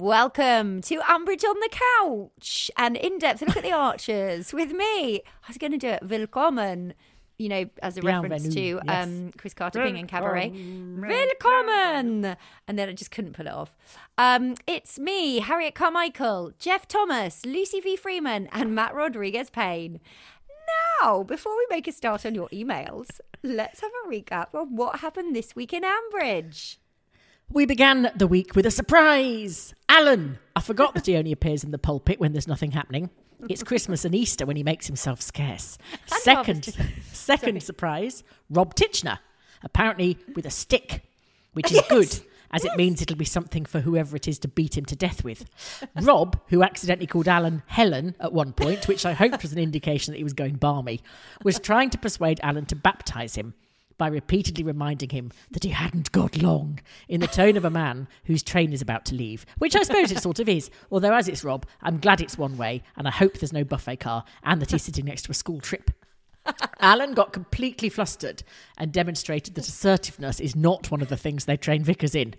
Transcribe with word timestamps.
Welcome 0.00 0.80
to 0.82 1.00
Ambridge 1.00 1.42
on 1.42 1.58
the 1.58 1.68
Couch, 1.72 2.70
an 2.76 2.94
in-depth 2.94 3.42
look 3.42 3.56
at 3.56 3.64
the 3.64 3.72
Archers 3.72 4.52
with 4.52 4.70
me. 4.70 5.16
I 5.16 5.48
was 5.48 5.58
going 5.58 5.72
to 5.72 5.76
do 5.76 5.88
it 5.88 6.04
Willkommen, 6.04 6.94
you 7.36 7.48
know, 7.48 7.68
as 7.82 7.96
a 7.96 8.02
reference 8.02 8.46
to 8.54 8.60
yes. 8.60 8.80
um, 8.86 9.32
Chris 9.36 9.54
Carter 9.54 9.82
being 9.82 9.96
in 9.96 10.06
Cabaret. 10.06 10.50
Willkommen! 10.50 12.36
And 12.68 12.78
then 12.78 12.88
I 12.88 12.92
just 12.92 13.10
couldn't 13.10 13.32
pull 13.32 13.48
it 13.48 13.52
off. 13.52 13.76
Um, 14.16 14.54
it's 14.68 15.00
me, 15.00 15.40
Harriet 15.40 15.74
Carmichael, 15.74 16.52
Jeff 16.60 16.86
Thomas, 16.86 17.44
Lucy 17.44 17.80
V. 17.80 17.96
Freeman, 17.96 18.48
and 18.52 18.76
Matt 18.76 18.94
Rodriguez 18.94 19.50
Payne. 19.50 19.98
Now, 21.02 21.24
before 21.24 21.56
we 21.56 21.66
make 21.70 21.88
a 21.88 21.92
start 21.92 22.24
on 22.24 22.36
your 22.36 22.48
emails, 22.50 23.18
let's 23.42 23.80
have 23.80 23.90
a 24.04 24.08
recap 24.08 24.54
of 24.54 24.70
what 24.70 25.00
happened 25.00 25.34
this 25.34 25.56
week 25.56 25.72
in 25.72 25.82
Ambridge. 25.82 26.76
We 27.50 27.64
began 27.64 28.10
the 28.14 28.26
week 28.26 28.54
with 28.54 28.66
a 28.66 28.70
surprise. 28.70 29.74
Alan. 29.88 30.38
I 30.54 30.60
forgot 30.60 30.94
that 30.94 31.06
he 31.06 31.16
only 31.16 31.32
appears 31.32 31.64
in 31.64 31.70
the 31.70 31.78
pulpit 31.78 32.20
when 32.20 32.32
there's 32.32 32.46
nothing 32.46 32.72
happening. 32.72 33.08
It's 33.48 33.62
Christmas 33.62 34.04
and 34.04 34.14
Easter 34.14 34.44
when 34.44 34.56
he 34.56 34.62
makes 34.62 34.86
himself 34.86 35.22
scarce. 35.22 35.78
And 35.92 36.20
Second, 36.20 36.64
second 37.12 37.62
surprise, 37.62 38.22
Rob 38.50 38.74
Titchener, 38.74 39.20
apparently 39.62 40.18
with 40.34 40.44
a 40.44 40.50
stick, 40.50 41.02
which 41.54 41.72
is 41.72 41.80
good. 41.88 42.20
As 42.50 42.64
it 42.64 42.76
means 42.76 43.02
it'll 43.02 43.16
be 43.16 43.26
something 43.26 43.66
for 43.66 43.80
whoever 43.80 44.16
it 44.16 44.26
is 44.26 44.38
to 44.40 44.48
beat 44.48 44.76
him 44.76 44.86
to 44.86 44.96
death 44.96 45.22
with. 45.22 45.44
Rob, 46.00 46.40
who 46.48 46.62
accidentally 46.62 47.06
called 47.06 47.28
Alan 47.28 47.62
Helen 47.66 48.16
at 48.20 48.32
one 48.32 48.52
point, 48.54 48.88
which 48.88 49.04
I 49.04 49.12
hoped 49.12 49.42
was 49.42 49.52
an 49.52 49.58
indication 49.58 50.12
that 50.12 50.18
he 50.18 50.24
was 50.24 50.32
going 50.32 50.56
balmy, 50.56 51.02
was 51.44 51.58
trying 51.58 51.90
to 51.90 51.98
persuade 51.98 52.40
Alan 52.42 52.64
to 52.66 52.76
baptise 52.76 53.34
him 53.34 53.54
by 53.98 54.08
repeatedly 54.08 54.64
reminding 54.64 55.10
him 55.10 55.30
that 55.50 55.64
he 55.64 55.70
hadn't 55.70 56.12
got 56.12 56.40
long 56.40 56.80
in 57.08 57.20
the 57.20 57.26
tone 57.26 57.56
of 57.56 57.64
a 57.64 57.70
man 57.70 58.08
whose 58.24 58.42
train 58.42 58.72
is 58.72 58.80
about 58.80 59.04
to 59.06 59.14
leave, 59.14 59.44
which 59.58 59.76
I 59.76 59.82
suppose 59.82 60.10
it 60.10 60.22
sort 60.22 60.38
of 60.38 60.48
is. 60.48 60.70
Although, 60.90 61.14
as 61.14 61.28
it's 61.28 61.44
Rob, 61.44 61.66
I'm 61.82 61.98
glad 61.98 62.20
it's 62.20 62.38
one 62.38 62.56
way, 62.56 62.82
and 62.96 63.06
I 63.06 63.10
hope 63.10 63.34
there's 63.34 63.52
no 63.52 63.64
buffet 63.64 63.96
car 63.96 64.24
and 64.42 64.62
that 64.62 64.70
he's 64.70 64.82
sitting 64.82 65.04
next 65.04 65.22
to 65.22 65.32
a 65.32 65.34
school 65.34 65.60
trip. 65.60 65.90
Alan 66.80 67.12
got 67.12 67.32
completely 67.32 67.88
flustered 67.88 68.42
and 68.78 68.92
demonstrated 68.92 69.54
that 69.54 69.68
assertiveness 69.68 70.40
is 70.40 70.56
not 70.56 70.90
one 70.90 71.02
of 71.02 71.08
the 71.08 71.16
things 71.16 71.44
they 71.44 71.56
train 71.56 71.84
vicars 71.84 72.14
in. 72.14 72.34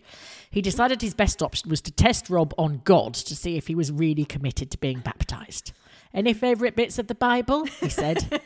He 0.49 0.61
decided 0.61 1.01
his 1.01 1.13
best 1.13 1.43
option 1.43 1.69
was 1.69 1.81
to 1.81 1.91
test 1.91 2.29
Rob 2.29 2.53
on 2.57 2.81
God 2.83 3.13
to 3.13 3.35
see 3.35 3.55
if 3.57 3.67
he 3.67 3.75
was 3.75 3.91
really 3.91 4.25
committed 4.25 4.71
to 4.71 4.77
being 4.79 4.99
baptised. 4.99 5.73
Any 6.13 6.33
favourite 6.33 6.75
bits 6.75 6.97
of 6.97 7.07
the 7.07 7.15
Bible? 7.15 7.65
He 7.65 7.89
said. 7.89 8.41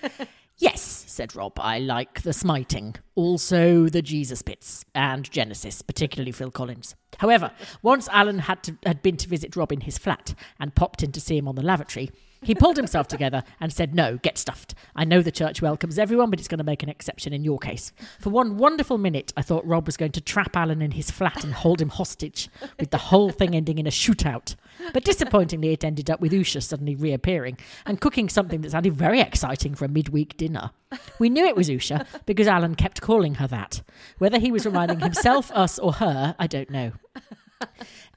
Yes, 0.64 1.04
said 1.08 1.36
Rob, 1.36 1.60
I 1.60 1.80
like 1.80 2.22
the 2.22 2.32
smiting. 2.32 2.96
Also 3.16 3.90
the 3.90 4.02
Jesus 4.02 4.42
bits 4.42 4.86
and 4.96 5.30
Genesis, 5.30 5.82
particularly 5.82 6.32
Phil 6.32 6.52
Collins. 6.52 6.96
However, 7.18 7.52
once 7.82 8.08
Alan 8.14 8.40
had, 8.40 8.64
to, 8.64 8.78
had 8.86 9.04
been 9.04 9.18
to 9.18 9.28
visit 9.28 9.58
Rob 9.58 9.74
in 9.74 9.82
his 9.82 9.98
flat 9.98 10.34
and 10.62 10.74
popped 10.74 11.04
in 11.04 11.12
to 11.12 11.20
see 11.20 11.36
him 11.38 11.50
on 11.50 11.56
the 11.56 11.62
lavatory, 11.62 12.12
he 12.44 12.56
pulled 12.56 12.78
himself 12.78 13.08
together 13.08 13.44
and 13.60 13.72
said, 13.72 13.96
No, 13.96 14.18
get 14.18 14.38
stuffed. 14.38 14.76
I 14.96 15.06
know 15.06 15.22
the 15.22 15.32
church 15.32 15.62
welcomes 15.62 16.00
everyone, 16.00 16.30
but 16.30 16.40
it's 16.40 16.48
going 16.48 16.60
to 16.60 16.64
make 16.64 16.84
an 16.84 16.90
exception 16.90 17.34
in 17.34 17.44
your 17.44 17.60
case. 17.60 17.92
For 18.20 18.30
one 18.30 18.58
wonderful 18.58 18.98
minute, 18.98 19.34
I 19.36 19.42
thought 19.42 19.66
Rob 19.66 19.86
was 19.86 19.98
going 19.98 20.12
to 20.14 20.22
trap 20.22 20.56
Alan 20.56 20.82
in 20.82 20.92
his 20.92 21.12
flat 21.12 21.44
and 21.44 21.54
hold 21.54 21.82
him 21.82 21.90
hostage, 21.90 22.50
with 22.80 22.92
the 22.92 22.98
whole 22.98 23.32
thing 23.32 23.56
ending 23.56 23.78
in 23.78 23.88
a 23.88 23.92
shootout. 23.92 24.56
But 24.94 25.04
disappointingly, 25.04 25.72
it 25.72 25.84
ended 25.84 26.10
up 26.10 26.20
with 26.20 26.32
Usha 26.32 26.62
suddenly 26.62 26.96
reappearing 26.96 27.58
and 27.86 28.02
cooking 28.02 28.30
something 28.30 28.62
that 28.62 28.72
sounded 28.72 28.94
very 28.94 29.22
exciting 29.22 29.76
for 29.76 29.86
a 29.86 29.90
midweek 29.90 30.38
dinner. 30.38 30.72
We 31.20 31.30
knew 31.30 31.46
it 31.46 31.56
was 31.56 31.70
Usha 31.70 32.06
because 32.26 32.48
Alan 32.48 32.76
kept 32.76 33.02
calling 33.02 33.36
her 33.36 33.48
that. 33.48 33.82
Whether 34.18 34.40
he 34.40 34.52
was 34.52 34.66
reminding 34.66 35.00
himself, 35.00 35.52
us, 35.52 35.80
or 35.80 35.94
her, 35.94 36.36
I 36.40 36.48
don't 36.48 36.70
know. 36.70 36.92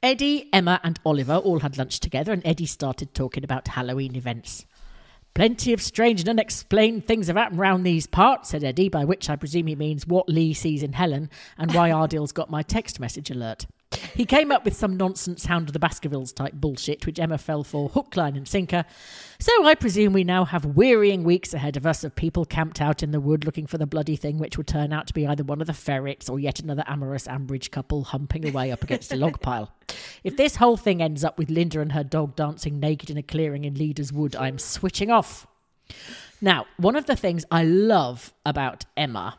Eddie, 0.06 0.48
Emma, 0.52 0.80
and 0.84 1.00
Oliver 1.04 1.34
all 1.34 1.58
had 1.58 1.76
lunch 1.76 1.98
together, 1.98 2.32
and 2.32 2.40
Eddie 2.46 2.64
started 2.64 3.12
talking 3.12 3.42
about 3.42 3.66
Halloween 3.66 4.14
events. 4.14 4.64
Plenty 5.34 5.72
of 5.72 5.82
strange 5.82 6.20
and 6.20 6.28
unexplained 6.28 7.08
things 7.08 7.26
have 7.26 7.34
happened 7.34 7.58
round 7.58 7.84
these 7.84 8.06
parts, 8.06 8.50
said 8.50 8.62
Eddie, 8.62 8.88
by 8.88 9.04
which 9.04 9.28
I 9.28 9.34
presume 9.34 9.66
he 9.66 9.74
means 9.74 10.06
what 10.06 10.28
Lee 10.28 10.54
sees 10.54 10.84
in 10.84 10.92
Helen 10.92 11.28
and 11.58 11.74
why 11.74 11.90
Ardill's 11.90 12.30
got 12.30 12.48
my 12.48 12.62
text 12.62 13.00
message 13.00 13.32
alert. 13.32 13.66
He 14.14 14.24
came 14.24 14.50
up 14.50 14.64
with 14.64 14.74
some 14.74 14.96
nonsense 14.96 15.44
Hound 15.44 15.68
of 15.68 15.72
the 15.72 15.78
Baskervilles 15.78 16.32
type 16.32 16.54
bullshit, 16.54 17.06
which 17.06 17.20
Emma 17.20 17.38
fell 17.38 17.62
for 17.62 17.88
hook, 17.90 18.16
line, 18.16 18.34
and 18.34 18.48
sinker. 18.48 18.84
So 19.38 19.66
I 19.66 19.74
presume 19.74 20.12
we 20.12 20.24
now 20.24 20.44
have 20.46 20.64
wearying 20.64 21.22
weeks 21.22 21.54
ahead 21.54 21.76
of 21.76 21.86
us 21.86 22.02
of 22.02 22.16
people 22.16 22.44
camped 22.44 22.80
out 22.80 23.02
in 23.02 23.10
the 23.10 23.20
wood 23.20 23.44
looking 23.44 23.66
for 23.66 23.78
the 23.78 23.86
bloody 23.86 24.16
thing, 24.16 24.38
which 24.38 24.56
will 24.56 24.64
turn 24.64 24.92
out 24.92 25.06
to 25.08 25.14
be 25.14 25.26
either 25.26 25.44
one 25.44 25.60
of 25.60 25.66
the 25.66 25.74
ferrets 25.74 26.28
or 26.28 26.40
yet 26.40 26.60
another 26.60 26.82
amorous 26.86 27.26
Ambridge 27.26 27.70
couple 27.70 28.04
humping 28.04 28.48
away 28.48 28.72
up 28.72 28.82
against 28.82 29.12
a 29.12 29.16
log 29.16 29.40
pile. 29.40 29.72
If 30.24 30.36
this 30.36 30.56
whole 30.56 30.76
thing 30.76 31.02
ends 31.02 31.22
up 31.22 31.38
with 31.38 31.50
Linda 31.50 31.80
and 31.80 31.92
her 31.92 32.04
dog 32.04 32.34
dancing 32.36 32.80
naked 32.80 33.10
in 33.10 33.18
a 33.18 33.22
clearing 33.22 33.64
in 33.64 33.74
Leader's 33.74 34.12
Wood, 34.12 34.34
I'm 34.34 34.58
switching 34.58 35.10
off. 35.10 35.46
Now, 36.40 36.66
one 36.76 36.96
of 36.96 37.06
the 37.06 37.16
things 37.16 37.44
I 37.50 37.64
love 37.64 38.32
about 38.44 38.84
Emma 38.96 39.38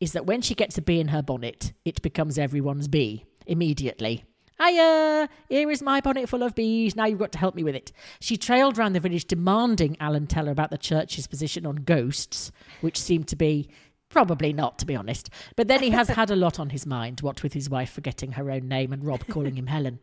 is 0.00 0.12
that 0.12 0.26
when 0.26 0.42
she 0.42 0.54
gets 0.54 0.76
a 0.76 0.82
bee 0.82 1.00
in 1.00 1.08
her 1.08 1.22
bonnet, 1.22 1.72
it 1.84 2.02
becomes 2.02 2.38
everyone's 2.38 2.88
bee 2.88 3.24
immediately. 3.46 4.24
Hiya! 4.60 5.28
Here 5.48 5.70
is 5.70 5.82
my 5.82 6.00
bonnet 6.00 6.28
full 6.28 6.42
of 6.42 6.54
bees. 6.54 6.94
Now 6.94 7.06
you've 7.06 7.18
got 7.18 7.32
to 7.32 7.38
help 7.38 7.54
me 7.54 7.64
with 7.64 7.74
it. 7.74 7.90
She 8.20 8.36
trailed 8.36 8.78
round 8.78 8.94
the 8.94 9.00
village 9.00 9.24
demanding 9.24 9.96
Alan 9.98 10.26
tell 10.26 10.46
her 10.46 10.52
about 10.52 10.70
the 10.70 10.78
church's 10.78 11.26
position 11.26 11.66
on 11.66 11.76
ghosts, 11.76 12.52
which 12.80 13.00
seemed 13.00 13.26
to 13.28 13.36
be 13.36 13.68
probably 14.08 14.52
not, 14.52 14.78
to 14.78 14.86
be 14.86 14.94
honest. 14.94 15.30
But 15.56 15.68
then 15.68 15.82
he 15.82 15.90
has 15.90 16.08
had 16.08 16.30
a 16.30 16.36
lot 16.36 16.60
on 16.60 16.70
his 16.70 16.86
mind, 16.86 17.22
what 17.22 17.42
with 17.42 17.54
his 17.54 17.70
wife 17.70 17.90
forgetting 17.90 18.32
her 18.32 18.50
own 18.50 18.68
name 18.68 18.92
and 18.92 19.04
Rob 19.04 19.26
calling 19.26 19.56
him 19.56 19.66
Helen. 19.66 19.98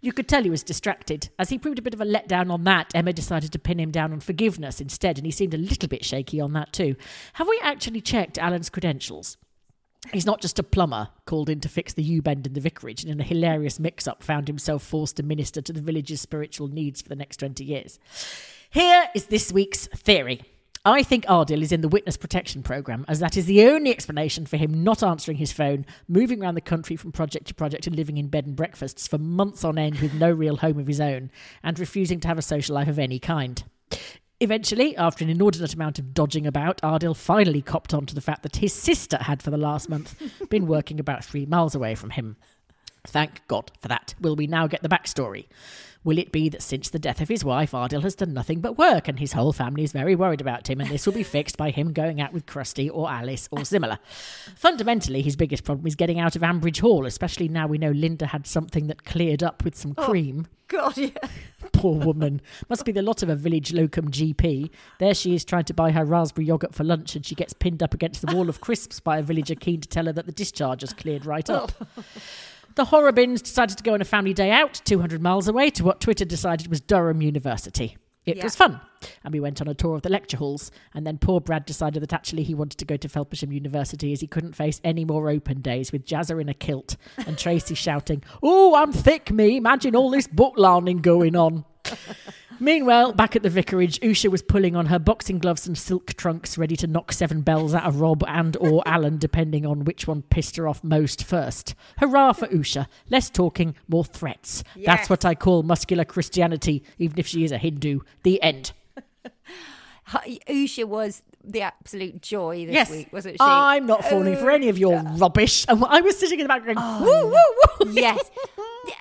You 0.00 0.12
could 0.12 0.26
tell 0.26 0.42
he 0.42 0.50
was 0.50 0.64
distracted. 0.64 1.28
As 1.38 1.50
he 1.50 1.58
proved 1.58 1.78
a 1.78 1.82
bit 1.82 1.94
of 1.94 2.00
a 2.00 2.04
letdown 2.04 2.50
on 2.50 2.64
that, 2.64 2.90
Emma 2.94 3.12
decided 3.12 3.52
to 3.52 3.58
pin 3.58 3.78
him 3.78 3.92
down 3.92 4.12
on 4.12 4.20
forgiveness 4.20 4.80
instead, 4.80 5.16
and 5.18 5.26
he 5.26 5.30
seemed 5.30 5.54
a 5.54 5.58
little 5.58 5.88
bit 5.88 6.04
shaky 6.04 6.40
on 6.40 6.54
that 6.54 6.72
too. 6.72 6.96
Have 7.34 7.46
we 7.46 7.60
actually 7.62 8.00
checked 8.00 8.38
Alan's 8.38 8.70
credentials? 8.70 9.36
He's 10.10 10.26
not 10.26 10.40
just 10.40 10.58
a 10.58 10.62
plumber 10.62 11.08
called 11.26 11.48
in 11.48 11.60
to 11.60 11.68
fix 11.68 11.92
the 11.92 12.02
U 12.02 12.22
bend 12.22 12.46
in 12.46 12.54
the 12.54 12.60
vicarage 12.60 13.02
and 13.02 13.12
in 13.12 13.20
a 13.20 13.24
hilarious 13.24 13.78
mix 13.78 14.08
up 14.08 14.22
found 14.22 14.48
himself 14.48 14.82
forced 14.82 15.16
to 15.16 15.22
minister 15.22 15.62
to 15.62 15.72
the 15.72 15.80
village's 15.80 16.20
spiritual 16.20 16.68
needs 16.68 17.00
for 17.00 17.08
the 17.08 17.16
next 17.16 17.36
20 17.38 17.64
years. 17.64 17.98
Here 18.70 19.08
is 19.14 19.26
this 19.26 19.52
week's 19.52 19.86
theory. 19.86 20.42
I 20.84 21.04
think 21.04 21.24
Ardil 21.26 21.62
is 21.62 21.70
in 21.70 21.80
the 21.80 21.88
witness 21.88 22.16
protection 22.16 22.64
program, 22.64 23.04
as 23.06 23.20
that 23.20 23.36
is 23.36 23.46
the 23.46 23.68
only 23.68 23.92
explanation 23.92 24.46
for 24.46 24.56
him 24.56 24.82
not 24.82 25.04
answering 25.04 25.36
his 25.36 25.52
phone, 25.52 25.86
moving 26.08 26.42
around 26.42 26.56
the 26.56 26.60
country 26.60 26.96
from 26.96 27.12
project 27.12 27.46
to 27.46 27.54
project, 27.54 27.86
and 27.86 27.94
living 27.94 28.16
in 28.16 28.26
bed 28.26 28.46
and 28.46 28.56
breakfasts 28.56 29.06
for 29.06 29.18
months 29.18 29.62
on 29.62 29.78
end 29.78 30.00
with 30.00 30.12
no 30.14 30.32
real 30.32 30.56
home 30.56 30.80
of 30.80 30.88
his 30.88 31.00
own, 31.00 31.30
and 31.62 31.78
refusing 31.78 32.18
to 32.18 32.26
have 32.26 32.38
a 32.38 32.42
social 32.42 32.74
life 32.74 32.88
of 32.88 32.98
any 32.98 33.20
kind. 33.20 33.62
Eventually, 34.42 34.96
after 34.96 35.22
an 35.22 35.30
inordinate 35.30 35.72
amount 35.72 36.00
of 36.00 36.12
dodging 36.12 36.48
about, 36.48 36.80
Ardil 36.82 37.16
finally 37.16 37.62
copped 37.62 37.94
on 37.94 38.06
to 38.06 38.14
the 38.16 38.20
fact 38.20 38.42
that 38.42 38.56
his 38.56 38.72
sister 38.72 39.16
had 39.18 39.40
for 39.40 39.52
the 39.52 39.56
last 39.56 39.88
month 39.88 40.20
been 40.50 40.66
working 40.66 40.98
about 40.98 41.24
three 41.24 41.46
miles 41.46 41.76
away 41.76 41.94
from 41.94 42.10
him. 42.10 42.34
Thank 43.06 43.46
God 43.46 43.70
for 43.80 43.86
that. 43.86 44.16
Will 44.20 44.34
we 44.34 44.48
now 44.48 44.66
get 44.66 44.82
the 44.82 44.88
backstory? 44.88 45.46
Will 46.04 46.18
it 46.18 46.32
be 46.32 46.48
that 46.48 46.62
since 46.62 46.90
the 46.90 46.98
death 46.98 47.20
of 47.20 47.28
his 47.28 47.44
wife, 47.44 47.72
Ardil 47.72 48.02
has 48.02 48.16
done 48.16 48.34
nothing 48.34 48.60
but 48.60 48.76
work 48.76 49.06
and 49.06 49.18
his 49.20 49.34
whole 49.34 49.52
family 49.52 49.84
is 49.84 49.92
very 49.92 50.16
worried 50.16 50.40
about 50.40 50.68
him 50.68 50.80
and 50.80 50.90
this 50.90 51.06
will 51.06 51.12
be 51.12 51.22
fixed 51.22 51.56
by 51.56 51.70
him 51.70 51.92
going 51.92 52.20
out 52.20 52.32
with 52.32 52.46
Kirsty 52.46 52.90
or 52.90 53.10
Alice 53.10 53.48
or 53.52 53.64
similar? 53.64 53.98
Fundamentally, 54.56 55.22
his 55.22 55.36
biggest 55.36 55.62
problem 55.62 55.86
is 55.86 55.94
getting 55.94 56.18
out 56.18 56.34
of 56.34 56.42
Ambridge 56.42 56.80
Hall, 56.80 57.06
especially 57.06 57.48
now 57.48 57.68
we 57.68 57.78
know 57.78 57.92
Linda 57.92 58.26
had 58.26 58.46
something 58.46 58.88
that 58.88 59.04
cleared 59.04 59.42
up 59.42 59.64
with 59.64 59.76
some 59.76 59.94
oh, 59.96 60.06
cream. 60.06 60.48
God, 60.66 60.96
yeah. 60.96 61.10
Poor 61.72 61.98
woman. 61.98 62.40
Must 62.68 62.84
be 62.84 62.92
the 62.92 63.02
lot 63.02 63.22
of 63.22 63.28
a 63.28 63.36
village 63.36 63.72
locum 63.72 64.10
GP. 64.10 64.70
There 64.98 65.14
she 65.14 65.34
is 65.34 65.44
trying 65.44 65.64
to 65.64 65.74
buy 65.74 65.92
her 65.92 66.04
raspberry 66.04 66.46
yogurt 66.46 66.74
for 66.74 66.82
lunch 66.82 67.14
and 67.14 67.24
she 67.24 67.34
gets 67.34 67.52
pinned 67.52 67.82
up 67.82 67.94
against 67.94 68.26
the 68.26 68.34
wall 68.34 68.48
of 68.48 68.60
crisps 68.60 68.98
by 68.98 69.18
a 69.18 69.22
villager 69.22 69.54
keen 69.54 69.80
to 69.82 69.88
tell 69.88 70.06
her 70.06 70.12
that 70.12 70.26
the 70.26 70.32
discharge 70.32 70.80
has 70.80 70.92
cleared 70.92 71.26
right 71.26 71.48
up. 71.48 71.72
Oh. 71.94 72.02
The 72.74 72.84
Horrobins 72.86 73.42
decided 73.42 73.76
to 73.78 73.84
go 73.84 73.94
on 73.94 74.00
a 74.00 74.04
family 74.04 74.32
day 74.32 74.50
out 74.50 74.80
200 74.84 75.20
miles 75.20 75.48
away 75.48 75.70
to 75.70 75.84
what 75.84 76.00
Twitter 76.00 76.24
decided 76.24 76.68
was 76.68 76.80
Durham 76.80 77.20
University. 77.22 77.96
It 78.24 78.36
Yeah. 78.36 78.44
was 78.44 78.54
fun. 78.54 78.80
And 79.24 79.34
we 79.34 79.40
went 79.40 79.60
on 79.60 79.66
a 79.66 79.74
tour 79.74 79.96
of 79.96 80.02
the 80.02 80.08
lecture 80.08 80.36
halls. 80.36 80.70
And 80.94 81.04
then 81.06 81.18
poor 81.18 81.40
Brad 81.40 81.66
decided 81.66 82.02
that 82.04 82.12
actually 82.12 82.44
he 82.44 82.54
wanted 82.54 82.78
to 82.78 82.84
go 82.84 82.96
to 82.96 83.08
Felpersham 83.08 83.52
University 83.52 84.12
as 84.12 84.20
he 84.20 84.28
couldn't 84.28 84.54
face 84.54 84.80
any 84.84 85.04
more 85.04 85.28
open 85.28 85.60
days 85.60 85.90
with 85.90 86.06
Jazza 86.06 86.40
in 86.40 86.48
a 86.48 86.54
kilt 86.54 86.96
and 87.26 87.36
Tracy 87.36 87.74
shouting, 87.86 88.22
Oh, 88.42 88.76
I'm 88.76 88.92
thick, 88.92 89.32
me. 89.32 89.56
Imagine 89.56 89.96
all 89.96 90.08
this 90.10 90.28
book 90.28 90.54
learning 90.56 90.98
going 90.98 91.34
on. 91.36 91.64
Meanwhile, 92.62 93.14
back 93.14 93.34
at 93.34 93.42
the 93.42 93.50
vicarage, 93.50 93.98
Usha 94.02 94.30
was 94.30 94.40
pulling 94.40 94.76
on 94.76 94.86
her 94.86 95.00
boxing 95.00 95.40
gloves 95.40 95.66
and 95.66 95.76
silk 95.76 96.14
trunks, 96.14 96.56
ready 96.56 96.76
to 96.76 96.86
knock 96.86 97.10
seven 97.10 97.40
bells 97.40 97.74
out 97.74 97.82
of 97.82 98.00
Rob 98.00 98.22
and 98.28 98.56
or 98.58 98.84
Alan, 98.86 99.18
depending 99.18 99.66
on 99.66 99.84
which 99.84 100.06
one 100.06 100.22
pissed 100.22 100.54
her 100.54 100.68
off 100.68 100.84
most 100.84 101.24
first. 101.24 101.74
Hurrah 101.98 102.32
for 102.32 102.46
Usha! 102.46 102.86
Less 103.10 103.30
talking, 103.30 103.74
more 103.88 104.04
threats. 104.04 104.62
That's 104.76 105.10
what 105.10 105.24
I 105.24 105.34
call 105.34 105.64
muscular 105.64 106.04
Christianity, 106.04 106.84
even 106.98 107.18
if 107.18 107.26
she 107.26 107.42
is 107.42 107.50
a 107.50 107.58
Hindu. 107.58 108.02
The 108.22 108.40
end. 108.40 108.70
Usha 110.08 110.84
was 110.84 111.24
the 111.44 111.62
absolute 111.62 112.20
joy 112.22 112.66
this 112.66 112.74
Yes, 112.74 112.90
week, 112.90 113.12
wasn't 113.12 113.34
she? 113.34 113.38
I'm 113.40 113.86
not 113.86 114.04
falling 114.04 114.36
for 114.36 114.50
any 114.50 114.68
of 114.68 114.78
your 114.78 115.02
oh. 115.04 115.16
rubbish. 115.16 115.64
And 115.68 115.84
I 115.84 116.00
was 116.00 116.18
sitting 116.18 116.38
in 116.40 116.44
the 116.44 116.48
back 116.48 116.64
going, 116.64 116.76
oh, 116.78 117.02
woo, 117.02 117.86
woo, 117.86 117.92
woo. 117.92 117.92
yes. 118.00 118.30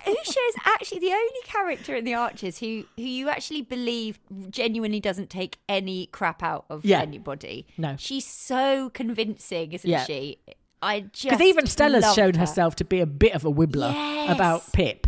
Usha 0.06 0.38
is 0.50 0.56
actually 0.66 1.00
the 1.00 1.12
only 1.12 1.42
character 1.46 1.96
in 1.96 2.06
the 2.06 2.14
Archers 2.14 2.60
who 2.60 2.86
who 2.98 3.04
you 3.04 3.30
actually 3.30 3.62
believe 3.62 4.20
genuinely 4.50 5.00
doesn't 5.00 5.30
take 5.30 5.58
any 5.68 6.08
crap 6.08 6.44
out 6.44 6.66
of 6.70 6.86
Yeah. 6.86 7.02
anybody. 7.02 7.66
No. 7.78 7.96
she's 7.98 8.26
so 8.26 8.90
convincing, 8.92 9.72
isn't 9.74 9.90
Yeah. 9.90 10.04
she? 10.06 10.38
I 10.82 11.02
just 11.02 11.24
Because 11.24 11.42
even 11.42 11.68
Stella's 11.68 12.14
shown 12.16 12.34
her. 12.36 12.40
herself 12.42 12.76
to 12.78 12.86
be 12.86 13.00
a 13.00 13.06
bit 13.06 13.34
of 13.34 13.46
a 13.46 13.52
wibbler 13.52 13.94
Yes. 13.94 14.36
about 14.36 14.72
Pip. 14.74 15.08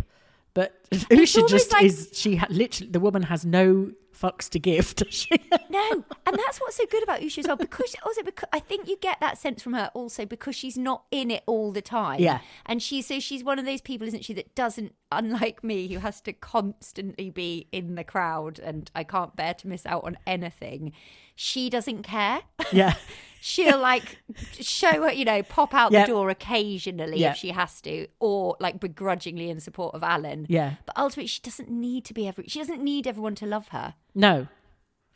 But 0.54 0.72
Usha 0.90 1.48
just 1.48 1.72
like- 1.72 1.84
is, 1.84 2.10
she 2.14 2.36
ha- 2.36 2.46
literally, 2.48 2.90
the 2.92 3.00
woman 3.00 3.22
has 3.24 3.44
no 3.44 3.90
fucks 4.14 4.48
to 4.50 4.58
give, 4.58 4.94
does 4.96 5.14
she? 5.14 5.36
No, 5.68 6.04
and 6.26 6.36
that's 6.36 6.60
what's 6.60 6.76
so 6.76 6.86
good 6.90 7.02
about 7.02 7.20
Usha 7.20 7.38
as 7.38 7.46
well. 7.46 7.56
Because 7.56 7.94
also, 8.04 8.22
because 8.22 8.48
I 8.52 8.60
think 8.60 8.88
you 8.88 8.96
get 9.00 9.20
that 9.20 9.38
sense 9.38 9.62
from 9.62 9.74
her 9.74 9.90
also 9.94 10.24
because 10.26 10.54
she's 10.56 10.78
not 10.78 11.04
in 11.10 11.30
it 11.30 11.42
all 11.46 11.72
the 11.72 11.82
time. 11.82 12.20
Yeah. 12.20 12.40
and 12.66 12.82
she's 12.82 13.06
so 13.06 13.20
she's 13.20 13.44
one 13.44 13.58
of 13.58 13.64
those 13.64 13.80
people, 13.80 14.06
isn't 14.06 14.24
she, 14.24 14.34
that 14.34 14.54
doesn't, 14.54 14.94
unlike 15.10 15.64
me, 15.64 15.88
who 15.88 15.98
has 15.98 16.20
to 16.22 16.32
constantly 16.32 17.30
be 17.30 17.68
in 17.72 17.94
the 17.94 18.04
crowd 18.04 18.58
and 18.58 18.90
I 18.94 19.04
can't 19.04 19.34
bear 19.36 19.54
to 19.54 19.68
miss 19.68 19.84
out 19.86 20.04
on 20.04 20.16
anything. 20.26 20.92
She 21.34 21.68
doesn't 21.70 22.02
care. 22.02 22.40
yeah. 22.72 22.94
She'll 23.40 23.78
like 23.78 24.22
show 24.58 25.02
her, 25.02 25.12
you 25.12 25.26
know, 25.26 25.42
pop 25.42 25.74
out 25.74 25.92
Yeah. 25.92 26.06
the 26.06 26.12
door 26.12 26.30
occasionally 26.30 27.18
Yeah. 27.18 27.32
if 27.32 27.36
she 27.36 27.50
has 27.50 27.78
to, 27.82 28.06
or 28.18 28.56
like 28.58 28.80
begrudgingly 28.80 29.50
in 29.50 29.60
support 29.60 29.94
of 29.94 30.02
Alan. 30.02 30.46
Yeah. 30.48 30.76
But 30.86 30.96
ultimately, 30.96 31.26
she 31.26 31.42
doesn't 31.42 31.68
need 31.68 32.06
to 32.06 32.14
be 32.14 32.26
every. 32.26 32.44
She 32.48 32.58
doesn't 32.58 32.82
need 32.82 33.06
everyone 33.06 33.34
to 33.34 33.46
love 33.46 33.68
her. 33.68 33.96
No. 34.14 34.46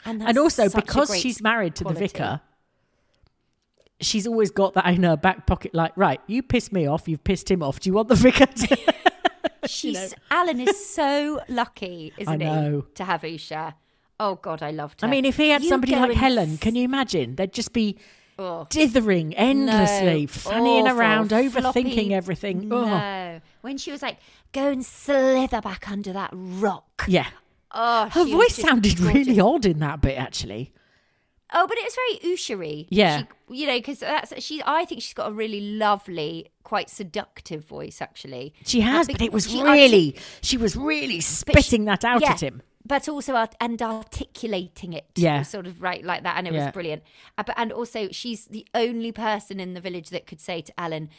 And, 0.04 0.20
that's 0.20 0.28
and 0.28 0.38
also 0.38 0.68
because 0.68 1.18
she's 1.18 1.40
married 1.42 1.74
to 1.76 1.84
quality. 1.84 2.00
the 2.00 2.06
vicar, 2.12 2.40
she's 4.00 4.26
always 4.26 4.50
got 4.50 4.74
that 4.74 4.86
in 4.86 5.02
her 5.04 5.16
back 5.16 5.46
pocket. 5.46 5.74
Like, 5.74 5.92
right, 5.96 6.20
you 6.26 6.42
pissed 6.42 6.72
me 6.72 6.86
off, 6.86 7.08
you've 7.08 7.24
pissed 7.24 7.50
him 7.50 7.62
off. 7.62 7.80
Do 7.80 7.88
you 7.88 7.94
want 7.94 8.08
the 8.08 8.14
vicar? 8.14 8.46
To- 8.46 8.94
She's 9.66 10.14
Alan 10.30 10.60
is 10.60 10.88
so 10.88 11.40
lucky, 11.48 12.12
isn't 12.16 12.38
know. 12.38 12.84
he, 12.88 12.94
to 12.94 13.04
have 13.04 13.22
Usha? 13.22 13.74
Oh 14.20 14.34
God, 14.36 14.62
I 14.62 14.70
loved 14.72 15.00
her. 15.00 15.06
I 15.06 15.10
mean, 15.10 15.24
if 15.24 15.36
he 15.36 15.50
had 15.50 15.62
You 15.62 15.68
somebody 15.68 15.94
like 15.94 16.12
Helen, 16.12 16.54
s- 16.54 16.58
can 16.60 16.74
you 16.74 16.84
imagine? 16.84 17.36
They'd 17.36 17.52
just 17.52 17.72
be 17.72 17.96
Oh. 18.40 18.66
dithering 18.70 19.34
endlessly, 19.34 20.22
No, 20.22 20.26
fannying 20.28 20.84
awful, 20.84 20.98
around, 20.98 21.30
overthinking 21.30 21.52
floppy- 21.62 22.14
everything. 22.14 22.72
Oh, 22.72 22.84
No, 22.84 23.40
when 23.62 23.78
she 23.78 23.90
was 23.90 24.00
like, 24.02 24.18
"Go 24.52 24.68
and 24.68 24.84
slither 24.84 25.60
back 25.60 25.88
under 25.90 26.12
that 26.12 26.30
rock." 26.32 27.04
yeah. 27.08 27.26
Oh, 27.72 28.08
Her 28.08 28.24
voice 28.24 28.54
sounded 28.56 28.98
really 28.98 29.38
odd 29.40 29.66
in 29.66 29.78
that 29.80 30.00
bit, 30.00 30.16
actually. 30.18 30.72
Oh, 31.52 31.66
but 31.66 31.78
it 31.78 31.84
was 31.84 31.94
very 31.94 32.34
Ushery. 32.34 32.86
Yeah. 32.90 33.18
She, 33.50 33.60
you 33.60 33.66
know, 33.66 33.76
because 33.78 34.00
that's 34.00 34.42
she. 34.42 34.62
I 34.66 34.84
think 34.84 35.00
she's 35.02 35.14
got 35.14 35.28
a 35.28 35.32
really 35.32 35.60
lovely, 35.60 36.48
quite 36.62 36.90
seductive 36.90 37.64
voice. 37.64 38.00
Actually, 38.02 38.52
She 38.64 38.80
has, 38.80 39.06
but 39.08 39.20
it 39.22 39.32
was 39.32 39.50
she 39.50 39.62
really, 39.62 40.16
she 40.42 40.56
was 40.56 40.76
really 40.76 41.16
she- 41.16 41.22
spitting 41.22 41.84
that 41.86 42.04
out 42.04 42.20
yeah, 42.22 42.32
at 42.32 42.42
him. 42.42 42.62
But 42.88 43.08
also 43.08 43.34
art- 43.34 43.54
and 43.60 43.80
articulating 43.82 44.94
it, 44.94 45.04
Yeah. 45.14 45.42
sort 45.42 45.66
of 45.66 45.82
right 45.82 46.02
like 46.04 46.22
that, 46.24 46.36
and 46.38 46.48
it 46.48 46.54
Yeah. 46.54 46.64
was 46.66 46.72
brilliant. 46.72 47.02
Uh, 47.36 47.42
but 47.44 47.54
and 47.58 47.70
also, 47.70 48.08
she's 48.10 48.46
the 48.46 48.66
only 48.74 49.12
person 49.12 49.60
in 49.60 49.74
the 49.74 49.80
village 49.80 50.08
that 50.10 50.26
could 50.26 50.40
say 50.40 50.62
to 50.62 50.72
Alan, 50.80 51.10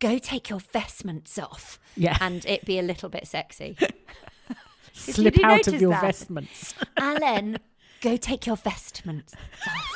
"Go 0.00 0.18
take 0.18 0.48
your 0.48 0.58
vestments 0.60 1.38
off," 1.38 1.78
Yeah. 1.96 2.16
and 2.22 2.44
it 2.46 2.64
be 2.64 2.78
a 2.78 2.82
little 2.82 3.08
bit 3.10 3.26
sexy. 3.28 3.76
Slip 4.94 5.36
you 5.36 5.44
out 5.44 5.68
of 5.68 5.80
your 5.80 5.90
that? 5.92 6.00
vestments. 6.00 6.74
Alan, 6.96 7.58
go 8.00 8.16
take 8.16 8.46
your 8.46 8.56
vestments 8.56 9.34
off. 9.68 9.94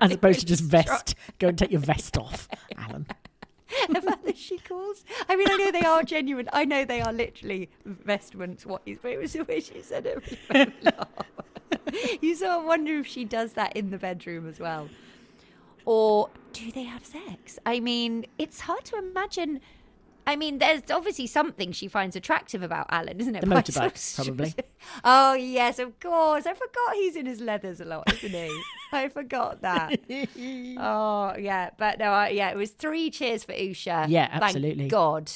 As 0.00 0.12
opposed 0.12 0.40
to 0.40 0.46
just 0.46 0.62
vest. 0.62 1.14
Go 1.38 1.48
and 1.48 1.58
take 1.58 1.70
your 1.70 1.80
vest 1.80 2.16
off, 2.16 2.48
Alan. 2.78 3.06
the 3.88 4.00
fact 4.00 4.24
that 4.24 4.36
she 4.36 4.58
calls. 4.58 5.04
I 5.28 5.36
mean, 5.36 5.48
I 5.50 5.56
know 5.56 5.70
they 5.70 5.82
are 5.82 6.02
genuine. 6.02 6.48
I 6.52 6.64
know 6.64 6.84
they 6.84 7.00
are 7.00 7.12
literally 7.12 7.70
vestments. 7.84 8.66
What 8.66 8.82
is? 8.86 8.98
But 9.00 9.12
it 9.12 9.18
was 9.18 9.32
the 9.32 9.44
way 9.44 9.60
she 9.60 9.82
said 9.82 10.06
it. 10.06 10.22
really 10.50 10.66
made 10.66 10.84
me 10.84 10.90
laugh. 10.90 12.18
you 12.22 12.34
sort 12.34 12.52
of 12.52 12.64
wonder 12.64 12.98
if 12.98 13.06
she 13.06 13.24
does 13.24 13.52
that 13.54 13.76
in 13.76 13.90
the 13.90 13.98
bedroom 13.98 14.48
as 14.48 14.58
well, 14.58 14.88
or 15.84 16.30
do 16.52 16.70
they 16.72 16.84
have 16.84 17.04
sex? 17.04 17.58
I 17.66 17.80
mean, 17.80 18.26
it's 18.38 18.60
hard 18.60 18.84
to 18.86 18.96
imagine. 18.96 19.60
I 20.28 20.34
mean, 20.34 20.58
there's 20.58 20.82
obviously 20.90 21.26
something 21.28 21.70
she 21.70 21.86
finds 21.86 22.16
attractive 22.16 22.62
about 22.62 22.86
Alan, 22.90 23.20
isn't 23.20 23.36
it? 23.36 23.42
The 23.42 23.46
But 23.46 23.58
I 23.58 23.62
motorbike, 23.62 24.16
probably. 24.16 24.54
Oh 25.04 25.34
yes, 25.34 25.78
of 25.78 25.98
course. 26.00 26.46
I 26.46 26.54
forgot 26.54 26.94
he's 26.94 27.16
in 27.16 27.26
his 27.26 27.40
leathers 27.40 27.80
a 27.80 27.84
lot, 27.84 28.12
isn't 28.12 28.30
he? 28.30 28.62
I 28.92 29.08
forgot 29.08 29.62
that. 29.62 30.00
Oh 30.78 31.34
yeah, 31.38 31.70
but 31.78 31.98
no, 31.98 32.06
I, 32.06 32.28
yeah, 32.30 32.50
it 32.50 32.56
was 32.56 32.70
three 32.70 33.10
cheers 33.10 33.44
for 33.44 33.52
Usha. 33.52 34.06
Yeah, 34.08 34.28
Thank 34.30 34.42
absolutely. 34.42 34.88
God, 34.88 35.30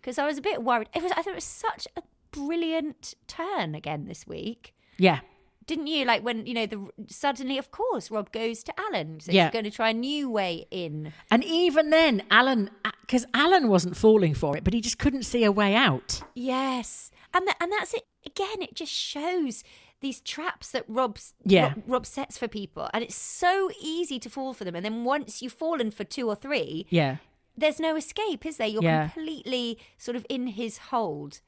because 0.00 0.18
I 0.18 0.26
was 0.26 0.38
a 0.38 0.42
bit 0.42 0.62
worried. 0.62 0.88
It 0.94 1.02
was. 1.02 1.12
I 1.12 1.16
thought 1.22 1.32
it 1.32 1.34
was 1.34 1.44
such 1.44 1.86
a 1.96 2.02
brilliant 2.30 3.14
turn 3.26 3.74
again 3.74 4.06
this 4.06 4.26
week. 4.26 4.74
Yeah. 4.98 5.20
Didn't 5.66 5.86
you 5.86 6.04
like 6.04 6.22
when 6.24 6.46
you 6.46 6.54
know 6.54 6.66
the 6.66 6.88
suddenly? 7.08 7.58
Of 7.58 7.70
course, 7.70 8.10
Rob 8.10 8.32
goes 8.32 8.62
to 8.64 8.72
Alan, 8.80 9.20
so 9.20 9.30
Yeah. 9.32 9.44
he's 9.44 9.52
going 9.52 9.64
to 9.64 9.70
try 9.70 9.90
a 9.90 9.94
new 9.94 10.28
way 10.30 10.66
in. 10.70 11.12
And 11.30 11.44
even 11.44 11.90
then, 11.90 12.22
Alan, 12.30 12.70
because 13.02 13.26
Alan 13.34 13.68
wasn't 13.68 13.96
falling 13.96 14.34
for 14.34 14.56
it, 14.56 14.64
but 14.64 14.74
he 14.74 14.80
just 14.80 14.98
couldn't 14.98 15.22
see 15.24 15.44
a 15.44 15.52
way 15.52 15.74
out. 15.74 16.22
Yes, 16.34 17.10
and 17.32 17.46
tha- 17.46 17.54
and 17.60 17.70
that's 17.72 17.94
it 17.94 18.04
again. 18.26 18.62
It 18.62 18.74
just 18.74 18.92
shows 18.92 19.62
these 20.00 20.20
traps 20.20 20.72
that 20.72 20.84
Rob's 20.88 21.34
Yeah. 21.44 21.68
Rob, 21.74 21.82
Rob 21.86 22.06
sets 22.06 22.36
for 22.38 22.48
people, 22.48 22.90
and 22.92 23.04
it's 23.04 23.14
so 23.14 23.70
easy 23.80 24.18
to 24.18 24.28
fall 24.28 24.52
for 24.54 24.64
them. 24.64 24.74
And 24.74 24.84
then 24.84 25.04
once 25.04 25.42
you've 25.42 25.52
fallen 25.52 25.90
for 25.92 26.02
two 26.02 26.28
or 26.28 26.34
three, 26.34 26.86
Yeah. 26.90 27.18
there's 27.56 27.78
no 27.78 27.94
escape, 27.94 28.44
is 28.44 28.56
there? 28.56 28.66
You're 28.66 28.82
Yeah. 28.82 29.08
completely 29.10 29.78
sort 29.98 30.16
of 30.16 30.26
in 30.28 30.48
his 30.48 30.78
hold. 30.90 31.40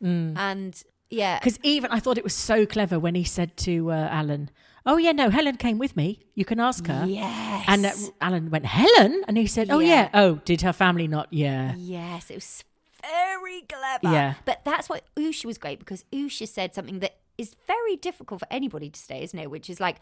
Mm. 0.00 0.36
And 0.36 0.82
yeah, 1.10 1.38
Because 1.38 1.58
even 1.62 1.90
I 1.90 2.00
thought 2.00 2.18
it 2.18 2.24
was 2.24 2.34
so 2.34 2.66
clever 2.66 2.98
when 2.98 3.14
he 3.14 3.24
said 3.24 3.56
to 3.58 3.90
uh, 3.90 4.08
Alan, 4.10 4.50
"Oh 4.84 4.96
yeah, 4.96 5.12
no, 5.12 5.30
Helen 5.30 5.56
came 5.56 5.78
with 5.78 5.96
me. 5.96 6.20
You 6.34 6.44
can 6.44 6.58
ask 6.60 6.86
her." 6.86 7.04
yes, 7.06 7.64
And 7.68 7.86
uh, 7.86 7.92
Alan 8.20 8.50
went, 8.50 8.66
"Helen," 8.66 9.22
and 9.28 9.36
he 9.36 9.46
said, 9.46 9.70
"Oh 9.70 9.78
yeah. 9.78 9.88
Yeah. 9.88 10.10
Oh, 10.14 10.34
did 10.44 10.62
her 10.62 10.72
family 10.72 11.06
not? 11.08 11.28
Yeah. 11.32 11.74
yes, 11.76 12.30
it 12.30 12.34
was 12.34 12.64
very 13.02 13.62
clever. 13.62 14.12
Yeah. 14.12 14.34
but 14.44 14.62
that's 14.64 14.88
why 14.88 15.00
Usha 15.16 15.44
was 15.44 15.58
great 15.58 15.78
because 15.78 16.04
Usha 16.12 16.48
said 16.48 16.74
something 16.74 16.98
that 17.00 17.16
is 17.38 17.54
very 17.66 17.96
difficult 17.96 18.40
for 18.40 18.48
anybody 18.50 18.90
to 18.90 18.98
say, 18.98 19.22
isn't 19.22 19.38
it? 19.38 19.50
Which 19.50 19.70
is 19.70 19.78
like, 19.78 19.96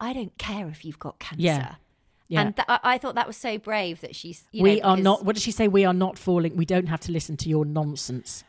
I 0.00 0.12
don't 0.12 0.36
care 0.36 0.68
if 0.68 0.84
you've 0.84 0.98
got 0.98 1.18
cancer. 1.18 1.42
Yeah. 1.42 1.74
Yeah. 2.28 2.40
And 2.40 2.56
th- 2.56 2.66
I, 2.68 2.78
I 2.82 2.98
thought 2.98 3.14
that 3.16 3.26
was 3.26 3.36
so 3.36 3.58
brave 3.58 4.00
that 4.00 4.16
she's. 4.16 4.44
You 4.52 4.62
we 4.62 4.80
know, 4.80 4.88
are 4.88 4.96
not. 4.96 5.24
What 5.24 5.34
did 5.34 5.42
she 5.42 5.50
say? 5.50 5.68
We 5.68 5.84
are 5.84 5.92
not 5.92 6.18
falling. 6.18 6.56
We 6.56 6.64
don't 6.64 6.86
have 6.86 7.00
to 7.00 7.12
listen 7.12 7.36
to 7.38 7.48
your 7.48 7.64
nonsense. 7.66 8.42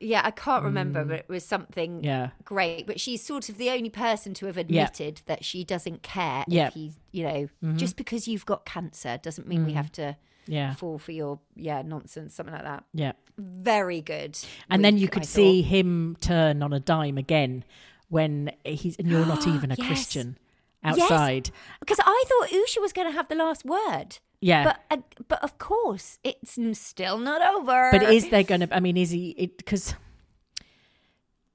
Yeah, 0.00 0.22
I 0.24 0.30
can't 0.30 0.64
remember, 0.64 1.04
but 1.04 1.18
it 1.20 1.28
was 1.28 1.44
something 1.44 2.00
Mm. 2.00 2.04
Yeah. 2.04 2.30
great. 2.44 2.86
But 2.86 3.00
she's 3.00 3.22
sort 3.22 3.48
of 3.48 3.58
the 3.58 3.70
only 3.70 3.90
person 3.90 4.34
to 4.34 4.46
have 4.46 4.56
admitted 4.56 5.22
that 5.26 5.44
she 5.44 5.64
doesn't 5.64 6.02
care 6.02 6.44
Yeah. 6.48 6.68
if 6.68 6.74
he's, 6.74 6.96
you 7.12 7.24
know, 7.62 7.74
just 7.76 7.96
because 7.96 8.26
you've 8.28 8.46
got 8.46 8.64
cancer 8.64 9.18
doesn't 9.22 9.46
mean 9.48 9.64
we 9.66 9.72
have 9.72 9.90
to 9.92 10.16
Yeah. 10.46 10.74
fall 10.74 10.98
for 10.98 11.12
your 11.12 11.40
yeah 11.56 11.82
nonsense, 11.82 12.34
something 12.34 12.54
like 12.54 12.64
that. 12.64 12.84
Yeah. 12.94 13.12
Very 13.36 14.00
good. 14.00 14.38
And 14.70 14.84
then 14.84 14.98
you 14.98 15.08
could 15.08 15.22
I 15.22 15.26
see 15.26 15.62
thought. 15.62 15.68
him 15.68 16.16
turn 16.20 16.62
on 16.62 16.72
a 16.72 16.80
dime 16.80 17.18
again 17.18 17.64
when 18.08 18.52
he's 18.64 18.96
and 18.98 19.08
you're 19.08 19.26
not 19.26 19.46
even 19.54 19.70
a 19.70 19.74
Yes. 19.76 19.86
Christian 19.86 20.38
outside. 20.84 21.50
because 21.80 21.98
I 22.00 22.24
thought 22.28 22.48
Usha 22.50 22.80
was 22.80 22.92
going 22.92 23.08
to 23.08 23.12
have 23.12 23.28
the 23.28 23.34
last 23.34 23.64
word. 23.64 24.18
Yeah. 24.40 24.64
But 24.64 24.80
uh, 24.90 25.02
but 25.26 25.42
of 25.42 25.58
course, 25.58 26.18
it's 26.22 26.58
still 26.78 27.18
not 27.18 27.42
over. 27.42 27.90
But 27.92 28.04
is 28.04 28.30
there 28.30 28.44
going 28.44 28.60
to? 28.60 28.74
I 28.74 28.80
mean, 28.80 28.96
is 28.96 29.10
he? 29.10 29.52
Because 29.56 29.94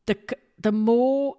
the 0.06 0.18
the 0.60 0.72
more 0.72 1.38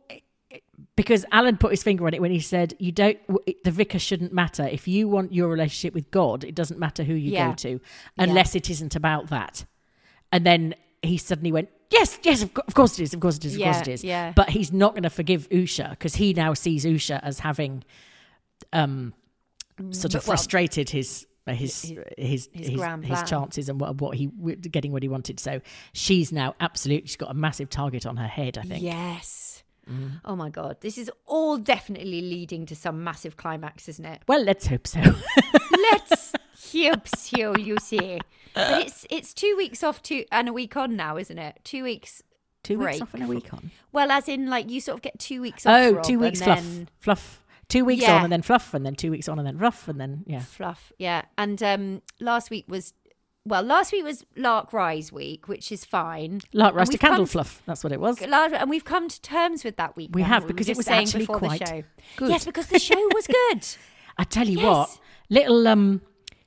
because 0.96 1.24
Alan 1.32 1.56
put 1.56 1.70
his 1.70 1.82
finger 1.82 2.06
on 2.06 2.14
it 2.14 2.20
when 2.20 2.30
he 2.30 2.40
said, 2.40 2.74
"You 2.78 2.92
don't. 2.92 3.18
The 3.64 3.70
vicar 3.70 3.98
shouldn't 3.98 4.32
matter 4.32 4.64
if 4.64 4.88
you 4.88 5.08
want 5.08 5.32
your 5.32 5.48
relationship 5.48 5.94
with 5.94 6.10
God. 6.10 6.44
It 6.44 6.54
doesn't 6.54 6.78
matter 6.78 7.02
who 7.04 7.14
you 7.14 7.32
Yeah. 7.32 7.48
go 7.48 7.54
to, 7.56 7.80
unless 8.16 8.54
it 8.54 8.70
isn't 8.70 8.94
about 8.96 9.28
that." 9.28 9.64
And 10.32 10.46
then 10.46 10.74
he 11.02 11.18
suddenly 11.18 11.52
went, 11.52 11.68
"Yes, 11.90 12.18
yes, 12.22 12.42
of, 12.42 12.54
course 12.74 12.98
it 12.98 13.02
is. 13.02 13.12
Of 13.14 13.20
course 13.20 13.36
it 13.36 13.44
is. 13.44 13.56
Of 13.56 13.62
course 13.62 13.80
it 13.82 13.88
is." 13.88 14.04
yeah. 14.04 14.32
But 14.34 14.50
he's 14.50 14.72
not 14.72 14.92
going 14.92 15.02
to 15.02 15.10
forgive 15.10 15.48
Usha 15.50 15.90
because 15.90 16.14
he 16.16 16.32
now 16.32 16.54
sees 16.54 16.84
Usha 16.84 17.20
as 17.22 17.40
having, 17.40 17.84
um, 18.72 19.12
sort 19.90 20.14
of 20.14 20.22
well, 20.26 20.36
frustrated 20.36 20.90
his. 20.90 21.26
His 21.46 21.82
his 21.82 21.98
his 22.16 22.48
his 22.52 22.70
his, 22.70 23.04
his 23.04 23.22
chances 23.24 23.68
and 23.68 23.78
what 23.78 24.00
what 24.00 24.16
he 24.16 24.26
getting 24.26 24.92
what 24.92 25.02
he 25.02 25.08
wanted. 25.08 25.38
So 25.38 25.60
she's 25.92 26.32
now 26.32 26.54
absolutely 26.60 27.06
she's 27.06 27.16
got 27.16 27.30
a 27.30 27.34
massive 27.34 27.68
target 27.68 28.06
on 28.06 28.16
her 28.16 28.26
head. 28.26 28.56
I 28.56 28.62
think. 28.62 28.82
Yes. 28.82 29.62
Mm. 29.90 30.20
Oh 30.24 30.34
my 30.34 30.48
god, 30.48 30.78
this 30.80 30.96
is 30.96 31.10
all 31.26 31.58
definitely 31.58 32.22
leading 32.22 32.64
to 32.66 32.74
some 32.74 33.04
massive 33.04 33.36
climax, 33.36 33.88
isn't 33.88 34.04
it? 34.04 34.22
Well, 34.26 34.42
let's 34.42 34.66
hope 34.66 34.86
so. 34.86 35.00
Let's 35.92 36.32
hope 36.72 37.06
so, 37.08 37.56
you 37.56 37.76
see. 37.78 38.20
But 38.54 38.82
it's 38.82 39.06
it's 39.10 39.34
two 39.34 39.54
weeks 39.56 39.82
off 39.82 40.02
to 40.04 40.24
and 40.32 40.48
a 40.48 40.52
week 40.52 40.76
on 40.76 40.96
now, 40.96 41.18
isn't 41.18 41.38
it? 41.38 41.60
Two 41.64 41.82
weeks. 41.82 42.22
Two 42.62 42.78
weeks 42.78 43.02
off 43.02 43.12
and 43.12 43.24
a 43.24 43.26
week 43.26 43.52
on. 43.52 43.70
Well, 43.92 44.10
as 44.10 44.28
in 44.28 44.48
like 44.48 44.70
you 44.70 44.80
sort 44.80 44.96
of 44.96 45.02
get 45.02 45.18
two 45.18 45.42
weeks 45.42 45.66
off. 45.66 45.72
Oh, 45.78 45.92
Rob, 45.92 46.04
two 46.04 46.18
weeks 46.18 46.40
and 46.40 46.46
fluff, 46.46 46.62
then 46.64 46.88
fluff. 46.98 47.42
Two 47.68 47.84
weeks 47.84 48.02
Yeah. 48.02 48.16
on 48.16 48.24
and 48.24 48.32
then 48.32 48.42
fluff, 48.42 48.74
and 48.74 48.84
then 48.84 48.94
two 48.94 49.10
weeks 49.10 49.28
on 49.28 49.38
and 49.38 49.46
then 49.46 49.58
rough, 49.58 49.88
and 49.88 50.00
then 50.00 50.24
yeah. 50.26 50.40
fluff. 50.40 50.92
Yeah, 50.98 51.22
and 51.38 51.62
um, 51.62 52.02
last 52.20 52.50
week 52.50 52.66
was 52.68 52.92
well, 53.46 53.62
last 53.62 53.92
week 53.92 54.04
was 54.04 54.24
Lark 54.36 54.72
Rise 54.72 55.12
week, 55.12 55.48
which 55.48 55.70
is 55.70 55.84
fine. 55.84 56.40
Lark 56.54 56.74
Rise 56.74 56.88
to 56.90 56.98
candle 56.98 57.26
fluff. 57.26 57.62
That's 57.66 57.84
what 57.84 57.92
it 57.92 58.00
was. 58.00 58.20
And 58.22 58.70
we've 58.70 58.84
come 58.86 59.06
to 59.08 59.20
terms 59.20 59.64
with 59.64 59.76
that 59.76 59.96
week. 59.96 60.10
We 60.14 60.22
now, 60.22 60.28
have, 60.28 60.46
because 60.46 60.66
it 60.66 60.76
just 60.76 60.78
was 60.78 60.88
actually 60.88 61.26
quite 61.26 61.60
the 61.60 61.66
show. 61.66 61.82
good. 62.16 62.30
Yes, 62.30 62.46
because 62.46 62.68
the 62.68 62.78
show 62.78 62.96
was 63.14 63.26
good. 63.50 63.66
I 64.16 64.24
tell 64.24 64.48
you 64.48 64.58
Yes. 64.60 64.64
what, 64.64 64.98
little 65.28 65.68
um, 65.68 66.00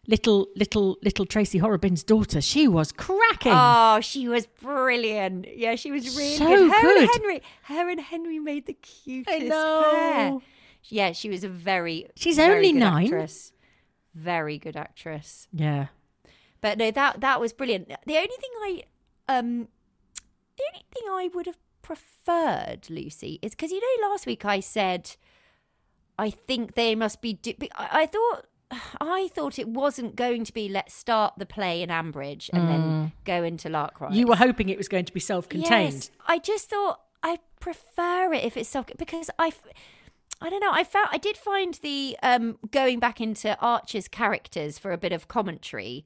little 0.08 0.48
little 0.56 0.98
little 1.04 1.26
Tracy 1.28 1.60
Horrobin's 1.60 2.04
daughter, 2.04 2.42
she 2.42 2.68
was 2.68 2.92
cracking. 2.92 3.52
Oh, 3.54 4.00
she 4.02 4.28
was 4.28 4.48
brilliant. 4.48 5.46
Yeah, 5.56 5.76
she 5.76 5.92
was 5.92 6.18
really 6.18 6.36
So 6.38 6.46
good. 6.48 6.72
Her 6.72 6.82
good. 6.82 7.02
and 7.02 7.10
Henry, 7.14 7.42
her 7.64 7.90
and 7.90 8.00
Henry 8.02 8.40
made 8.40 8.66
the 8.66 8.74
cutest 8.74 9.46
know. 9.46 9.92
pair. 9.94 10.38
Yeah, 10.89 11.12
she 11.12 11.29
was 11.29 11.44
a 11.44 11.50
very. 11.50 12.08
She's 12.15 12.38
very 12.38 12.56
only 12.58 12.74
nine. 12.74 13.06
Actress. 13.06 13.51
Very 14.13 14.58
good 14.58 14.75
actress. 14.75 15.48
yeah, 15.53 15.88
But 16.62 16.77
no, 16.79 16.89
that 16.91 17.22
that 17.22 17.39
was 17.39 17.53
brilliant. 17.53 17.88
The 17.88 18.15
only 18.17 18.27
thing 18.27 18.50
I, 18.62 18.84
um, 19.29 19.67
the 20.58 20.63
only 20.74 20.86
thing 20.91 21.03
I 21.10 21.29
would 21.36 21.46
have 21.46 21.58
preferred, 21.84 22.89
Lucy, 22.89 23.38
is 23.44 23.51
because 23.51 23.72
you 23.72 23.79
know 23.79 24.10
last 24.10 24.25
week 24.25 24.44
I 24.44 24.60
said, 24.60 25.15
I 26.17 26.32
think 26.32 26.74
they 26.74 26.96
must 26.96 27.22
be. 27.22 27.34
Do- 27.34 27.53
I, 27.75 28.01
I 28.01 28.06
thought. 28.08 28.46
I 29.00 29.29
thought 29.34 29.58
it 29.60 29.70
wasn't 29.70 30.15
going 30.17 30.44
to 30.46 30.51
be 30.53 30.67
let's 30.67 30.94
start 30.94 31.36
the 31.38 31.46
play 31.46 31.82
in 31.82 31.89
Ambridge 31.89 32.50
and 32.51 32.67
then 32.67 33.12
go 33.24 33.44
into 33.44 33.70
Larkrise. 33.70 34.13
you 34.13 34.27
were 34.27 34.36
hoping 34.36 34.67
it 34.67 34.77
was 34.77 34.88
going 34.89 35.06
to 35.06 35.13
be 35.13 35.22
self-contained. 35.22 35.94
Yes, 35.94 36.12
I 36.27 36.39
just 36.39 36.70
thought 36.70 37.00
I 37.24 37.39
prefer 37.62 38.34
it 38.34 38.44
if 38.44 38.58
it's 38.58 38.67
self 38.67 38.88
because 38.98 39.29
I, 39.39 39.53
I 40.41 40.50
don't 40.50 40.60
know. 40.60 40.72
I 40.72 40.84
felt 40.84 41.10
I 41.12 41.17
did 41.17 41.38
find 41.38 41.74
the 41.82 42.17
um 42.24 42.58
going 42.72 43.00
back 43.00 43.20
into 43.22 43.58
Archer's 43.60 44.08
characters 44.08 44.77
for 44.77 44.91
a 44.91 44.98
bit 44.98 45.12
of 45.12 45.27
commentary, 45.27 46.06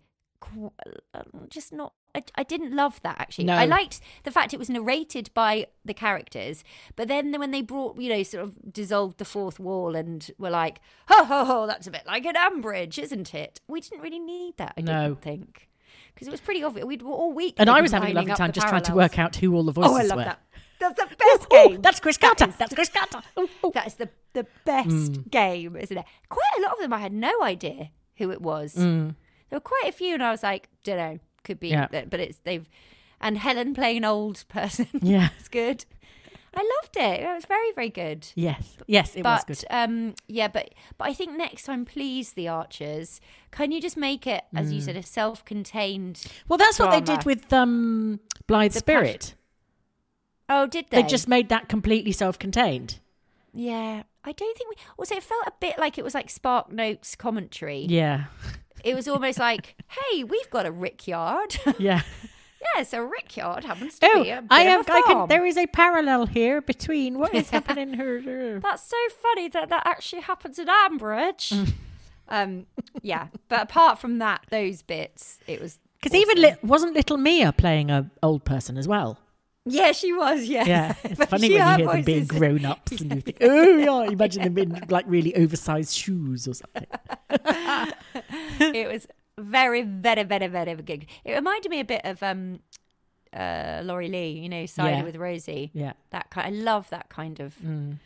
uh, 1.13 1.21
just 1.49 1.73
not. 1.73 1.93
I, 2.13 2.23
I 2.35 2.43
didn't 2.43 2.75
love 2.75 2.99
that 3.03 3.15
actually. 3.19 3.45
No. 3.45 3.53
I 3.55 3.65
liked 3.65 4.01
the 4.23 4.31
fact 4.31 4.53
it 4.53 4.59
was 4.59 4.69
narrated 4.69 5.29
by 5.33 5.67
the 5.85 5.93
characters, 5.93 6.63
but 6.97 7.07
then 7.07 7.31
when 7.39 7.51
they 7.51 7.61
brought, 7.61 7.97
you 7.97 8.09
know, 8.09 8.21
sort 8.23 8.43
of 8.43 8.73
dissolved 8.73 9.17
the 9.17 9.23
fourth 9.25 9.59
wall 9.61 9.95
and 9.95 10.29
were 10.37 10.49
like, 10.49 10.81
ho 11.07 11.23
ho 11.23 11.45
ho, 11.45 11.67
that's 11.67 11.87
a 11.87 11.91
bit 11.91 12.03
like 12.05 12.25
an 12.25 12.35
Ambridge, 12.35 12.99
isn't 12.99 13.33
it? 13.33 13.61
We 13.69 13.79
didn't 13.79 14.01
really 14.01 14.19
need 14.19 14.57
that. 14.57 14.73
I 14.77 14.81
No. 14.81 15.03
didn't 15.09 15.21
think. 15.21 15.69
Because 16.13 16.27
it 16.27 16.31
was 16.31 16.41
pretty 16.41 16.61
obvious. 16.63 16.85
We'd 16.85 17.01
all 17.01 17.31
week. 17.31 17.55
And 17.57 17.69
I 17.69 17.79
was 17.79 17.91
having 17.93 18.11
a 18.11 18.13
lovely 18.13 18.33
time 18.33 18.51
just 18.51 18.67
trying 18.67 18.83
to 18.83 18.93
work 18.93 19.17
out 19.17 19.37
who 19.37 19.55
all 19.55 19.63
the 19.63 19.71
voices 19.71 19.91
Oh, 19.93 19.97
I 19.97 20.03
love 20.03 20.17
were. 20.17 20.23
that. 20.25 20.41
That's 20.81 20.99
the 20.99 21.15
best 21.15 21.43
Ooh, 21.53 21.69
game. 21.69 21.81
that's 21.81 21.99
Chris 21.99 22.17
That 22.17 22.37
Carter. 22.37 22.49
is- 22.51 22.57
That's 22.57 22.73
Chris 22.73 22.89
Carter. 22.89 23.21
Ooh, 23.39 23.49
ooh. 23.65 23.71
That 23.73 23.87
is 23.87 23.93
the 23.95 24.09
the 24.33 24.45
best 24.65 25.29
game, 25.29 25.75
isn't 25.75 25.97
it? 25.97 26.05
Quite 26.29 26.53
a 26.57 26.61
lot 26.61 26.73
of 26.73 26.79
them, 26.79 26.91
I 26.93 26.99
had 26.99 27.13
no 27.13 27.41
idea 27.43 27.89
who 28.17 28.31
it 28.31 28.41
was. 28.41 28.73
There 28.75 29.13
were 29.51 29.59
quite 29.59 29.83
a 29.87 29.91
few, 29.91 30.13
and 30.13 30.23
I 30.23 30.31
was 30.31 30.41
like, 30.43 30.69
don't 30.83 30.97
know, 30.97 31.19
could 31.43 31.59
be, 31.59 31.69
Yeah. 31.69 31.87
but 31.89 32.19
it's 32.19 32.39
they've. 32.39 32.67
And 33.19 33.37
Helen 33.37 33.73
playing 33.73 33.97
an 33.97 34.05
old 34.05 34.43
person. 34.47 34.87
Yeah. 35.01 35.29
it's 35.39 35.47
good. 35.49 35.85
I 36.53 36.59
loved 36.81 36.97
it. 36.97 37.21
It 37.21 37.33
was 37.33 37.45
very, 37.45 37.71
very 37.73 37.89
good. 37.89 38.27
Yes, 38.35 38.75
yes, 38.87 39.15
it 39.15 39.23
was 39.23 39.43
but 39.45 39.47
good. 39.47 39.65
um, 39.69 40.15
yeah, 40.27 40.49
but 40.49 40.73
but 40.97 41.07
I 41.07 41.13
think 41.13 41.37
next 41.37 41.63
time, 41.63 41.85
please, 41.85 42.33
the 42.33 42.47
Archers, 42.49 43.21
can 43.51 43.71
you 43.71 43.79
just 43.81 43.95
make 43.95 44.27
it, 44.27 44.43
as 44.53 44.71
you 44.73 44.81
said, 44.81 44.97
a 44.97 45.03
self-contained? 45.03 46.23
Well, 46.49 46.57
that's 46.57 46.77
what 46.79 46.91
they 46.91 46.99
did 47.01 47.23
with 47.25 47.51
um, 47.53 48.19
Blithe 48.47 48.73
The 48.73 48.79
Spirit. 48.79 49.35
Oh, 50.53 50.67
did 50.67 50.85
they? 50.89 51.01
They 51.01 51.07
just 51.07 51.27
made 51.27 51.49
that 51.49 51.69
completely 51.69 52.11
self-contained. 52.11 52.99
Yeah, 53.53 54.03
I 54.23 54.31
don't 54.31 54.57
think 54.57 54.69
we. 54.69 54.75
Also, 54.97 55.15
it 55.15 55.23
felt 55.23 55.45
a 55.47 55.53
bit 55.59 55.77
like 55.79 55.97
it 55.97 56.03
was 56.03 56.13
like 56.13 56.29
Spark 56.29 56.71
Notes 56.71 57.15
commentary. 57.15 57.85
Yeah, 57.89 58.25
It 58.83 58.95
was 58.95 59.07
almost 59.07 59.39
like, 59.39 59.75
"Hey, 59.87 60.23
we've 60.23 60.49
got 60.49 60.65
a 60.65 60.71
rickyard." 60.71 61.57
yeah. 61.79 62.01
yeah, 62.75 62.83
so 62.83 63.01
rickyard 63.01 63.63
happens 63.63 63.99
to 63.99 64.07
Oh, 64.13 64.23
be 64.23 64.29
a 64.29 64.41
bit 64.41 64.47
I 64.51 64.61
of 64.63 64.85
have. 64.85 64.89
a 64.89 64.91
I 64.93 65.01
can. 65.05 65.27
There 65.27 65.45
is 65.45 65.57
a 65.57 65.67
parallel 65.67 66.25
here 66.27 66.61
between 66.61 67.17
what 67.19 67.33
is 67.33 67.49
happening 67.57 67.93
here. 67.93 68.59
That's 68.59 68.83
so 68.83 68.97
funny 69.21 69.47
that 69.49 69.69
that 69.69 69.83
actually 69.85 70.21
happens 70.21 70.57
in 70.59 70.67
Ambridge. 70.67 71.51
Mm. 71.53 71.73
um, 72.29 72.65
yeah, 73.01 73.27
but 73.49 73.61
apart 73.61 73.99
from 73.99 74.19
that, 74.19 74.45
those 74.49 74.81
bits, 74.81 75.39
it 75.47 75.59
was 75.61 75.79
Because 76.01 76.15
even 76.15 76.41
li- 76.41 76.55
wasn't 76.63 76.93
little 76.93 77.17
Mia 77.17 77.51
playing 77.51 77.89
a 77.91 78.09
old 78.23 78.45
person 78.45 78.77
as 78.77 78.87
well? 78.87 79.17
Yeah, 79.65 79.91
she 79.91 80.11
was. 80.13 80.43
Yeah, 80.45 80.65
Yeah, 80.65 80.95
it's 81.03 81.25
funny 81.25 81.49
when 81.51 81.79
you 81.79 81.85
hear 81.85 81.87
them 81.93 82.03
being 82.03 82.25
grown 82.39 82.65
ups 82.65 82.99
and 83.01 83.15
you 83.15 83.21
think, 83.21 83.37
oh 83.41 83.77
yeah, 83.77 84.11
imagine 84.11 84.43
them 84.43 84.57
in 84.57 84.85
like 84.89 85.05
really 85.07 85.35
oversized 85.35 85.93
shoes 85.95 86.47
or 86.47 86.53
something. 86.53 86.87
it 88.59 88.91
was 88.91 89.07
very, 89.37 89.81
very, 89.83 90.23
very, 90.23 90.47
very 90.47 90.75
good. 90.75 91.05
It 91.23 91.33
reminded 91.33 91.69
me 91.69 91.79
a 91.79 91.85
bit 91.85 92.01
of 92.05 92.21
um, 92.23 92.59
uh, 93.33 93.81
Laurie 93.83 94.09
Lee, 94.09 94.31
you 94.31 94.49
know, 94.49 94.65
Cider 94.65 94.97
Yeah. 94.97 95.03
with 95.03 95.15
Rosie. 95.15 95.71
Yeah. 95.73 95.93
That 96.11 96.29
kind. 96.29 96.47
I 96.47 96.59
love 96.59 96.89
that 96.89 97.09
kind 97.09 97.39
of 97.39 97.55
Mm. 97.59 97.97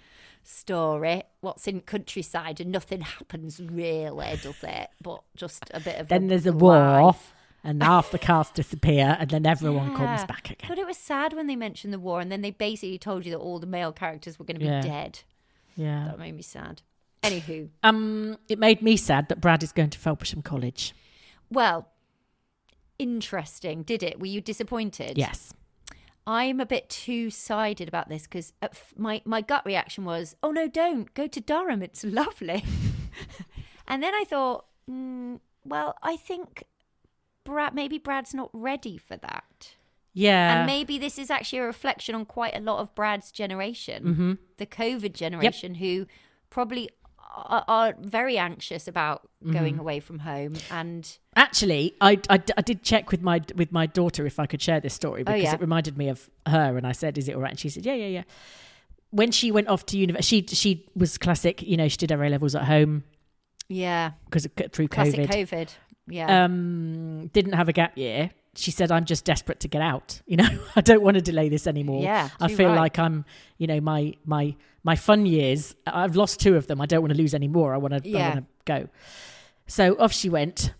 story. 0.44 1.24
What's 1.42 1.68
in 1.68 1.82
countryside 1.82 2.60
and 2.62 2.72
nothing 2.72 3.02
happens 3.02 3.60
really, 3.60 4.38
does 4.42 4.64
it? 4.64 4.90
But 5.02 5.22
just 5.36 5.64
a 5.74 5.80
bit 5.80 6.00
of. 6.00 6.08
Then 6.08 6.28
there's 6.28 6.46
a 6.46 6.54
war. 6.54 7.16
And 7.65 7.81
half 7.84 8.12
the 8.12 8.19
cast 8.19 8.53
disappear, 8.53 9.17
and 9.19 9.29
then 9.29 9.45
everyone 9.45 9.95
comes 9.95 10.24
back 10.25 10.50
again. 10.51 10.67
But 10.69 10.77
it 10.77 10.86
was 10.88 10.98
sad 10.98 11.34
when 11.34 11.48
they 11.48 11.55
mentioned 11.55 11.91
the 11.93 12.00
war, 12.00 12.22
and 12.22 12.31
then 12.31 12.41
they 12.41 12.51
basically 12.51 12.98
told 12.98 13.25
you 13.25 13.31
that 13.31 13.39
all 13.39 13.60
the 13.60 13.67
male 13.67 13.91
characters 13.91 14.38
were 14.39 14.45
going 14.45 14.55
to 14.55 14.60
be 14.60 14.65
Yeah. 14.65 14.81
dead. 14.81 15.19
Yeah. 15.75 16.05
That 16.07 16.19
made 16.19 16.36
me 16.36 16.41
sad. 16.41 16.81
Anywho, 17.24 17.69
Um, 17.84 18.38
it 18.48 18.60
made 18.60 18.81
me 18.81 18.95
sad 18.95 19.29
that 19.29 19.41
Brad 19.41 19.63
is 19.63 19.72
going 19.72 19.89
to 19.89 20.00
Felpersham 20.00 20.43
College. 20.43 20.93
well, 21.50 21.89
interesting. 22.98 23.84
Did 23.84 24.03
it? 24.03 24.19
Were 24.19 24.25
you 24.27 24.41
disappointed? 24.41 25.17
Yes. 25.17 25.53
I'm 26.27 26.60
a 26.60 26.65
bit 26.65 26.89
two 26.89 27.29
sided 27.29 27.88
about 27.88 28.10
this 28.10 28.24
because 28.24 28.53
my, 28.98 29.22
my 29.25 29.41
gut 29.41 29.63
reaction 29.65 30.05
was, 30.05 30.36
oh 30.41 30.51
no, 30.51 30.67
don't 30.67 31.13
go 31.13 31.27
to 31.27 31.39
Durham. 31.41 31.81
It's 31.84 32.03
lovely. 32.22 32.63
and 33.88 34.01
then 34.01 34.13
I 34.15 34.24
thought, 34.24 34.65
mm, 34.89 35.39
well, 35.63 35.95
I 36.01 36.15
think 36.17 36.63
Brad, 37.46 37.74
maybe 37.74 37.98
Brad's 37.98 38.34
not 38.34 38.50
ready 38.52 38.98
for 38.98 39.16
that. 39.18 39.75
Yeah. 40.14 40.58
And 40.60 40.66
maybe 40.66 40.98
this 40.98 41.18
is 41.18 41.30
actually 41.30 41.60
a 41.60 41.66
reflection 41.66 42.16
on 42.16 42.25
quite 42.25 42.56
a 42.56 42.60
lot 42.60 42.80
of 42.80 42.94
Brad's 42.96 43.32
generation, 43.32 44.04
Mm-hmm. 44.04 44.32
the 44.58 44.66
COVID 44.66 45.14
generation, 45.14 45.75
who 45.75 46.08
probably 46.50 46.90
are, 47.38 47.64
are 47.68 47.96
very 48.00 48.38
anxious 48.38 48.88
about 48.88 49.30
Mm-hmm. 49.44 49.54
going 49.54 49.78
away 49.80 50.00
from 50.00 50.20
home, 50.20 50.56
and 50.72 51.20
Actually, 51.36 51.94
I, 52.02 52.18
I, 52.32 52.42
I 52.58 52.62
did 52.62 52.82
check 52.82 53.12
with 53.12 53.22
my 53.22 53.42
with 53.56 53.72
my 53.72 53.86
daughter 53.86 54.25
if 54.25 54.40
I 54.40 54.48
could 54.48 54.60
share 54.62 54.80
this 54.80 54.96
story 54.96 55.24
because 55.24 55.40
Oh, 55.40 55.44
yeah. 55.44 55.54
it 55.54 55.62
reminded 55.62 55.98
me 56.00 56.10
of 56.10 56.30
her, 56.48 56.78
and 56.78 56.88
I 56.88 56.94
said, 56.94 57.16
"Is 57.20 57.28
it 57.30 57.36
all 57.36 57.42
right?" 57.42 57.52
And 57.52 57.60
she 57.60 57.70
said, 57.70 57.86
"Yeah, 57.86 57.94
yeah, 57.94 58.08
yeah." 58.08 58.24
When 59.12 59.32
she 59.32 59.52
went 59.52 59.68
off 59.68 59.86
to 59.88 59.98
university, 60.00 60.48
she 60.48 60.56
she 60.56 60.88
was 60.96 61.20
classic. 61.20 61.62
You 61.62 61.78
know, 61.78 61.88
she 61.90 61.98
did 61.98 62.10
her 62.10 62.24
A 62.24 62.30
levels 62.30 62.56
at 62.56 62.64
home 62.64 63.04
yeah, 63.68 64.12
because 64.25 64.48
through 64.72 64.88
classic 64.88 65.30
COVID. 65.30 65.48
COVID. 65.50 65.70
Yeah, 66.08 66.44
Um, 66.46 67.28
didn't 67.28 67.54
have 67.54 67.68
a 67.70 67.74
gap 67.74 67.98
year. 67.98 68.32
She 68.56 68.72
said, 68.72 68.92
"I'm 68.92 69.06
just 69.06 69.26
desperate 69.26 69.60
to 69.62 69.68
get 69.68 69.82
out. 69.82 70.22
You 70.28 70.38
know, 70.38 70.50
I 70.76 70.82
don't 70.82 71.02
want 71.02 71.16
to 71.16 71.22
delay 71.22 71.50
this 71.50 71.68
anymore. 71.68 72.04
Yeah, 72.04 72.30
I 72.40 72.48
feel 72.48 72.70
right. 72.70 72.78
like 72.78 73.00
I'm, 73.00 73.26
you 73.58 73.68
know, 73.68 73.82
my 73.82 74.14
my 74.26 74.56
my 74.84 74.96
fun 74.96 75.26
years. 75.26 75.76
I've 75.86 76.16
lost 76.16 76.40
two 76.40 76.56
of 76.56 76.68
them. 76.68 76.80
I 76.80 76.86
don't 76.86 77.02
want 77.02 77.14
to 77.14 77.18
lose 77.18 77.34
any 77.34 77.48
more. 77.48 77.74
I 77.74 77.78
want 77.78 78.04
to. 78.04 78.10
I 78.18 78.30
want 78.30 78.36
to 78.36 78.46
go." 78.66 78.90
So 79.68 79.96
off 80.00 80.14
she 80.14 80.30
went, 80.30 80.74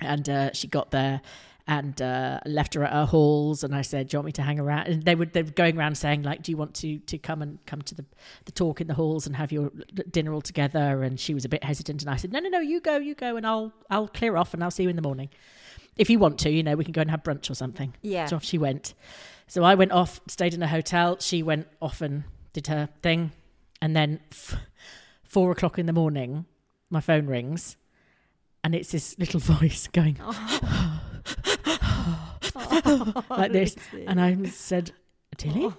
and 0.00 0.28
uh, 0.28 0.52
she 0.52 0.66
got 0.68 0.90
there. 0.90 1.20
And 1.66 2.00
uh, 2.02 2.40
left 2.44 2.74
her 2.74 2.84
at 2.84 2.92
her 2.92 3.06
halls, 3.06 3.64
and 3.64 3.74
I 3.74 3.80
said, 3.80 4.08
"Do 4.08 4.16
you 4.16 4.18
want 4.18 4.26
me 4.26 4.32
to 4.32 4.42
hang 4.42 4.60
around?" 4.60 4.86
And 4.86 5.02
they 5.02 5.14
were 5.14 5.24
they 5.24 5.42
were 5.42 5.50
going 5.50 5.78
around 5.78 5.96
saying, 5.96 6.22
"Like, 6.22 6.42
do 6.42 6.52
you 6.52 6.58
want 6.58 6.74
to 6.74 6.98
to 6.98 7.16
come 7.16 7.40
and 7.40 7.58
come 7.64 7.80
to 7.80 7.94
the 7.94 8.04
the 8.44 8.52
talk 8.52 8.82
in 8.82 8.86
the 8.86 8.92
halls 8.92 9.26
and 9.26 9.34
have 9.36 9.50
your 9.50 9.72
dinner 10.10 10.34
all 10.34 10.42
together?" 10.42 11.02
And 11.02 11.18
she 11.18 11.32
was 11.32 11.46
a 11.46 11.48
bit 11.48 11.64
hesitant, 11.64 12.02
and 12.02 12.10
I 12.10 12.16
said, 12.16 12.32
"No, 12.32 12.40
no, 12.40 12.50
no, 12.50 12.60
you 12.60 12.82
go, 12.82 12.98
you 12.98 13.14
go, 13.14 13.36
and 13.36 13.46
I'll 13.46 13.72
I'll 13.88 14.08
clear 14.08 14.36
off, 14.36 14.52
and 14.52 14.62
I'll 14.62 14.70
see 14.70 14.82
you 14.82 14.90
in 14.90 14.96
the 14.96 15.02
morning." 15.02 15.30
if 15.96 16.10
you 16.10 16.18
want 16.18 16.40
to, 16.40 16.50
you 16.50 16.60
know, 16.62 16.74
we 16.74 16.82
can 16.82 16.90
go 16.90 17.00
and 17.02 17.10
have 17.10 17.22
brunch 17.22 17.48
or 17.48 17.54
something. 17.54 17.94
Yeah. 18.02 18.26
So 18.26 18.34
off 18.34 18.44
she 18.44 18.58
went. 18.58 18.94
So 19.46 19.62
I 19.62 19.76
went 19.76 19.92
off, 19.92 20.20
stayed 20.26 20.52
in 20.52 20.60
a 20.60 20.66
hotel. 20.66 21.18
She 21.20 21.40
went 21.40 21.68
off 21.80 22.00
and 22.00 22.24
did 22.52 22.66
her 22.66 22.88
thing. 23.00 23.30
And 23.80 23.94
then 23.94 24.18
f- 24.32 24.56
four 25.22 25.52
o'clock 25.52 25.78
in 25.78 25.86
the 25.86 25.92
morning, 25.92 26.46
my 26.90 27.00
phone 27.00 27.28
rings 27.28 27.76
and 28.64 28.74
it's 28.74 28.90
this 28.90 29.16
little 29.18 29.40
voice 29.60 29.86
going 29.92 30.18
like 33.30 33.52
this. 33.52 33.76
And 34.06 34.20
I 34.20 34.36
said, 34.48 34.92
Tilly? 35.36 35.72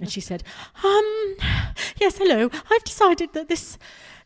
And 0.00 0.10
she 0.10 0.20
said, 0.20 0.44
um, 0.84 1.36
yes, 2.00 2.18
hello. 2.18 2.50
I've 2.70 2.84
decided 2.84 3.32
that 3.32 3.48
this 3.48 3.78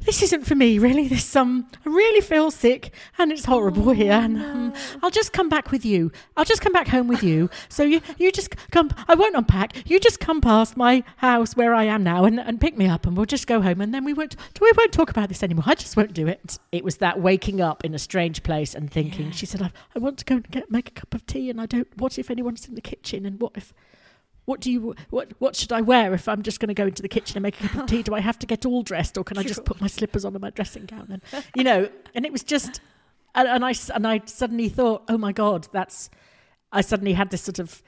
this 0.04 0.22
isn't 0.22 0.46
for 0.46 0.54
me, 0.54 0.78
really. 0.78 1.08
This 1.08 1.34
um, 1.36 1.68
I 1.84 1.88
really 1.88 2.20
feel 2.20 2.50
sick 2.50 2.92
and 3.18 3.30
it's 3.30 3.44
horrible 3.44 3.90
here. 3.92 4.12
And 4.12 4.36
um, 4.38 4.74
I'll 5.02 5.10
just 5.10 5.32
come 5.32 5.48
back 5.48 5.70
with 5.70 5.84
you. 5.84 6.10
I'll 6.36 6.44
just 6.44 6.60
come 6.60 6.72
back 6.72 6.88
home 6.88 7.08
with 7.08 7.22
you. 7.22 7.50
So 7.68 7.82
you 7.82 8.00
you 8.18 8.32
just 8.32 8.54
come. 8.70 8.90
I 9.08 9.14
won't 9.14 9.36
unpack. 9.36 9.88
You 9.88 10.00
just 10.00 10.20
come 10.20 10.40
past 10.40 10.76
my 10.76 11.04
house 11.16 11.56
where 11.56 11.74
I 11.74 11.84
am 11.84 12.02
now 12.02 12.24
and, 12.24 12.40
and 12.40 12.60
pick 12.60 12.76
me 12.76 12.86
up, 12.86 13.06
and 13.06 13.16
we'll 13.16 13.26
just 13.26 13.46
go 13.46 13.60
home. 13.60 13.80
And 13.80 13.94
then 13.94 14.04
we 14.04 14.12
won't 14.12 14.36
we 14.60 14.72
won't 14.76 14.92
talk 14.92 15.10
about 15.10 15.28
this 15.28 15.42
anymore. 15.42 15.64
I 15.66 15.74
just 15.74 15.96
won't 15.96 16.14
do 16.14 16.26
it. 16.26 16.58
It 16.72 16.84
was 16.84 16.96
that 16.98 17.20
waking 17.20 17.60
up 17.60 17.84
in 17.84 17.94
a 17.94 17.98
strange 17.98 18.42
place 18.42 18.74
and 18.74 18.90
thinking. 18.90 19.30
She 19.30 19.46
said, 19.46 19.62
I, 19.62 19.70
I 19.94 19.98
want 19.98 20.18
to 20.18 20.24
go 20.24 20.36
and 20.36 20.50
get 20.50 20.70
make 20.70 20.88
a 20.88 20.92
cup 20.92 21.14
of 21.14 21.26
tea, 21.26 21.50
and 21.50 21.60
I 21.60 21.66
don't. 21.66 21.88
What 21.96 22.18
if 22.18 22.30
anyone's 22.30 22.66
in 22.66 22.74
the 22.74 22.80
kitchen? 22.80 23.24
And 23.26 23.40
what 23.40 23.52
if 23.56 23.72
what 24.44 24.60
do 24.60 24.72
you 24.72 24.94
what 25.10 25.32
what 25.38 25.54
should 25.54 25.72
I 25.72 25.80
wear 25.80 26.14
if 26.14 26.28
I'm 26.28 26.42
just 26.42 26.58
going 26.58 26.68
to 26.68 26.74
go 26.74 26.86
into 26.86 27.02
the 27.02 27.08
kitchen 27.08 27.36
and 27.36 27.42
make 27.42 27.60
a 27.60 27.68
cup 27.68 27.82
of 27.82 27.86
tea? 27.86 28.02
Do 28.02 28.14
I 28.14 28.20
have 28.20 28.38
to 28.40 28.46
get 28.46 28.66
all 28.66 28.82
dressed, 28.82 29.16
or 29.16 29.24
can 29.24 29.38
I 29.38 29.42
just 29.52 29.64
put 29.64 29.80
my 29.80 29.86
slippers 29.86 30.24
on 30.24 30.34
and 30.34 30.42
my 30.42 30.50
dressing 30.50 30.86
gown? 30.86 31.20
And 31.32 31.44
you 31.54 31.64
know, 31.64 31.88
and 32.14 32.26
it 32.26 32.32
was 32.32 32.42
just, 32.42 32.80
and, 33.34 33.48
and 33.48 33.64
I 33.64 33.74
and 33.94 34.06
I 34.06 34.22
suddenly 34.24 34.68
thought, 34.68 35.04
oh 35.08 35.18
my 35.18 35.32
god, 35.32 35.68
that's. 35.72 36.10
I 36.74 36.80
suddenly 36.80 37.12
had 37.12 37.28
this 37.28 37.42
sort 37.42 37.58
of 37.58 37.82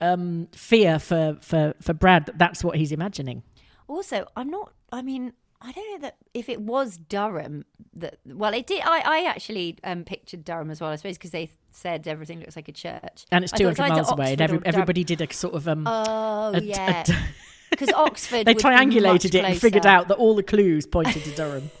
um, 0.00 0.48
fear 0.52 0.98
for 0.98 1.38
for 1.40 1.74
for 1.80 1.94
Brad 1.94 2.26
that 2.26 2.38
that's 2.38 2.62
what 2.62 2.76
he's 2.76 2.92
imagining. 2.92 3.42
Also, 3.88 4.26
I'm 4.36 4.50
not. 4.50 4.72
I 4.92 5.02
mean, 5.02 5.32
I 5.64 5.72
don't 5.72 5.90
know 5.92 5.98
that 6.06 6.16
if 6.34 6.48
it 6.48 6.60
was 6.60 6.96
Durham 6.96 7.64
that. 7.94 8.18
Well, 8.26 8.52
it 8.52 8.66
did. 8.66 8.82
I, 8.84 9.00
I 9.04 9.24
actually 9.28 9.78
um, 9.84 10.04
pictured 10.04 10.44
Durham 10.44 10.70
as 10.70 10.80
well. 10.80 10.90
I 10.90 10.96
suppose 10.96 11.16
because 11.16 11.30
they 11.30 11.50
said 11.70 12.06
everything 12.08 12.40
looks 12.40 12.56
like 12.56 12.68
a 12.68 12.72
church, 12.72 13.26
And 13.30 13.44
it's 13.44 13.52
200 13.52 13.78
miles 13.78 14.10
away, 14.10 14.32
and 14.32 14.40
every, 14.40 14.60
everybody 14.64 15.04
did 15.04 15.20
a 15.20 15.32
sort 15.32 15.54
of 15.54 15.68
um. 15.68 15.86
Oh 15.86 16.52
a- 16.54 16.60
yeah, 16.60 17.04
because 17.70 17.90
Oxford. 17.90 18.44
they 18.46 18.54
triangulated 18.54 19.34
it 19.34 19.44
and 19.44 19.60
figured 19.60 19.86
out 19.86 20.08
that 20.08 20.16
all 20.16 20.34
the 20.34 20.42
clues 20.42 20.86
pointed 20.86 21.22
to 21.24 21.30
Durham. 21.34 21.70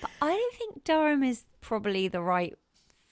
But 0.00 0.10
I 0.22 0.30
don't 0.30 0.54
think 0.54 0.84
Durham 0.84 1.22
is 1.22 1.44
probably 1.60 2.08
the 2.08 2.22
right 2.22 2.56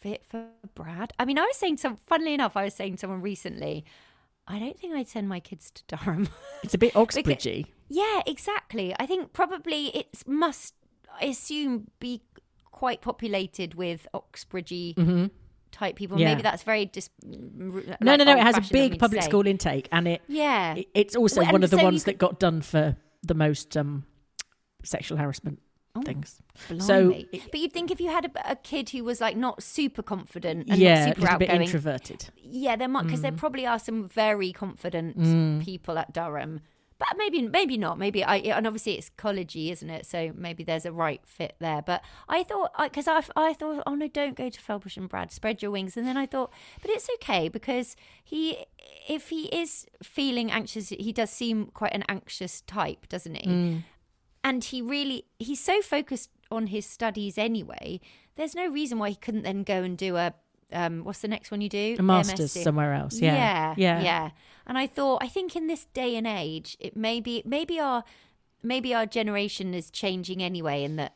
fit 0.00 0.24
for 0.26 0.46
Brad. 0.74 1.12
I 1.18 1.26
mean, 1.26 1.38
I 1.38 1.42
was 1.42 1.56
saying 1.56 1.76
some. 1.76 1.96
Funnily 1.96 2.32
enough, 2.32 2.56
I 2.56 2.64
was 2.64 2.72
saying 2.72 2.92
to 2.92 2.98
someone 2.98 3.20
recently. 3.20 3.84
I 4.50 4.58
don't 4.58 4.78
think 4.78 4.94
I'd 4.94 5.08
send 5.08 5.28
my 5.28 5.40
kids 5.40 5.70
to 5.72 5.82
Durham. 5.96 6.28
it's 6.62 6.72
a 6.74 6.78
bit 6.78 6.94
Oxbridgey. 6.94 7.66
Yeah, 7.88 8.22
exactly. 8.26 8.94
I 8.98 9.04
think 9.06 9.32
probably 9.32 9.88
it 9.88 10.22
must, 10.26 10.74
I 11.20 11.26
assume, 11.26 11.88
be 12.00 12.22
quite 12.70 13.00
populated 13.02 13.74
with 13.74 14.06
Oxbridgey 14.14 15.30
type 15.70 15.96
people. 15.96 16.16
Mm-hmm. 16.16 16.22
Yeah. 16.22 16.28
Maybe 16.30 16.42
that's 16.42 16.62
very 16.62 16.86
just. 16.86 17.10
No, 17.22 17.82
no, 18.00 18.16
no. 18.24 18.36
It 18.36 18.42
has 18.42 18.56
a 18.58 18.72
big 18.72 18.98
public 18.98 19.22
school 19.22 19.46
intake, 19.46 19.88
and 19.92 20.08
it 20.08 20.22
Yeah. 20.28 20.74
it- 20.76 20.88
it's 20.94 21.14
also 21.16 21.42
Well, 21.42 21.52
one 21.52 21.62
of 21.62 21.70
the 21.70 21.76
so 21.78 21.84
ones 21.84 22.04
could- 22.04 22.14
that 22.14 22.18
got 22.18 22.40
done 22.40 22.62
for 22.62 22.96
the 23.22 23.34
most 23.34 23.76
um, 23.76 24.04
sexual 24.84 25.18
harassment 25.18 25.60
things. 26.02 26.40
Blimey. 26.68 26.82
So 26.82 27.14
but 27.50 27.60
you'd 27.60 27.72
think 27.72 27.90
if 27.90 28.00
you 28.00 28.08
had 28.10 28.26
a, 28.26 28.52
a 28.52 28.56
kid 28.56 28.90
who 28.90 29.04
was 29.04 29.20
like 29.20 29.36
not 29.36 29.62
super 29.62 30.02
confident 30.02 30.68
and 30.68 30.78
yeah, 30.78 31.04
a 31.04 31.06
not 31.08 31.16
super 31.16 31.20
little 31.22 31.38
bit 31.38 31.50
introverted. 31.50 32.28
yeah, 32.36 32.76
there 32.76 32.88
might 32.88 33.04
because 33.04 33.20
there 33.22 33.32
Mm. 33.32 33.36
probably 33.36 33.66
are 33.66 33.78
some 33.78 34.08
very 34.08 34.52
confident 34.52 35.64
people 35.64 35.98
at 35.98 36.12
Durham. 36.12 36.60
But 36.98 37.10
maybe, 37.16 37.42
maybe 37.42 37.78
not. 37.78 37.96
Maybe 37.96 38.24
I, 38.24 38.38
and 38.38 38.66
obviously 38.66 38.94
it's 38.98 39.08
collegey, 39.16 39.70
isn't 39.70 39.88
it? 39.88 40.04
So 40.04 40.32
maybe 40.34 40.64
there's 40.64 40.84
a 40.84 40.90
right 40.90 41.20
fit 41.24 41.54
there. 41.60 41.80
But 41.80 42.02
I 42.28 42.42
thought, 42.42 42.72
because 42.82 43.06
I, 43.06 43.22
I 43.36 43.52
thought, 43.54 43.84
oh 43.86 43.94
no, 43.94 44.08
don't 44.08 44.34
go 44.36 44.48
to 44.50 44.60
Felpersham 44.60 45.08
Brad, 45.08 45.30
spread 45.30 45.62
your 45.62 45.70
wings. 45.70 45.96
And 45.96 46.04
then 46.04 46.16
I 46.16 46.26
thought, 46.26 46.52
but 46.82 46.90
it's 46.90 47.08
okay 47.22 47.48
because 47.48 47.94
he, 48.24 48.66
if 49.08 49.28
he 49.28 49.42
is 49.46 49.86
feeling 50.02 50.50
anxious, 50.50 50.88
he 50.88 51.12
does 51.12 51.30
seem 51.30 51.66
quite 51.66 51.94
an 51.94 52.02
anxious 52.08 52.62
type, 52.62 53.08
doesn't 53.08 53.36
he? 53.46 53.84
And 54.44 54.64
he 54.64 54.80
really 54.82 55.24
he's 55.38 55.60
so 55.60 55.80
focused 55.82 56.30
on 56.50 56.68
his 56.68 56.86
studies 56.86 57.36
anyway 57.38 58.00
there's 58.36 58.54
no 58.54 58.66
reason 58.68 58.98
why 58.98 59.10
he 59.10 59.16
couldn't 59.16 59.42
then 59.42 59.62
go 59.62 59.82
and 59.82 59.98
do 59.98 60.16
a 60.16 60.32
um 60.72 61.02
what's 61.04 61.20
the 61.20 61.28
next 61.28 61.50
one 61.50 61.60
you 61.60 61.68
do 61.68 61.96
A 61.98 62.02
master's 62.02 62.54
MSc. 62.54 62.62
somewhere 62.62 62.94
else. 62.94 63.20
Yeah. 63.20 63.34
yeah 63.34 63.74
Yeah. 63.76 64.02
yeah 64.02 64.30
and 64.66 64.76
i 64.78 64.86
thought 64.86 65.22
i 65.22 65.28
think 65.28 65.56
in 65.56 65.66
this 65.66 65.86
day 65.94 66.16
and 66.16 66.26
age 66.26 66.76
it 66.80 66.96
maybe 66.96 67.42
maybe 67.44 67.80
our 67.80 68.04
maybe 68.62 68.92
our 68.94 69.06
generation 69.06 69.72
is 69.74 69.90
changing 69.90 70.42
anyway 70.42 70.82
in 70.84 70.96
that 70.96 71.14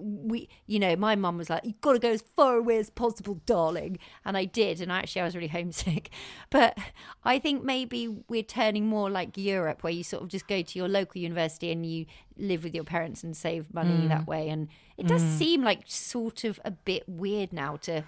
we 0.00 0.48
you 0.66 0.78
know 0.78 0.94
my 0.96 1.14
mum 1.16 1.36
was 1.36 1.50
like 1.50 1.64
you've 1.64 1.80
got 1.80 1.92
to 1.92 1.98
go 1.98 2.10
as 2.10 2.22
far 2.36 2.56
away 2.56 2.78
as 2.78 2.90
possible 2.90 3.40
darling 3.46 3.98
and 4.24 4.36
i 4.36 4.44
did 4.44 4.80
and 4.80 4.90
actually 4.92 5.20
i 5.22 5.24
was 5.24 5.34
really 5.34 5.48
homesick 5.58 6.10
but 6.50 6.76
i 7.24 7.38
think 7.38 7.62
maybe 7.64 8.08
we're 8.28 8.42
turning 8.42 8.86
more 8.86 9.10
like 9.10 9.36
europe 9.36 9.82
where 9.82 9.92
you 9.92 10.02
sort 10.04 10.22
of 10.22 10.28
just 10.28 10.46
go 10.48 10.62
to 10.62 10.78
your 10.78 10.88
local 10.88 11.20
university 11.20 11.70
and 11.72 11.84
you 11.84 12.06
live 12.36 12.62
with 12.64 12.74
your 12.74 12.84
parents 12.84 13.22
and 13.24 13.36
save 13.36 13.72
money 13.74 13.90
Mm. 13.90 14.08
that 14.08 14.26
way 14.26 14.48
and 14.48 14.68
it 14.96 15.06
does 15.06 15.22
seem 15.22 15.62
like 15.62 15.82
sort 15.86 16.44
of 16.44 16.58
a 16.64 16.70
bit 16.70 17.08
weird 17.08 17.52
now 17.52 17.76
to 17.76 18.04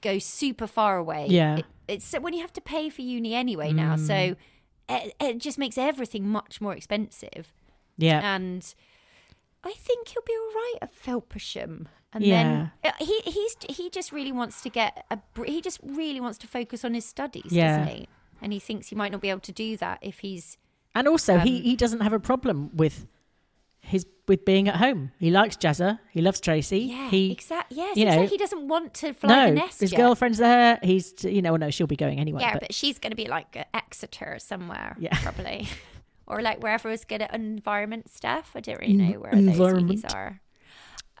go 0.00 0.18
super 0.18 0.66
far 0.66 0.96
away 0.96 1.26
Yeah. 1.28 1.58
It- 1.58 1.66
it's 1.88 2.12
when 2.14 2.32
you 2.32 2.40
have 2.40 2.52
to 2.54 2.60
pay 2.60 2.88
for 2.88 3.02
uni 3.02 3.34
anyway 3.34 3.72
now 3.72 3.96
Mm. 3.96 4.06
so 4.06 4.36
it, 4.88 5.14
it 5.20 5.38
just 5.38 5.58
makes 5.58 5.78
everything 5.78 6.28
much 6.28 6.60
more 6.60 6.74
expensive 6.74 7.52
Yeah. 7.96 8.20
and 8.34 8.74
I 9.64 9.72
think 9.72 10.08
he'll 10.08 10.22
be 10.26 10.32
all 10.32 10.52
right 10.54 10.74
at 10.82 10.90
Felpersham. 10.94 11.86
And 12.12 12.24
Yeah. 12.24 12.42
then 12.42 12.72
uh, 12.84 13.04
he 13.04 13.20
he's 13.24 13.56
he 13.68 13.88
just 13.90 14.12
really 14.12 14.32
wants 14.32 14.60
to 14.62 14.68
get 14.68 15.04
a 15.10 15.18
he 15.46 15.60
just 15.60 15.80
really 15.82 16.20
wants 16.20 16.36
to 16.38 16.46
focus 16.46 16.84
on 16.84 16.94
his 16.94 17.04
studies, 17.04 17.50
Yeah. 17.50 17.78
doesn't 17.78 17.94
he? 17.96 18.08
And 18.42 18.52
he 18.52 18.58
thinks 18.58 18.88
he 18.88 18.96
might 18.96 19.12
not 19.12 19.20
be 19.20 19.30
able 19.30 19.40
to 19.40 19.52
do 19.52 19.76
that 19.78 19.98
if 20.02 20.18
he's 20.18 20.58
And 20.94 21.08
also, 21.08 21.38
he, 21.38 21.56
Um, 21.58 21.62
he 21.62 21.76
doesn't 21.76 22.00
have 22.00 22.12
a 22.12 22.20
problem 22.20 22.70
with 22.74 23.06
his 23.80 24.06
with 24.28 24.44
being 24.44 24.68
at 24.68 24.76
home. 24.76 25.10
He 25.18 25.30
likes 25.30 25.56
Jazza. 25.56 25.98
He 26.10 26.20
loves 26.20 26.40
Tracy. 26.40 26.80
yeah 26.80 27.08
he, 27.08 27.32
exactly 27.32 27.76
yes 27.78 27.96
you 27.96 28.04
know, 28.04 28.18
like 28.20 28.28
he 28.30 28.36
doesn't 28.36 28.68
want 28.68 28.94
to 28.94 29.12
fly 29.14 29.28
the 29.28 29.54
no, 29.54 29.62
nest 29.62 29.80
his 29.80 29.92
yet. 29.92 29.98
girlfriend's 29.98 30.38
there. 30.38 30.78
He's 30.82 31.24
you 31.24 31.40
know, 31.40 31.52
well, 31.52 31.60
no, 31.60 31.70
she'll 31.70 31.86
be 31.86 31.96
going 31.96 32.18
anyway. 32.20 32.42
yeah, 32.42 32.52
but, 32.52 32.62
but, 32.62 32.74
she's 32.74 32.98
going 32.98 33.10
to 33.10 33.16
be 33.16 33.26
like 33.26 33.56
Exeter 33.72 34.38
somewhere, 34.38 34.96
Yeah. 34.98 35.16
probably, 35.22 35.68
or 36.26 36.42
like 36.42 36.62
wherever 36.62 36.90
it's 36.90 37.04
good 37.04 37.22
at 37.22 37.34
environment 37.34 38.10
stuff. 38.10 38.52
I 38.54 38.60
don't 38.60 38.80
really 38.80 38.94
know 38.94 39.18
where 39.20 39.32
those 39.32 39.40
environment. 39.44 39.88
unis 39.88 40.04
are. 40.12 40.40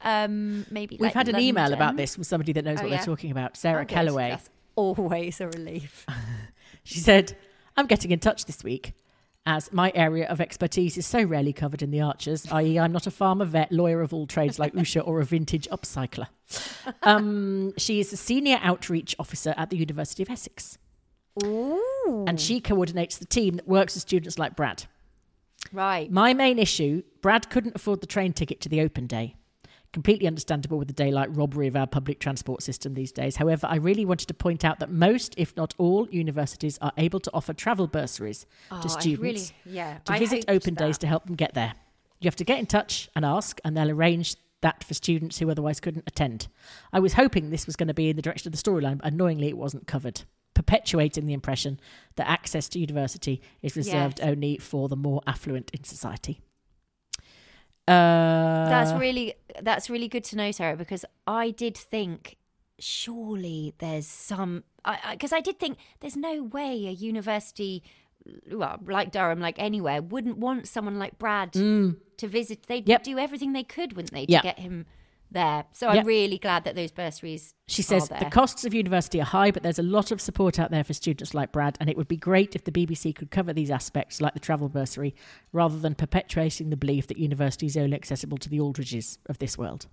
Um, 0.04 0.66
maybe 0.70 0.96
we've 0.96 1.06
like 1.08 1.14
had 1.14 1.28
an 1.28 1.38
email 1.38 1.72
about 1.72 1.96
this 1.96 2.14
from 2.14 2.24
somebody 2.24 2.52
that 2.54 2.64
knows 2.64 2.78
Oh, 2.80 2.82
what 2.82 2.90
yeah? 2.90 2.96
they're 2.96 3.06
talking 3.06 3.30
about. 3.30 3.56
Sarah 3.56 3.82
Oh. 3.82 3.84
Calloway. 3.84 4.30
That's 4.30 4.50
always 4.74 5.40
a 5.40 5.48
relief. 5.48 6.06
She 6.84 6.98
said, 6.98 7.36
I'm 7.76 7.86
getting 7.86 8.10
in 8.10 8.18
touch 8.18 8.46
this 8.46 8.64
week 8.64 8.94
as 9.46 9.72
my 9.72 9.92
area 9.94 10.26
of 10.28 10.40
expertise 10.40 10.98
is 10.98 11.06
so 11.06 11.22
rarely 11.22 11.52
covered 11.52 11.80
in 11.80 11.92
the 11.92 12.00
archers, 12.00 12.50
i.e., 12.50 12.76
I'm 12.76 12.90
not 12.90 13.06
a 13.06 13.10
farmer, 13.12 13.44
vet, 13.44 13.70
lawyer 13.70 14.00
of 14.02 14.12
all 14.12 14.26
trades 14.26 14.58
like 14.58 14.72
Usha 14.74 15.06
or 15.06 15.20
a 15.20 15.24
vintage 15.24 15.68
upcycler. 15.70 16.26
Um, 17.04 17.72
she 17.78 18.00
is 18.00 18.12
a 18.12 18.16
senior 18.16 18.58
outreach 18.62 19.14
officer 19.18 19.54
at 19.56 19.70
the 19.70 19.76
University 19.76 20.24
of 20.24 20.30
Essex. 20.30 20.76
Ooh. 21.42 22.24
And 22.26 22.40
she 22.40 22.60
coordinates 22.60 23.18
the 23.18 23.24
team 23.26 23.54
that 23.56 23.68
works 23.68 23.94
with 23.94 24.02
students 24.02 24.38
like 24.38 24.56
Brad. 24.56 24.84
Right. 25.72 26.10
My 26.10 26.34
main 26.34 26.58
issue 26.58 27.02
Brad 27.22 27.48
couldn't 27.50 27.76
afford 27.76 28.00
the 28.00 28.06
train 28.06 28.32
ticket 28.32 28.60
to 28.62 28.68
the 28.68 28.80
open 28.80 29.06
day. 29.06 29.36
Completely 29.92 30.26
understandable 30.26 30.78
with 30.78 30.88
the 30.88 30.94
daylight 30.94 31.34
robbery 31.36 31.66
of 31.68 31.76
our 31.76 31.86
public 31.86 32.18
transport 32.18 32.62
system 32.62 32.94
these 32.94 33.12
days. 33.12 33.36
However, 33.36 33.66
I 33.70 33.76
really 33.76 34.04
wanted 34.06 34.26
to 34.28 34.34
point 34.34 34.64
out 34.64 34.80
that 34.80 34.90
most, 34.90 35.34
if 35.36 35.54
not 35.56 35.74
all, 35.78 36.08
universities 36.10 36.78
are 36.80 36.92
able 36.96 37.20
to 37.20 37.30
offer 37.34 37.52
travel 37.52 37.86
bursaries 37.86 38.46
Oh, 38.70 38.80
to 38.80 38.88
students 38.88 39.20
really- 39.22 39.76
yeah, 39.76 39.98
to 40.04 40.12
I 40.12 40.18
visit 40.18 40.46
open 40.48 40.74
days 40.74 40.96
to 40.98 41.06
help 41.06 41.26
them 41.26 41.36
get 41.36 41.52
there. 41.54 41.74
You 42.20 42.26
have 42.28 42.36
to 42.36 42.44
get 42.44 42.58
in 42.58 42.66
touch 42.66 43.10
and 43.14 43.24
ask, 43.24 43.60
and 43.64 43.76
they'll 43.76 43.90
arrange 43.90 44.36
that 44.62 44.82
for 44.82 44.94
students 44.94 45.38
who 45.40 45.50
otherwise 45.50 45.78
couldn't 45.80 46.04
attend. 46.06 46.48
I 46.92 47.00
was 47.00 47.12
hoping 47.14 47.50
this 47.50 47.66
was 47.66 47.76
going 47.76 47.88
to 47.88 47.94
be 47.94 48.08
in 48.08 48.16
the 48.16 48.22
direction 48.22 48.48
of 48.48 48.52
the 48.58 48.70
storyline, 48.70 48.98
but 48.98 49.12
annoyingly, 49.12 49.48
it 49.48 49.58
wasn't 49.58 49.86
covered, 49.86 50.22
perpetuating 50.54 51.26
the 51.26 51.32
impression 51.32 51.80
that 52.16 52.28
access 52.28 52.68
to 52.70 52.78
university 52.78 53.40
is 53.62 53.74
reserved 53.76 54.18
Yes. 54.18 54.28
only 54.28 54.58
for 54.58 54.88
the 54.88 54.96
more 54.96 55.20
affluent 55.26 55.70
in 55.72 55.84
society. 55.84 56.40
Uh, 57.88 58.68
That's 58.68 58.92
really 58.92 59.34
that's 59.60 59.90
really 59.90 60.08
good 60.08 60.24
to 60.24 60.36
know, 60.36 60.52
Sarah, 60.52 60.76
because 60.76 61.04
I 61.26 61.50
did 61.50 61.76
think 61.76 62.36
surely 62.78 63.74
there's 63.78 64.06
some 64.06 64.62
because 64.84 65.00
I, 65.04 65.16
'cause 65.16 65.32
I 65.32 65.40
did 65.40 65.58
think 65.58 65.78
there's 66.00 66.16
no 66.16 66.42
way 66.44 66.86
a 66.86 66.90
university 66.90 67.82
well, 68.52 68.78
like 68.86 69.10
Durham, 69.10 69.40
like 69.40 69.58
anywhere, 69.58 70.00
wouldn't 70.00 70.38
want 70.38 70.68
someone 70.68 70.96
like 70.98 71.18
Brad 71.18 71.52
to 71.54 71.96
visit. 72.20 72.64
They'd 72.64 72.84
Mm. 72.84 72.88
Yep. 72.88 73.02
do 73.02 73.18
everything 73.18 73.52
they 73.52 73.64
could, 73.64 73.94
wouldn't 73.96 74.12
they, 74.12 74.26
to 74.26 74.32
Yeah. 74.32 74.42
get 74.42 74.60
him 74.60 74.86
there. 75.32 75.64
So 75.72 75.88
Yep. 75.88 75.96
I'm 76.00 76.06
really 76.06 76.38
glad 76.38 76.64
that 76.64 76.74
those 76.74 76.90
bursaries. 76.90 77.54
She 77.66 77.82
says 77.82 78.08
the 78.08 78.26
costs 78.30 78.64
of 78.64 78.74
university 78.74 79.20
are 79.20 79.24
high, 79.24 79.50
but 79.50 79.62
there's 79.62 79.78
a 79.78 79.82
lot 79.82 80.10
of 80.10 80.20
support 80.20 80.58
out 80.58 80.70
there 80.70 80.84
for 80.84 80.92
students 80.92 81.34
like 81.34 81.52
Brad, 81.52 81.76
and 81.80 81.88
it 81.88 81.96
would 81.96 82.08
be 82.08 82.16
great 82.16 82.54
if 82.54 82.64
the 82.64 82.72
BBC 82.72 83.14
could 83.14 83.30
cover 83.30 83.52
these 83.52 83.70
aspects, 83.70 84.20
like 84.20 84.34
the 84.34 84.40
travel 84.40 84.68
bursary, 84.68 85.14
rather 85.52 85.78
than 85.78 85.94
perpetuating 85.94 86.70
the 86.70 86.76
belief 86.76 87.06
that 87.06 87.18
university 87.18 87.66
is 87.66 87.76
only 87.76 87.94
accessible 87.96 88.38
to 88.38 88.48
the 88.48 88.60
Aldridges 88.60 89.18
of 89.26 89.38
this 89.38 89.56
world. 89.56 89.86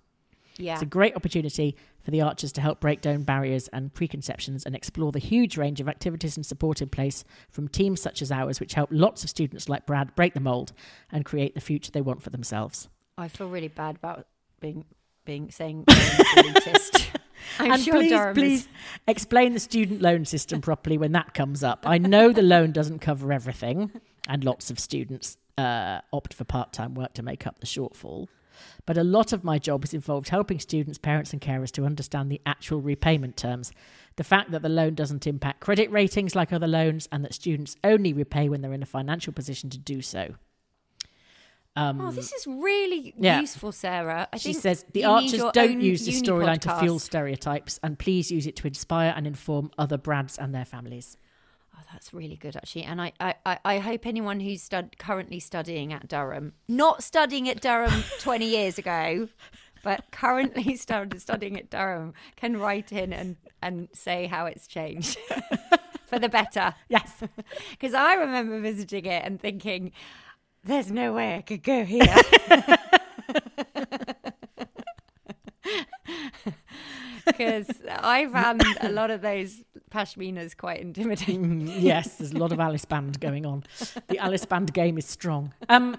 yeah, 0.58 0.74
It's 0.74 0.82
a 0.82 0.86
great 0.86 1.16
opportunity 1.16 1.76
for 2.02 2.10
the 2.10 2.20
Archers 2.20 2.52
to 2.52 2.60
help 2.60 2.80
break 2.80 3.00
down 3.00 3.22
barriers 3.22 3.68
and 3.68 3.92
preconceptions 3.94 4.64
and 4.66 4.74
explore 4.74 5.12
the 5.12 5.18
huge 5.18 5.56
range 5.56 5.80
of 5.80 5.88
activities 5.88 6.36
and 6.36 6.44
support 6.44 6.82
in 6.82 6.88
place 6.88 7.24
from 7.50 7.68
teams 7.68 8.00
such 8.00 8.20
as 8.20 8.30
ours, 8.30 8.60
which 8.60 8.74
help 8.74 8.90
lots 8.92 9.22
of 9.24 9.30
students 9.30 9.68
like 9.68 9.86
Brad 9.86 10.14
break 10.14 10.34
the 10.34 10.40
mould 10.40 10.72
and 11.10 11.24
create 11.24 11.54
the 11.54 11.60
future 11.60 11.90
they 11.90 12.00
want 12.02 12.22
for 12.22 12.30
themselves. 12.30 12.88
I 13.16 13.28
feel 13.28 13.48
really 13.48 13.68
bad 13.68 13.96
about 13.96 14.26
being 14.60 14.84
being 15.24 15.50
saying 15.50 15.84
I'm 17.58 17.72
and 17.72 17.82
sure 17.82 17.94
please, 17.94 18.10
Durham 18.10 18.34
please 18.34 18.60
is. 18.62 18.68
explain 19.06 19.52
the 19.52 19.60
student 19.60 20.00
loan 20.00 20.24
system 20.24 20.60
properly 20.60 20.98
when 20.98 21.12
that 21.12 21.34
comes 21.34 21.62
up. 21.62 21.84
I 21.86 21.98
know 21.98 22.32
the 22.32 22.42
loan 22.42 22.72
doesn't 22.72 23.00
cover 23.00 23.32
everything, 23.32 23.92
and 24.28 24.44
lots 24.44 24.70
of 24.70 24.78
students 24.78 25.36
uh, 25.58 26.00
opt 26.12 26.34
for 26.34 26.44
part 26.44 26.72
time 26.72 26.94
work 26.94 27.14
to 27.14 27.22
make 27.22 27.46
up 27.46 27.60
the 27.60 27.66
shortfall. 27.66 28.28
But 28.86 28.98
a 28.98 29.04
lot 29.04 29.32
of 29.32 29.44
my 29.44 29.58
job 29.58 29.84
has 29.84 29.94
involved 29.94 30.28
helping 30.28 30.58
students, 30.58 30.98
parents, 30.98 31.32
and 31.32 31.40
carers 31.40 31.70
to 31.72 31.84
understand 31.84 32.30
the 32.30 32.40
actual 32.44 32.80
repayment 32.80 33.36
terms. 33.36 33.72
The 34.16 34.24
fact 34.24 34.50
that 34.50 34.62
the 34.62 34.68
loan 34.68 34.94
doesn't 34.94 35.26
impact 35.26 35.60
credit 35.60 35.90
ratings 35.90 36.34
like 36.34 36.52
other 36.52 36.68
loans, 36.68 37.08
and 37.10 37.24
that 37.24 37.34
students 37.34 37.76
only 37.84 38.12
repay 38.12 38.48
when 38.48 38.60
they're 38.60 38.72
in 38.72 38.82
a 38.82 38.86
financial 38.86 39.32
position 39.32 39.70
to 39.70 39.78
do 39.78 40.02
so. 40.02 40.34
Um, 41.76 42.00
Oh, 42.00 42.10
this 42.10 42.32
is 42.32 42.46
really 42.46 43.14
Yeah. 43.16 43.40
useful, 43.40 43.70
Sarah. 43.72 44.28
I 44.32 44.38
she 44.38 44.52
says 44.52 44.84
the 44.92 45.04
archers 45.04 45.42
don't 45.52 45.80
use 45.80 46.04
the 46.04 46.12
storyline 46.12 46.58
to 46.60 46.76
fuel 46.80 46.98
stereotypes, 46.98 47.78
and 47.82 47.98
please 47.98 48.30
use 48.30 48.46
it 48.46 48.56
to 48.56 48.66
inspire 48.66 49.12
and 49.16 49.26
inform 49.26 49.70
other 49.78 49.96
Brads 49.96 50.36
and 50.36 50.54
their 50.54 50.64
families. 50.64 51.16
Oh, 51.76 51.82
that's 51.92 52.12
really 52.12 52.36
good, 52.36 52.56
actually. 52.56 52.82
And 52.84 53.00
I, 53.00 53.12
I, 53.20 53.34
I- 53.46 53.58
I 53.64 53.78
hope 53.78 54.04
anyone 54.06 54.40
who's 54.40 54.62
stud- 54.62 54.98
currently 54.98 55.38
studying 55.40 55.92
at 55.92 56.08
Durham, 56.08 56.54
not 56.68 57.02
studying 57.04 57.48
at 57.48 57.60
Durham 57.60 58.02
20 58.20 58.44
years 58.46 58.76
ago, 58.76 59.28
but 59.84 60.10
currently 60.10 60.74
started 60.86 61.20
studying 61.22 61.56
at 61.56 61.70
Durham, 61.70 62.14
can 62.36 62.56
write 62.58 62.90
in 62.92 63.12
and, 63.12 63.36
and 63.62 63.88
say 63.92 64.26
how 64.26 64.46
it's 64.46 64.66
changed 64.66 65.16
for 66.06 66.18
the 66.18 66.28
better. 66.28 66.74
Yes, 66.88 67.22
Because 67.70 67.94
I 67.94 68.14
remember 68.14 68.60
visiting 68.60 69.06
it 69.06 69.22
and 69.24 69.40
thinking, 69.40 69.92
there's 70.64 70.90
no 70.90 71.12
way 71.12 71.36
I 71.36 71.42
could 71.42 71.62
go 71.62 71.84
here. 71.84 72.06
Because 77.26 77.70
I 77.88 78.26
found 78.26 78.62
a 78.80 78.88
lot 78.90 79.10
of 79.10 79.20
those 79.20 79.62
pashminas 79.90 80.56
quite 80.56 80.80
intimidating. 80.80 81.66
yes, 81.68 82.16
there's 82.16 82.32
a 82.32 82.38
lot 82.38 82.50
of 82.52 82.58
Alice 82.60 82.84
Band 82.84 83.20
going 83.20 83.46
on. 83.46 83.62
The 84.08 84.18
Alice 84.18 84.44
Band 84.46 84.72
game 84.72 84.98
is 84.98 85.06
strong. 85.06 85.52
Um, 85.68 85.96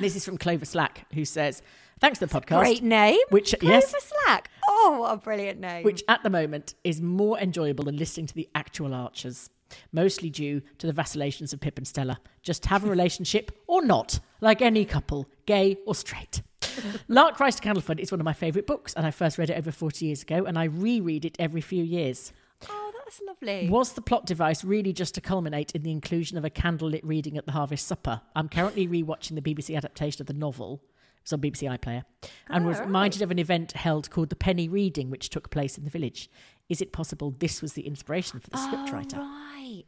this 0.00 0.16
is 0.16 0.24
from 0.24 0.38
Clover 0.38 0.64
Slack, 0.64 1.06
who 1.14 1.24
says, 1.24 1.62
"Thanks 2.00 2.18
to 2.18 2.26
the 2.26 2.40
podcast, 2.40 2.58
Great 2.60 2.82
name. 2.82 3.18
Which- 3.30 3.54
Clover 3.60 3.74
yes. 3.74 3.94
Slack. 4.24 4.50
Oh, 4.68 4.96
what 5.00 5.14
a 5.14 5.16
brilliant 5.18 5.60
name. 5.60 5.84
which 5.84 6.02
at 6.08 6.22
the 6.22 6.30
moment 6.30 6.74
is 6.84 7.00
more 7.00 7.38
enjoyable 7.38 7.84
than 7.84 7.96
listening 7.96 8.26
to 8.26 8.34
the 8.34 8.48
actual 8.54 8.94
Archers." 8.94 9.50
Mostly 9.92 10.30
due 10.30 10.62
to 10.78 10.86
the 10.86 10.92
vacillations 10.92 11.52
of 11.52 11.60
Pip 11.60 11.78
and 11.78 11.86
Stella. 11.86 12.18
Just 12.42 12.66
have 12.66 12.84
a 12.84 12.88
relationship 12.88 13.50
or 13.66 13.84
not, 13.84 14.20
like 14.40 14.62
any 14.62 14.84
couple, 14.84 15.28
gay 15.46 15.78
or 15.86 15.94
straight. 15.94 16.42
Lark 17.08 17.40
Rise 17.40 17.56
to 17.56 17.62
Candleford 17.62 17.98
is 17.98 18.10
one 18.10 18.20
of 18.20 18.24
my 18.24 18.32
favourite 18.32 18.66
books, 18.66 18.94
and 18.94 19.06
I 19.06 19.10
first 19.10 19.38
read 19.38 19.50
it 19.50 19.58
over 19.58 19.72
40 19.72 20.06
years 20.06 20.22
ago, 20.22 20.44
and 20.44 20.58
I 20.58 20.64
reread 20.64 21.24
it 21.24 21.36
every 21.38 21.60
few 21.60 21.82
years. 21.82 22.32
oh, 22.68 22.92
that's 22.98 23.20
lovely. 23.26 23.68
Was 23.68 23.92
the 23.92 24.02
plot 24.02 24.26
device 24.26 24.64
really 24.64 24.92
just 24.92 25.14
to 25.14 25.20
culminate 25.20 25.72
in 25.72 25.82
the 25.82 25.90
inclusion 25.90 26.38
of 26.38 26.44
a 26.44 26.50
candlelit 26.50 27.02
reading 27.02 27.36
at 27.36 27.46
the 27.46 27.52
Harvest 27.52 27.86
Supper? 27.86 28.20
I'm 28.34 28.48
currently 28.48 28.86
rewatching 28.86 29.34
the 29.34 29.42
BBC 29.42 29.76
adaptation 29.76 30.22
of 30.22 30.26
the 30.26 30.34
novel. 30.34 30.82
It's 31.22 31.32
on 31.32 31.40
BBC 31.40 31.68
iPlayer, 31.76 32.04
and 32.48 32.64
was 32.64 32.78
oh, 32.78 32.84
reminded 32.84 33.20
of 33.20 33.32
an 33.32 33.40
event 33.40 33.72
held 33.72 34.10
called 34.10 34.28
the 34.28 34.36
Penny 34.36 34.68
Reading, 34.68 35.10
which 35.10 35.28
took 35.28 35.50
place 35.50 35.76
in 35.76 35.82
the 35.82 35.90
village. 35.90 36.30
Is 36.68 36.80
it 36.80 36.92
possible 36.92 37.34
this 37.38 37.62
was 37.62 37.74
the 37.74 37.86
inspiration 37.86 38.40
for 38.40 38.50
the 38.50 38.56
scriptwriter? 38.56 39.18
Right. 39.18 39.84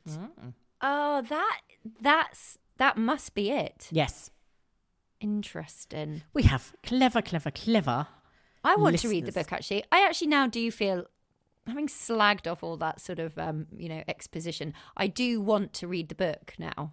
Oh, 0.81 1.23
that 1.23 1.61
that's 2.01 2.59
that 2.77 2.97
must 2.97 3.35
be 3.35 3.51
it. 3.51 3.89
Yes, 3.91 4.31
Interesting. 5.21 6.23
we 6.33 6.45
have 6.45 6.73
clever, 6.83 7.21
clever, 7.21 7.51
clever. 7.51 8.07
I 8.65 8.77
want 8.77 8.99
to 9.01 9.09
read 9.09 9.27
the 9.27 9.33
book 9.33 9.53
actually. 9.53 9.85
I 9.91 10.05
actually 10.07 10.29
now 10.29 10.47
do 10.47 10.71
feel 10.71 11.07
having 11.67 11.87
slagged 11.89 12.51
off 12.51 12.63
all 12.63 12.77
that 12.79 13.01
sort 13.01 13.19
of 13.19 13.37
um, 13.39 13.67
you 13.77 13.89
know, 13.89 14.03
exposition. 14.09 14.75
I 14.97 15.07
do 15.07 15.41
want 15.41 15.73
to 15.75 15.89
read 15.89 16.09
the 16.09 16.15
book 16.15 16.55
now. 16.59 16.93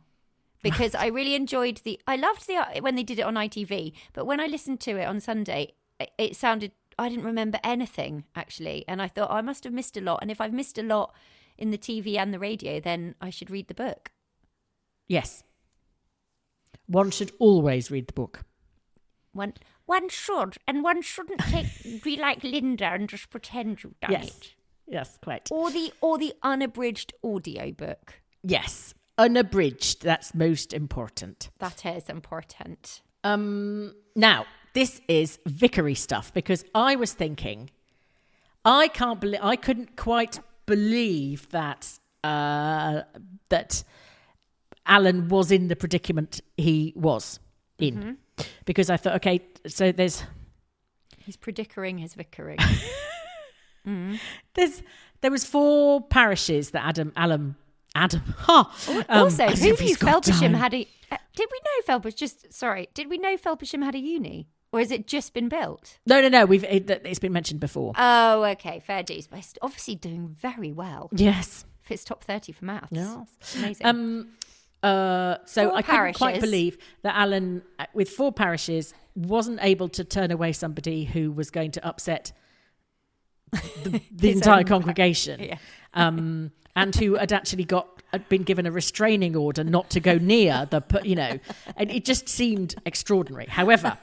Because 0.64 0.96
I 0.96 1.08
really 1.08 1.36
enjoyed 1.36 1.78
the 1.84 2.02
I 2.08 2.16
loved 2.16 2.48
the 2.48 2.82
when 2.82 2.96
they 2.96 3.04
did 3.04 3.20
it 3.20 3.22
on 3.22 3.36
ITV, 3.36 3.94
but 4.14 4.26
when 4.26 4.40
I 4.40 4.48
listened 4.48 4.80
to 4.82 4.98
it 4.98 5.06
on 5.06 5.20
Sunday, 5.20 5.74
it 6.18 6.36
sounded 6.36 6.72
I 6.98 7.10
didn't 7.10 7.26
remember 7.26 7.60
anything 7.64 8.26
actually, 8.36 8.86
and 8.88 9.02
I 9.02 9.08
thought 9.08 9.30
oh, 9.32 9.36
I 9.36 9.42
must 9.42 9.64
have 9.64 9.74
missed 9.74 9.98
a 9.98 10.02
lot. 10.02 10.20
And 10.22 10.32
if 10.32 10.40
I've 10.40 10.54
missed 10.54 10.78
a 10.78 10.84
lot 10.84 11.14
in 11.58 11.72
the 11.72 11.78
TV 11.78 12.18
and 12.18 12.34
the 12.34 12.40
radio, 12.40 12.80
then 12.80 13.16
I 13.22 13.30
should 13.30 13.50
read 13.50 13.68
the 13.68 13.74
book. 13.74 14.12
Yes, 15.08 15.44
one 16.88 17.12
should 17.12 17.32
always 17.40 17.92
read 17.92 18.08
the 18.08 18.14
book. 18.14 18.44
One 19.34 19.54
one 19.86 20.10
should, 20.10 20.56
and 20.68 20.84
one 20.84 21.02
shouldn't 21.02 21.40
take 21.42 22.04
be 22.04 22.16
like 22.18 22.44
Linda 22.44 22.86
and 22.86 23.08
just 23.10 23.30
pretend 23.30 23.84
you've 23.84 24.00
done 24.00 24.12
Yes, 24.12 24.28
it. 24.30 24.56
yes, 24.88 25.18
quite. 25.22 25.50
Or 25.52 25.70
the 25.72 25.92
or 26.02 26.18
the 26.18 26.34
unabridged 26.44 27.14
audio 27.24 27.72
book. 27.72 28.22
Yes, 28.42 28.94
unabridged. 29.18 30.02
That's 30.04 30.34
most 30.34 30.74
important. 30.74 31.50
That 31.60 31.86
is 31.86 32.10
important. 32.10 33.02
Um, 33.24 33.96
now, 34.16 34.46
this 34.76 35.02
is 35.08 35.40
vicary 35.48 35.96
stuff 35.96 36.34
because 36.34 36.64
I 36.76 36.96
was 36.96 37.14
thinking, 37.14 37.72
I 38.64 38.90
can't 38.90 39.20
believe, 39.20 39.40
I 39.42 39.56
couldn't 39.56 39.96
quite 39.96 40.40
believe 40.66 41.50
that 41.50 41.98
uh, 42.24 43.02
that 43.50 43.84
Alan 44.86 45.30
was 45.30 45.52
in 45.52 45.70
the 45.70 45.76
predicament 45.76 46.42
he 46.58 46.94
was 46.96 47.40
in, 47.80 48.18
because 48.66 48.90
I 48.90 48.98
thought, 48.98 49.16
okay, 49.16 49.40
so 49.66 49.92
there's 49.92 50.24
He's 51.26 51.38
predicering 51.38 51.98
his 51.98 52.14
vicary. 52.14 52.58
there's 54.54 54.84
there 55.22 55.32
was 55.32 55.44
four 55.44 56.02
parishes 56.02 56.72
that 56.72 56.86
Adam 56.86 57.14
Alan 57.16 57.56
Adam 57.96 58.22
ha 58.38 58.72
um, 59.10 59.24
also, 59.24 59.48
who 59.48 59.72
knew 59.72 59.96
Felpersham 59.96 60.54
had 60.54 60.74
a? 60.74 60.88
Uh, 61.12 61.18
did 61.36 61.50
we 61.52 61.60
know 61.64 62.00
Felpersham? 62.00 62.16
Just 62.16 62.54
sorry, 62.54 62.90
did 62.94 63.10
we 63.10 63.18
know 63.18 63.38
Felpersham 63.38 63.84
had 63.84 63.96
a 63.96 64.00
uni, 64.00 64.48
or 64.76 64.80
has 64.80 64.92
it 64.92 65.08
just 65.08 65.34
been 65.34 65.48
built? 65.50 65.98
no 66.06 66.22
no 66.22 66.28
no 66.30 66.46
we've 66.46 66.64
it, 66.64 66.90
it's 67.06 67.20
been 67.20 67.34
mentioned 67.34 67.60
before 67.60 67.94
Oh, 67.98 68.44
okay, 68.44 68.80
fair 68.86 69.04
dues. 69.04 69.28
But 69.28 69.40
it's 69.40 69.54
obviously 69.62 69.96
doing 69.96 70.36
very 70.40 70.72
well. 70.72 71.10
yes 71.14 71.66
If 71.84 71.92
it's 71.92 72.04
top 72.04 72.24
thirty 72.24 72.52
for 72.52 72.66
maths, 72.66 72.90
Yes. 72.92 73.56
amazing. 73.58 73.86
Um, 73.88 74.28
uh, 74.84 75.38
so 75.46 75.70
Four 75.70 75.78
I 75.78 75.82
couldn't 75.82 76.14
quite 76.14 76.40
believe 76.42 76.78
that 77.02 77.16
Alan, 77.16 77.64
uh, 77.80 77.86
with 77.94 78.10
four 78.10 78.32
parishes, 78.32 78.94
wasn't 79.16 79.60
able 79.64 79.90
to 79.90 80.04
turn 80.04 80.30
away 80.30 80.52
somebody 80.52 81.06
who 81.06 81.32
was 81.32 81.50
going 81.50 81.72
to 81.72 81.88
upset 81.88 82.32
the, 83.84 84.02
the 84.12 84.32
entire 84.32 84.64
congregation, 84.64 85.40
Yeah. 85.44 85.58
um, 85.94 86.52
and 86.76 86.96
who 86.96 87.16
had 87.16 87.32
actually 87.34 87.64
got 87.64 87.95
had 88.16 88.30
been 88.30 88.44
given 88.44 88.66
a 88.66 88.72
restraining 88.72 89.36
order 89.36 89.64
not 89.64 89.90
to 89.92 90.00
go 90.00 90.18
near 90.18 90.68
the, 90.70 90.82
you 91.04 91.16
know, 91.16 91.40
and 91.78 91.92
it 91.92 92.06
just 92.06 92.28
seemed 92.28 92.76
extraordinary. 92.86 93.46
However, 93.46 93.98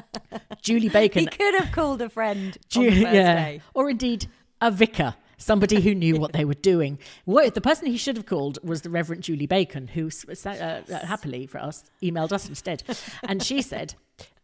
Julie 0.62 0.88
Bacon. 0.88 1.20
He 1.20 1.26
could 1.26 1.54
have 1.60 1.72
called 1.72 2.00
a 2.02 2.08
friend 2.08 2.56
Ju- 2.68 2.80
on 2.80 2.86
Thursday. 2.90 3.54
yeah. 3.54 3.58
Or 3.74 3.90
indeed 3.90 4.26
a 4.60 4.70
vicar, 4.70 5.14
somebody 5.38 5.80
who 5.80 5.94
knew 5.94 6.16
what 6.16 6.32
they 6.32 6.44
were 6.44 6.54
doing. 6.54 6.98
What, 7.24 7.54
the 7.54 7.60
person 7.60 7.86
he 7.86 7.96
should 7.96 8.16
have 8.16 8.26
called 8.26 8.58
was 8.62 8.82
the 8.82 8.90
Reverend 8.90 9.22
Julie 9.24 9.46
Bacon, 9.46 9.88
who 9.88 10.08
uh, 10.46 10.48
uh, 10.48 10.82
happily 11.06 11.46
for 11.46 11.58
us 11.58 11.84
emailed 12.02 12.32
us 12.32 12.48
instead. 12.48 12.82
And 13.24 13.42
she 13.42 13.60
said, 13.62 13.94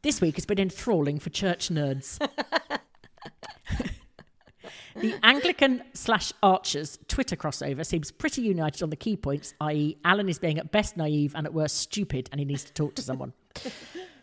This 0.03 0.21
week 0.21 0.35
has 0.37 0.47
been 0.47 0.59
enthralling 0.59 1.19
for 1.21 1.31
church 1.31 1.69
nerds. 1.69 2.19
The 5.01 5.15
Anglican 5.23 5.83
slash 5.95 6.33
Archers 6.43 6.99
Twitter 7.09 7.37
crossover 7.37 7.85
seems 7.85 8.11
pretty 8.11 8.43
united 8.43 8.83
on 8.83 8.91
the 8.91 8.97
key 8.97 9.17
points, 9.17 9.55
i.e., 9.61 9.97
Alan 10.05 10.29
is 10.29 10.39
being 10.39 10.59
at 10.59 10.71
best 10.71 10.97
naive 10.97 11.35
and 11.35 11.47
at 11.47 11.55
worst 11.55 11.77
stupid, 11.77 12.29
and 12.33 12.41
he 12.41 12.45
needs 12.45 12.65
to 12.65 12.73
talk 12.73 12.95
to 12.97 13.03
someone. 13.03 13.33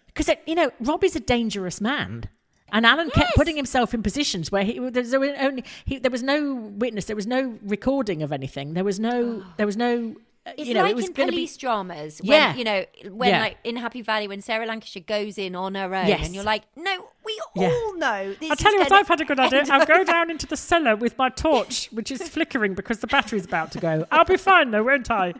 Because 0.08 0.34
you 0.48 0.56
know, 0.56 0.72
Rob 0.80 1.04
is 1.04 1.18
a 1.18 1.20
dangerous 1.20 1.82
man. 1.82 2.30
And 2.72 2.86
Alan 2.86 3.10
kept 3.12 3.36
putting 3.36 3.56
himself 3.56 3.94
in 3.94 4.02
positions 4.02 4.52
where 4.52 4.64
he 4.64 4.80
there 4.80 5.04
was 5.04 5.14
only 5.14 5.64
he, 5.86 6.00
there 6.00 6.10
was 6.10 6.24
no 6.24 6.56
witness, 6.56 7.06
there 7.06 7.16
was 7.16 7.28
no 7.28 7.58
recording 7.62 8.24
of 8.24 8.32
anything, 8.32 8.74
there 8.74 8.84
was 8.84 9.00
no 9.00 9.44
there 9.58 9.66
was 9.66 9.78
no 9.78 10.16
uh, 10.18 10.20
Uh, 10.48 10.52
it's 10.58 10.68
you 10.68 10.74
know 10.76 10.84
like 10.84 10.92
it 10.92 10.96
was 10.96 11.06
in 11.08 11.14
to 11.14 11.26
be 11.26 11.32
police 11.32 11.58
dramas. 11.58 12.20
When, 12.24 12.32
Yeah. 12.32 12.56
You 12.56 12.64
know, 12.64 12.86
when 13.12 13.30
Yeah. 13.30 13.40
like 13.42 13.58
in 13.64 13.78
Happy 13.78 14.02
Valley, 14.04 14.28
when 14.28 14.42
Sarah 14.42 14.66
Lancashire 14.68 15.04
goes 15.06 15.38
in 15.40 15.56
on 15.56 15.74
her 15.76 15.94
own, 15.96 16.08
Yes. 16.08 16.26
and 16.26 16.36
you're 16.36 16.44
like, 16.44 16.64
no, 16.76 17.10
we 17.26 17.40
Yeah. 17.56 17.68
all 17.70 17.98
know. 17.98 18.34
This 18.40 18.52
I'll 18.52 18.56
tell 18.56 18.72
you 18.74 18.80
what, 18.80 18.92
I've 18.92 19.08
had 19.08 19.22
a 19.22 19.26
good 19.26 19.40
idea. 19.40 19.64
I'll 19.72 19.86
go 19.86 20.04
down 20.04 20.30
into 20.30 20.46
the 20.46 20.58
cellar 20.58 20.96
with 20.96 21.18
my 21.18 21.30
torch, 21.30 21.88
which 21.92 22.12
is 22.12 22.28
flickering 22.30 22.76
because 22.76 23.00
the 23.00 23.08
battery's 23.08 23.46
about 23.46 23.72
to 23.72 23.80
go. 23.80 24.06
I'll 24.12 24.26
be 24.26 24.38
fine 24.38 24.70
though, 24.72 24.84
won't 24.84 25.10
I? 25.10 25.34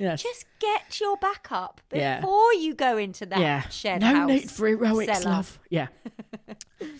Yes. 0.00 0.22
Just 0.22 0.46
get 0.58 0.98
your 0.98 1.16
back 1.18 1.48
up 1.52 1.80
Yeah. 1.92 2.20
before 2.20 2.54
you 2.54 2.74
go 2.74 2.96
into 2.96 3.26
that 3.26 3.38
yeah. 3.38 3.68
shed 3.68 4.00
no 4.00 4.06
house. 4.14 4.28
need 4.30 4.50
for 4.50 4.66
heroics, 4.66 5.18
cellar. 5.20 5.36
love. 5.36 5.58
Yeah. 5.68 5.88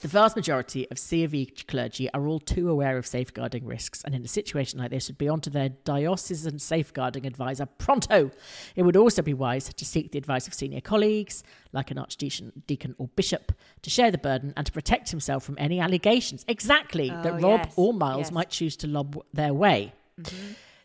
the 0.03 0.09
vast 0.09 0.37
majority 0.37 0.87
of 0.91 0.99
C 0.99 1.25
of 1.25 1.33
E 1.35 1.47
clergy 1.47 2.11
are 2.13 2.27
all 2.27 2.39
too 2.39 2.69
aware 2.71 2.99
of 2.99 3.07
safeguarding 3.07 3.65
risks, 3.65 4.05
and 4.05 4.15
in 4.15 4.23
a 4.25 4.29
situation 4.29 4.79
like 4.79 4.91
this, 4.91 5.09
would 5.09 5.17
be 5.19 5.29
onto 5.29 5.49
their 5.51 5.71
diocesan 5.71 6.59
safeguarding 6.59 7.25
advisor 7.27 7.65
pronto. 7.67 8.31
It 8.77 8.83
would 8.83 8.97
also 8.97 9.23
be 9.23 9.33
wise 9.35 9.73
to 9.73 9.85
seek 9.85 10.13
the 10.13 10.19
advice 10.19 10.47
of 10.47 10.53
senior 10.53 10.83
colleagues, 10.83 11.43
like 11.73 11.91
an 11.91 11.97
archdeacon 11.99 12.53
deacon 12.67 12.95
or 12.99 13.09
bishop, 13.09 13.53
to 13.83 13.89
share 13.91 14.11
the 14.11 14.19
burden 14.19 14.53
and 14.59 14.67
to 14.67 14.73
protect 14.73 15.11
himself 15.11 15.43
from 15.43 15.57
any 15.59 15.81
allegations. 15.81 16.45
Exactly 16.49 17.09
that 17.09 17.27
Oh, 17.33 17.39
Rob 17.39 17.61
yes, 17.65 17.73
or 17.77 17.95
Miles 17.95 18.19
yes. 18.19 18.27
Mm-hmm. 18.27 18.35
might 18.35 18.51
choose 18.51 18.77
to 18.77 18.87
lob 18.87 19.23
their 19.33 19.55
way. 19.55 19.95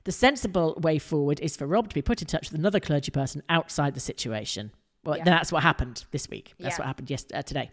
The 0.05 0.11
sensible 0.11 0.75
way 0.81 0.99
forward 0.99 1.39
is 1.39 1.57
for 1.57 1.65
Rob 1.67 1.89
to 1.89 1.95
be 1.95 2.01
put 2.01 2.21
in 2.21 2.27
touch 2.27 2.51
with 2.51 2.59
another 2.59 2.79
clergy 2.79 3.11
person 3.11 3.41
outside 3.49 3.95
the 3.95 3.99
situation. 3.99 4.71
Well, 5.03 5.17
Yeah. 5.17 5.23
that's 5.23 5.51
what 5.51 5.63
happened 5.63 6.05
this 6.11 6.29
week. 6.29 6.53
That's 6.59 6.75
Yeah. 6.75 6.81
what 6.83 6.87
happened 6.87 7.09
yesterday, 7.09 7.39
uh, 7.39 7.41
today. 7.41 7.71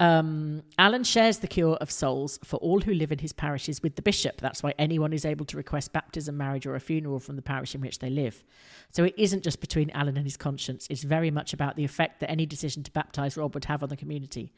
Um, 0.00 0.62
Alan 0.78 1.02
shares 1.02 1.38
the 1.38 1.48
cure 1.48 1.74
of 1.76 1.90
souls 1.90 2.38
for 2.44 2.56
all 2.58 2.80
who 2.82 2.94
live 2.94 3.10
in 3.10 3.18
his 3.18 3.32
parishes 3.32 3.82
with 3.82 3.96
the 3.96 4.02
bishop. 4.02 4.40
That's 4.40 4.62
why 4.62 4.72
anyone 4.78 5.12
is 5.12 5.24
able 5.24 5.44
to 5.46 5.56
request 5.56 5.92
baptism, 5.92 6.36
marriage, 6.36 6.66
or 6.66 6.76
a 6.76 6.80
funeral 6.80 7.18
from 7.18 7.34
the 7.34 7.42
parish 7.42 7.74
in 7.74 7.80
which 7.80 7.98
they 7.98 8.08
live. 8.08 8.44
So 8.92 9.02
it 9.02 9.14
isn't 9.16 9.42
just 9.42 9.60
between 9.60 9.90
Alan 9.90 10.16
and 10.16 10.24
his 10.24 10.36
conscience, 10.36 10.86
it's 10.88 11.02
very 11.02 11.32
much 11.32 11.52
about 11.52 11.74
the 11.74 11.84
effect 11.84 12.20
that 12.20 12.30
any 12.30 12.46
decision 12.46 12.84
to 12.84 12.92
baptise 12.92 13.36
Rob 13.36 13.54
would 13.54 13.64
have 13.64 13.82
on 13.82 13.88
the 13.88 13.96
community. 13.96 14.52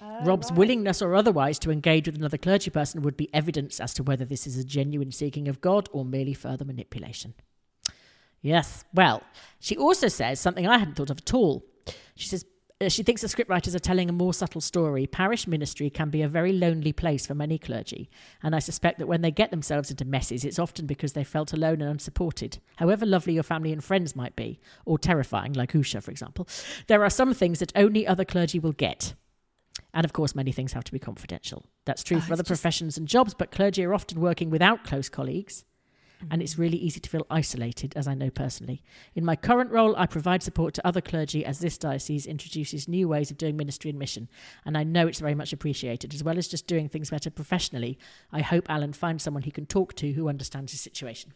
Rob's 0.00 0.52
willingness 0.52 1.02
or 1.02 1.14
otherwise 1.14 1.58
to 1.60 1.70
engage 1.70 2.06
with 2.06 2.16
another 2.16 2.38
clergy 2.38 2.70
person 2.70 3.02
would 3.02 3.16
be 3.16 3.32
evidence 3.34 3.80
as 3.80 3.94
to 3.94 4.02
whether 4.02 4.24
this 4.24 4.46
is 4.46 4.56
a 4.56 4.64
genuine 4.64 5.12
seeking 5.12 5.48
of 5.48 5.60
God 5.60 5.88
or 5.92 6.04
merely 6.04 6.34
further 6.34 6.64
manipulation. 6.64 7.34
Yes. 8.42 8.84
Well, 8.94 9.22
she 9.58 9.76
also 9.76 10.08
says 10.08 10.38
something 10.38 10.66
I 10.66 10.78
hadn't 10.78 10.94
thought 10.94 11.10
of 11.10 11.18
at 11.18 11.34
all. 11.34 11.64
She 12.14 12.28
says 12.28 12.44
uh, 12.78 12.90
she 12.90 13.02
thinks 13.02 13.22
the 13.22 13.28
scriptwriters 13.28 13.74
are 13.74 13.78
telling 13.78 14.10
a 14.10 14.12
more 14.12 14.34
subtle 14.34 14.60
story. 14.60 15.06
Parish 15.06 15.46
ministry 15.46 15.88
can 15.88 16.10
be 16.10 16.20
a 16.20 16.28
very 16.28 16.52
lonely 16.52 16.92
place 16.92 17.26
for 17.26 17.34
many 17.34 17.58
clergy, 17.58 18.10
and 18.42 18.54
I 18.54 18.58
suspect 18.58 18.98
that 18.98 19.06
when 19.06 19.22
they 19.22 19.30
get 19.30 19.50
themselves 19.50 19.90
into 19.90 20.04
messes, 20.04 20.44
it's 20.44 20.58
often 20.58 20.86
because 20.86 21.14
they 21.14 21.24
felt 21.24 21.54
alone 21.54 21.80
and 21.80 21.90
unsupported. 21.90 22.58
However 22.76 23.06
lovely 23.06 23.32
your 23.32 23.42
family 23.42 23.72
and 23.72 23.82
friends 23.82 24.14
might 24.14 24.36
be, 24.36 24.60
or 24.84 24.98
terrifying, 24.98 25.54
like 25.54 25.72
Usha, 25.72 26.02
for 26.02 26.10
example, 26.10 26.46
there 26.86 27.02
are 27.02 27.08
some 27.08 27.32
things 27.32 27.60
that 27.60 27.72
only 27.76 28.06
other 28.06 28.26
clergy 28.26 28.58
will 28.58 28.72
get. 28.72 29.14
And 29.92 30.04
of 30.04 30.12
course, 30.12 30.34
many 30.34 30.52
things 30.52 30.72
have 30.72 30.84
to 30.84 30.92
be 30.92 30.98
confidential. 30.98 31.64
That's 31.84 32.02
true 32.02 32.20
for 32.20 32.32
other 32.32 32.44
professions 32.44 32.98
and 32.98 33.08
jobs, 33.08 33.34
but 33.34 33.50
clergy 33.50 33.84
are 33.84 33.94
often 33.94 34.20
working 34.20 34.50
without 34.50 34.84
close 34.84 35.08
colleagues. 35.08 35.64
And 36.30 36.40
it's 36.40 36.54
mm-hmm. 36.54 36.62
really 36.62 36.78
easy 36.78 36.98
to 37.00 37.10
feel 37.10 37.26
isolated, 37.28 37.92
as 37.94 38.08
I 38.08 38.14
know 38.14 38.30
personally. 38.30 38.82
In 39.14 39.24
my 39.24 39.36
current 39.36 39.70
role, 39.70 39.94
I 39.96 40.06
provide 40.06 40.42
support 40.42 40.72
to 40.74 40.86
other 40.86 41.02
clergy 41.02 41.44
as 41.44 41.58
this 41.58 41.76
diocese 41.76 42.24
introduces 42.26 42.88
new 42.88 43.06
ways 43.06 43.30
of 43.30 43.36
doing 43.36 43.56
ministry 43.56 43.90
and 43.90 43.98
mission. 43.98 44.28
And 44.64 44.78
I 44.78 44.84
know 44.84 45.06
it's 45.06 45.20
very 45.20 45.34
much 45.34 45.52
appreciated. 45.52 46.14
As 46.14 46.24
well 46.24 46.38
as 46.38 46.48
just 46.48 46.66
doing 46.66 46.88
things 46.88 47.10
better 47.10 47.30
professionally, 47.30 47.98
I 48.32 48.40
hope 48.40 48.70
Alan 48.70 48.94
finds 48.94 49.24
someone 49.24 49.42
he 49.42 49.50
can 49.50 49.66
talk 49.66 49.94
to 49.96 50.12
who 50.12 50.28
understands 50.28 50.72
his 50.72 50.80
situation. 50.80 51.34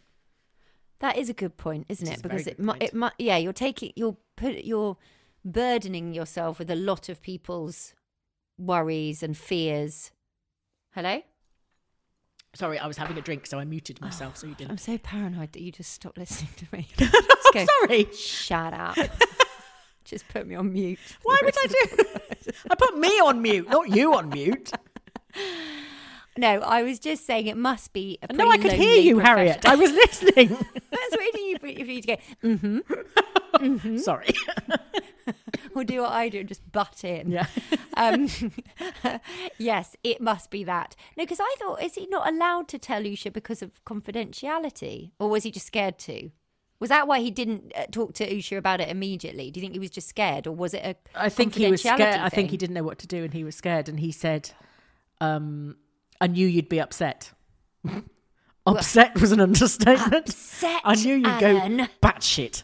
That 0.99 1.17
is 1.17 1.29
a 1.29 1.33
good 1.33 1.57
point, 1.57 1.85
isn't 1.89 2.07
It 2.07 2.11
it? 2.11 2.15
is 2.15 2.21
Because 2.21 2.47
it, 2.47 2.57
good 2.57 2.65
mu- 2.65 2.73
it 2.79 2.93
mu- 2.93 3.09
yeah, 3.19 3.37
you're 3.37 3.53
taking, 3.53 3.91
you're 3.95 4.17
put, 4.35 4.63
you're 4.63 4.97
burdening 5.45 6.13
yourself 6.13 6.59
with 6.59 6.69
a 6.71 6.75
lot 6.75 7.07
of 7.07 7.21
people's 7.21 7.93
worries 8.61 9.23
and 9.23 9.37
fears. 9.37 10.11
Hello. 10.91 11.21
Sorry, 12.53 12.77
I 12.77 12.85
was 12.85 12.97
having 12.97 13.17
a 13.17 13.21
drink, 13.21 13.45
so 13.45 13.59
I 13.59 13.65
muted 13.65 14.01
myself, 14.01 14.35
so 14.35 14.45
you 14.45 14.55
didn't. 14.55 14.71
I'm 14.71 14.77
so 14.77 14.97
paranoid 14.97 15.53
that 15.53 15.61
you 15.61 15.71
just 15.71 15.93
stopped 15.93 16.17
listening 16.17 16.51
to 16.57 16.67
me. 16.73 16.87
Go. 17.53 17.65
Sorry. 17.79 18.07
Shut 18.13 18.73
up. 18.73 18.97
just 20.03 20.27
put 20.27 20.45
me 20.45 20.55
on 20.55 20.73
mute. 20.73 20.99
Why 21.23 21.37
would 21.41 21.55
I 21.57 21.67
do? 21.67 22.05
I 22.69 22.75
put 22.75 22.97
me 22.97 23.07
on 23.07 23.41
mute, 23.41 23.69
not 23.69 23.89
you 23.89 24.13
on 24.15 24.29
mute. 24.29 24.71
No, 26.37 26.59
I 26.59 26.83
was 26.83 26.99
just 26.99 27.25
saying 27.25 27.47
it 27.47 27.57
must 27.57 27.93
be 27.93 28.17
a 28.21 28.33
No, 28.33 28.49
I 28.49 28.57
could 28.57 28.73
hear 28.73 28.97
you, 28.97 29.19
Harriet. 29.19 29.65
I 29.65 29.75
was 29.75 29.91
listening. 29.91 30.51
I 30.93 31.09
was 31.11 31.17
waiting 31.17 31.59
for, 31.59 31.67
you 31.67 32.01
to 32.01 32.07
go, 32.07 32.17
mm-hmm, 32.43 33.97
Sorry. 33.97 34.33
or 35.75 35.83
do 35.83 36.01
what 36.01 36.11
I 36.11 36.29
do 36.29 36.39
and 36.39 36.47
just 36.47 36.71
butt 36.71 37.03
in. 37.03 37.31
Yeah. 37.31 37.47
Um, 37.97 38.29
yes, 39.59 39.95
it 40.01 40.21
must 40.21 40.49
be 40.49 40.63
that. 40.63 40.95
No, 41.17 41.23
because 41.25 41.39
I 41.41 41.55
thought, 41.59 41.83
is 41.83 41.95
he 41.95 42.07
not 42.07 42.27
allowed 42.27 42.67
to 42.69 42.79
tell 42.79 43.01
Usha 43.03 43.31
because 43.31 43.61
of 43.61 43.83
confidentiality? 43.83 45.11
Or 45.19 45.29
was 45.29 45.43
he 45.43 45.51
just 45.51 45.67
scared 45.67 45.99
to? 45.99 46.31
Was 46.79 46.89
that 46.89 47.07
why 47.07 47.19
he 47.19 47.29
didn't 47.29 47.73
uh, 47.75 47.85
talk 47.91 48.13
to 48.13 48.27
Usha 48.27 48.57
about 48.57 48.81
it 48.81 48.87
immediately? 48.89 49.51
Do 49.51 49.59
you 49.59 49.61
think 49.61 49.73
he 49.73 49.79
was 49.79 49.91
just 49.91 50.07
scared? 50.07 50.47
Or 50.47 50.51
was 50.55 50.73
it 50.73 50.83
a 50.83 50.95
I 51.13 51.29
think 51.29 51.53
he 51.53 51.69
was 51.69 51.81
scared. 51.81 51.99
confidentiality 51.99 52.23
I 52.23 52.29
think 52.29 52.49
he 52.49 52.57
didn't 52.57 52.73
know 52.73 52.83
what 52.83 52.97
to 52.99 53.07
do, 53.07 53.23
and 53.23 53.33
he 53.33 53.43
was 53.43 53.55
scared. 53.55 53.87
And 53.87 53.99
he 53.99 54.11
said, 54.11 54.49
um, 55.19 55.75
"I 56.19 56.27
knew 56.27 56.47
you'd 56.47 56.69
be 56.69 56.79
upset." 56.79 57.33
upset 58.65 59.19
was 59.19 59.31
an 59.31 59.41
understatement. 59.41 60.29
Upset, 60.29 60.81
I 60.83 60.95
knew 60.95 61.15
you'd 61.15 61.27
Alan. 61.27 61.77
go 61.77 61.87
batshit. 62.01 62.63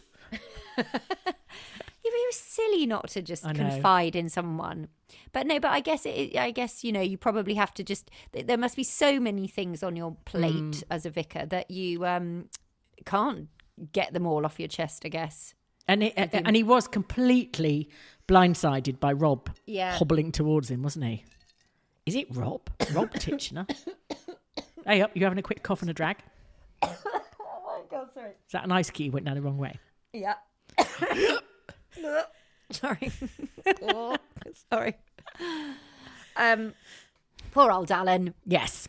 Yeah, 2.17 2.21
but 2.21 2.21
it 2.21 2.27
was 2.27 2.35
silly 2.35 2.85
not 2.85 3.07
to 3.09 3.21
just 3.21 3.43
confide 3.43 4.15
in 4.15 4.29
someone. 4.29 4.87
But 5.31 5.47
no, 5.47 5.59
but 5.59 5.71
I 5.71 5.79
guess 5.79 6.05
it. 6.05 6.35
I 6.37 6.51
guess 6.51 6.83
you 6.83 6.91
know 6.91 7.01
you 7.01 7.17
probably 7.17 7.53
have 7.55 7.73
to 7.75 7.83
just. 7.83 8.09
There 8.31 8.57
must 8.57 8.75
be 8.75 8.83
so 8.83 9.19
many 9.19 9.47
things 9.47 9.83
on 9.83 9.95
your 9.95 10.15
plate 10.25 10.53
Mm. 10.53 10.83
as 10.89 11.05
a 11.05 11.09
vicar 11.09 11.45
that 11.45 11.69
you 11.71 12.05
um 12.05 12.49
can't 13.05 13.47
get 13.91 14.13
them 14.13 14.25
all 14.25 14.45
off 14.45 14.59
your 14.59 14.67
chest. 14.67 15.03
I 15.05 15.09
guess. 15.09 15.53
And 15.87 16.03
it, 16.03 16.13
and 16.17 16.55
he 16.55 16.63
was 16.63 16.87
completely 16.87 17.89
blindsided 18.27 18.99
by 18.99 19.13
Rob 19.13 19.49
Yeah. 19.65 19.95
hobbling 19.97 20.33
towards 20.33 20.69
him, 20.69 20.83
wasn't 20.83 21.05
he? 21.05 21.23
Is 22.05 22.15
it 22.15 22.27
Rob? 22.35 22.69
Rob 22.93 23.11
Titchener? 23.13 23.65
hey, 24.85 25.01
up! 25.01 25.11
You 25.15 25.23
having 25.23 25.39
a 25.39 25.41
quick 25.43 25.63
cough 25.63 25.81
and 25.81 25.89
a 25.89 25.93
drag? 25.93 26.17
Oh 26.83 27.61
my 27.65 27.97
god! 27.97 28.09
Sorry. 28.13 28.31
Is 28.31 28.51
that 28.51 28.63
an 28.65 28.71
ice 28.71 28.89
key 28.89 29.09
went 29.09 29.25
down 29.25 29.35
the 29.35 29.41
wrong 29.41 29.57
way? 29.57 29.79
Yeah. 30.11 30.33
sorry. 32.71 33.11
Oh, 33.81 34.17
sorry. 34.71 34.95
Um, 36.35 36.73
poor 37.51 37.71
old 37.71 37.91
Alan. 37.91 38.33
Yes. 38.45 38.87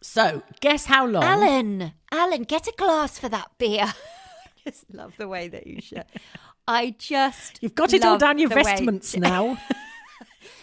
So, 0.00 0.42
guess 0.60 0.86
how 0.86 1.06
long? 1.06 1.24
Alan, 1.24 1.92
Alan, 2.12 2.42
get 2.42 2.66
a 2.66 2.72
glass 2.76 3.18
for 3.18 3.28
that 3.30 3.50
beer. 3.58 3.84
I 3.86 3.94
just 4.64 4.92
love 4.92 5.14
the 5.16 5.28
way 5.28 5.48
that 5.48 5.66
you 5.66 5.80
share. 5.80 6.04
I 6.68 6.94
just 6.98 7.58
You've 7.62 7.74
got 7.74 7.92
it 7.92 8.04
all 8.04 8.12
love 8.12 8.20
down 8.20 8.38
your 8.38 8.48
the 8.50 8.56
way- 8.56 8.62
vestments 8.64 9.16
now. 9.16 9.58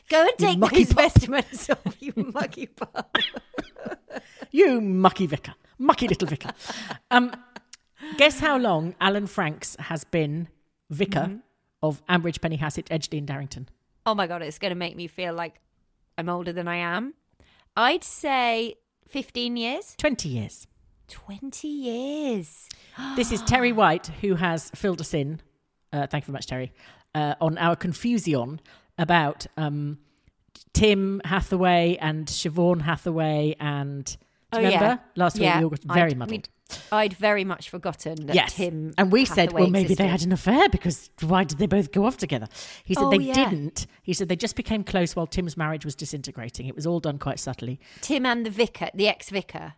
Go 0.10 0.22
and 0.24 0.38
take 0.38 0.60
mucky 0.60 0.84
those 0.84 0.94
pup. 0.94 1.04
vestments 1.14 1.70
off, 1.70 1.96
you 2.02 2.12
mucky 2.34 2.68
pup. 2.68 3.18
You 4.52 4.82
mucky 4.82 5.26
vicar, 5.26 5.54
mucky 5.80 6.08
little 6.08 6.28
vicar. 6.28 6.52
Um, 7.10 7.32
guess 8.18 8.40
how 8.40 8.58
long 8.58 8.94
Alan 9.00 9.26
Franks 9.26 9.78
has 9.80 10.04
been 10.04 10.50
vicar 10.91 11.21
Mm-hmm. 11.21 11.38
of 11.82 12.06
Ambridge, 12.08 12.39
Pennyhassett, 12.39 12.86
Edgeley, 12.89 13.17
and 13.17 13.25
Darrington? 13.27 13.67
Oh 14.06 14.13
my 14.13 14.27
god, 14.27 14.41
it's 14.43 14.60
going 14.60 14.69
to 14.71 14.75
make 14.77 14.95
me 14.95 15.08
feel 15.08 15.34
like 15.34 15.60
I'm 16.17 16.30
older 16.30 16.54
than 16.54 16.67
I 16.67 16.75
am. 16.77 17.13
I'd 17.75 18.04
say 18.04 18.75
15 19.10 19.58
years. 19.58 19.95
Twenty 19.97 20.30
years. 20.30 20.67
20 21.08 21.67
years. 21.67 22.69
This 23.15 23.32
is 23.32 23.41
Terry 23.43 23.71
White 23.71 24.08
who 24.21 24.36
has 24.36 24.69
filled 24.75 25.01
us 25.01 25.13
in. 25.13 25.41
Uh, 25.93 26.08
thank 26.08 26.23
you 26.23 26.27
very 26.27 26.34
much, 26.34 26.47
Terry. 26.47 26.71
Uh, 27.15 27.36
on 27.41 27.58
our 27.58 27.75
confusion 27.75 28.60
about 28.97 29.47
um, 29.58 29.97
Tim 30.73 31.21
Hathaway 31.25 31.97
and 31.99 32.27
Siobhan 32.27 32.82
Hathaway 32.82 33.56
and 33.60 34.06
do 34.06 34.17
Oh, 34.54 34.60
you 34.60 34.65
remember 34.65 34.86
yeah. 34.86 34.97
last 35.15 35.36
week 35.36 35.43
Yeah. 35.43 35.58
we 35.60 35.63
all 35.65 35.69
got 35.69 35.80
very 35.84 36.12
I'd- 36.12 36.15
muddled. 36.15 36.49
I'd 36.92 37.14
very 37.14 37.44
much 37.44 37.70
forgotten 37.70 38.28
that 38.28 38.36
yes, 38.36 38.56
Tim 38.56 38.94
and 38.98 39.12
we 39.12 39.26
said, 39.26 39.52
well, 39.54 39.68
maybe 39.70 39.94
they 39.96 40.08
had 40.08 40.24
an 40.24 40.32
affair 40.32 40.70
because 40.70 41.10
why 41.22 41.44
did 41.44 41.58
they 41.58 41.68
both 41.68 41.92
go 41.92 42.06
off 42.06 42.18
together? 42.18 42.48
He 42.84 42.94
said 42.94 43.04
Oh, 43.04 43.10
they 43.10 43.18
yeah. 43.18 43.34
didn't. 43.34 43.88
He 44.04 44.14
said 44.14 44.30
they 44.30 44.36
just 44.36 44.56
became 44.56 44.84
close 44.84 45.16
while 45.16 45.28
Tim's 45.28 45.58
marriage 45.58 45.86
was 45.86 45.96
disintegrating. 45.96 46.68
It 46.68 46.76
was 46.76 46.86
all 46.88 47.00
done 47.00 47.18
quite 47.20 47.40
subtly. 47.40 47.80
Tim 48.02 48.26
and 48.26 48.46
the 48.46 48.50
vicar, 48.50 48.90
the 48.94 49.08
ex-vicar. 49.08 49.74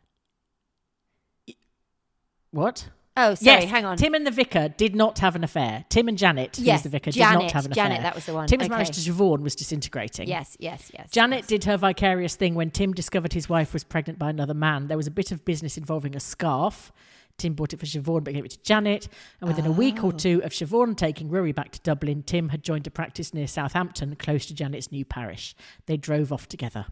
What? 2.52 2.90
Oh, 3.16 3.36
sorry, 3.36 3.62
yes, 3.62 3.70
hang 3.70 3.86
on. 3.86 3.96
Tim 3.98 4.16
and 4.16 4.26
the 4.26 4.32
vicar 4.32 4.70
did 4.70 4.96
not 4.96 5.20
have 5.20 5.36
an 5.36 5.44
affair. 5.44 5.86
Tim 5.90 6.08
and 6.08 6.18
Janet, 6.18 6.56
who's 6.58 6.66
Yes, 6.66 6.82
the 6.82 6.90
vicar, 6.90 7.12
did 7.12 7.20
not 7.20 7.52
have 7.52 7.66
an 7.66 7.72
affair. 7.72 7.84
Janet, 7.86 8.02
that 8.02 8.16
was 8.16 8.26
the 8.26 8.34
one. 8.34 8.48
Tim's 8.48 8.64
Okay. 8.64 8.70
marriage 8.70 8.90
to 8.90 9.00
Siobhan 9.12 9.42
was 9.42 9.56
disintegrating. 9.56 10.28
Yes, 10.28 10.58
yes, 10.60 10.90
yes. 10.94 11.12
Janet 11.12 11.40
yes. 11.42 11.48
did 11.48 11.64
her 11.66 11.78
vicarious 11.78 12.36
thing 12.36 12.56
when 12.56 12.72
Tim 12.72 12.92
discovered 12.92 13.34
his 13.34 13.48
wife 13.48 13.72
was 13.72 13.84
pregnant 13.84 14.18
by 14.18 14.32
another 14.32 14.56
man. 14.56 14.88
There 14.88 14.98
was 14.98 15.06
a 15.06 15.12
bit 15.12 15.32
of 15.32 15.46
business 15.46 15.78
involving 15.78 16.16
a 16.16 16.20
scarf. 16.20 16.92
Tim 17.38 17.54
bought 17.54 17.74
it 17.74 17.80
for 17.80 17.86
Siobhan 17.86 18.24
but 18.24 18.34
gave 18.34 18.46
it 18.46 18.52
to 18.52 18.62
Janet. 18.64 19.08
And 19.42 19.48
within 19.48 19.66
a 19.68 19.72
week 19.72 20.04
Oh. 20.04 20.08
or 20.08 20.14
two 20.14 20.42
of 20.44 20.52
Siobhan 20.52 20.96
taking 20.98 21.30
Rory 21.30 21.52
back 21.52 21.72
to 21.72 21.80
Dublin, 21.82 22.24
Tim 22.24 22.50
had 22.50 22.64
joined 22.64 22.88
a 22.88 22.92
practice 22.92 23.32
near 23.34 23.46
Southampton, 23.48 24.16
close 24.16 24.48
to 24.48 24.56
Janet's 24.56 24.92
new 24.92 25.06
parish. 25.06 25.54
They 25.86 25.98
drove 25.98 26.34
off 26.34 26.48
together. 26.48 26.88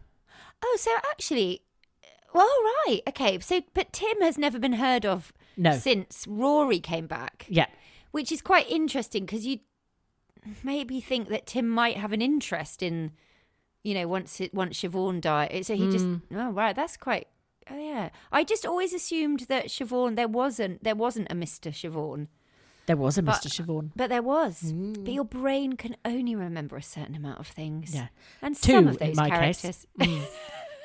Oh, 0.64 0.76
so 0.78 0.92
actually, 1.10 1.62
well, 2.32 2.46
right, 2.86 3.00
okay. 3.08 3.40
So, 3.40 3.62
but 3.74 3.92
Tim 3.92 4.20
has 4.20 4.38
never 4.38 4.58
been 4.60 4.74
heard 4.74 5.04
of 5.04 5.32
No. 5.56 5.76
since 5.76 6.26
Rory 6.28 6.80
came 6.80 7.06
back. 7.06 7.46
Yeah. 7.48 7.66
which 8.12 8.30
is 8.32 8.42
quite 8.42 8.68
interesting 8.70 9.24
because 9.24 9.46
you 9.46 9.58
maybe 10.62 11.00
think 11.00 11.28
that 11.28 11.46
Tim 11.46 11.68
might 11.68 11.96
have 11.96 12.12
an 12.12 12.20
interest 12.22 12.82
in, 12.82 13.12
you 13.82 13.94
know, 13.94 14.06
once 14.08 14.40
it 14.40 14.52
once 14.54 14.80
Siobhan 14.80 15.20
died. 15.20 15.64
So 15.66 15.74
he 15.74 15.90
just 15.90 16.04
Hmm. 16.04 16.16
oh 16.34 16.50
right, 16.50 16.74
that's 16.76 16.96
quite. 16.96 17.28
Oh 17.70 17.78
yeah, 17.78 18.10
I 18.32 18.42
just 18.44 18.66
always 18.66 18.92
assumed 18.92 19.40
that 19.48 19.66
Siobhan 19.66 20.16
there 20.16 20.28
wasn't 20.28 20.82
there 20.84 20.96
wasn't 20.96 21.28
a 21.30 21.34
Mister 21.34 21.70
Siobhan, 21.70 22.26
There 22.86 22.96
was 22.96 23.16
a 23.16 23.22
But- 23.22 23.36
Mr. 23.36 23.48
Siobhan. 23.64 23.92
but 23.94 24.08
there 24.10 24.22
was. 24.22 24.72
But 24.72 25.12
your 25.12 25.24
brain 25.24 25.74
can 25.74 25.94
only 26.04 26.34
remember 26.34 26.76
a 26.76 26.82
certain 26.82 27.14
amount 27.14 27.38
of 27.38 27.46
things. 27.46 27.94
Yeah. 27.94 28.08
and 28.42 28.56
Two, 28.56 28.72
some 28.72 28.88
of 28.88 29.00
in 29.00 29.08
those 29.08 29.16
my 29.16 29.28
characters. 29.30 29.86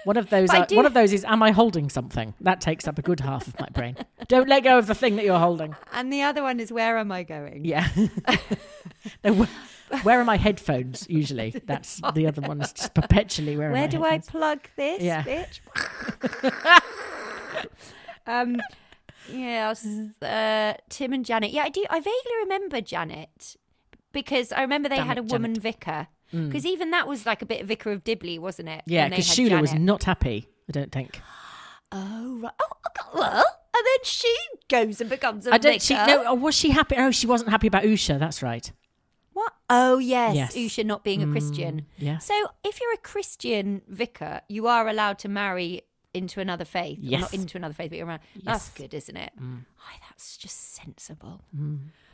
One 0.07 0.15
of 0.17 0.29
those. 0.29 0.49
Are, 0.51 0.65
do- 0.65 0.77
One 0.77 0.85
of 0.85 0.93
those 0.93 1.11
is, 1.11 1.25
am 1.25 1.43
I 1.43 1.51
holding 1.51 1.89
something? 1.89 2.33
That 2.39 2.61
takes 2.61 2.87
up 2.87 2.97
a 2.97 3.01
good 3.01 3.19
half 3.19 3.45
of 3.47 3.59
my 3.59 3.67
brain. 3.73 3.97
Don't 4.29 4.47
let 4.47 4.63
go 4.63 4.77
of 4.77 4.87
the 4.87 4.95
thing 4.95 5.17
that 5.17 5.25
you're 5.25 5.37
holding. 5.39 5.75
and 5.91 6.11
the 6.13 6.21
other 6.21 6.41
one 6.43 6.59
is 6.61 6.71
where 6.71 6.97
am 6.97 7.11
I 7.11 7.23
going? 7.23 7.65
Yeah. 7.65 7.87
No, 9.23 9.33
wh- 9.45 10.05
where 10.05 10.19
are 10.19 10.25
my 10.25 10.35
headphones? 10.37 11.05
Usually, 11.09 11.51
that's 11.65 12.01
the 12.13 12.27
other 12.27 12.41
one. 12.41 12.59
Is 12.61 12.73
just 12.73 12.93
perpetually 12.93 13.55
where. 13.55 13.69
are 13.69 13.73
Where 13.73 13.87
do 13.87 14.03
I 14.03 14.19
plug 14.19 14.59
this, 14.75 15.01
Yeah. 15.01 15.23
bitch? 15.23 15.59
um, 18.25 18.57
yeah, 19.31 19.73
uh, 20.21 20.73
Tim 20.89 21.13
and 21.13 21.25
Janet. 21.25 21.51
Yeah, 21.51 21.63
I 21.63 21.69
do. 21.69 21.85
I 21.89 21.99
vaguely 21.99 22.31
remember 22.43 22.81
Janet 22.81 23.55
because 24.11 24.51
I 24.51 24.61
remember 24.61 24.89
they 24.89 24.97
Damn 24.97 25.07
had 25.07 25.17
a 25.17 25.23
woman 25.23 25.53
Janet. 25.53 25.61
vicar. 25.63 26.07
Because 26.31 26.65
even 26.65 26.91
that 26.91 27.07
was 27.07 27.25
like 27.25 27.41
a 27.41 27.45
bit 27.45 27.61
of 27.61 27.67
vicar 27.67 27.91
of 27.91 28.03
Dibley, 28.03 28.37
wasn't 28.39 28.69
it? 28.69 28.81
Yeah, 28.85 29.09
because 29.09 29.27
Shula 29.27 29.61
was 29.61 29.73
not 29.73 30.03
happy. 30.03 30.47
I 30.67 30.71
don't 30.71 30.91
think. 30.91 31.21
Oh 31.91 32.39
right. 32.41 32.51
Oh, 32.61 32.67
okay, 32.87 33.09
well, 33.17 33.31
and 33.37 33.85
then 33.85 34.03
she 34.03 34.35
goes 34.69 34.99
and 34.99 35.09
becomes 35.09 35.47
a 35.47 35.53
I 35.53 35.57
don't. 35.57 35.81
vicar. 35.81 35.85
She 35.85 35.93
no. 35.95 36.33
Was 36.33 36.53
she 36.55 36.71
happy? 36.71 36.95
Oh, 36.97 37.11
she 37.11 37.27
wasn't 37.27 37.49
happy 37.49 37.67
about 37.67 37.83
Usha. 37.83 38.19
That's 38.19 38.43
right. 38.43 38.69
What? 39.33 39.53
Oh 39.69 39.99
yes, 39.99 40.35
Yes. 40.35 40.55
Mm, 40.55 40.65
Usha 40.65 40.85
not 40.85 41.03
being 41.03 41.23
a 41.23 41.27
Christian. 41.27 41.85
yeah. 41.97 42.17
So 42.17 42.33
if 42.65 42.81
you're 42.81 42.93
a 42.93 42.97
Christian 42.97 43.81
vicar, 43.87 44.41
you 44.49 44.67
are 44.67 44.87
allowed 44.89 45.19
to 45.19 45.29
marry 45.29 45.83
into 46.13 46.41
another 46.41 46.65
faith. 46.65 46.97
Yes. 47.01 47.21
not 47.21 47.33
into 47.33 47.57
another 47.57 47.73
faith, 47.75 47.91
but 47.91 47.97
you're 47.99 48.07
around. 48.07 48.21
Yes. 48.33 48.41
Mm. 48.41 48.45
That's 48.45 48.69
good, 48.69 48.93
isn't 48.93 49.15
it? 49.15 49.31
Oh, 49.39 49.59
that's 50.09 50.35
just 50.37 50.75
sensible. 50.75 51.41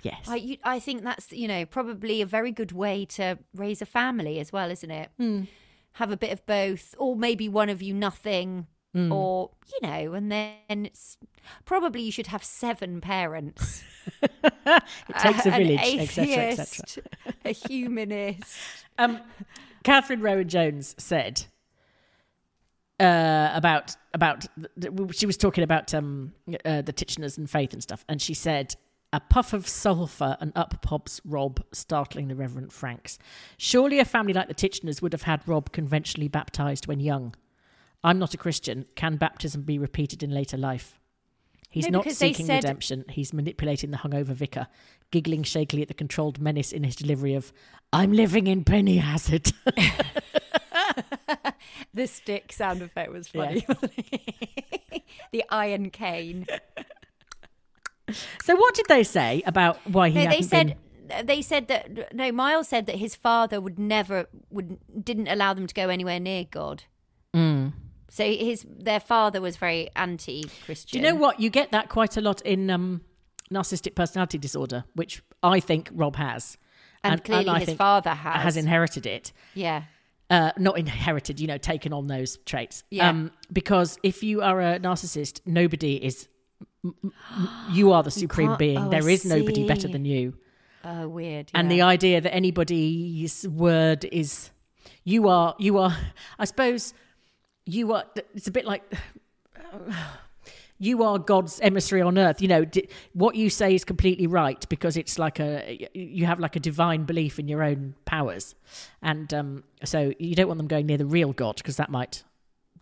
Yes. 0.04 0.28
I, 0.28 0.36
you, 0.36 0.58
I 0.64 0.80
think 0.80 1.04
that's 1.04 1.32
you 1.32 1.48
know 1.48 1.66
probably 1.66 2.22
a 2.22 2.26
very 2.26 2.52
good 2.52 2.72
way 2.72 3.06
to 3.06 3.40
raise 3.56 3.82
a 3.82 3.86
family 3.86 4.40
as 4.40 4.54
well, 4.54 4.70
isn't 4.70 4.92
it? 4.92 5.10
Hmm. 5.18 5.44
Have 5.94 6.12
a 6.12 6.18
bit 6.18 6.32
of 6.32 6.46
both, 6.46 6.94
or 6.98 7.16
maybe 7.16 7.50
one 7.50 7.70
of 7.70 7.82
you 7.82 7.94
nothing, 7.94 8.68
Hmm. 8.94 9.12
or 9.12 9.50
you 9.72 9.90
know, 9.90 10.14
and 10.14 10.32
then 10.32 10.86
it's 10.86 11.18
probably 11.66 12.02
you 12.02 12.12
should 12.12 12.28
have 12.28 12.44
seven 12.44 13.02
parents. 13.02 13.84
it 14.22 14.84
takes 15.20 15.46
a 15.48 15.52
village, 15.52 15.80
etc., 15.82 16.26
etc. 16.28 16.44
atheist, 16.46 17.00
a 17.44 17.50
humanist. 17.52 18.56
Um, 19.00 19.20
Catherine 19.84 20.22
Rowan 20.22 20.48
Jones 20.48 20.94
said 21.00 21.46
uh, 23.00 23.50
about 23.54 23.96
about 24.14 24.46
she 25.12 25.26
was 25.26 25.38
talking 25.38 25.64
about 25.64 25.94
um, 25.94 26.34
uh, 26.64 26.84
the 26.84 26.94
Titcheners 26.94 27.38
and 27.38 27.50
faith 27.50 27.74
and 27.74 27.82
stuff, 27.82 28.06
and 28.08 28.22
she 28.22 28.34
said. 28.34 28.76
A 29.14 29.20
puff 29.20 29.54
of 29.54 29.68
sulphur 29.68 30.36
and 30.42 30.52
up 30.56 30.82
pops 30.82 31.22
Rob, 31.24 31.64
startling 31.72 32.28
the 32.28 32.36
Reverend 32.36 32.74
Franks. 32.74 33.20
Surely 33.58 34.00
a 34.00 34.06
family 34.06 34.34
like 34.34 34.48
the 34.48 34.56
Titcheners 34.56 35.02
would 35.02 35.14
have 35.14 35.22
had 35.22 35.48
Rob 35.48 35.72
conventionally 35.72 36.28
baptized 36.28 36.88
when 36.88 37.00
young. 37.00 37.36
I'm 38.04 38.18
not 38.20 38.34
a 38.34 38.38
Christian. 38.38 38.86
Can 38.96 39.18
baptism 39.18 39.62
be 39.62 39.78
repeated 39.78 40.24
in 40.24 40.32
later 40.32 40.58
life? 40.58 41.00
He's 41.70 41.88
No, 41.88 42.00
not 42.00 42.12
seeking 42.12 42.48
said- 42.48 42.64
redemption. 42.64 43.06
He's 43.08 43.34
manipulating 43.34 43.92
the 43.92 43.98
hungover 43.98 44.34
vicar, 44.34 44.68
giggling 45.12 45.44
shakily 45.44 45.84
at 45.84 45.88
the 45.88 45.94
controlled 45.94 46.42
menace 46.42 46.72
in 46.72 46.84
his 46.84 46.96
delivery 46.96 47.36
of, 47.36 47.54
I'm 47.94 48.12
living 48.14 48.48
in 48.48 48.64
Penny 48.64 48.98
Hassett. 48.98 49.54
The 51.96 52.08
stick 52.08 52.52
sound 52.52 52.82
effect 52.82 53.12
was 53.12 53.30
Yeah. 53.34 53.60
funny. 53.60 53.66
the 55.32 55.44
iron 55.50 55.92
cane. 55.92 56.48
So, 58.44 58.56
what 58.56 58.74
did 58.76 58.86
they 58.88 59.04
say 59.04 59.42
about 59.46 59.78
why 59.88 60.10
he 60.10 60.24
No, 60.24 60.32
they 60.32 60.42
said 60.42 60.68
been- 61.08 61.26
they 61.26 61.42
said 61.42 61.68
that 61.68 62.14
no. 62.14 62.32
Miles 62.32 62.68
said 62.70 62.86
that 62.88 62.96
his 62.96 63.16
father 63.16 63.60
would 63.62 63.78
never 63.78 64.28
would 64.50 64.78
didn't 65.04 65.28
allow 65.28 65.54
them 65.54 65.68
to 65.68 65.74
go 65.74 65.90
anywhere 65.90 66.20
near 66.20 66.46
God. 66.50 66.84
Mm. 67.36 67.74
So 68.10 68.24
his 68.24 68.66
their 68.70 69.00
father 69.00 69.42
was 69.42 69.58
very 69.58 69.90
anti-Christian. 69.96 71.02
Do 71.02 71.06
you 71.06 71.12
know 71.14 71.20
what? 71.20 71.40
You 71.40 71.50
get 71.50 71.72
that 71.72 71.90
quite 71.90 72.16
a 72.18 72.22
lot 72.22 72.42
in 72.42 72.70
um, 72.70 73.02
narcissistic 73.52 73.96
personality 73.96 74.38
disorder, 74.38 74.86
which 74.96 75.22
I 75.42 75.60
think 75.60 75.90
Rob 75.94 76.16
has. 76.16 76.58
And, 77.04 77.22
clearly 77.24 77.50
I 77.50 77.60
his 77.60 77.74
father 77.74 78.12
has. 78.12 78.44
has 78.44 78.58
inherited 78.58 79.06
it. 79.06 79.34
Yeah. 79.56 79.84
uh, 80.30 80.52
not 80.58 80.78
inherited, 80.78 81.40
you 81.40 81.48
know, 81.48 81.58
taken 81.58 81.92
on 81.92 82.08
those 82.08 82.38
traits. 82.46 82.84
Yeah. 82.90 83.10
Um, 83.10 83.32
because 83.52 83.98
if 84.04 84.24
you 84.24 84.42
are 84.42 84.62
a 84.62 84.80
narcissist, 84.80 85.42
nobody 85.46 85.96
is. 85.98 86.30
You 87.72 87.92
are 87.92 88.04
the 88.04 88.12
supreme 88.12 88.56
being. 88.58 88.78
oh, 88.78 88.90
there 88.90 89.04
I 89.04 89.12
is 89.12 89.26
nobody 89.26 89.68
better 89.68 89.88
than 89.88 90.06
you. 90.06 90.34
Oh, 90.84 91.08
weird. 91.08 91.50
And 91.54 91.72
the 91.72 91.82
idea 91.82 92.20
that 92.20 92.34
anybody's 92.34 93.48
word 93.48 94.06
is, 94.06 94.50
you 95.06 95.30
are, 95.30 95.56
you 95.58 95.78
are. 95.78 95.96
I 96.38 96.46
suppose 96.46 96.94
you 97.66 97.94
are. 97.94 98.04
It's 98.36 98.48
a 98.48 98.52
bit 98.52 98.66
like. 98.66 98.84
You 100.80 101.04
are 101.04 101.18
God's 101.18 101.62
emissary 101.62 102.02
on 102.02 102.18
earth. 102.18 102.42
You 102.42 102.50
know 102.50 102.66
what 103.14 103.36
you 103.36 103.50
say 103.50 103.74
is 103.74 103.86
completely 103.86 104.28
right 104.28 104.68
because 104.68 104.98
it's 104.98 105.18
like 105.18 105.40
a 105.40 105.88
you 105.94 106.26
have 106.26 106.42
like 106.42 106.58
a 106.58 106.60
divine 106.60 107.06
belief 107.06 107.40
in 107.40 107.48
your 107.48 107.64
own 107.64 107.96
powers, 108.04 108.54
and 109.02 109.34
um, 109.34 109.64
so 109.86 110.12
you 110.20 110.36
don't 110.36 110.48
want 110.48 110.58
them 110.58 110.68
going 110.68 110.88
near 110.88 110.98
the 110.98 111.06
real 111.06 111.32
God 111.32 111.56
because 111.56 111.78
that 111.78 111.90
might 111.90 112.24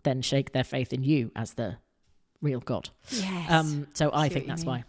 then 0.02 0.20
shake 0.20 0.52
their 0.52 0.64
faith 0.64 0.92
in 0.92 1.04
you 1.04 1.30
as 1.36 1.54
the 1.54 1.76
real 2.42 2.60
God. 2.60 2.90
yes. 3.10 3.50
Um, 3.50 3.86
so 3.94 4.10
I 4.12 4.28
think 4.28 4.46
that's 4.46 4.62
mean. 4.62 4.68
why. 4.68 4.84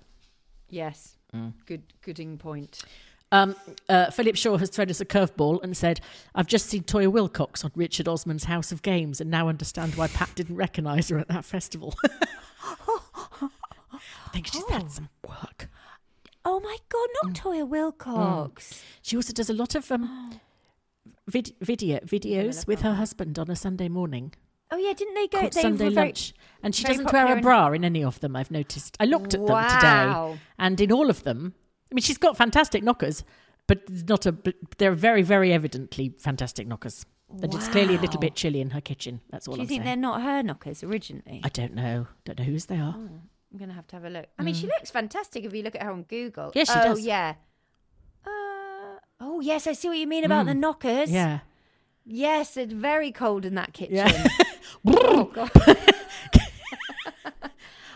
yes. 0.69 1.15
Mm. 1.33 1.53
Good. 1.65 1.81
Gooding 2.01 2.37
point. 2.37 2.83
Um, 3.31 3.55
uh, 3.89 4.11
Philip 4.11 4.35
Shaw 4.35 4.57
has 4.57 4.69
thrown 4.69 4.89
us 4.91 5.01
a 5.01 5.05
curveball 5.05 5.63
and 5.63 5.75
said, 5.75 5.99
I've 6.35 6.45
just 6.45 6.67
seen 6.67 6.83
Toyah 6.83 7.11
Willcox 7.11 7.65
on 7.65 7.71
Richard 7.75 8.07
Osman's 8.07 8.43
House 8.43 8.71
of 8.71 8.83
Games 8.83 9.19
and 9.19 9.31
now 9.31 9.47
understand 9.49 9.95
why 9.95 10.07
Pat 10.09 10.29
didn't 10.35 10.55
recognise 10.57 11.09
her 11.09 11.17
at 11.17 11.29
that 11.29 11.43
festival. 11.45 11.95
I 12.61 13.49
think 14.31 14.47
she's 14.47 14.63
Oh. 14.69 14.73
had 14.73 14.91
some 14.91 15.09
work. 15.27 15.69
Oh 16.45 16.59
my 16.59 16.77
God! 16.89 17.07
Mm. 17.07 17.23
Not 17.23 17.33
Toyah 17.35 17.67
Willcox. 17.69 18.81
She 19.01 19.15
also 19.15 19.33
does 19.33 19.49
a 19.49 19.53
lot 19.53 19.75
of 19.75 19.91
um, 19.91 20.39
vid- 21.27 21.55
video 21.61 21.99
videos 21.99 22.67
with 22.67 22.81
her 22.81 22.95
husband 22.95 23.39
on 23.39 23.49
a 23.49 23.55
Sunday 23.55 23.87
morning 23.89 24.33
Oh 24.71 24.77
yeah, 24.77 24.93
didn't 24.93 25.13
they 25.13 25.27
go? 25.27 25.39
called 25.39 25.53
they 25.53 25.61
Sunday 25.61 25.89
very- 25.89 26.07
lunch. 26.07 26.33
And 26.63 26.73
she 26.73 26.85
doesn't 26.85 27.11
wear 27.11 27.37
a 27.37 27.41
bra 27.41 27.73
in 27.73 27.83
any 27.83 28.03
of 28.03 28.21
them, 28.21 28.35
I've 28.37 28.49
noticed. 28.49 28.95
I 28.99 29.05
looked 29.05 29.33
at 29.33 29.45
them 29.45 29.69
today, 29.69 30.39
and 30.57 30.79
in 30.79 30.91
all 30.91 31.09
of 31.09 31.23
them, 31.23 31.53
I 31.91 31.95
mean, 31.95 32.01
she's 32.01 32.17
got 32.17 32.37
fantastic 32.37 32.83
knockers, 32.83 33.23
but 33.67 33.81
not 34.07 34.25
a. 34.25 34.31
But 34.31 34.55
they're 34.77 34.93
very, 34.93 35.21
very 35.21 35.53
evidently 35.53 36.15
fantastic 36.17 36.67
knockers. 36.67 37.05
And 37.29 37.53
it's 37.53 37.67
clearly 37.67 37.95
a 37.95 37.99
little 37.99 38.19
bit 38.19 38.35
chilly 38.35 38.61
in 38.61 38.71
her 38.71 38.81
kitchen. 38.81 39.21
That's 39.29 39.47
all 39.47 39.55
Do 39.55 39.59
you 39.59 39.63
I'm 39.63 39.67
think 39.67 39.83
they're 39.83 39.95
not 39.95 40.21
her 40.21 40.43
knockers 40.43 40.83
originally? 40.83 41.41
I 41.43 41.49
don't 41.49 41.73
know. 41.73 42.07
Don't 42.25 42.37
know 42.37 42.45
whose 42.45 42.65
they 42.65 42.77
are. 42.77 42.93
Hmm, 42.93 43.07
I'm 43.51 43.59
gonna 43.59 43.73
have 43.73 43.87
to 43.87 43.95
have 43.95 44.05
a 44.05 44.09
look. 44.09 44.27
I 44.37 44.43
mean, 44.43 44.53
she 44.53 44.63
hmm. 44.63 44.69
looks 44.69 44.91
fantastic 44.91 45.43
if 45.43 45.53
you 45.53 45.63
look 45.63 45.75
at 45.75 45.83
her 45.83 45.91
on 45.91 46.03
Google. 46.03 46.51
Yeah, 46.55 46.63
she 46.63 46.73
oh, 46.75 46.83
does. 46.83 47.05
yeah. 47.05 47.35
Uh, 48.25 48.99
oh 49.19 49.39
yes, 49.41 49.67
I 49.67 49.73
see 49.73 49.87
what 49.87 49.97
you 49.97 50.07
mean 50.07 50.23
about 50.23 50.41
hmm. 50.41 50.49
the 50.49 50.55
knockers. 50.55 51.11
Yeah. 51.11 51.39
Yes, 52.05 52.57
it's 52.57 52.73
very 52.73 53.11
cold 53.11 53.45
in 53.45 53.55
that 53.55 53.73
kitchen. 53.73 53.95
Yeah. 53.95 54.27
Oh, 54.85 55.31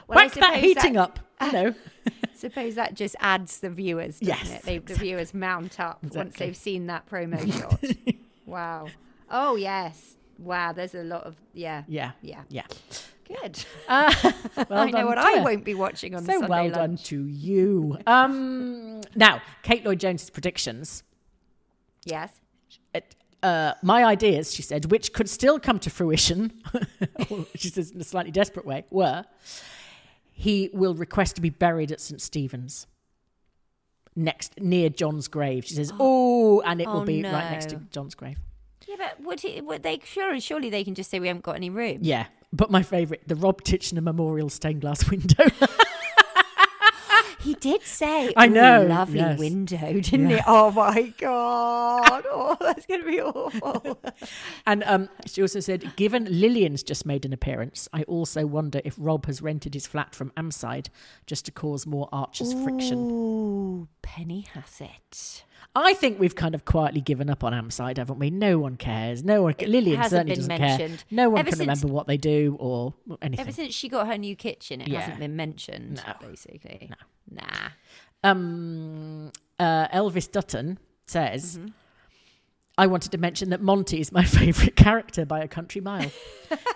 Whack 0.08 0.32
that 0.36 0.56
heating 0.60 0.94
that- 0.94 1.02
up. 1.02 1.20
You 1.42 1.52
know. 1.52 1.76
Suppose 2.34 2.76
that 2.76 2.94
just 2.94 3.16
adds 3.20 3.60
the 3.60 3.70
viewers, 3.70 4.20
doesn't 4.20 4.28
Yes, 4.48 4.60
it? 4.60 4.64
They, 4.64 4.78
The 4.78 4.94
viewers 4.96 5.34
mount 5.34 5.80
up 5.80 6.00
once 6.16 6.38
they've 6.38 6.56
seen 6.56 6.88
that 6.88 7.10
promo 7.10 7.52
shot. 7.52 7.84
wow. 8.46 8.88
Oh 9.30 9.56
yes. 9.58 10.16
Wow. 10.40 10.72
There's 10.72 10.96
a 10.96 11.04
lot 11.04 11.24
of 11.24 11.36
yeah. 11.54 11.84
Yeah. 11.88 12.12
Yeah. 12.22 12.44
Yeah. 12.50 12.66
Good. 13.28 13.66
Uh, 13.90 14.14
well 14.70 14.80
I 14.84 14.92
know 14.92 15.06
what 15.08 15.18
I 15.18 15.42
won't 15.42 15.66
be 15.66 15.74
watching 15.74 16.16
on 16.16 16.24
So 16.24 16.34
Sunday 16.34 16.48
well 16.48 16.64
lunch. 16.64 16.74
done 16.76 16.98
to 16.98 17.26
you. 17.26 17.98
Um, 18.08 19.02
now, 19.16 19.42
Kate 19.64 19.84
Lloyd 19.84 20.00
Jones's 20.00 20.30
predictions. 20.30 21.04
Yes. 22.06 22.32
Uh, 23.48 23.74
my 23.82 24.04
ideas, 24.04 24.54
she 24.54 24.62
said, 24.62 24.92
which 24.92 25.14
could 25.14 25.30
still 25.30 25.58
come 25.60 25.80
to 25.80 25.90
fruition, 25.90 26.52
she 27.56 27.70
says 27.70 27.92
in 27.92 28.02
a 28.02 28.04
slightly 28.04 28.32
desperate 28.32 28.66
way, 28.66 28.84
were 28.90 29.24
he 30.32 30.70
will 30.74 30.94
request 30.94 31.36
to 31.36 31.42
be 31.42 31.50
buried 31.50 31.92
at 31.92 32.00
St 32.02 32.22
Stephen's 32.22 32.88
next 34.16 34.60
near 34.60 34.90
John's 34.90 35.28
grave. 35.28 35.66
She 35.66 35.76
says, 35.76 35.92
"Oh, 36.00 36.62
and 36.62 36.82
it 36.82 36.88
Oh, 36.88 36.94
will 36.96 37.06
be 37.06 37.24
right 37.24 37.52
next 37.52 37.70
to. 37.70 37.78
John's 37.92 38.16
grave." 38.16 38.38
Yeah, 38.88 38.96
but 38.98 39.22
would, 39.26 39.40
he, 39.40 39.62
would 39.62 39.84
they 39.84 40.00
surely 40.04 40.40
surely 40.40 40.70
they 40.70 40.84
can 40.84 40.96
just 40.96 41.10
say 41.10 41.20
we 41.20 41.28
haven't 41.28 41.44
got 41.44 41.56
any 41.56 41.70
room. 41.70 42.00
Yeah, 42.02 42.26
but 42.54 42.70
my 42.72 42.84
favourite, 42.84 43.28
the 43.28 43.36
Rob 43.36 43.62
Titchener 43.64 44.02
Memorial 44.04 44.50
stained 44.50 44.82
glass 44.82 45.10
window. 45.12 45.46
He 47.48 47.54
did 47.54 47.82
say, 47.84 48.34
I 48.36 48.48
"Ooh, 48.48 48.50
know, 48.50 48.86
lovely 48.90 49.20
yes. 49.20 49.40
window, 49.40 49.94
didn't 50.02 50.30
Yeah. 50.30 50.38
he? 50.38 50.44
Oh 50.48 50.72
my 50.72 51.14
god! 51.18 52.26
Oh, 52.40 52.58
that's 52.60 52.86
going 52.86 53.02
to 53.02 53.08
be 53.08 53.22
awful." 53.22 54.00
And 54.66 54.84
um, 54.84 55.08
she 55.26 55.42
also 55.42 55.62
said, 55.62 55.96
given 55.96 56.26
Lilian's 56.26 56.84
just 56.84 57.06
made 57.06 57.24
an 57.24 57.32
appearance, 57.32 57.88
I 57.94 58.04
also 58.04 58.46
wonder 58.46 58.82
if 58.84 58.96
Rob 58.98 59.26
has 59.28 59.42
rented 59.42 59.74
his 59.76 59.88
flat 59.88 60.14
from 60.14 60.32
Amside 60.36 60.90
just 61.26 61.46
to 61.46 61.52
cause 61.54 61.86
more 61.88 62.10
Archer's 62.12 62.54
friction. 62.54 63.10
Ooh, 63.10 63.88
Penny 64.02 64.42
Hassett. 64.54 65.46
I 65.80 65.94
think 65.94 66.20
we've 66.20 66.34
kind 66.34 66.56
of 66.56 66.66
quietly 66.66 67.02
given 67.02 67.30
up 67.30 67.44
on 67.44 67.54
Amside, 67.54 67.98
haven't 67.98 68.18
we? 68.18 68.30
No 68.32 68.58
one 68.58 68.78
cares. 68.78 69.24
No 69.24 69.44
one. 69.44 69.54
Lilian 69.60 69.98
hasn't 69.98 70.20
certainly 70.22 70.36
doesn't 70.36 70.60
mentioned. 70.60 70.98
care. 70.98 71.06
No 71.12 71.30
one 71.30 71.40
Ever 71.42 71.52
can 71.52 71.60
remember 71.60 71.88
what 71.88 72.08
they 72.08 72.18
do 72.18 72.56
or 72.60 72.94
anything. 73.22 73.46
Ever 73.46 73.52
since 73.52 73.76
she 73.76 73.88
got 73.88 74.08
her 74.08 74.18
new 74.18 74.36
kitchen, 74.36 74.82
it 74.82 74.88
Yeah. 74.88 75.02
hasn't 75.02 75.20
been 75.20 75.36
mentioned. 75.36 76.02
No. 76.08 76.28
basically. 76.28 76.90
No. 77.30 77.42
Nah. 77.44 77.70
um, 78.24 79.32
uh, 79.60 79.88
Elvis 79.90 80.32
Dutton 80.32 80.80
says, 81.06 81.58
Mm-hmm. 81.58 81.68
I 82.80 82.86
wanted 82.86 83.12
to 83.14 83.18
mention 83.18 83.50
that 83.50 83.60
Monty 83.62 84.00
is 84.00 84.12
my 84.12 84.24
favourite 84.40 84.76
character 84.76 85.26
by 85.26 85.40
a 85.40 85.48
country 85.48 85.82
mile. 85.82 86.12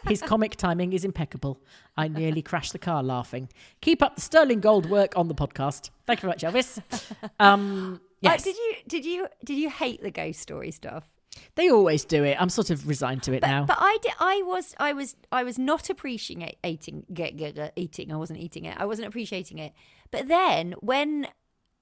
His 0.08 0.20
comic 0.32 0.56
timing 0.56 0.94
is 0.94 1.06
impeccable. 1.06 1.60
I 1.96 2.08
nearly 2.08 2.42
crashed 2.42 2.72
the 2.74 2.80
car 2.80 3.04
laughing. 3.04 3.50
Keep 3.82 4.02
up 4.02 4.16
the 4.16 4.22
sterling 4.22 4.62
gold 4.62 4.90
work 4.90 5.14
on 5.16 5.28
the 5.28 5.36
podcast. 5.36 5.92
Thank 6.08 6.24
you 6.24 6.30
very 6.30 6.32
much, 6.32 6.42
Elvis. 6.44 6.82
Um, 7.40 8.02
Uh, 8.24 8.38
did 8.38 8.56
you 8.56 8.74
did 8.88 9.06
you 9.06 9.28
did 9.44 9.58
you 9.58 9.70
hate 9.70 10.02
the 10.04 10.12
ghost 10.12 10.40
story 10.40 10.72
stuff? 10.72 11.10
they 11.56 11.70
always 11.72 12.04
do 12.04 12.26
it. 12.26 12.36
I'm 12.42 12.50
sort 12.50 12.70
of 12.70 12.86
resigned 12.88 13.24
to 13.24 13.32
it 13.34 13.40
But, 13.42 13.48
now. 13.48 13.66
but 13.66 13.78
I 13.80 13.98
did. 14.02 14.12
I 14.20 14.42
was. 14.46 14.76
I 14.80 14.92
was. 14.94 15.16
I 15.32 15.44
was 15.44 15.58
not 15.58 15.90
appreciating 15.90 16.52
eating. 16.64 17.06
Get, 17.14 17.38
get, 17.38 17.56
get, 17.56 17.72
eating. 17.78 18.12
I 18.12 18.18
wasn't 18.18 18.40
eating 18.40 18.66
it. 18.66 18.76
I 18.78 18.86
wasn't 18.86 19.08
appreciating 19.08 19.58
it. 19.58 19.72
But 20.12 20.28
then 20.28 20.74
when 20.82 21.28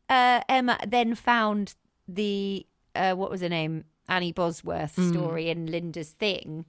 uh, 0.08 0.42
Emma 0.48 0.78
then 0.88 1.16
found 1.16 1.74
the 2.08 2.66
uh, 2.96 3.14
what 3.16 3.32
was 3.32 3.42
her 3.42 3.50
name 3.50 3.86
Annie 4.08 4.32
Bosworth 4.32 4.96
Hmm. 4.96 5.10
story 5.10 5.50
in 5.50 5.66
Linda's 5.66 6.12
thing, 6.12 6.66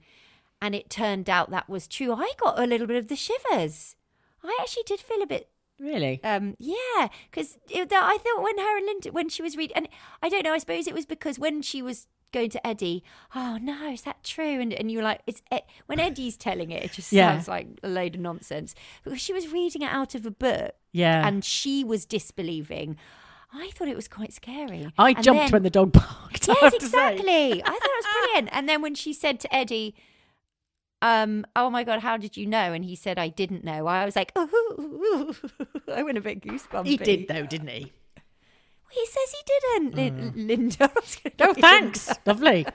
and 0.59 0.73
it 0.73 0.89
turned 0.89 1.29
out 1.29 1.51
that 1.51 1.69
was 1.69 1.87
true. 1.87 2.13
I 2.13 2.31
got 2.43 2.59
a 2.59 2.65
little 2.65 2.87
bit 2.87 2.97
of 2.97 3.07
the 3.09 3.15
shivers. 3.15 3.95
I 4.43 4.57
actually 4.59 4.83
did 4.87 4.99
feel 4.99 5.21
a 5.21 5.27
bit 5.27 5.49
really? 5.81 6.19
um, 6.23 6.55
yeah, 6.59 7.07
because 7.29 7.57
I 7.73 8.17
thought 8.23 8.43
when 8.43 8.57
her 8.57 8.77
and 8.77 8.85
Linda, 8.85 9.11
when 9.11 9.29
she 9.29 9.41
was 9.41 9.57
reading, 9.57 9.75
and 9.77 9.89
I 10.21 10.29
don't 10.29 10.43
know, 10.43 10.53
I 10.53 10.57
suppose 10.59 10.87
it 10.87 10.93
was 10.93 11.05
because 11.05 11.39
when 11.39 11.61
she 11.61 11.81
was 11.81 12.07
going 12.31 12.49
to 12.51 12.65
Eddie, 12.65 13.03
oh 13.35 13.57
no, 13.61 13.89
is 13.91 14.03
that 14.03 14.23
true? 14.23 14.61
And 14.61 14.71
and 14.73 14.89
you're 14.91 15.03
like, 15.03 15.21
it's 15.27 15.41
Ed- 15.51 15.63
when 15.87 15.99
Eddie's 15.99 16.37
telling 16.37 16.71
it, 16.71 16.83
it 16.83 16.91
just 16.93 17.11
Yeah. 17.11 17.33
sounds 17.33 17.47
like 17.47 17.67
a 17.83 17.89
load 17.89 18.15
of 18.15 18.21
nonsense. 18.21 18.73
Because 19.03 19.19
she 19.19 19.33
was 19.33 19.51
reading 19.51 19.81
it 19.81 19.91
out 19.91 20.15
of 20.15 20.25
a 20.25 20.31
book, 20.31 20.71
Yeah. 20.93 21.27
and 21.27 21.43
she 21.43 21.83
was 21.83 22.05
disbelieving. 22.05 22.97
I 23.53 23.69
thought 23.71 23.89
it 23.89 23.97
was 23.97 24.07
quite 24.07 24.31
scary. 24.31 24.89
I 24.97 25.09
And 25.11 25.23
jumped 25.23 25.41
then- 25.43 25.51
when 25.51 25.63
the 25.63 25.69
dog 25.69 25.91
barked. 25.91 26.47
Yes, 26.47 26.71
say. 26.71 26.77
exactly. 26.77 27.61
I 27.63 27.67
thought 27.69 27.83
it 27.83 28.05
was 28.05 28.05
brilliant. 28.23 28.49
And 28.53 28.69
then 28.69 28.81
when 28.81 28.95
she 28.95 29.11
said 29.11 29.39
to 29.41 29.53
Eddie, 29.53 29.93
um, 31.01 31.45
oh 31.55 31.69
my 31.69 31.83
god, 31.83 31.99
how 31.99 32.17
did 32.17 32.37
you 32.37 32.45
know? 32.45 32.73
And 32.73 32.85
he 32.85 32.95
said, 32.95 33.17
I 33.17 33.29
didn't 33.29 33.63
know. 33.63 33.87
I 33.87 34.05
was 34.05 34.15
like, 34.15 34.31
oh, 34.35 35.35
I 35.93 36.03
went 36.03 36.17
a 36.17 36.21
bit 36.21 36.41
goosebumpy. 36.41 36.85
He 36.87 36.97
did 36.97 37.27
though, 37.27 37.45
didn't 37.45 37.69
he? 37.69 37.91
He 38.91 39.05
says 39.05 39.31
he 39.31 39.43
didn't, 39.79 39.95
Lin- 39.95 40.47
Linda. 40.47 40.91
I 41.25 41.31
Oh, 41.39 41.53
thanks. 41.53 42.13
Lovely. 42.25 42.65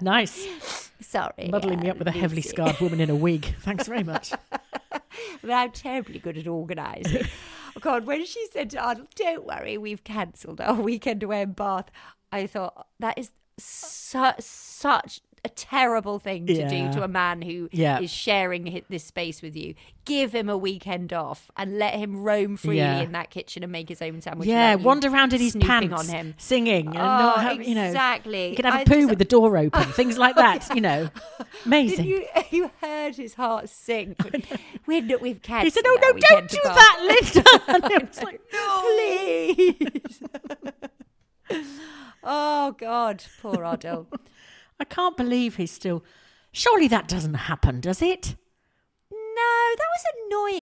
Nice. 0.00 0.90
Sorry. 1.00 1.48
Muddling 1.50 1.80
me 1.80 1.88
uh, 1.88 1.92
up 1.92 1.98
with 1.98 2.08
a 2.08 2.12
heavily 2.12 2.42
scarred 2.42 2.80
woman 2.80 3.00
in 3.00 3.10
a 3.10 3.14
wig. 3.14 3.54
Thanks 3.60 3.86
very 3.86 4.02
much. 4.02 4.32
But 5.42 5.50
I'm 5.50 5.70
terribly 5.72 6.18
good 6.18 6.38
at 6.38 6.46
organising. 6.46 7.26
oh 7.76 7.80
God, 7.80 8.06
when 8.06 8.24
she 8.24 8.46
said 8.52 8.70
to 8.70 8.78
Arnold, 8.78 9.08
"Don't 9.14 9.44
worry, 9.44 9.76
we've 9.76 10.02
cancelled 10.04 10.60
our 10.60 10.74
weekend 10.80 11.22
away 11.22 11.42
in 11.42 11.52
Bath," 11.52 11.90
I 12.30 12.46
thought 12.46 12.86
that 12.98 13.18
is 13.18 13.32
su- 13.58 14.32
such 14.38 15.20
a 15.44 15.48
terrible 15.48 16.20
thing 16.20 16.46
to 16.46 16.52
Yeah. 16.54 16.68
do 16.68 16.92
to 16.98 17.02
a 17.02 17.08
man 17.08 17.42
who 17.42 17.68
is 17.72 17.78
Yeah. 17.80 18.00
sharing 18.06 18.82
this 18.88 19.02
space 19.02 19.42
with 19.42 19.56
you. 19.56 19.74
Give 20.04 20.32
him 20.32 20.48
a 20.48 20.56
weekend 20.56 21.12
off 21.12 21.50
and 21.56 21.78
let 21.80 21.94
him 21.94 22.22
roam 22.22 22.56
freely 22.56 22.76
Yeah. 22.78 23.00
in 23.00 23.10
that 23.12 23.30
kitchen 23.30 23.64
and 23.64 23.72
make 23.72 23.88
his 23.88 24.00
own 24.00 24.20
sandwich. 24.20 24.48
yeah, 24.48 24.76
wander 24.76 25.08
around 25.08 25.32
in 25.32 25.40
his 25.40 25.56
pants, 25.56 25.92
on 25.92 26.06
him. 26.14 26.34
singing, 26.38 26.86
and 26.88 26.96
Oh, 26.96 27.00
not 27.00 27.42
have, 27.42 27.62
you 27.62 27.74
know, 27.74 27.84
exactly. 27.86 28.50
You 28.50 28.56
can 28.56 28.64
have 28.66 28.74
a 28.74 28.78
I 28.78 28.84
poo 28.84 28.94
just- 28.94 29.08
with 29.10 29.18
the 29.18 29.24
door 29.24 29.56
open, 29.56 29.82
things 29.92 30.16
like 30.16 30.36
that. 30.36 30.68
You 30.76 30.80
know, 30.80 31.08
amazing. 31.66 32.04
you 32.06 32.24
you 32.50 32.70
heard 32.80 33.16
his 33.16 33.34
heart 33.34 33.68
sink? 33.68 34.18
We're 34.86 35.02
not, 35.02 35.20
we've 35.20 35.42
cancelled. 35.42 35.64
He 35.64 35.70
said, 35.70 35.84
"Oh 35.86 35.98
no, 36.02 36.12
don't 36.30 36.48
do 36.48 36.58
that, 36.62 36.98
Linda." 37.02 37.44
and 37.68 37.92
it 37.92 38.08
was 38.08 38.22
like, 38.22 38.40
please. 38.50 40.22
oh 42.22 42.72
God, 42.78 43.24
poor 43.40 43.64
Ardell. 43.64 44.06
I 44.82 44.84
can't 44.84 45.16
believe 45.16 45.54
he's 45.54 45.70
still. 45.70 46.02
Surely 46.50 46.88
that 46.88 47.06
doesn't 47.06 47.34
happen, 47.34 47.80
does 47.80 48.02
it? 48.02 48.34
no, 49.12 49.76
that 49.78 49.88
was 49.94 50.04
annoying. 50.26 50.61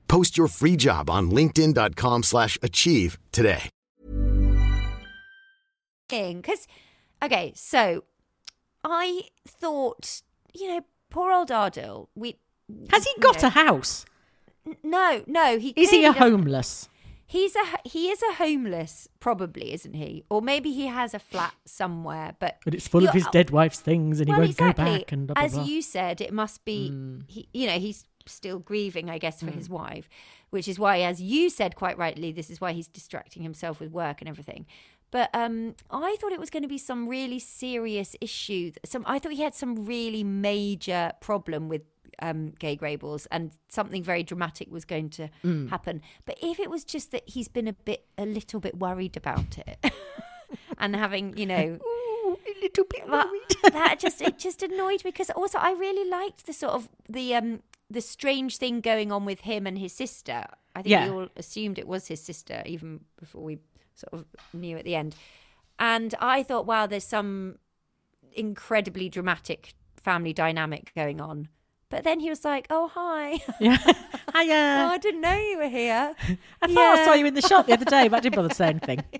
Post 0.11 0.37
your 0.37 0.49
free 0.49 0.75
job 0.75 1.09
on 1.09 1.31
linkedin.com/achieve 1.31 2.25
slash 2.25 2.57
achieve 2.61 3.17
today. 3.31 3.69
Because, 6.09 6.67
okay, 7.23 7.53
so 7.55 8.03
I 8.83 9.21
thought, 9.47 10.21
you 10.53 10.67
know, 10.67 10.81
poor 11.09 11.31
old 11.31 11.49
Ardell. 11.49 12.09
We 12.13 12.35
Has 12.89 13.05
he 13.05 13.13
got 13.21 13.41
know, 13.41 13.47
a 13.47 13.51
house? 13.51 14.05
No, 14.83 15.23
no. 15.27 15.57
He 15.57 15.69
Is 15.77 15.91
he 15.91 16.03
a 16.03 16.11
homeless? 16.11 16.89
He's 17.25 17.55
a 17.55 17.63
he 17.85 18.09
is 18.09 18.21
a 18.21 18.33
homeless, 18.33 19.07
probably, 19.21 19.71
isn't 19.73 19.93
he? 19.93 20.25
Or 20.29 20.41
maybe 20.41 20.73
he 20.73 20.87
has 20.87 21.13
a 21.13 21.19
flat 21.19 21.53
somewhere, 21.63 22.35
but 22.39 22.57
But 22.65 22.73
it's 22.73 22.89
full 22.89 23.07
of 23.07 23.13
his 23.13 23.25
dead 23.27 23.51
wife's 23.51 23.79
things, 23.79 24.19
and 24.19 24.27
he 24.27 24.33
well, 24.33 24.41
won't 24.41 24.51
exactly. 24.51 24.83
go 24.83 24.97
back. 24.97 25.11
And 25.13 25.27
blah, 25.27 25.35
blah, 25.35 25.43
as 25.45 25.53
blah. 25.53 25.63
Mm. 25.63 25.67
you 25.67 25.81
said, 25.81 26.19
it 26.19 26.33
must 26.33 26.65
be. 26.65 26.91
He, 27.27 27.47
you 27.53 27.67
know, 27.67 27.79
he's 27.79 28.03
still 28.27 28.59
grieving, 28.59 29.09
I 29.09 29.17
guess, 29.17 29.39
for 29.41 29.51
his 29.51 29.69
wife, 29.69 30.07
which 30.49 30.67
is 30.67 30.77
why, 30.79 30.99
as 31.01 31.21
you 31.21 31.49
said 31.49 31.75
quite 31.75 31.97
rightly, 31.97 32.31
this 32.31 32.49
is 32.49 32.59
why 32.61 32.71
he's 32.73 32.87
distracting 32.87 33.43
himself 33.43 33.79
with 33.79 33.91
work 33.91 34.21
and 34.21 34.29
everything. 34.29 34.65
But 35.11 35.29
um, 35.33 35.75
I 35.89 36.15
thought 36.21 36.31
it 36.31 36.39
was 36.39 36.49
going 36.49 36.63
to 36.63 36.69
be 36.69 36.77
some 36.77 37.07
really 37.09 37.39
serious 37.39 38.15
issue. 38.21 38.71
Some 38.85 39.03
I 39.05 39.19
thought 39.19 39.33
he 39.33 39.41
had 39.41 39.53
some 39.55 39.85
really 39.85 40.23
major 40.23 41.11
problem 41.19 41.67
with 41.67 41.81
um, 42.21 42.51
Grey 42.59 42.75
Gables 42.77 43.25
and 43.31 43.51
something 43.69 44.03
very 44.03 44.23
dramatic 44.23 44.71
was 44.71 44.85
going 44.85 45.09
to 45.11 45.29
Mm. 45.43 45.69
happen. 45.69 46.01
But 46.25 46.37
if 46.41 46.59
it 46.59 46.69
was 46.69 46.83
just 46.85 47.11
that 47.11 47.23
he's 47.27 47.47
been 47.49 47.67
a 47.67 47.73
bit, 47.73 48.05
a 48.17 48.25
little 48.25 48.59
bit 48.59 48.77
worried 48.77 49.17
about 49.17 49.57
it, 49.57 49.91
and 50.77 50.95
having, 50.95 51.35
you 51.37 51.45
know, 51.45 51.79
a 52.25 52.61
little 52.61 52.85
bit 52.85 53.09
worried. 53.09 53.73
that 53.73 53.99
just 53.99 54.21
it 54.21 54.37
just 54.37 54.63
annoyed 54.63 55.03
me 55.03 55.11
because 55.11 55.29
also 55.31 55.57
I 55.57 55.71
really 55.73 56.07
liked 56.09 56.45
the 56.45 56.53
sort 56.53 56.73
of 56.73 56.87
the 57.09 57.35
um 57.35 57.61
the 57.91 58.01
strange 58.01 58.57
thing 58.57 58.81
going 58.81 59.11
on 59.11 59.25
with 59.25 59.41
him 59.41 59.67
and 59.67 59.77
his 59.77 59.93
sister. 59.93 60.45
I 60.75 60.81
think 60.81 60.91
Yeah. 60.91 61.05
we 61.09 61.11
all 61.15 61.27
assumed 61.35 61.77
it 61.77 61.87
was 61.87 62.07
his 62.07 62.21
sister 62.21 62.63
even 62.65 63.01
before 63.19 63.43
we 63.43 63.59
sort 63.95 64.13
of 64.13 64.25
knew 64.53 64.77
at 64.77 64.85
the 64.85 64.95
end. 64.95 65.15
And 65.77 66.15
I 66.19 66.43
thought, 66.43 66.65
wow, 66.65 66.85
there's 66.87 67.03
some 67.03 67.57
incredibly 68.33 69.09
dramatic 69.09 69.73
family 69.95 70.33
dynamic 70.33 70.91
going 70.95 71.19
on. 71.19 71.49
But 71.89 72.05
then 72.05 72.21
he 72.21 72.29
was 72.29 72.45
like, 72.45 72.67
"Oh 72.69 72.87
hi, 72.87 73.41
yeah. 73.59 73.77
oh, 73.85 74.41
Hiya. 74.41 74.87
I 74.91 74.97
didn't 74.97 75.19
know 75.19 75.35
you 75.35 75.57
were 75.57 75.67
here." 75.67 76.15
I 76.61 76.67
thought 76.67 76.97
I 76.99 77.03
saw 77.05 77.13
you 77.15 77.25
in 77.25 77.33
the 77.33 77.41
shop 77.41 77.67
the 77.67 77.73
other 77.73 77.83
day, 77.83 78.07
but 78.07 78.15
I 78.15 78.19
didn't 78.21 78.35
bother 78.35 78.47
to 78.47 78.55
say 78.55 78.67
anything. 78.69 79.03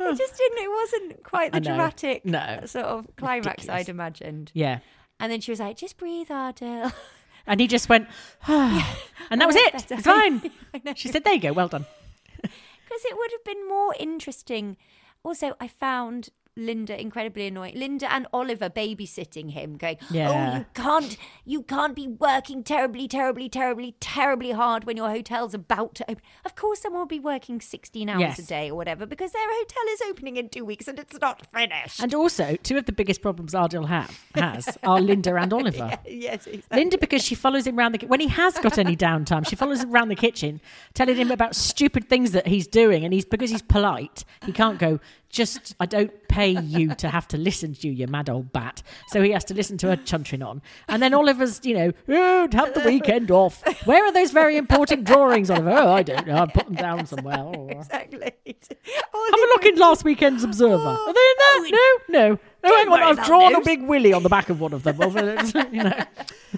It 0.00 0.18
just 0.18 0.36
didn't. 0.36 0.58
It 0.58 0.70
wasn't 0.70 1.22
quite 1.22 1.52
the 1.52 1.60
dramatic 1.60 2.24
No. 2.24 2.60
sort 2.66 2.84
of 2.84 3.06
climax 3.16 3.46
Ridiculous. 3.64 3.80
I'd 3.80 3.88
imagined. 3.88 4.50
yeah. 4.52 4.80
And 5.20 5.30
then 5.30 5.40
she 5.40 5.50
was 5.52 5.60
like, 5.60 5.76
"Just 5.76 5.96
breathe, 5.96 6.30
Ardell." 6.30 6.92
And 7.46 7.60
he 7.60 7.66
just 7.66 7.88
went, 7.88 8.08
"Ah," 8.48 8.98
and 9.30 9.40
that 9.40 9.44
Oh, 9.44 9.48
was 9.48 9.56
it. 9.56 9.90
It's 9.90 10.02
fine. 10.06 10.50
She 10.96 11.08
said, 11.08 11.24
"There 11.24 11.34
you 11.34 11.40
go. 11.40 11.52
Well 11.52 11.68
done." 11.68 11.86
Because 12.42 13.04
it 13.06 13.16
would 13.16 13.30
have 13.32 13.44
been 13.44 13.68
more 13.68 13.94
interesting. 13.98 14.76
Also, 15.24 15.56
I 15.58 15.66
found 15.68 16.28
Linda 16.56 16.98
incredibly 17.00 17.48
annoying. 17.48 17.74
Linda 17.76 18.10
and 18.12 18.28
Oliver 18.32 18.70
babysitting 18.70 19.50
him, 19.50 19.76
going, 19.76 19.96
"Oh, 20.12 20.56
you 20.58 20.66
can't, 20.74 21.16
you 21.44 21.62
can't 21.62 21.96
be 21.96 22.06
working 22.06 22.62
terribly, 22.62 23.08
terribly, 23.08 23.48
terribly, 23.48 23.96
terribly 23.98 24.52
hard 24.52 24.84
when 24.84 24.96
your 24.96 25.10
hotel's 25.10 25.52
about 25.52 25.96
to 25.96 26.04
open. 26.08 26.22
Of 26.44 26.54
course, 26.54 26.80
someone 26.80 27.00
will 27.00 27.06
be 27.06 27.18
working 27.18 27.60
sixteen 27.60 28.08
hours 28.08 28.20
Yes. 28.20 28.38
a 28.38 28.46
day 28.46 28.70
or 28.70 28.76
whatever 28.76 29.04
because 29.04 29.32
their 29.32 29.42
hotel 29.48 29.82
is 29.94 30.02
opening 30.08 30.36
in 30.36 30.48
two 30.48 30.64
weeks 30.64 30.86
and 30.86 30.96
it's 30.98 31.18
not 31.20 31.44
finished." 31.52 32.00
And 32.00 32.14
also, 32.14 32.54
two 32.62 32.76
of 32.76 32.86
the 32.86 32.92
biggest 32.92 33.20
problems 33.20 33.52
Ardell 33.52 33.86
have 33.86 34.16
has 34.36 34.78
are 34.84 35.00
Linda 35.00 35.34
and 35.34 35.52
Oliver. 35.60 35.98
yes, 36.06 36.46
exactly. 36.46 36.78
Linda, 36.78 36.98
because 36.98 37.24
she 37.24 37.34
follows 37.34 37.66
him 37.66 37.76
around 37.76 37.96
the 37.98 38.06
when 38.06 38.20
he 38.20 38.28
has 38.28 38.56
got 38.58 38.78
any 38.78 38.96
downtime, 38.96 39.44
she 39.48 39.56
follows 39.56 39.82
him 39.82 39.92
around 39.92 40.08
the 40.08 40.14
kitchen, 40.16 40.60
telling 40.94 41.16
him 41.16 41.32
about 41.32 41.56
stupid 41.56 42.08
things 42.08 42.30
that 42.30 42.46
he's 42.46 42.68
doing, 42.68 43.04
and 43.04 43.12
he's 43.12 43.24
because 43.24 43.50
he's 43.50 43.62
polite, 43.62 44.24
he 44.46 44.52
can't 44.52 44.78
go. 44.78 45.00
Just, 45.34 45.74
I 45.80 45.86
don't 45.86 46.12
pay 46.28 46.50
you 46.50 46.94
to 46.94 47.08
have 47.08 47.26
to 47.28 47.36
listen 47.36 47.74
to 47.74 47.88
you, 47.88 47.92
you 47.92 48.06
mad 48.06 48.30
old 48.30 48.52
bat. 48.52 48.84
So 49.08 49.20
he 49.20 49.32
has 49.32 49.42
to 49.46 49.54
listen 49.54 49.76
to 49.78 49.88
her 49.88 49.96
chuntering 49.96 50.46
on, 50.46 50.62
and 50.86 51.02
then 51.02 51.12
Oliver's, 51.12 51.58
you 51.64 51.74
know, 51.74 51.92
oh, 52.08 52.48
have 52.52 52.72
the 52.72 52.82
weekend 52.84 53.32
off. 53.32 53.60
Where 53.84 54.04
are 54.04 54.12
those 54.12 54.30
very 54.30 54.56
important 54.56 55.02
drawings, 55.02 55.50
Oliver? 55.50 55.70
Oh, 55.70 55.92
I 55.92 56.04
don't 56.04 56.24
know. 56.28 56.36
I've 56.36 56.52
put 56.52 56.66
them 56.66 56.76
down 56.76 57.04
somewhere. 57.06 57.36
Oh. 57.36 57.68
exactly. 57.68 58.32
Have 58.46 59.40
a 59.40 59.48
look 59.54 59.64
in 59.64 59.74
last 59.74 60.04
weekend's 60.04 60.44
Observer. 60.44 60.76
Oh. 60.76 61.06
Are 61.08 61.12
they 61.12 61.64
in 61.64 61.72
there? 61.72 61.80
Oh, 61.80 62.00
no, 62.08 62.28
no. 62.28 62.38
Oh, 62.64 62.74
hang 62.76 62.88
on. 62.88 63.02
I've 63.18 63.24
drawn 63.26 63.54
a 63.54 63.60
big 63.60 63.82
willy 63.82 64.12
on 64.12 64.22
the 64.22 64.28
back 64.28 64.48
of 64.48 64.60
one 64.60 64.72
of 64.72 64.82
them. 64.82 64.96
You 65.74 65.84
know. 65.84 66.00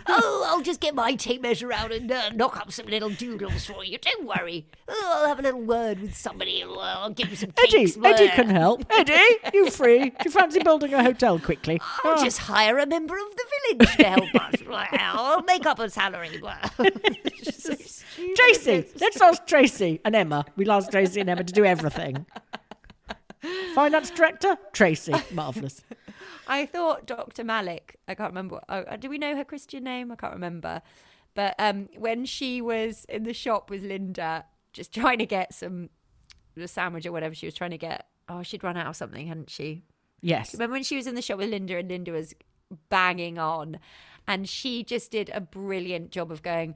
Oh, 0.09 0.47
I'll 0.49 0.63
just 0.63 0.81
get 0.81 0.95
my 0.95 1.15
tape 1.15 1.41
measure 1.43 1.73
out 1.73 1.91
and 1.91 2.11
uh, 2.13 2.31
knock 2.31 2.57
up 2.59 2.71
some 2.71 2.87
little 2.87 3.09
doodles 3.11 3.65
for 3.67 3.83
you. 3.85 3.99
Don't 3.99 4.27
worry. 4.27 4.67
Oh, 4.89 5.13
I'll 5.17 5.29
have 5.29 5.39
a 5.39 5.43
little 5.43 5.63
word 5.63 6.01
with 6.01 6.15
somebody. 6.15 6.63
Well, 6.65 6.79
I'll 6.81 7.11
give 7.11 7.31
you 7.31 7.37
some 7.37 7.53
Eddie, 7.59 7.87
cakes. 7.87 7.99
Eddie 8.05 8.29
can 8.29 8.49
help. 8.51 8.85
Eddie, 8.91 9.39
you 9.55 9.71
free? 9.71 10.11
Do 10.11 10.17
you 10.27 10.31
fancy 10.31 10.63
building 10.63 10.93
a 10.95 11.03
hotel 11.03 11.39
quickly? 11.39 11.81
I'll 12.05 12.19
Oh. 12.21 12.25
just 12.25 12.39
hire 12.39 12.79
a 12.79 12.87
member 12.87 13.15
of 13.17 13.37
the 13.37 13.45
village 13.87 13.97
to 13.97 14.05
help 14.05 14.35
us. 14.35 14.55
Well, 14.69 14.87
I'll 14.93 15.43
make 15.43 15.65
up 15.67 15.79
a 15.79 15.89
salary. 15.91 16.41
Tracy, 18.37 18.85
let's 19.01 19.21
ask 19.21 19.47
Tracy 19.47 20.01
and 20.05 20.15
Emma. 20.15 20.45
We'll 20.57 20.73
ask 20.73 20.91
Tracy 20.91 21.21
and 21.21 21.31
Emma 21.31 21.45
to 21.45 21.53
do 21.53 21.65
everything. 21.65 22.27
Finance 23.75 24.11
director, 24.11 24.57
Tracy. 24.73 25.15
Marvellous. 25.33 25.83
I 26.47 26.67
thought 26.67 27.07
Dr. 27.07 27.45
Malik, 27.45 27.97
I 28.09 28.15
can't 28.15 28.31
remember. 28.31 28.61
Oh, 28.69 28.79
uh, 28.81 28.97
do 28.97 29.09
we 29.09 29.19
know 29.19 29.37
her 29.37 29.45
Christian 29.45 29.85
name? 29.85 30.13
I 30.13 30.17
can't 30.17 30.33
remember. 30.33 30.83
But 31.35 31.55
um, 31.59 31.89
when 31.97 32.25
she 32.25 32.63
was 32.63 33.05
in 33.09 33.25
the 33.25 33.35
shop 33.35 33.69
with 33.69 33.83
Linda, 33.83 34.45
just 34.73 34.93
trying 34.93 35.19
to 35.19 35.27
get 35.27 35.55
some 35.55 35.91
a 36.57 36.69
sandwich 36.69 37.05
or 37.05 37.13
whatever 37.13 37.35
she 37.35 37.47
was 37.47 37.55
trying 37.55 37.71
to 37.71 37.79
get, 37.79 38.07
oh, 38.29 38.43
she'd 38.43 38.65
run 38.65 38.77
out 38.77 38.87
of 38.87 38.97
something, 38.97 39.27
hadn't 39.27 39.51
she? 39.51 39.83
Yes. 40.23 40.55
Remember 40.55 40.73
when 40.75 40.83
she 40.83 40.97
was 40.97 41.07
in 41.07 41.15
the 41.15 41.23
shop 41.23 41.39
with 41.39 41.51
Linda 41.51 41.77
and 41.77 41.89
Linda 41.89 42.13
was 42.13 42.35
banging 42.89 43.39
on 43.39 43.79
and 44.27 44.49
she 44.49 44.83
just 44.83 45.11
did 45.11 45.31
a 45.35 45.41
brilliant 45.41 46.11
job 46.11 46.33
of 46.33 46.43
going, 46.43 46.75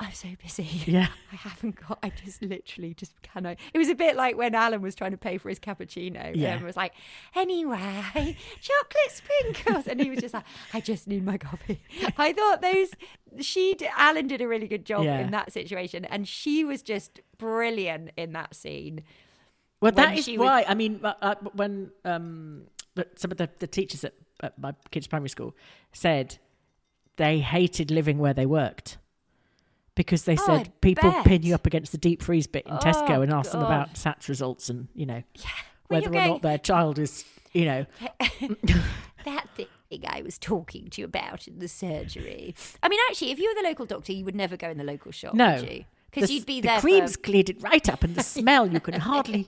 I'm 0.00 0.12
so 0.12 0.28
busy. 0.42 0.64
Yeah. 0.86 1.06
I 1.32 1.36
haven't 1.36 1.76
got, 1.76 1.98
I 2.02 2.10
just 2.24 2.42
literally 2.42 2.94
just 2.94 3.20
cannot. 3.22 3.56
It 3.72 3.78
was 3.78 3.88
a 3.88 3.94
bit 3.94 4.16
like 4.16 4.36
when 4.36 4.54
Alan 4.54 4.82
was 4.82 4.94
trying 4.94 5.12
to 5.12 5.16
pay 5.16 5.38
for 5.38 5.48
his 5.48 5.60
cappuccino. 5.60 6.32
Yeah. 6.34 6.54
And 6.54 6.64
was 6.64 6.76
like, 6.76 6.94
anyway, 7.34 8.36
chocolate 8.60 9.10
sprinkles. 9.10 9.86
And 9.86 10.00
he 10.00 10.10
was 10.10 10.18
just 10.18 10.34
like, 10.34 10.44
I 10.72 10.80
just 10.80 11.06
need 11.06 11.24
my 11.24 11.38
coffee. 11.38 11.80
I 12.18 12.32
thought 12.32 12.60
those, 12.60 12.90
she, 13.40 13.74
did, 13.74 13.88
Alan 13.96 14.26
did 14.26 14.40
a 14.40 14.48
really 14.48 14.66
good 14.66 14.84
job 14.84 15.04
Yeah. 15.04 15.20
in 15.20 15.30
that 15.30 15.52
situation. 15.52 16.04
And 16.06 16.26
she 16.26 16.64
was 16.64 16.82
just 16.82 17.20
brilliant 17.38 18.10
in 18.16 18.32
that 18.32 18.54
scene. 18.54 19.04
Well, 19.80 19.92
that 19.92 20.18
is 20.18 20.24
she 20.24 20.38
was- 20.38 20.46
why. 20.46 20.64
I 20.66 20.74
mean, 20.74 21.00
uh, 21.04 21.14
uh, 21.22 21.34
when 21.54 21.90
um, 22.04 22.64
but 22.96 23.18
some 23.18 23.30
of 23.30 23.36
the, 23.36 23.48
the 23.58 23.66
teachers 23.68 24.02
at, 24.04 24.14
at 24.40 24.58
my 24.58 24.74
kids' 24.90 25.06
primary 25.06 25.28
school 25.28 25.54
said 25.92 26.38
they 27.16 27.38
hated 27.38 27.90
living 27.92 28.18
where 28.18 28.34
they 28.34 28.46
worked 28.46 28.98
because 29.94 30.24
they 30.24 30.34
Oh, 30.38 30.44
said 30.46 30.68
I 30.68 30.72
people 30.80 31.12
pin 31.24 31.42
you 31.42 31.54
up 31.54 31.66
against 31.66 31.92
the 31.92 31.98
deep 31.98 32.22
freeze 32.22 32.46
bit 32.46 32.66
in 32.66 32.72
oh, 32.72 32.78
Tesco 32.78 33.10
Oh, 33.18 33.22
and 33.22 33.32
ask 33.32 33.52
them 33.52 33.62
about 33.62 33.94
SATs 33.94 34.28
results 34.28 34.68
and 34.68 34.88
you 34.94 35.06
know 35.06 35.22
When 35.88 36.02
whether 36.02 36.08
or 36.08 36.12
going- 36.12 36.28
not 36.30 36.42
their 36.42 36.58
child 36.58 36.98
is 36.98 37.24
you 37.52 37.64
know 37.66 37.86
that 39.24 39.48
thing 39.54 39.66
I 40.10 40.22
was 40.22 40.38
talking 40.38 40.88
to 40.90 41.00
you 41.00 41.04
about 41.04 41.46
in 41.46 41.60
the 41.60 41.68
surgery. 41.68 42.56
I 42.82 42.88
mean, 42.88 42.98
actually, 43.08 43.30
if 43.30 43.38
you 43.38 43.48
were 43.54 43.62
the 43.62 43.68
local 43.68 43.86
doctor, 43.86 44.12
you 44.12 44.24
would 44.24 44.34
never 44.34 44.56
go 44.56 44.68
in 44.68 44.76
the 44.76 44.82
local 44.82 45.12
shop, 45.12 45.34
no 45.34 45.54
would 45.54 45.70
you? 45.70 45.84
Because 46.10 46.28
The- 46.28 46.34
you'd 46.34 46.46
be 46.46 46.60
the 46.60 46.66
there. 46.68 46.80
creams 46.80 47.14
For, 47.14 47.22
cleared 47.22 47.48
it 47.50 47.62
right 47.62 47.88
up 47.88 48.02
and 48.02 48.16
the 48.16 48.22
smell 48.24 48.66
you 48.66 48.80
can 48.80 48.94
hardly 49.00 49.46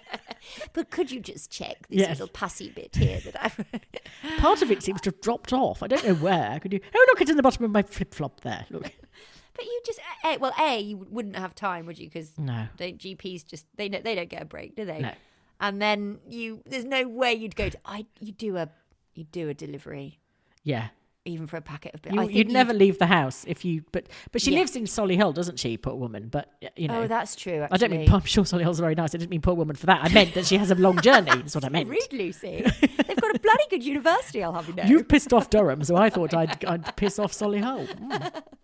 but 0.72 0.90
could 0.90 1.10
you 1.10 1.20
just 1.20 1.50
check 1.50 1.88
this 1.88 1.98
Yes. 2.00 2.08
little 2.10 2.28
pussy 2.28 2.70
bit 2.70 2.96
here 2.96 3.20
that 3.20 3.36
I've. 3.44 4.38
part 4.38 4.62
of 4.62 4.70
it 4.70 4.82
seems 4.82 5.00
to 5.02 5.10
have 5.10 5.20
dropped 5.20 5.52
off 5.52 5.82
I 5.82 5.86
don't 5.88 6.06
know 6.06 6.14
where 6.14 6.58
could 6.60 6.72
you 6.72 6.80
oh 6.94 7.06
look 7.10 7.20
it's 7.20 7.30
in 7.30 7.36
the 7.36 7.42
bottom 7.42 7.64
of 7.64 7.70
my 7.70 7.82
flip 7.82 8.14
flop 8.14 8.40
there 8.42 8.64
look 8.70 8.90
But 9.56 9.64
you 9.64 9.80
just 9.86 10.00
a, 10.24 10.36
well, 10.38 10.52
a 10.60 10.80
you 10.80 11.06
wouldn't 11.10 11.36
have 11.36 11.54
time, 11.54 11.86
would 11.86 11.98
you? 11.98 12.06
Because 12.08 12.32
No. 12.38 12.68
don't 12.76 12.98
GPs 12.98 13.46
just 13.46 13.66
they 13.76 13.88
don't, 13.88 14.04
they 14.04 14.14
don't 14.14 14.28
get 14.28 14.42
a 14.42 14.44
break, 14.44 14.76
do 14.76 14.84
they? 14.84 15.00
No. 15.00 15.12
And 15.58 15.80
then 15.80 16.18
you, 16.28 16.62
there's 16.66 16.84
no 16.84 17.08
way 17.08 17.32
you'd 17.32 17.56
go 17.56 17.68
to. 17.70 17.78
I 17.84 18.06
you 18.20 18.32
do 18.32 18.56
a 18.58 18.68
you 19.14 19.24
do 19.24 19.48
a 19.48 19.54
delivery 19.54 20.18
yeah 20.62 20.88
even 21.26 21.46
for 21.46 21.56
a 21.56 21.60
packet 21.60 21.94
of. 21.94 22.00
You, 22.12 22.20
I 22.20 22.24
think 22.26 22.36
you'd 22.36 22.50
never 22.50 22.72
leave 22.72 22.98
the 22.98 23.06
house 23.06 23.44
if 23.48 23.64
you, 23.64 23.82
but 23.92 24.08
but 24.32 24.40
she 24.42 24.52
Yeah. 24.52 24.60
lives 24.60 24.76
in 24.76 24.84
Solihull, 24.84 25.34
doesn't 25.34 25.58
she? 25.58 25.76
Poor 25.76 25.94
woman. 25.94 26.28
But 26.28 26.50
you 26.76 26.88
know, 26.88 27.02
Oh, 27.02 27.06
that's 27.06 27.36
true. 27.36 27.66
I 27.70 27.76
don't 27.76 27.90
mean. 27.90 28.10
I'm 28.12 28.22
sure 28.22 28.44
Solihull's 28.44 28.80
very 28.80 28.94
nice. 28.94 29.14
I 29.14 29.18
didn't 29.18 29.30
mean 29.30 29.40
poor 29.40 29.54
woman 29.54 29.76
for 29.76 29.86
that. 29.86 30.02
I 30.04 30.08
meant 30.08 30.34
that 30.34 30.46
she 30.46 30.56
has 30.56 30.70
a 30.70 30.74
long 30.74 31.00
journey. 31.00 31.30
That's 31.30 31.54
what 31.54 31.64
I 31.64 31.68
meant. 31.68 31.88
Rude, 31.88 32.12
Lucy. 32.12 32.62
They've 32.80 33.16
got 33.20 33.34
a 33.34 33.38
bloody 33.40 33.64
good 33.70 33.82
university. 33.84 34.42
I'll 34.42 34.52
have 34.52 34.68
you 34.68 34.74
know. 34.74 34.84
You've 34.84 35.08
pissed 35.08 35.32
off 35.32 35.50
Durham, 35.50 35.82
so 35.84 35.96
I 35.96 36.10
thought 36.10 36.34
I'd, 36.34 36.64
I'd 36.64 36.96
piss 36.96 37.18
off 37.18 37.32
Solihull. 37.32 37.86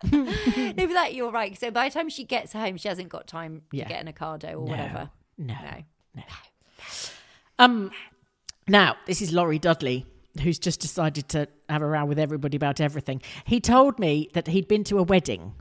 Mm. 0.03 0.77
no, 0.77 0.87
but 0.87 0.93
that 0.93 1.13
you're 1.13 1.31
right. 1.31 1.57
So 1.59 1.71
by 1.71 1.89
the 1.89 1.93
time 1.93 2.09
she 2.09 2.23
gets 2.23 2.53
home, 2.53 2.77
she 2.77 2.87
hasn't 2.87 3.09
got 3.09 3.27
time 3.27 3.61
to 3.71 3.77
Yeah. 3.77 3.87
get 3.87 4.05
an 4.05 4.11
Ocado 4.11 4.49
or 4.53 4.65
No, 4.65 4.71
whatever. 4.71 5.09
no. 5.37 5.55
No. 6.15 6.23
Um, 7.59 7.91
now 8.67 8.95
this 9.05 9.21
is 9.21 9.31
Laurie 9.33 9.59
Dudley, 9.59 10.05
who's 10.41 10.59
just 10.59 10.79
decided 10.79 11.29
to 11.29 11.47
have 11.69 11.81
a 11.81 11.85
row 11.85 12.05
with 12.05 12.17
everybody 12.19 12.57
about 12.57 12.81
everything. 12.81 13.21
He 13.45 13.59
told 13.59 13.99
me 13.99 14.29
that 14.33 14.47
he'd 14.47 14.67
been 14.67 14.83
to 14.85 14.97
a 14.97 15.03
wedding, 15.03 15.53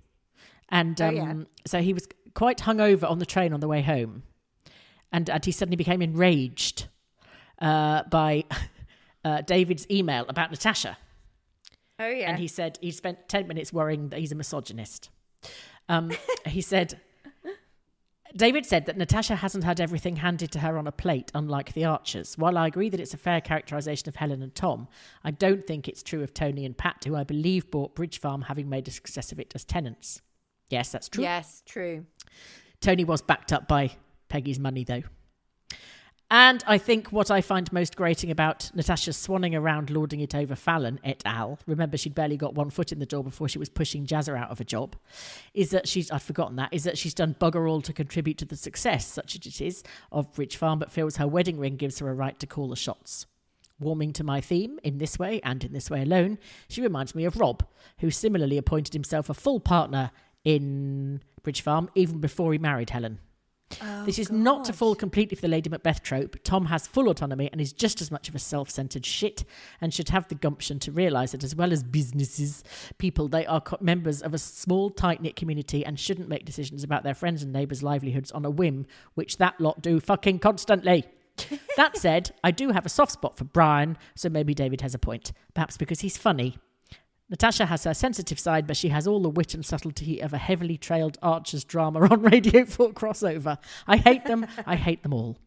and 0.71 1.01
Oh, 1.01 1.09
um, 1.09 1.15
yeah. 1.15 1.35
so 1.67 1.81
he 1.83 1.93
was 1.93 2.07
quite 2.35 2.59
hungover 2.59 3.09
on 3.11 3.19
the 3.19 3.27
train 3.27 3.53
on 3.53 3.61
the 3.61 3.69
way 3.69 3.83
home, 3.83 4.23
and 5.13 5.29
and 5.29 5.45
he 5.45 5.53
suddenly 5.53 5.77
became 5.77 6.01
enraged 6.03 6.89
uh, 7.61 8.03
by 8.05 8.45
uh, 9.25 9.43
David's 9.43 9.87
email 9.91 10.25
about 10.29 10.51
Natasha. 10.51 10.97
Oh 11.99 12.09
yeah. 12.09 12.31
And 12.31 12.39
he 12.39 12.49
said 12.49 12.79
he 12.81 12.91
spent 12.91 13.29
10 13.29 13.47
minutes 13.47 13.73
worrying 13.73 14.09
that 14.09 14.19
he's 14.19 14.33
a 14.33 14.35
misogynist. 14.35 15.11
Um, 15.89 16.11
he 16.47 16.61
said, 16.63 16.99
David 18.35 18.65
said 18.65 18.87
that 18.87 18.97
Natasha 18.97 19.37
hasn't 19.37 19.65
had 19.65 19.81
everything 19.81 20.17
handed 20.17 20.51
to 20.53 20.61
her 20.61 20.79
on 20.79 20.87
a 20.87 20.93
plate, 20.93 21.31
unlike 21.35 21.73
the 21.73 21.85
Archers. 21.85 22.39
While 22.39 22.57
I 22.57 22.67
agree 22.67 22.89
that 22.89 23.01
it's 23.01 23.15
a 23.15 23.19
fair 23.19 23.41
characterisation 23.41 24.09
of 24.09 24.17
Helen 24.17 24.43
and 24.43 24.55
Tom, 24.55 24.89
I 25.23 25.31
don't 25.31 25.67
think 25.67 25.89
it's 25.89 26.03
true 26.03 26.23
of 26.23 26.33
Tony 26.33 26.65
and 26.65 26.77
Pat, 26.77 27.05
who 27.05 27.15
I 27.15 27.25
believe 27.25 27.71
bought 27.71 27.95
Bridge 27.95 28.19
Farm 28.21 28.43
having 28.43 28.69
made 28.69 28.89
a 28.89 28.91
success 28.91 29.33
of 29.33 29.39
it 29.39 29.53
as 29.55 29.65
tenants. 29.65 30.23
Yes, 30.71 30.91
that's 30.91 31.09
true. 31.09 31.25
Yes, 31.25 31.63
true. 31.67 32.07
Tony 32.81 33.05
was 33.05 33.21
backed 33.21 33.53
up 33.53 33.69
by 33.69 33.91
Peggy's 34.29 34.59
money, 34.59 34.85
though. 34.85 35.03
And 36.35 36.65
I 36.67 36.79
think 36.79 37.13
what 37.13 37.31
I 37.31 37.43
find 37.43 37.71
most 37.75 37.95
grating 37.95 38.31
about 38.31 38.71
Natasha 38.75 39.11
swanning 39.11 39.55
around 39.55 39.91
lording 39.91 40.21
it 40.21 40.35
over 40.35 40.55
Fallon 40.55 40.99
et 41.05 41.23
al. 41.27 41.59
Remember, 41.67 41.99
she'd 41.99 42.15
barely 42.15 42.39
got 42.39 42.55
one 42.55 42.71
foot 42.71 42.91
in 42.91 43.01
the 43.01 43.05
door 43.05 43.23
before 43.23 43.51
she 43.51 43.59
was 43.59 43.69
pushing 43.69 44.07
Jazzer 44.07 44.35
out 44.35 44.51
of 44.51 44.59
a 44.59 44.65
job. 44.65 44.97
Is 45.53 45.73
that 45.73 45.87
she's, 45.87 46.11
I'd 46.11 46.23
forgotten 46.23 46.57
that, 46.57 46.73
is 46.73 46.85
that 46.85 46.97
she's 46.97 47.13
done 47.13 47.37
bugger 47.39 47.69
all 47.69 47.83
to 47.83 47.93
contribute 47.93 48.39
to 48.39 48.47
the 48.47 48.57
success, 48.57 49.07
such 49.07 49.37
as 49.37 49.45
it 49.45 49.61
is, 49.61 49.83
of 50.11 50.33
Bridge 50.33 50.57
Farm, 50.57 50.79
but 50.79 50.91
feels 50.91 51.17
her 51.17 51.29
wedding 51.29 51.59
ring 51.59 51.77
gives 51.77 51.99
her 51.99 52.09
a 52.09 52.15
right 52.15 52.39
to 52.41 52.47
call 52.47 52.71
the 52.71 52.77
shots. 52.77 53.27
Warming 53.79 54.15
to 54.15 54.25
my 54.25 54.41
theme 54.41 54.81
in 54.83 54.97
this 54.97 55.19
way 55.19 55.39
and 55.45 55.63
in 55.63 55.75
this 55.75 55.91
way 55.91 56.01
alone, 56.01 56.39
she 56.67 56.81
reminds 56.81 57.15
me 57.15 57.27
of 57.27 57.37
Rob, 57.37 57.63
who 57.99 58.11
similarly 58.11 58.57
appointed 58.57 58.95
himself 58.95 59.29
a 59.29 59.35
full 59.35 59.61
partner 59.61 60.11
in 60.47 61.21
Bridge 61.43 61.61
Farm 61.61 61.91
even 61.95 62.21
before 62.21 62.55
he 62.55 62.59
married 62.59 62.89
Helen. 62.89 63.19
Oh, 63.81 64.05
this 64.05 64.19
is 64.19 64.31
not 64.31 64.65
to 64.65 64.73
fall 64.73 64.95
completely 64.95 65.37
for 65.37 65.43
the 65.43 65.49
Lady 65.49 65.71
Macbeth 65.71 66.03
trope. 66.03 66.37
Tom 66.45 66.67
has 66.67 66.87
full 66.87 67.09
autonomy 67.09 67.49
and 67.53 67.61
is 67.61 67.73
just 67.73 68.01
as 68.01 68.11
much 68.11 68.29
of 68.29 68.35
a 68.35 68.39
self 68.39 68.71
centered 68.71 69.07
shit 69.07 69.45
and 69.81 69.93
should 69.93 70.09
have 70.09 70.29
the 70.29 70.35
gumption 70.35 70.79
to 70.81 70.93
realise 70.93 71.33
that, 71.33 71.45
as 71.45 71.55
well 71.55 71.73
as 71.73 71.83
businesses, 71.83 72.65
people, 72.99 73.29
they 73.29 73.47
are 73.47 73.61
co- 73.61 73.79
members 73.81 74.23
of 74.23 74.35
a 74.35 74.39
small, 74.39 74.91
tight 74.91 75.23
knit 75.23 75.37
community 75.37 75.85
and 75.85 75.99
shouldn't 75.99 76.29
make 76.29 76.45
decisions 76.45 76.85
about 76.85 77.03
their 77.05 77.15
friends 77.15 77.43
and 77.43 77.53
neighbours' 77.53 77.83
livelihoods 77.83 78.33
on 78.33 78.45
a 78.45 78.51
whim, 78.51 78.87
which 79.15 79.39
that 79.39 79.61
lot 79.61 79.83
do 79.83 80.01
fucking 80.01 80.39
constantly. 80.39 81.05
that 81.77 81.97
said, 81.97 82.33
I 82.45 82.51
do 82.51 82.71
have 82.71 82.87
a 82.87 82.91
soft 82.91 83.13
spot 83.13 83.37
for 83.37 83.45
Brian, 83.45 83.97
so 84.15 84.29
maybe 84.29 84.55
David 84.55 84.81
has 84.83 84.95
a 84.95 84.99
point. 84.99 85.33
Perhaps 85.55 85.77
because 85.77 86.01
he's 86.01 86.19
funny. 86.19 86.59
Natasha 87.33 87.65
has 87.65 87.85
her 87.85 87.95
sensitive 87.95 88.39
side, 88.39 88.67
but 88.67 88.77
she 88.77 88.91
has 88.91 89.07
all 89.07 89.19
the 89.19 89.31
wit 89.31 89.55
and 89.55 89.65
subtlety 89.65 90.21
of 90.21 90.35
a 90.35 90.39
heavily 90.39 90.77
trailed 90.77 91.17
Archer's 91.23 91.65
drama 91.65 92.07
on 92.07 92.21
Radio 92.31 92.67
4 92.67 92.93
crossover. 92.93 93.57
I 93.87 93.97
hate 93.97 94.27
them. 94.27 94.47
I 94.67 94.77
hate 94.77 95.03
them 95.03 95.15
all. 95.15 95.39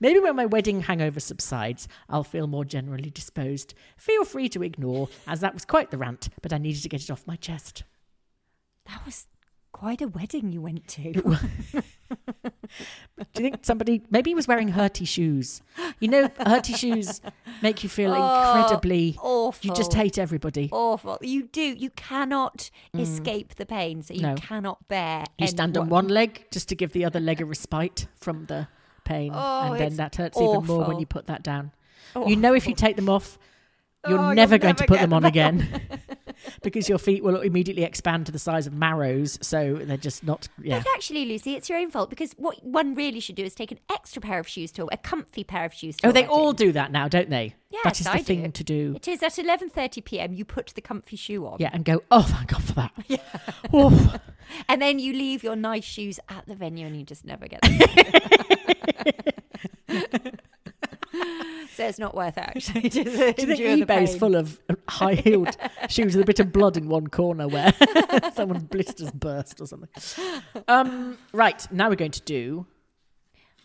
Maybe 0.00 0.20
when 0.20 0.36
my 0.36 0.44
wedding 0.44 0.82
hangover 0.82 1.18
subsides, 1.18 1.88
I'll 2.10 2.24
feel 2.24 2.46
more 2.46 2.66
generally 2.66 3.08
disposed. 3.08 3.72
Feel 3.96 4.26
free 4.26 4.50
to 4.50 4.62
ignore, 4.62 5.08
as 5.26 5.40
that 5.40 5.54
was 5.54 5.64
quite 5.64 5.90
the 5.90 5.96
rant, 5.96 6.28
but 6.42 6.52
I 6.52 6.58
needed 6.58 6.82
to 6.82 6.90
get 6.90 7.02
it 7.02 7.10
off 7.10 7.26
my 7.26 7.36
chest. 7.36 7.84
That 8.84 9.06
was 9.06 9.26
quite 9.72 10.02
a 10.02 10.08
wedding 10.08 10.52
you 10.52 10.60
went 10.60 10.88
to. 10.88 11.38
Do 13.34 13.42
you 13.42 13.50
think 13.50 13.64
somebody, 13.64 14.02
maybe 14.10 14.30
he 14.30 14.34
was 14.34 14.48
wearing 14.48 14.72
hurty 14.72 15.06
shoes? 15.06 15.60
You 15.98 16.08
know, 16.08 16.28
hurty 16.28 16.74
shoes 16.74 17.20
make 17.62 17.82
you 17.82 17.88
feel 17.88 18.12
oh, 18.12 18.58
incredibly. 18.58 19.18
Awful. 19.20 19.68
You 19.68 19.74
just 19.74 19.92
hate 19.92 20.16
everybody. 20.18 20.70
Awful. 20.72 21.18
You 21.20 21.42
do. 21.44 21.60
You 21.60 21.90
cannot 21.90 22.70
mm. 22.94 23.00
escape 23.00 23.56
the 23.56 23.66
pain, 23.66 24.02
so 24.02 24.14
you 24.14 24.22
No. 24.22 24.34
cannot 24.36 24.88
bear. 24.88 25.24
You 25.38 25.46
stand 25.48 25.76
on 25.76 25.90
one 25.90 26.08
leg 26.08 26.46
just 26.50 26.68
to 26.70 26.74
give 26.74 26.92
the 26.92 27.04
other 27.04 27.20
leg 27.20 27.40
a 27.40 27.44
respite 27.44 28.06
from 28.16 28.46
the 28.46 28.68
pain, 29.04 29.32
Oh, 29.34 29.72
and 29.72 29.80
then 29.80 29.96
that 29.96 30.16
hurts 30.16 30.40
even 30.40 30.64
more 30.64 30.84
when 30.86 30.98
you 30.98 31.06
put 31.06 31.26
that 31.26 31.42
down. 31.42 31.72
You 32.26 32.36
know, 32.36 32.54
if 32.54 32.66
you 32.66 32.74
take 32.74 32.96
them 32.96 33.08
off, 33.08 33.38
you're 34.08 34.18
Oh, 34.18 34.32
never 34.32 34.56
going 34.56 34.76
to 34.76 34.84
put 34.86 34.98
them 34.98 35.12
on 35.12 35.24
again 35.24 35.82
because 36.62 36.88
your 36.88 36.98
feet 36.98 37.22
will 37.24 37.40
immediately 37.40 37.82
expand 37.84 38.26
to 38.26 38.32
the 38.32 38.38
size 38.38 38.66
of 38.66 38.72
marrows. 38.72 39.38
So 39.42 39.76
they're 39.82 39.96
just 39.96 40.24
not. 40.24 40.48
Yeah, 40.62 40.78
But 40.78 40.86
actually, 40.94 41.24
Lucy, 41.26 41.54
it's 41.54 41.68
your 41.68 41.78
own 41.78 41.90
fault 41.90 42.10
because 42.10 42.32
what 42.38 42.64
one 42.64 42.94
really 42.94 43.20
should 43.20 43.34
do 43.36 43.44
is 43.44 43.54
take 43.54 43.72
an 43.72 43.78
extra 43.92 44.22
pair 44.22 44.38
of 44.38 44.48
shoes 44.48 44.70
to 44.72 44.88
a 44.92 44.96
comfy 44.96 45.44
pair 45.44 45.64
of 45.64 45.74
shoes. 45.74 45.96
To 45.98 46.08
Oh, 46.08 46.12
they 46.12 46.22
wedding. 46.22 46.30
all 46.36 46.52
do 46.52 46.72
that 46.72 46.90
now, 46.92 47.08
don't 47.08 47.30
they? 47.30 47.54
Yes, 47.70 47.82
that 47.84 48.00
is 48.00 48.06
the 48.06 48.12
I 48.12 48.22
thing 48.22 48.42
do. 48.42 48.50
to 48.50 48.64
do. 48.64 48.92
It 48.96 49.06
is 49.08 49.22
at 49.22 49.38
eleven 49.38 49.68
thirty 49.70 50.00
p.m. 50.00 50.32
You 50.32 50.44
put 50.44 50.68
the 50.74 50.80
comfy 50.80 51.16
shoe 51.16 51.46
on, 51.46 51.58
Yeah, 51.60 51.70
and 51.72 51.84
go. 51.84 52.02
Oh, 52.10 52.22
thank 52.22 52.48
God 52.48 52.62
for 52.64 52.72
that. 52.74 52.92
Yeah. 53.06 53.18
Oh. 53.72 54.16
and 54.68 54.82
then 54.82 54.98
you 54.98 55.12
leave 55.12 55.44
your 55.44 55.54
nice 55.54 55.84
shoes 55.84 56.18
at 56.28 56.44
the 56.46 56.56
venue, 56.56 56.84
and 56.86 56.96
you 56.96 57.04
just 57.04 57.24
never 57.24 57.46
get 57.46 57.60
them. 59.88 60.32
so 61.74 61.86
it's 61.86 61.98
not 61.98 62.14
worth 62.14 62.36
it. 62.36 62.44
Actually, 62.44 62.88
Do 62.88 62.98
you 63.00 63.04
think 63.04 63.86
eBay's 63.86 64.16
full 64.16 64.34
of 64.34 64.60
high 64.88 65.14
heeled 65.14 65.56
shoes 65.88 66.14
with 66.14 66.22
a 66.22 66.26
bit 66.26 66.40
of 66.40 66.52
blood 66.52 66.76
in 66.76 66.88
one 66.88 67.06
corner 67.08 67.48
where 67.48 67.72
someone's 68.34 68.64
blisters 68.64 69.10
burst 69.10 69.60
or 69.60 69.66
something? 69.66 69.88
Um, 70.68 71.18
right, 71.32 71.66
now 71.72 71.88
we're 71.88 71.96
going 71.96 72.10
to 72.12 72.22
do. 72.22 72.66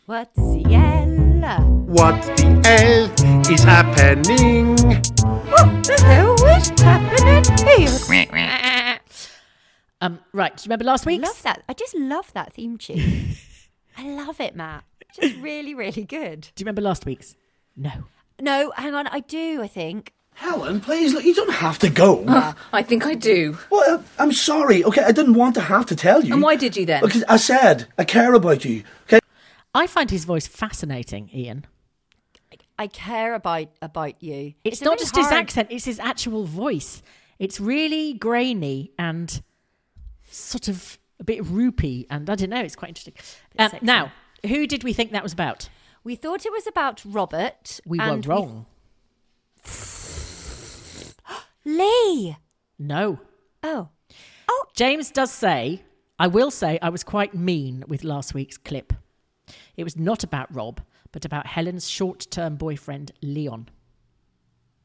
What's 0.05 0.37
yellow? 0.37 1.63
What 1.87 2.21
the 2.37 2.61
hell 2.63 3.51
is 3.51 3.63
happening? 3.63 4.77
What 4.77 5.83
the 5.83 6.01
hell 6.05 6.45
is 6.55 6.69
happening 6.79 7.43
here? 7.67 8.99
Um, 10.01 10.19
right, 10.33 10.55
do 10.55 10.61
you 10.61 10.67
remember 10.67 10.85
last 10.85 11.05
week? 11.05 11.21
love 11.21 11.41
that. 11.43 11.63
I 11.67 11.73
just 11.73 11.95
love 11.95 12.31
that 12.33 12.53
theme 12.53 12.77
tune. 12.77 13.35
I 13.97 14.07
love 14.09 14.39
it, 14.39 14.55
Matt. 14.55 14.83
Just 15.19 15.37
really, 15.37 15.73
really 15.73 16.03
good. 16.03 16.41
Do 16.41 16.61
you 16.61 16.65
remember 16.65 16.81
last 16.81 17.05
week's? 17.05 17.35
No. 17.75 17.91
No, 18.39 18.71
hang 18.75 18.93
on. 18.93 19.07
I 19.07 19.19
do. 19.21 19.61
I 19.61 19.67
think. 19.67 20.13
Helen, 20.35 20.81
please, 20.81 21.13
look, 21.13 21.23
you 21.23 21.33
don't 21.33 21.49
have 21.53 21.79
to 21.79 21.89
go. 21.89 22.25
I 22.73 22.83
think 22.83 23.05
I 23.05 23.13
do. 23.15 23.57
Well, 23.69 23.99
uh, 23.99 24.03
I'm 24.19 24.33
sorry, 24.33 24.83
okay? 24.83 25.01
I 25.01 25.13
didn't 25.13 25.35
want 25.35 25.55
to 25.55 25.61
have 25.61 25.85
to 25.85 25.95
tell 25.95 26.25
you. 26.25 26.33
And 26.33 26.41
why 26.43 26.57
did 26.57 26.75
you 26.75 26.85
then? 26.85 27.01
Because 27.01 27.23
I 27.29 27.37
said, 27.37 27.87
I 27.97 28.03
care 28.03 28.33
about 28.33 28.65
you, 28.65 28.83
okay? 29.03 29.19
I 29.73 29.87
find 29.87 30.11
his 30.11 30.25
voice 30.25 30.45
fascinating, 30.45 31.29
Ian. 31.33 31.65
I 32.77 32.87
care 32.87 33.33
about 33.33 33.69
about 33.81 34.21
you. 34.21 34.55
It's, 34.65 34.81
a 34.81 34.83
not 34.83 34.91
really 34.91 35.03
just 35.03 35.15
his 35.15 35.27
hard- 35.27 35.37
accent, 35.39 35.69
it's 35.71 35.85
his 35.85 35.99
actual 35.99 36.43
voice. 36.43 37.01
It's 37.39 37.61
really 37.61 38.13
grainy 38.13 38.91
and 38.99 39.41
sort 40.29 40.67
of 40.67 40.99
a 41.19 41.23
bit 41.23 41.45
roopy, 41.45 42.07
and 42.09 42.29
I 42.29 42.35
don't 42.35 42.49
know, 42.49 42.59
it's 42.59 42.75
quite 42.75 42.89
interesting. 42.89 43.13
Um, 43.57 43.69
sexy. 43.71 43.85
now, 43.85 44.11
who 44.45 44.67
did 44.67 44.83
we 44.83 44.91
think 44.91 45.13
that 45.13 45.23
was 45.23 45.31
about? 45.31 45.69
We 46.05 46.15
thought 46.15 46.45
it 46.45 46.51
was 46.51 46.67
about 46.67 47.01
Robert. 47.03 47.79
We 47.83 47.97
were 47.97 48.19
wrong. 48.19 48.67
Lee. 51.65 52.37
No. 52.77 53.19
Oh. 53.63 53.89
oh, 54.47 54.65
James 54.75 55.09
does 55.09 55.31
say, 55.31 55.81
I 56.19 56.27
will 56.27 56.51
say 56.51 56.77
I 56.79 56.89
was 56.89 57.03
quite 57.03 57.33
mean 57.33 57.83
with 57.87 58.03
last 58.03 58.35
week's 58.35 58.59
clip. 58.59 58.93
It 59.75 59.83
was 59.83 59.97
not 59.97 60.23
about 60.23 60.53
Rob, 60.53 60.79
but 61.11 61.25
about 61.25 61.47
Helen's 61.47 61.89
short 61.89 62.27
term 62.29 62.55
boyfriend, 62.55 63.11
Leon. 63.23 63.69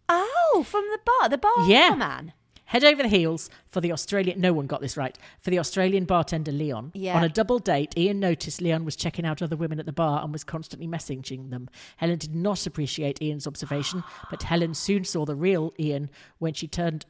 oh, 0.09 0.65
from 0.67 0.87
the 0.91 1.01
bar, 1.05 1.29
the 1.29 1.37
bar 1.37 1.69
Yeah. 1.69 1.95
man. 1.97 2.33
Head 2.71 2.85
over 2.85 3.03
the 3.03 3.09
heels 3.09 3.51
for 3.67 3.81
the 3.81 3.91
Australian. 3.91 4.41
No 4.41 4.53
one 4.53 4.69
got 4.69 4.81
this 4.81 4.97
right. 4.97 5.19
For 5.41 5.51
the 5.51 5.59
Australian 5.59 6.05
bartender 6.05 6.53
Leon. 6.53 6.93
Yeah. 6.95 7.17
On 7.17 7.25
a 7.25 7.29
double 7.29 7.59
date, 7.59 7.93
Ian 7.99 8.21
noticed 8.21 8.61
Leon 8.63 8.85
was 8.85 8.95
checking 8.95 9.27
out 9.27 9.43
other 9.43 9.57
women 9.57 9.81
at 9.81 9.87
the 9.87 9.93
bar 9.93 10.23
and 10.23 10.33
was 10.33 10.45
constantly 10.45 10.87
messaging 10.87 11.51
them. 11.51 11.69
Helen 11.97 12.19
did 12.19 12.33
not 12.33 12.69
appreciate 12.69 13.21
Ian's 13.21 13.49
observation, 13.49 14.05
but 14.31 14.45
Helen 14.45 14.75
soon 14.75 15.03
saw 15.03 15.25
the 15.25 15.35
real 15.35 15.75
Ian 15.81 16.11
when 16.39 16.55
she 16.55 16.69
turned 16.69 17.07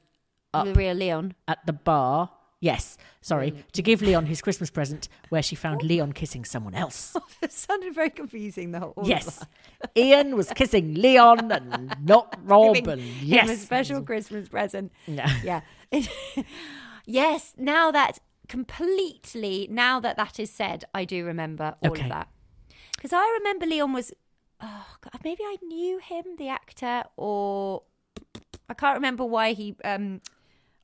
up 0.54 0.64
The 0.64 0.72
real 0.72 0.94
Leon. 0.94 1.34
at 1.46 1.58
the 1.66 1.74
bar. 1.74 2.30
Yes, 2.62 2.98
sorry, 3.22 3.54
to 3.72 3.80
give 3.82 4.02
Leon 4.02 4.26
his 4.26 4.42
Christmas 4.42 4.68
present, 4.70 5.08
where 5.30 5.42
she 5.42 5.56
found 5.56 5.82
Leon 5.82 6.12
kissing 6.12 6.44
someone 6.44 6.74
else. 6.74 7.16
it 7.42 7.52
sounded 7.52 7.94
very 7.94 8.10
confusing. 8.10 8.72
The 8.72 8.80
whole. 8.80 8.92
all 8.96 9.02
of 9.04 9.08
yes, 9.08 9.38
that. 9.80 9.90
Ian 9.96 10.36
was 10.36 10.50
kissing 10.50 10.92
Leon 10.94 11.50
and 11.50 11.96
not 12.04 12.36
Rob. 12.44 12.74
Giving 12.74 12.90
And 12.90 13.00
him 13.00 13.28
yes, 13.28 13.48
a 13.50 13.56
special 13.56 14.02
Christmas 14.02 14.48
present. 14.48 14.92
Yeah. 15.06 15.32
Yeah. 15.42 15.60
yes. 17.06 17.54
Now 17.56 17.90
that 17.90 18.18
completely, 18.48 19.66
now 19.70 19.98
that 20.00 20.16
that 20.18 20.38
is 20.38 20.50
said, 20.50 20.84
I 20.94 21.04
do 21.06 21.24
remember 21.24 21.76
all 21.82 21.90
Okay. 21.92 22.02
of 22.02 22.08
that. 22.10 22.28
Because 22.94 23.12
I 23.14 23.38
remember 23.38 23.64
Leon 23.64 23.94
was, 23.94 24.12
oh, 24.60 24.86
God, 25.00 25.20
maybe 25.24 25.42
I 25.44 25.56
knew 25.62 25.98
him, 25.98 26.24
the 26.36 26.48
actor, 26.48 27.04
or 27.16 27.84
I 28.68 28.74
can't 28.74 28.96
remember 28.96 29.24
why 29.24 29.52
he. 29.54 29.76
Um, 29.82 30.20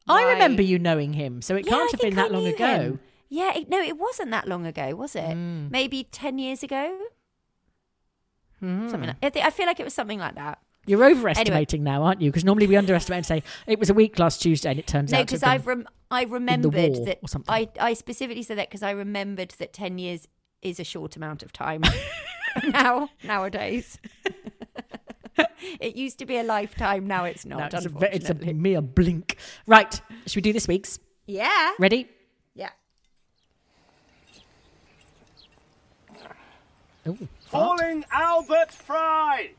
I 0.08 0.32
remember 0.32 0.62
you 0.62 0.78
knowing 0.78 1.12
him, 1.14 1.42
so 1.42 1.56
it 1.56 1.64
Yeah, 1.66 1.70
can't 1.72 1.82
I 1.82 1.84
have 1.92 2.00
been 2.00 2.10
think 2.14 2.18
I 2.18 2.22
that 2.22 2.32
long 2.32 2.46
ago. 2.46 2.66
him. 2.66 3.00
Yeah, 3.28 3.56
it, 3.56 3.68
no, 3.68 3.80
it 3.80 3.98
wasn't 3.98 4.30
that 4.30 4.46
long 4.46 4.66
ago, 4.66 4.94
was 4.94 5.16
it? 5.16 5.32
Hmm. 5.32 5.68
Maybe 5.70 6.04
ten 6.04 6.38
years 6.38 6.62
ago. 6.62 6.96
Something. 8.60 9.14
Like, 9.22 9.36
I, 9.36 9.46
I 9.46 9.50
feel 9.50 9.66
like 9.66 9.78
it 9.80 9.84
was 9.84 9.94
something 9.94 10.18
like 10.18 10.34
that. 10.36 10.58
You're 10.86 11.04
overestimating 11.04 11.82
now, 11.82 12.04
aren't 12.04 12.20
you? 12.22 12.30
Because 12.30 12.44
normally 12.44 12.66
we 12.68 12.76
underestimate 12.76 13.18
and 13.18 13.26
say 13.26 13.42
it 13.66 13.78
was 13.78 13.90
a 13.90 13.94
week 13.94 14.18
last 14.18 14.40
Tuesday, 14.40 14.70
and 14.70 14.78
it 14.78 14.86
turns 14.86 15.10
No, 15.12 15.18
out 15.18 15.22
to 15.22 15.26
because 15.26 15.42
I've 15.42 15.66
rem- 15.66 15.86
I 16.10 16.22
remembered 16.24 16.72
that. 16.72 17.18
I 17.48 17.68
I 17.80 17.94
specifically 17.94 18.42
said 18.44 18.56
that 18.58 18.68
because 18.68 18.82
I 18.84 18.92
remembered 18.92 19.50
that 19.58 19.72
ten 19.72 19.98
years 19.98 20.28
is 20.62 20.78
a 20.80 20.84
short 20.84 21.16
amount 21.16 21.42
of 21.42 21.52
time 21.52 21.82
now 22.68 23.10
nowadays. 23.24 23.98
it 25.80 25.96
used 25.96 26.18
to 26.18 26.26
be 26.26 26.36
a 26.36 26.42
lifetime. 26.42 27.06
Now 27.06 27.24
it's 27.24 27.44
No, 27.44 27.58
not. 27.58 27.74
it's, 27.74 27.86
a, 27.86 28.14
it's 28.14 28.30
a 28.30 28.34
mere 28.34 28.80
blink. 28.80 29.36
Right, 29.66 30.00
should 30.26 30.36
we 30.36 30.42
do 30.42 30.52
this 30.52 30.68
week's? 30.68 30.98
yeah. 31.26 31.72
Ready? 31.78 32.08
Yeah. 32.54 32.70
Oh, 37.06 37.16
Calling 37.50 38.04
Albert 38.12 38.72
Fry. 38.72 39.50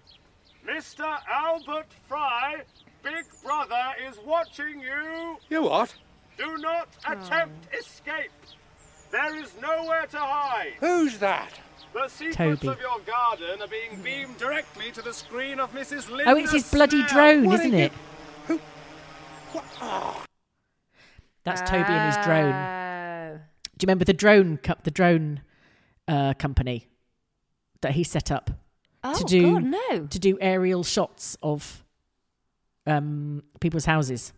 Mr. 0.68 1.18
Albert 1.32 1.88
Fry, 2.10 2.62
Big 3.02 3.24
Brother 3.44 3.94
is 4.06 4.18
watching 4.26 4.82
you. 4.82 5.38
You 5.50 5.64
what? 5.64 5.94
Do 6.38 6.58
not 6.58 6.90
attempt 7.08 7.68
oh. 7.74 7.78
escape. 7.78 8.32
There 9.12 9.38
is 9.38 9.54
nowhere 9.62 10.06
to 10.08 10.18
hide. 10.18 10.74
Who's 10.82 11.18
that? 11.20 11.52
The 11.98 12.08
secrets 12.10 12.38
Toby. 12.38 12.68
of 12.68 12.80
your 12.80 13.00
garden 13.06 13.62
are 13.62 13.68
being 13.68 14.00
beamed 14.04 14.38
directly 14.38 14.91
to 14.91 15.02
the 15.02 15.12
screen 15.14 15.60
of 15.60 15.72
Mrs. 15.74 16.10
Linda 16.10 16.32
Oh, 16.32 16.36
it's 16.36 16.52
his 16.52 16.70
bloody 16.72 16.98
Snell. 17.08 17.10
drone, 17.10 17.45
What 17.48 17.60
isn't 17.60 17.74
are 17.74 17.78
you- 17.78 17.84
it? 17.86 17.91
That's 21.43 21.62
Toby 21.70 21.86
and 21.89 22.14
his 22.16 22.26
drone. 22.26 22.54
Oh. 22.54 23.39
Do 23.78 23.84
you 23.84 23.88
remember 23.88 24.06
the 24.06 24.14
drone 24.14 24.58
cup, 24.58 24.84
the 24.84 24.91
drone 24.91 25.41
uh, 26.08 26.34
company 26.36 26.88
that 27.82 27.93
he 27.93 28.04
set 28.04 28.32
up 28.32 28.52
Oh, 29.04 29.18
to 29.18 29.24
do 29.24 29.54
God, 29.54 29.64
no. 29.64 30.08
to 30.08 30.20
do 30.20 30.38
aerial 30.41 30.84
shots 30.84 31.38
of 31.41 31.84
um, 32.86 33.43
people's 33.60 33.86
houses? 33.86 34.34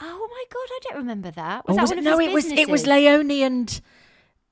Oh 0.00 0.28
my 0.30 0.44
god, 0.52 0.68
I 0.70 0.78
don't 0.82 0.98
remember 0.98 1.30
that. 1.32 1.64
Or 1.66 1.74
Was 1.74 1.76
that 1.76 1.82
was 1.82 1.90
one 1.90 1.98
it, 1.98 2.00
of 2.00 2.04
no, 2.04 2.18
his 2.18 2.28
it 2.28 2.32
was 2.34 2.44
it 2.46 2.50
was 2.50 2.82
businesses? 2.82 2.86
Leonie 2.86 3.42
and 3.42 3.80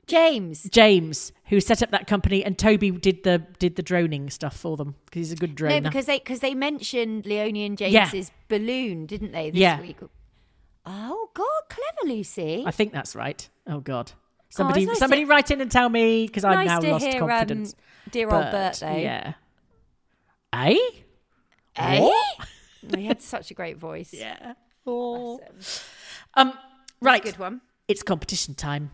James. 0.07 0.65
James 0.65 1.33
who 1.47 1.61
set 1.61 1.83
up 1.83 1.91
that 1.93 2.07
company, 2.07 2.45
and 2.45 2.59
Toby 2.59 2.91
did 2.91 3.23
the 3.23 3.39
did 3.59 3.77
the 3.77 3.83
droning 3.83 4.31
stuff 4.31 4.57
for 4.57 4.77
them 4.77 4.95
because 5.05 5.21
he's 5.29 5.33
a 5.33 5.37
good 5.37 5.55
droner. 5.57 5.83
No, 5.83 5.89
because 5.91 6.07
they 6.07 6.19
because 6.19 6.41
they 6.41 6.55
mentioned 6.55 7.25
Leonie 7.27 7.65
and 7.65 7.81
Yeah. 7.81 8.07
James's 8.11 8.31
balloon, 8.49 9.07
didn't 9.07 9.33
they? 9.33 9.51
This 9.51 9.61
Yeah. 9.61 9.81
week. 9.81 9.99
Oh 10.85 11.31
God, 11.35 11.47
clever 11.69 12.13
Lucy. 12.15 12.65
I 12.67 12.71
think 12.73 12.93
that's 12.93 13.15
right. 13.15 13.49
Oh 13.67 13.81
God. 13.81 14.13
Somebody, 14.51 14.83
it's 14.83 14.89
nice 14.89 14.99
somebody 14.99 15.23
to- 15.25 15.31
write 15.31 15.51
in 15.51 15.61
and 15.63 15.71
tell 15.71 15.89
me 15.89 16.27
because 16.27 16.45
I've 16.45 16.55
nice 16.57 16.83
now 16.83 16.91
lost 16.91 17.05
hear, 17.07 17.23
um, 17.23 17.29
confidence. 17.29 17.75
dear 18.11 18.29
old 18.29 18.51
Bert, 18.51 18.75
though. 18.81 18.97
Yeah. 18.97 19.33
Eh? 20.53 20.77
Eh? 21.77 22.11
He 22.97 23.07
had 23.07 23.23
such 23.23 23.51
a 23.51 23.55
great 23.55 23.79
voice. 23.79 24.13
Yeah. 24.19 24.55
Oh. 24.87 25.41
Um. 26.35 26.53
Right. 27.01 27.23
good 27.23 27.39
one. 27.39 27.61
It's 27.89 28.03
competition 28.03 28.55
time. 28.55 28.91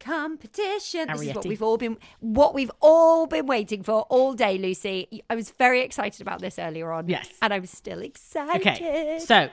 Competition. 0.00 1.08
This 1.08 1.22
is 1.22 1.34
what 1.34 1.46
we've 1.46 1.62
all 1.62 1.76
been 1.78 1.96
what 2.20 2.54
we've 2.54 2.70
all 2.80 3.26
been 3.26 3.46
waiting 3.46 3.82
for 3.82 4.02
all 4.08 4.34
day, 4.34 4.58
Lucy. 4.58 5.22
I 5.28 5.34
was 5.34 5.50
very 5.50 5.80
excited 5.82 6.20
about 6.20 6.40
this 6.40 6.58
earlier 6.58 6.92
on. 6.92 7.08
Yes. 7.08 7.28
And 7.42 7.52
I'm 7.52 7.66
still 7.66 8.00
excited. 8.00 8.66
Okay. 8.66 9.18
So, 9.24 9.48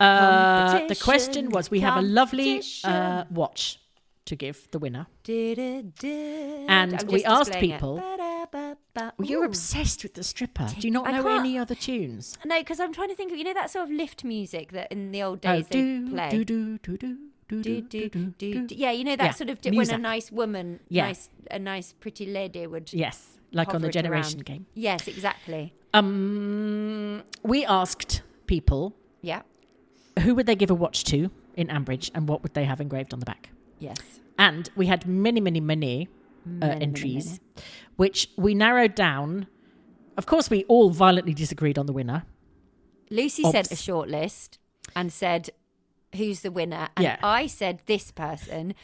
uh, 0.00 0.86
the 0.86 0.96
question 0.96 1.50
was: 1.50 1.70
We 1.70 1.80
have 1.80 1.96
a 1.96 2.02
lovely 2.02 2.62
uh, 2.84 3.24
watch 3.30 3.78
to 4.24 4.36
give 4.36 4.68
the 4.70 4.78
winner, 4.78 5.06
and 5.28 7.02
we 7.08 7.24
asked 7.24 7.54
people. 7.54 8.02
Well, 8.94 9.14
you're 9.22 9.44
obsessed 9.44 10.02
with 10.02 10.14
the 10.14 10.22
stripper. 10.22 10.68
Do 10.78 10.86
you 10.86 10.90
not 10.90 11.10
know 11.10 11.26
any 11.26 11.56
other 11.56 11.74
tunes? 11.74 12.36
No, 12.44 12.58
because 12.58 12.78
I'm 12.78 12.92
trying 12.92 13.08
to 13.08 13.14
think 13.14 13.32
of 13.32 13.38
you 13.38 13.44
know 13.44 13.54
that 13.54 13.70
sort 13.70 13.88
of 13.88 13.90
lift 13.90 14.22
music 14.24 14.72
that 14.72 14.92
in 14.92 15.12
the 15.12 15.22
old 15.22 15.38
Oh, 15.46 15.52
days 15.54 15.68
they 15.68 15.80
do, 15.80 16.10
play. 16.10 16.28
do, 16.30 16.44
do, 16.44 16.78
do, 16.78 16.96
do, 16.98 17.18
do, 17.48 17.62
Do, 17.62 17.80
do, 17.82 18.08
do, 18.08 18.26
do, 18.38 18.66
do. 18.66 18.74
Yeah, 18.74 18.90
you 18.92 19.04
know 19.04 19.16
that 19.16 19.24
Yeah, 19.24 19.30
sort 19.32 19.50
of 19.50 19.58
when 19.64 19.90
a 19.90 19.98
nice 19.98 20.30
woman, 20.32 20.80
Yeah. 20.88 21.06
nice 21.06 21.28
a 21.50 21.58
nice 21.58 21.92
pretty 21.92 22.26
lady 22.26 22.66
would 22.66 22.92
Yes, 22.92 23.38
like 23.52 23.74
on 23.74 23.82
the 23.82 23.90
Generation 23.90 24.38
around. 24.38 24.44
game. 24.46 24.66
Yes, 24.74 25.06
exactly. 25.08 25.74
Um, 25.94 27.22
we 27.42 27.64
asked 27.64 28.22
people 28.46 28.94
Yeah. 29.20 29.42
who 30.20 30.34
would 30.34 30.46
they 30.46 30.56
give 30.56 30.70
a 30.70 30.74
watch 30.74 31.04
to 31.04 31.30
in 31.54 31.68
Ambridge, 31.68 32.10
and 32.14 32.26
what 32.28 32.42
would 32.42 32.54
they 32.54 32.64
have 32.64 32.80
engraved 32.80 33.12
on 33.12 33.20
the 33.20 33.26
back. 33.26 33.50
Yes. 33.78 33.98
And 34.38 34.70
we 34.74 34.86
had 34.86 35.06
many, 35.06 35.38
many, 35.40 35.60
many, 35.60 36.08
uh, 36.46 36.66
Many, 36.66 36.80
entries, 36.82 37.40
which 37.96 38.30
we 38.36 38.54
narrowed 38.54 38.94
down. 38.94 39.46
Of 40.16 40.24
course, 40.24 40.48
we 40.48 40.64
all 40.64 40.88
violently 40.90 41.34
disagreed 41.34 41.76
on 41.78 41.84
the 41.84 41.92
winner. 41.92 42.24
Lucy 43.10 43.44
Ops. 43.44 43.52
sent 43.52 43.70
a 43.72 43.76
short 43.76 44.08
list 44.08 44.58
and 44.96 45.12
said, 45.12 45.50
"Who's 46.16 46.40
the 46.40 46.50
winner?" 46.50 46.88
And 46.96 47.04
Yeah. 47.04 47.16
I 47.22 47.46
said, 47.46 47.80
"This 47.86 48.10
person." 48.10 48.74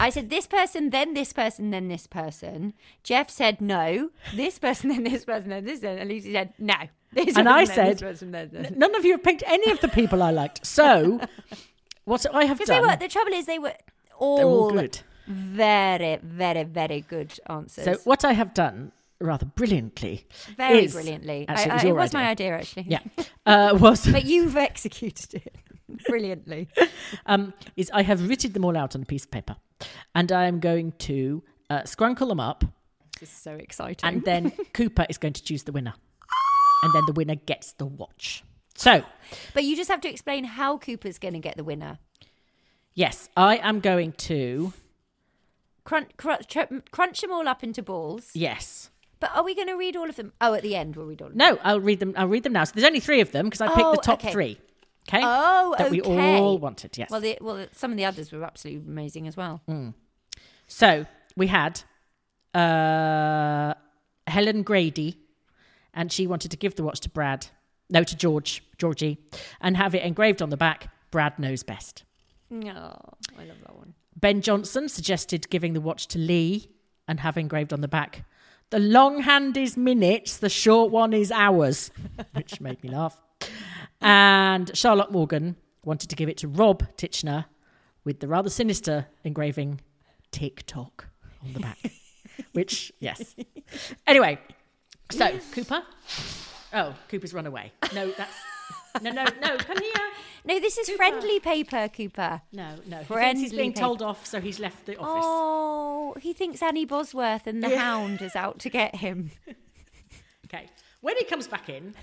I 0.00 0.08
said, 0.10 0.30
"This 0.30 0.46
person, 0.46 0.90
then 0.90 1.12
this 1.14 1.32
person, 1.32 1.70
then 1.70 1.88
this 1.88 2.06
person." 2.06 2.72
Jeff 3.02 3.28
said, 3.30 3.60
"No, 3.60 4.10
this 4.34 4.58
person, 4.58 4.88
then 4.92 5.04
this 5.04 5.24
person, 5.24 5.50
then 5.50 5.64
this." 5.64 5.80
Person. 5.80 5.98
And 5.98 6.10
Lucy 6.10 6.32
said, 6.32 6.54
"No." 6.58 6.74
This 7.14 7.36
and 7.36 7.46
person, 7.46 7.46
I 7.46 7.64
then 7.66 7.74
said, 7.74 8.00
person, 8.00 8.30
then 8.30 8.48
this. 8.50 8.70
None 8.74 8.94
of 8.94 9.04
you 9.04 9.12
have 9.12 9.22
picked 9.22 9.42
any 9.46 9.70
of 9.70 9.80
the 9.80 9.88
people 9.88 10.22
I 10.22 10.30
liked. 10.30 10.64
So, 10.66 11.20
what 12.04 12.24
I 12.34 12.46
have 12.46 12.58
done. 12.60 12.80
were 12.88 12.96
the 12.96 13.08
trouble 13.08 13.32
is 13.34 13.44
they 13.44 13.58
were 13.58 13.74
all, 14.18 14.40
all 14.40 14.70
good. 14.70 15.00
very, 15.26 16.16
very, 16.22 16.62
very 16.64 17.02
good 17.02 17.38
answers. 17.50 17.84
So, 17.84 17.94
what 18.04 18.24
I 18.24 18.32
have 18.32 18.54
done 18.54 18.92
rather 19.20 19.44
brilliantly. 19.44 20.26
very 20.56 20.84
is- 20.84 20.94
brilliantly. 20.94 21.44
Actually, 21.48 21.70
I- 21.70 21.74
it 21.74 21.74
was, 21.74 21.84
it 21.84 21.94
was 21.96 22.12
my 22.14 22.28
idea 22.28 22.54
actually. 22.56 22.86
Yeah. 22.88 23.00
Uh, 23.44 23.76
was 23.78 24.06
but 24.10 24.24
you've 24.24 24.56
executed 24.56 25.34
it 25.34 25.54
brilliantly. 26.06 26.68
um, 27.26 27.52
is 27.76 27.90
I 27.92 28.02
have 28.02 28.28
written 28.28 28.52
them 28.52 28.64
all 28.64 28.76
out 28.76 28.94
on 28.94 29.02
a 29.02 29.06
piece 29.06 29.24
of 29.24 29.30
paper, 29.30 29.56
and 30.14 30.30
I 30.32 30.46
am 30.46 30.60
going 30.60 30.92
to 31.00 31.42
uh, 31.70 31.82
scrunkle 31.82 32.28
them 32.28 32.40
up, 32.40 32.64
This 33.20 33.30
is 33.30 33.36
so 33.36 33.52
exciting. 33.54 34.08
and 34.08 34.24
then 34.24 34.50
Cooper 34.74 35.06
is 35.08 35.18
going 35.18 35.34
to 35.34 35.42
choose 35.42 35.62
the 35.64 35.72
winner, 35.72 35.94
and 36.82 36.92
then 36.94 37.04
the 37.06 37.12
winner 37.12 37.34
gets 37.36 37.72
the 37.72 37.86
watch. 37.86 38.44
So, 38.74 39.04
But 39.54 39.64
you 39.64 39.76
just 39.76 39.90
have 39.90 40.00
to 40.02 40.08
explain 40.08 40.44
how 40.44 40.78
Cooper's 40.78 41.18
going 41.18 41.34
to 41.34 41.40
get 41.40 41.56
the 41.56 41.64
winner. 41.64 41.98
yes, 42.94 43.28
I 43.36 43.56
am 43.56 43.80
going 43.80 44.12
to 44.12 44.72
Crunch, 45.84 46.10
crunch, 46.16 46.56
crunch 46.92 47.20
them 47.20 47.32
all 47.32 47.48
up 47.48 47.64
into 47.64 47.82
balls. 47.82 48.30
yes. 48.34 48.88
But 49.18 49.30
are 49.36 49.44
we 49.44 49.54
going 49.54 49.68
to 49.68 49.74
read 49.74 49.94
all 49.96 50.08
of 50.08 50.16
them? 50.16 50.32
Oh, 50.40 50.54
at 50.54 50.62
the 50.64 50.74
end 50.74 50.96
we'll 50.96 51.06
read 51.06 51.20
all 51.22 51.28
of 51.28 51.34
them. 51.34 51.38
No, 51.38 51.58
I'll 51.62 51.78
read 51.80 52.00
them. 52.00 52.12
I'll 52.16 52.26
read 52.26 52.42
them 52.42 52.52
now. 52.54 52.64
So 52.64 52.72
there's 52.74 52.84
only 52.86 52.98
three 52.98 53.20
of 53.20 53.30
them 53.30 53.46
because 53.46 53.60
I 53.60 53.68
picked 53.68 53.80
Oh, 53.80 53.92
the 53.92 53.98
top 53.98 54.18
okay. 54.20 54.32
three. 54.32 54.58
Okay. 55.08 55.20
Oh, 55.22 55.74
that 55.78 55.90
we 55.90 56.00
okay. 56.00 56.38
all 56.38 56.58
wanted. 56.58 56.96
Yes. 56.96 57.10
Well, 57.10 57.20
the, 57.20 57.36
well, 57.40 57.66
some 57.72 57.90
of 57.90 57.96
the 57.96 58.04
others 58.04 58.30
were 58.30 58.44
absolutely 58.44 58.86
amazing 58.88 59.26
as 59.26 59.36
well. 59.36 59.62
So 60.68 61.06
we 61.36 61.48
had 61.48 61.82
uh, 62.54 63.74
Helen 64.26 64.62
Grady, 64.62 65.18
and 65.92 66.10
she 66.12 66.26
wanted 66.26 66.50
to 66.52 66.56
give 66.56 66.76
the 66.76 66.82
watch 66.82 67.00
to 67.00 67.08
Brad, 67.10 67.48
no, 67.90 68.04
to 68.04 68.16
George, 68.16 68.62
Georgie, 68.78 69.18
and 69.60 69.76
have 69.76 69.94
it 69.94 70.02
engraved 70.02 70.40
on 70.40 70.50
the 70.50 70.56
back. 70.56 70.88
Brad 71.10 71.38
knows 71.38 71.62
best. 71.62 72.04
No, 72.48 72.96
I 73.38 73.44
love 73.44 73.60
that 73.66 73.76
one. 73.76 73.94
Ben 74.18 74.40
Johnson 74.40 74.88
suggested 74.88 75.50
giving 75.50 75.72
the 75.72 75.80
watch 75.80 76.06
to 76.08 76.18
Lee 76.18 76.70
and 77.08 77.20
have 77.20 77.36
engraved 77.36 77.72
on 77.72 77.80
the 77.80 77.88
back. 77.88 78.24
The 78.70 78.78
long 78.78 79.20
hand 79.22 79.56
is 79.56 79.76
minutes, 79.76 80.38
the 80.38 80.48
short 80.48 80.90
one 80.90 81.12
is 81.12 81.30
hours, 81.30 81.90
which 82.32 82.60
made 82.60 82.82
me 82.82 82.90
laugh. 82.90 83.22
And 84.02 84.76
Charlotte 84.76 85.10
Morgan 85.10 85.56
wanted 85.84 86.08
to 86.10 86.16
give 86.16 86.28
it 86.28 86.36
to 86.38 86.48
Rob 86.48 86.82
Titchener 86.96 87.46
with 88.04 88.20
the 88.20 88.28
rather 88.28 88.50
sinister 88.50 89.06
engraving 89.24 89.80
TikTok 90.30 91.08
on 91.44 91.52
the 91.52 91.60
back. 91.60 91.78
which, 92.52 92.92
yes. 92.98 93.34
Anyway, 94.06 94.38
so 95.10 95.38
Cooper. 95.52 95.82
Oh, 96.72 96.94
Cooper's 97.08 97.34
run 97.34 97.46
away. 97.46 97.72
No, 97.94 98.10
that's. 98.12 98.34
No, 99.00 99.10
no, 99.10 99.24
no, 99.40 99.56
come 99.56 99.78
here. 99.78 99.92
No, 100.44 100.60
this 100.60 100.76
is 100.76 100.90
friendly 100.90 101.40
paper, 101.40 101.88
Cooper. 101.88 102.42
No, 102.52 102.74
no. 102.86 102.98
He 102.98 103.04
Friendly 103.04 103.34
thinks 103.34 103.40
he's 103.40 103.52
being 103.58 103.72
paper. 103.72 103.80
told 103.86 104.02
off, 104.02 104.26
so 104.26 104.38
he's 104.40 104.58
left 104.60 104.84
the 104.84 104.96
office. 104.98 105.24
Oh, 105.26 106.14
he 106.20 106.32
thinks 106.34 106.60
Annie 106.62 106.84
Bosworth 106.84 107.46
and 107.46 107.62
the 107.62 107.70
Yeah. 107.70 107.78
Hound 107.78 108.20
is 108.20 108.36
out 108.36 108.58
to 108.60 108.70
get 108.70 108.96
him. 108.96 109.30
Okay. 110.46 110.68
When 111.00 111.16
he 111.16 111.24
comes 111.24 111.46
back 111.48 111.70
in, 111.70 111.94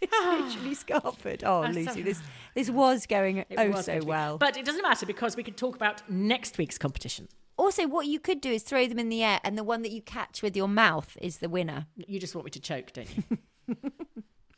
it's 0.00 0.12
literally 0.56 0.74
Scarford. 0.74 1.42
Oh, 1.44 1.62
Lucy, 1.72 2.02
this 2.02 2.20
this 2.54 2.70
was 2.70 3.06
going 3.06 3.38
it 3.38 3.46
oh 3.56 3.70
was 3.70 3.84
so 3.86 4.00
well. 4.04 4.38
But 4.38 4.56
it 4.56 4.64
doesn't 4.64 4.82
matter 4.82 5.06
because 5.06 5.36
we 5.36 5.42
can 5.42 5.54
talk 5.54 5.76
about 5.76 6.08
next 6.10 6.58
week's 6.58 6.78
competition. 6.78 7.28
also, 7.58 7.86
what 7.86 8.06
you 8.06 8.18
could 8.20 8.40
do 8.40 8.50
is 8.50 8.62
throw 8.62 8.86
them 8.86 8.98
in 8.98 9.08
the 9.08 9.22
air, 9.22 9.40
and 9.44 9.56
the 9.56 9.64
one 9.64 9.82
that 9.82 9.90
you 9.90 10.02
catch 10.02 10.42
with 10.42 10.56
your 10.56 10.68
mouth 10.68 11.16
is 11.20 11.38
the 11.38 11.48
winner. 11.48 11.86
You 11.96 12.20
just 12.20 12.34
want 12.34 12.44
me 12.44 12.50
to 12.52 12.60
choke, 12.60 12.92
don't 12.92 13.08
you? 13.16 13.38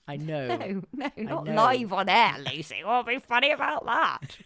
I 0.06 0.16
know. 0.16 0.56
No, 0.56 0.80
no, 0.92 1.10
not 1.16 1.44
know. 1.44 1.54
live 1.54 1.92
on 1.92 2.08
air, 2.08 2.36
Lucy. 2.38 2.82
What 2.82 3.04
would 3.04 3.12
be 3.12 3.18
funny 3.20 3.50
about 3.50 3.84
that? 3.84 4.36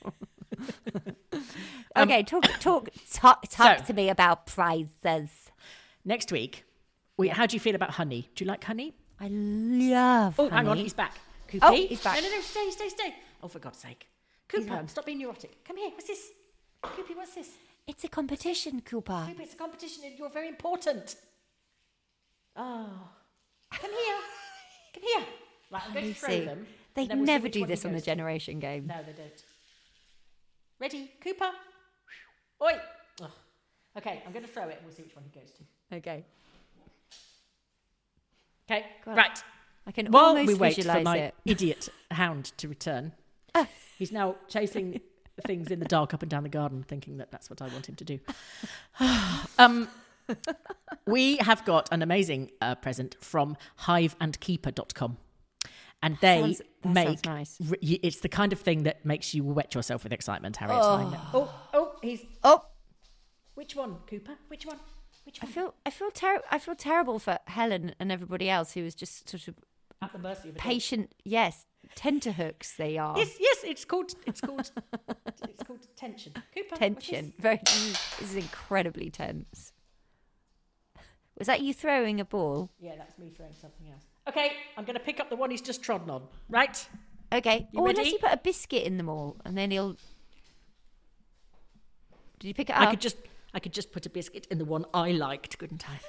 Um, 1.95 2.09
okay, 2.09 2.23
talk, 2.23 2.45
talk, 2.61 2.89
talk, 3.13 3.47
talk 3.49 3.79
So- 3.79 3.85
to 3.87 3.93
me 3.93 4.09
about 4.09 4.47
prizes. 4.47 5.51
Next 6.05 6.33
week, 6.33 6.65
we, 7.17 7.29
how 7.29 7.47
do 7.47 7.55
you 7.55 7.61
feel 7.61 7.75
about 7.75 7.93
honey? 7.93 8.29
Do 8.35 8.45
you 8.45 8.49
like 8.49 8.65
honey? 8.65 8.95
I 9.23 9.29
love. 9.29 10.35
Oh, 10.37 10.49
hang 10.49 10.67
on, 10.67 10.77
he's 10.79 10.95
back. 10.95 11.15
Coopy? 11.47 11.61
Oh, 11.63 11.73
he's 11.73 12.03
back. 12.03 12.17
No, 12.17 12.29
no, 12.29 12.35
no, 12.35 12.41
stay, 12.41 12.71
stay, 12.71 12.89
stay. 12.89 13.15
Oh, 13.41 13.47
for 13.47 13.61
God's 13.61 13.79
sake. 13.79 14.09
Cooper, 14.49 14.83
stop 14.89 15.07
being 15.07 15.19
neurotic. 15.19 15.65
Come 15.65 15.77
here. 15.77 15.91
What's 15.91 16.09
this? 16.09 16.31
Coopy, 16.83 17.15
what's 17.15 17.37
this? 17.37 17.51
It's 17.87 18.03
a 18.03 18.09
competition, 18.09 18.81
Cooper. 18.81 19.27
Cooper, 19.29 19.43
it's 19.43 19.55
a 19.55 19.57
competition 19.57 20.03
and 20.05 20.19
you're 20.19 20.29
very 20.29 20.49
important. 20.49 21.15
Oh. 22.57 22.89
Come 23.73 23.91
here. 23.91 24.17
Come 24.93 25.03
here. 25.05 25.27
Right, 25.71 25.83
I'm 25.87 25.93
going 25.95 26.13
to 26.13 26.15
throw 26.15 26.41
them. 26.45 26.67
They 26.95 27.07
we'll 27.07 27.19
never 27.19 27.49
do 27.49 27.65
this 27.65 27.85
on 27.85 27.93
the 27.93 28.01
generation 28.01 28.59
game. 28.59 28.89
No, 28.89 28.97
they 29.07 29.13
don't. 29.13 29.45
Ready, 30.81 31.13
Cooper? 31.23 31.51
Oi! 32.61 32.73
Oh. 33.21 33.31
Okay, 33.97 34.21
I'm 34.27 34.33
going 34.33 34.45
to 34.45 34.51
throw 34.51 34.65
it 34.65 34.79
and 34.79 34.85
we'll 34.85 34.95
see 34.95 35.03
which 35.03 35.15
one 35.15 35.25
he 35.33 35.41
goes 35.41 35.53
to. 35.53 35.97
Okay. 35.97 36.25
Okay, 38.71 38.87
Go 39.05 39.11
on. 39.13 39.17
right. 39.17 39.43
I 39.87 39.91
can 39.93 40.07
While 40.13 40.27
almost 40.27 40.47
we 40.49 40.55
wait 40.55 40.83
for 40.85 41.01
my 41.03 41.17
it. 41.19 41.35
idiot 41.45 41.89
hound 42.11 42.53
to 42.59 42.69
return, 42.69 43.13
he's 43.99 44.13
now 44.13 44.37
chasing 44.49 45.01
things 45.47 45.71
in 45.73 45.81
the 45.81 45.87
dark 45.87 46.15
up 46.15 46.23
and 46.23 46.31
down 46.31 46.45
the 46.45 46.49
garden, 46.49 46.85
thinking 46.87 47.17
that 47.17 47.31
that's 47.33 47.51
what 47.51 47.61
I 47.61 47.67
want 47.69 47.89
him 47.89 47.97
to 47.97 48.05
do. 48.05 48.21
um, 49.59 49.89
we 51.07 51.37
have 51.39 51.65
got 51.65 51.89
an 51.93 52.03
amazing 52.03 52.51
uh, 52.61 52.77
present 52.77 53.17
from 53.21 53.57
hiveandkeeper.com. 53.81 55.17
And 56.05 56.19
they 56.21 56.41
sounds- 56.41 56.63
make 56.85 57.25
nice. 57.27 57.59
re- 57.61 57.79
it's 58.03 58.21
the 58.21 58.29
kind 58.29 58.53
of 58.53 58.61
thing 58.61 58.83
that 58.85 59.05
makes 59.05 59.35
you 59.35 59.45
wet 59.45 59.75
yourself 59.75 60.03
with 60.05 60.13
excitement, 60.13 60.57
Harriet. 60.57 60.77
Know. 60.79 61.21
Oh, 61.35 61.55
oh, 61.75 61.93
he's 62.03 62.23
Oh, 62.43 62.65
which 63.55 63.75
one, 63.77 63.97
Cooper? 64.09 64.33
Which 64.49 64.67
one? 64.67 64.79
Which 65.25 65.39
I 65.43 65.47
feel 65.47 65.75
I 65.87 65.91
feel 65.91 66.11
ter- 66.11 66.43
I 66.51 66.59
feel 66.59 66.75
terrible 66.75 67.19
for 67.19 67.39
Helen 67.47 67.95
and 68.01 68.11
everybody 68.11 68.51
else 68.51 68.73
who 68.73 68.83
was 68.83 68.95
just 68.95 69.29
sort 69.29 69.49
of 69.49 69.55
At 70.01 70.13
the 70.13 70.19
mercy 70.19 70.49
of 70.49 70.57
patient. 70.57 71.13
Yes, 71.25 71.67
tenterhooks 71.95 72.77
they 72.77 72.99
are. 72.99 73.17
Yes, 73.17 73.37
yes, 73.39 73.59
it's 73.65 73.85
called 73.85 74.13
it's 74.27 74.41
called 74.41 74.71
it's 75.49 75.63
called 75.63 75.87
tension. 75.97 76.33
Cooper, 76.55 76.77
Tension. 76.77 77.33
Very. 77.39 77.61
This 77.65 78.21
is 78.21 78.37
incredibly 78.37 79.11
tense. 79.11 79.73
Was 81.39 81.47
that 81.47 81.61
you 81.61 81.73
throwing 81.73 82.21
a 82.21 82.25
ball? 82.25 82.71
Yeah, 82.79 82.97
that's 82.97 83.19
me 83.19 83.33
throwing 83.35 83.55
something 83.55 83.89
else. 83.91 84.05
Okay, 84.29 84.53
I'm 84.77 84.85
going 84.85 84.95
to 84.95 85.01
pick 85.01 85.19
up 85.19 85.31
the 85.31 85.37
one 85.37 85.51
he's 85.51 85.63
just 85.63 85.83
trodden 85.83 86.11
on. 86.11 86.23
Right? 86.49 86.87
Okay. 87.33 87.67
You 87.73 87.81
or 87.81 87.89
unless 87.89 88.13
you 88.13 88.19
put 88.19 88.33
a 88.33 88.37
biscuit 88.37 88.85
in 88.85 88.97
them 88.97 89.09
all, 89.09 89.37
and 89.45 89.57
then 89.57 89.71
he'll. 89.71 89.97
Did 92.39 92.49
you 92.49 92.55
pick 92.55 92.71
it 92.71 92.77
up? 92.77 92.83
I 92.83 92.91
could 92.91 93.01
just 93.01 93.17
I 93.55 93.61
could 93.61 93.73
just 93.73 93.93
put 93.93 94.07
a 94.07 94.11
biscuit 94.11 94.47
in 94.51 94.59
the 94.59 94.65
one 94.65 94.85
I 94.95 95.13
liked, 95.13 95.59
couldn't 95.59 95.85
I? 95.89 96.01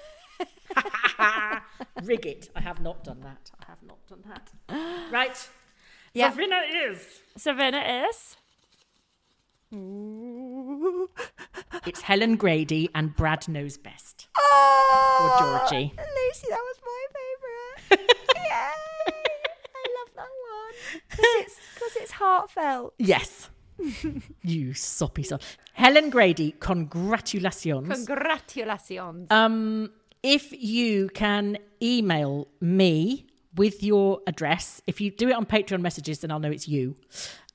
Rig 2.04 2.26
it. 2.26 2.50
I 2.56 2.62
have 2.62 2.82
not 2.82 3.04
done 3.04 3.20
that. 3.22 3.52
I 3.62 3.66
have 3.68 3.84
not 3.84 3.98
done 4.08 4.24
that. 4.28 5.12
Right. 5.12 5.50
Yeah. 6.14 6.30
The 6.30 6.38
winner 6.38 6.62
is 6.90 7.06
Savannah 7.38 8.08
is. 8.08 8.38
it's 11.88 12.02
Helen 12.02 12.36
Grady 12.36 12.90
and 12.94 13.16
Brad 13.16 13.48
knows 13.48 13.78
best. 13.78 14.28
Oh, 14.38 15.38
Georgie. 15.40 15.94
Lucy, 15.98 16.48
that 16.50 16.62
was 16.62 16.78
my 16.86 17.06
favourite. 17.90 18.12
Yay! 18.36 18.52
I 19.76 19.86
love 19.98 20.12
that 20.16 20.30
one 20.30 21.02
because 21.10 21.26
it's 21.40 21.56
because 21.74 21.96
it's 21.98 22.12
heartfelt. 22.12 22.94
Yes. 23.00 23.50
You 24.42 24.74
soppy 24.74 25.24
sop. 25.24 25.42
Helen 25.74 26.10
Grady, 26.10 26.56
congratulations. 26.60 28.06
Congratulations. 28.06 29.28
Um, 29.32 29.92
if 30.22 30.54
you 30.54 31.10
can 31.10 31.58
email 31.82 32.48
me 32.62 33.26
with 33.56 33.84
your 33.84 34.22
address, 34.28 34.82
if 34.88 35.02
you 35.02 35.12
do 35.12 35.30
it 35.30 35.34
on 35.34 35.46
Patreon 35.46 35.82
messages, 35.82 36.20
then 36.20 36.32
I'll 36.32 36.40
know 36.40 36.52
it's 36.52 36.68
you. 36.68 36.96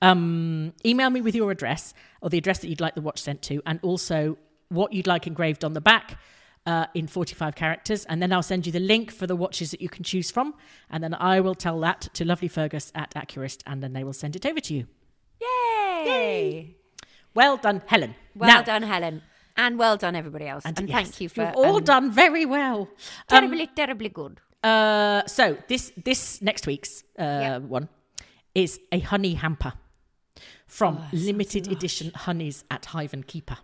Um, 0.03 0.75
email 0.85 1.11
me 1.11 1.21
with 1.21 1.35
your 1.35 1.51
address 1.51 1.95
or 2.21 2.31
the 2.31 2.39
address 2.39 2.59
that 2.61 2.69
you'd 2.69 2.81
like 2.81 2.95
the 2.95 3.01
watch 3.01 3.21
sent 3.21 3.43
to, 3.43 3.63
and 3.67 3.81
also 3.83 4.37
what 4.69 4.93
you'd 4.93 5.07
like 5.07 5.27
engraved 5.27 5.65
on 5.65 5.73
the 5.73 5.81
back. 5.81 6.19
Uh, 6.67 6.87
in 6.93 7.07
45 7.07 7.55
characters, 7.55 8.05
and 8.07 8.21
then 8.21 8.31
I'll 8.31 8.43
send 8.43 8.67
you 8.67 8.73
the 8.73 8.81
link 8.81 9.11
for 9.11 9.27
the 9.27 9.37
watches 9.37 9.71
that 9.71 9.81
you 9.81 9.89
can 9.89 10.05
choose 10.05 10.31
from, 10.31 10.53
and 10.91 11.03
then 11.03 11.15
I 11.15 11.41
will 11.41 11.55
tell 11.55 11.81
that 11.81 12.11
to 12.13 12.27
Lovely 12.27 12.49
Fergus 12.49 12.93
at 12.95 13.15
Accurist, 13.15 13.63
and 13.67 13.83
then 13.83 13.95
they 13.95 14.05
will 14.05 14.13
send 14.13 14.37
it 14.37 14.45
over 14.45 14.61
to 14.61 14.75
you. 14.75 14.87
Yay! 15.41 15.78
Well 17.35 17.57
done, 17.57 17.83
Helen. 17.87 18.15
Well 18.35 18.49
Now- 18.49 18.63
done, 18.63 18.83
Helen, 18.83 19.23
and 19.57 19.79
well 19.79 19.97
done, 19.97 20.15
everybody 20.17 20.47
else. 20.47 20.65
And, 20.65 20.89
yes, 20.89 20.97
thank 20.97 21.21
you 21.21 21.29
for 21.29 21.43
you've 21.45 21.57
all 21.57 21.77
um, 21.77 21.85
done 21.85 22.11
very 22.11 22.47
well. 22.47 22.81
Um, 22.81 22.89
terribly, 23.29 23.67
terribly 23.67 24.09
good. 24.09 24.41
Uh, 24.63 25.23
so 25.27 25.57
this 25.69 25.93
this 26.05 26.43
next 26.43 26.67
week's 26.67 27.05
uh, 27.19 27.23
Yeah. 27.23 27.59
one 27.59 27.89
is 28.55 28.81
a 28.91 28.99
honey 28.99 29.35
hamper 29.35 29.73
from 30.67 30.99
limited 31.13 31.71
edition 31.71 32.11
honeys 32.15 32.65
at 32.71 32.87
Hive 32.87 33.13
and 33.15 33.27
Keeper. 33.27 33.59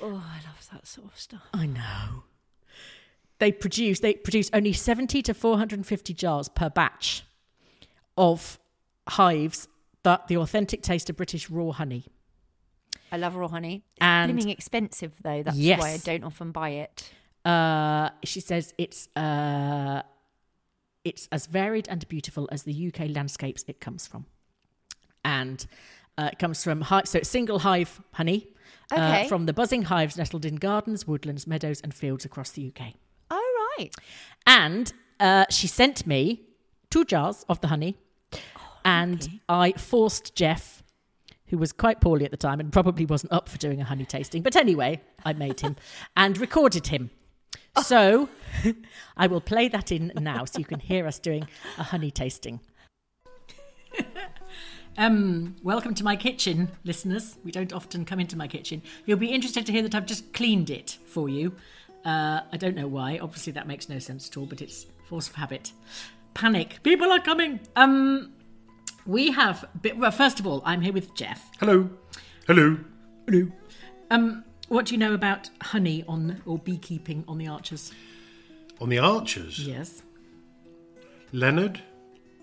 Oh, 0.00 0.06
I 0.08 0.38
love 0.46 0.68
that 0.72 0.86
sort 0.86 1.08
of 1.12 1.18
stuff. 1.18 1.42
I 1.52 1.66
know. 1.66 2.24
They 3.38 3.50
produce 3.52 4.00
they 4.00 4.14
produce 4.14 4.50
only 4.52 4.72
seventy 4.72 5.22
to 5.22 5.34
four 5.34 5.58
hundred 5.58 5.78
and 5.80 5.86
fifty 5.86 6.14
jars 6.14 6.48
per 6.48 6.70
batch 6.70 7.24
of 8.16 8.58
hives 9.08 9.66
that 10.02 10.28
the 10.28 10.36
authentic 10.38 10.82
taste 10.82 11.10
of 11.10 11.16
British 11.16 11.50
raw 11.50 11.70
honey. 11.72 12.04
I 13.12 13.16
love 13.16 13.34
raw 13.34 13.48
honey. 13.48 13.82
It's 13.96 14.02
And- 14.02 14.32
blooming 14.32 14.50
expensive 14.50 15.12
though. 15.22 15.42
That's 15.42 15.56
Yes. 15.56 15.80
why 15.80 15.90
I 15.90 15.96
don't 15.98 16.24
often 16.24 16.52
buy 16.52 16.70
it. 16.70 17.10
Uh, 17.44 18.10
she 18.24 18.40
says 18.40 18.74
it's 18.78 19.08
uh, 19.16 20.02
it's 21.04 21.26
as 21.32 21.46
varied 21.46 21.88
and 21.88 22.06
beautiful 22.08 22.48
as 22.52 22.62
the 22.64 22.72
UK 22.88 23.08
landscapes 23.08 23.64
it 23.66 23.80
comes 23.80 24.06
from, 24.06 24.26
and 25.24 25.66
uh, 26.18 26.28
it 26.32 26.38
comes 26.38 26.62
from 26.62 26.84
so 27.04 27.18
it's 27.18 27.28
single 27.30 27.60
hive 27.60 28.00
honey 28.12 28.46
uh, 28.92 28.96
Okay. 28.96 29.28
from 29.28 29.46
the 29.46 29.52
buzzing 29.54 29.82
hives 29.82 30.16
nestled 30.18 30.44
in 30.44 30.56
gardens, 30.56 31.06
woodlands, 31.06 31.46
meadows, 31.46 31.80
and 31.80 31.94
fields 31.94 32.24
across 32.26 32.50
the 32.50 32.66
UK. 32.68 32.92
Oh 33.30 33.74
right. 33.78 33.94
And 34.46 34.92
uh, 35.18 35.46
she 35.48 35.66
sent 35.66 36.06
me 36.06 36.42
two 36.90 37.04
jars 37.06 37.44
of 37.48 37.60
the 37.62 37.68
honey, 37.68 37.96
and 38.84 39.40
I 39.48 39.72
forced 39.72 40.34
Jeff, 40.34 40.82
who 41.46 41.58
was 41.58 41.72
quite 41.72 42.00
poorly 42.00 42.24
at 42.24 42.30
the 42.30 42.36
time 42.36 42.60
and 42.60 42.72
probably 42.72 43.06
wasn't 43.06 43.32
up 43.32 43.48
for 43.48 43.58
doing 43.58 43.80
a 43.80 43.84
honey 43.84 44.04
tasting, 44.04 44.42
but 44.42 44.56
anyway, 44.56 45.00
I 45.24 45.32
made 45.32 45.60
him 45.60 45.76
and 46.16 46.38
recorded 46.38 46.88
him. 46.88 47.10
So 47.84 48.28
I 49.16 49.26
will 49.26 49.40
play 49.40 49.68
that 49.68 49.92
in 49.92 50.12
now 50.16 50.44
so 50.44 50.58
you 50.58 50.64
can 50.64 50.80
hear 50.80 51.06
us 51.06 51.18
doing 51.18 51.46
a 51.78 51.84
honey 51.84 52.10
tasting. 52.10 52.60
Um, 54.98 55.56
welcome 55.62 55.94
to 55.94 56.04
my 56.04 56.16
kitchen, 56.16 56.68
listeners. 56.84 57.38
We 57.44 57.52
don't 57.52 57.72
often 57.72 58.04
come 58.04 58.20
into 58.20 58.36
my 58.36 58.48
kitchen. 58.48 58.82
You'll 59.06 59.18
be 59.18 59.28
interested 59.32 59.64
to 59.66 59.72
hear 59.72 59.82
that 59.82 59.94
I've 59.94 60.04
just 60.04 60.32
cleaned 60.32 60.68
it 60.68 60.98
for 61.06 61.28
you. 61.28 61.54
Uh, 62.04 62.40
I 62.52 62.56
don't 62.56 62.76
know 62.76 62.88
why. 62.88 63.18
Obviously, 63.18 63.52
that 63.54 63.66
makes 63.66 63.88
no 63.88 63.98
sense 63.98 64.28
at 64.28 64.36
all, 64.36 64.46
but 64.46 64.60
it's 64.60 64.86
force 65.08 65.28
of 65.28 65.36
habit. 65.36 65.72
Panic. 66.34 66.82
People 66.82 67.10
are 67.12 67.20
coming. 67.20 67.60
Um, 67.76 68.32
we 69.06 69.30
have. 69.32 69.64
Well, 69.96 70.10
first 70.10 70.40
of 70.40 70.46
all, 70.46 70.62
I'm 70.64 70.80
here 70.80 70.92
with 70.92 71.14
Jeff. 71.14 71.50
Hello. 71.58 71.90
Hello. 72.46 72.76
Hello. 73.26 73.48
Um, 74.10 74.44
what 74.68 74.86
do 74.86 74.94
you 74.94 74.98
know 74.98 75.14
about 75.14 75.50
honey 75.62 76.04
on 76.08 76.42
or 76.46 76.58
beekeeping 76.58 77.24
on 77.28 77.38
the 77.38 77.46
Archers? 77.48 77.92
On 78.80 78.88
the 78.88 78.98
Archers, 78.98 79.66
Yes. 79.66 80.02
Leonard. 81.32 81.80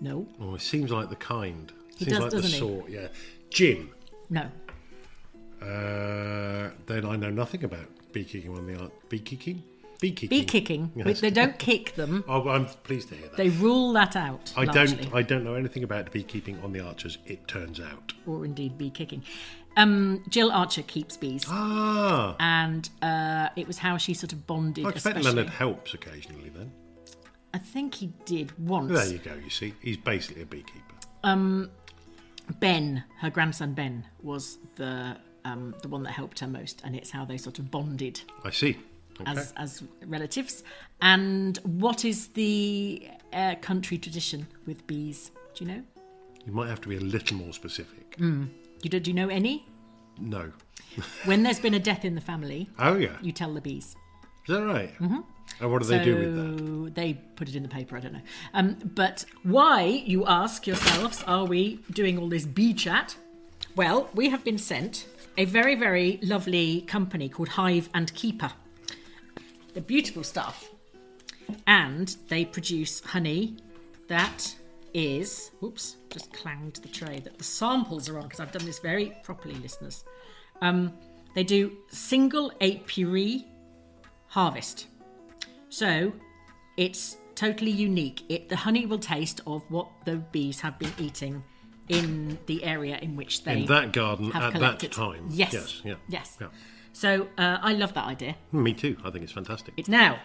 No. 0.00 0.26
Oh, 0.40 0.54
it 0.54 0.60
seems 0.62 0.90
like 0.90 1.08
the 1.10 1.16
kind. 1.16 1.72
He 1.96 2.04
seems 2.04 2.18
does, 2.18 2.32
like 2.34 2.42
the 2.42 2.48
he? 2.48 2.58
sort. 2.58 2.88
Yeah. 2.88 3.08
Jim. 3.50 3.90
No. 4.30 4.42
Uh, 5.60 6.70
then 6.86 7.04
I 7.04 7.16
know 7.16 7.30
nothing 7.30 7.64
about 7.64 7.86
beekeeping 8.12 8.56
on 8.56 8.66
the 8.66 8.80
art. 8.80 8.92
Beekeeping. 9.08 9.62
Beekeeping. 10.00 10.38
Bee 10.38 10.44
kicking. 10.44 10.92
Yes. 10.94 11.20
They 11.20 11.30
don't 11.30 11.58
kick 11.58 11.94
them. 11.96 12.22
Oh, 12.28 12.48
I'm 12.48 12.66
pleased 12.66 13.08
to 13.08 13.16
hear 13.16 13.26
that. 13.28 13.36
They 13.36 13.48
rule 13.48 13.92
that 13.94 14.14
out. 14.14 14.52
I 14.56 14.64
largely. 14.64 14.96
don't. 15.04 15.14
I 15.14 15.22
don't 15.22 15.42
know 15.44 15.54
anything 15.54 15.82
about 15.82 16.12
beekeeping 16.12 16.58
on 16.62 16.72
the 16.72 16.80
Archers. 16.80 17.18
It 17.26 17.48
turns 17.48 17.80
out. 17.80 18.12
or 18.26 18.44
indeed 18.44 18.78
bee 18.78 18.90
kicking. 18.90 19.22
Um, 19.76 20.24
Jill 20.28 20.50
Archer 20.50 20.82
keeps 20.82 21.16
bees, 21.16 21.44
Ah. 21.48 22.34
and 22.40 22.88
uh, 23.02 23.48
it 23.56 23.66
was 23.66 23.78
how 23.78 23.96
she 23.96 24.12
sort 24.14 24.32
of 24.32 24.46
bonded. 24.46 24.84
I 24.86 24.90
expect 24.90 25.18
especially. 25.18 25.36
Leonard 25.36 25.52
helps 25.52 25.94
occasionally. 25.94 26.48
Then 26.48 26.72
I 27.54 27.58
think 27.58 27.94
he 27.94 28.12
did 28.24 28.52
once. 28.58 28.92
there 28.92 29.06
you 29.12 29.18
go. 29.18 29.34
You 29.34 29.50
see, 29.50 29.74
he's 29.80 29.96
basically 29.96 30.42
a 30.42 30.46
beekeeper. 30.46 30.94
Um, 31.24 31.70
Ben, 32.60 33.04
her 33.20 33.30
grandson 33.30 33.74
Ben, 33.74 34.04
was 34.22 34.58
the 34.76 35.16
um, 35.44 35.74
the 35.82 35.88
one 35.88 36.02
that 36.04 36.12
helped 36.12 36.40
her 36.40 36.48
most, 36.48 36.82
and 36.84 36.96
it's 36.96 37.10
how 37.10 37.24
they 37.24 37.36
sort 37.36 37.58
of 37.58 37.70
bonded 37.70 38.20
I 38.44 38.50
see. 38.50 38.78
Okay. 39.20 39.30
as 39.32 39.52
as 39.56 39.82
relatives. 40.06 40.62
And 41.00 41.58
what 41.64 42.04
is 42.04 42.28
the 42.28 43.08
uh, 43.32 43.54
country 43.60 43.98
tradition 43.98 44.46
with 44.66 44.86
bees? 44.86 45.30
Do 45.54 45.64
you 45.64 45.70
know? 45.72 45.82
you 46.46 46.52
might 46.54 46.68
have 46.68 46.80
to 46.80 46.88
be 46.88 46.96
a 46.96 47.00
little 47.00 47.36
more 47.36 47.52
specific. 47.52 48.16
Mm. 48.16 48.48
You 48.82 48.88
do, 48.88 48.98
do 49.00 49.10
you 49.10 49.14
know 49.14 49.28
any? 49.28 49.66
No. 50.18 50.50
When 51.26 51.42
there's 51.42 51.58
been 51.66 51.74
a 51.74 51.78
death 51.80 52.04
in 52.06 52.14
the 52.14 52.20
family, 52.22 52.70
Oh 52.78 52.96
yeah. 52.96 53.16
you 53.20 53.32
tell 53.32 53.52
the 53.52 53.60
bees. 53.60 53.96
Is 54.46 54.54
that 54.54 54.64
right? 54.64 54.94
Mhm. 54.98 55.24
And 55.60 55.70
what 55.72 55.82
do 55.82 55.88
they 55.88 56.02
do 56.02 56.16
with 56.16 56.34
that? 56.36 56.94
They 56.94 57.14
put 57.36 57.48
it 57.50 57.54
in 57.56 57.62
the 57.62 57.68
paper. 57.68 57.96
I 57.96 58.00
don't 58.00 58.12
know. 58.14 58.22
Um, 58.54 58.76
but 58.94 59.24
why, 59.42 59.82
you 60.06 60.24
ask 60.26 60.66
yourselves, 60.66 61.22
are 61.26 61.44
we 61.44 61.80
doing 61.92 62.16
all 62.18 62.28
this 62.28 62.46
bee 62.46 62.72
chat? 62.72 63.16
Well, 63.76 64.08
we 64.14 64.30
have 64.30 64.42
been 64.44 64.58
sent 64.58 65.06
a 65.36 65.44
very, 65.44 65.74
very 65.74 66.18
lovely 66.22 66.82
company 66.82 67.28
called 67.28 67.48
Hive 67.50 67.88
and 67.92 68.12
Keeper. 68.14 68.52
They're 69.72 69.82
beautiful 69.82 70.24
stuff, 70.24 70.68
and 71.66 72.14
they 72.28 72.44
produce 72.44 73.00
honey 73.00 73.56
that 74.08 74.54
is. 74.94 75.50
Oops, 75.62 75.96
just 76.10 76.32
clanged 76.32 76.76
the 76.76 76.88
tray 76.88 77.20
that 77.20 77.38
the 77.38 77.44
samples 77.44 78.08
are 78.08 78.16
on 78.18 78.24
because 78.24 78.40
I've 78.40 78.52
done 78.52 78.64
this 78.64 78.78
very 78.78 79.16
properly, 79.22 79.54
listeners. 79.56 80.04
Um, 80.60 80.92
They 81.34 81.44
do 81.44 81.76
single 81.90 82.50
apiary 82.60 83.44
harvest. 84.28 84.86
So 85.68 86.12
it's 86.76 87.16
totally 87.34 87.70
unique. 87.70 88.22
It 88.28 88.48
the 88.48 88.56
honey 88.56 88.86
will 88.86 88.98
taste 88.98 89.40
of 89.46 89.62
what 89.68 89.88
the 90.04 90.16
bees 90.16 90.60
have 90.60 90.78
been 90.78 90.92
eating 90.98 91.44
in 91.88 92.38
the 92.46 92.64
area 92.64 92.98
in 93.00 93.14
which 93.14 93.44
they 93.44 93.60
In 93.60 93.66
that 93.66 93.92
garden 93.92 94.32
at 94.34 94.54
that 94.54 94.90
time. 94.90 95.28
Yes. 95.30 95.52
Yes, 95.52 95.80
yeah, 95.84 95.94
Yes. 96.08 96.36
yeah. 96.40 96.48
So 96.98 97.28
uh, 97.38 97.58
I 97.62 97.74
love 97.74 97.94
that 97.94 98.06
idea. 98.06 98.34
Me 98.50 98.72
too. 98.74 98.96
I 99.04 99.10
think 99.10 99.22
it's 99.22 99.32
fantastic. 99.32 99.72
It's 99.76 99.88
now. 99.88 100.18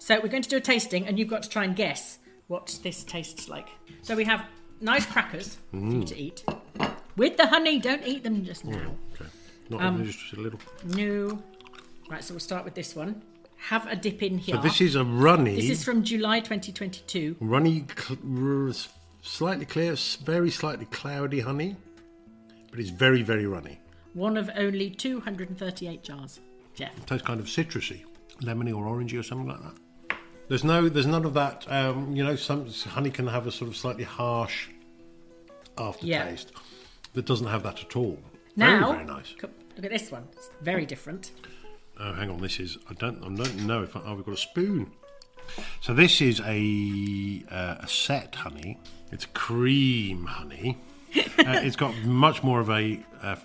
So 0.00 0.18
we're 0.20 0.28
going 0.28 0.42
to 0.42 0.48
do 0.48 0.56
a 0.56 0.60
tasting, 0.60 1.06
and 1.06 1.16
you've 1.18 1.28
got 1.28 1.44
to 1.44 1.48
try 1.48 1.62
and 1.62 1.76
guess 1.76 2.18
what 2.48 2.76
this 2.82 3.04
tastes 3.04 3.48
like. 3.48 3.68
So 4.02 4.16
we 4.16 4.24
have 4.24 4.44
nice 4.80 5.06
crackers 5.06 5.56
for 5.70 5.76
you 5.76 5.82
Mm. 6.02 6.06
to 6.08 6.16
eat 6.18 6.44
with 7.16 7.36
the 7.36 7.46
honey. 7.46 7.78
Don't 7.78 8.04
eat 8.04 8.24
them 8.24 8.44
just 8.44 8.64
now. 8.64 8.90
Okay. 9.14 9.30
Not 9.70 9.80
Um, 9.82 10.04
just 10.04 10.32
a 10.32 10.40
little. 10.40 10.58
No. 10.84 11.40
Right. 12.10 12.24
So 12.24 12.34
we'll 12.34 12.40
start 12.40 12.64
with 12.64 12.74
this 12.74 12.96
one. 12.96 13.22
Have 13.70 13.86
a 13.86 13.94
dip 13.94 14.20
in 14.22 14.38
here. 14.38 14.56
So 14.56 14.62
this 14.62 14.80
is 14.80 14.96
a 14.96 15.04
runny. 15.04 15.54
This 15.54 15.70
is 15.70 15.84
from 15.84 16.02
July 16.02 16.40
2022. 16.40 17.36
runny, 17.40 17.84
cl- 17.96 18.18
r- 18.68 18.72
slightly 19.22 19.64
clear, 19.64 19.92
s- 19.92 20.16
very 20.16 20.50
slightly 20.50 20.86
cloudy 20.86 21.40
honey, 21.40 21.76
but 22.70 22.80
it's 22.80 22.90
very, 22.90 23.22
very 23.22 23.46
runny. 23.46 23.78
One 24.18 24.36
of 24.36 24.50
only 24.56 24.90
238 24.90 26.02
jars. 26.02 26.40
Jeff. 26.74 26.90
It 26.98 27.06
tastes 27.06 27.24
kind 27.24 27.38
of 27.38 27.46
citrusy, 27.46 28.04
lemony 28.42 28.76
or 28.76 28.84
orangey 28.84 29.16
or 29.16 29.22
something 29.22 29.46
like 29.46 29.62
that. 29.62 30.18
There's 30.48 30.64
no, 30.64 30.88
there's 30.88 31.06
none 31.06 31.24
of 31.24 31.34
that. 31.34 31.70
Um, 31.70 32.16
you 32.16 32.24
know, 32.24 32.34
some 32.34 32.68
honey 32.68 33.10
can 33.10 33.28
have 33.28 33.46
a 33.46 33.52
sort 33.52 33.70
of 33.70 33.76
slightly 33.76 34.02
harsh 34.02 34.70
aftertaste. 35.78 36.50
yeah. 36.52 36.60
That 37.12 37.26
doesn't 37.26 37.46
have 37.46 37.62
that 37.62 37.80
at 37.80 37.94
all. 37.94 38.18
Now, 38.56 38.90
very, 38.90 39.04
very 39.04 39.04
nice. 39.04 39.34
look 39.40 39.84
at 39.84 39.90
this 39.92 40.10
one. 40.10 40.26
It's 40.32 40.50
very 40.62 40.84
different. 40.84 41.30
Oh, 42.00 42.12
hang 42.12 42.28
on. 42.28 42.40
This 42.40 42.58
is. 42.58 42.76
I 42.90 42.94
don't. 42.94 43.22
I 43.22 43.32
don't 43.32 43.66
know 43.66 43.84
if. 43.84 43.94
I, 43.94 44.00
oh, 44.04 44.16
we've 44.16 44.24
got 44.24 44.34
a 44.34 44.36
spoon. 44.36 44.90
So 45.80 45.94
this 45.94 46.20
is 46.20 46.40
a 46.40 47.44
uh, 47.50 47.76
a 47.80 47.88
set 47.88 48.34
honey. 48.34 48.80
It's 49.12 49.26
cream 49.26 50.26
honey. 50.26 50.76
uh, 51.16 51.60
it's 51.62 51.76
got 51.76 51.96
much 52.04 52.42
more 52.42 52.60
of 52.60 52.68
a 52.68 53.02
uh, 53.22 53.36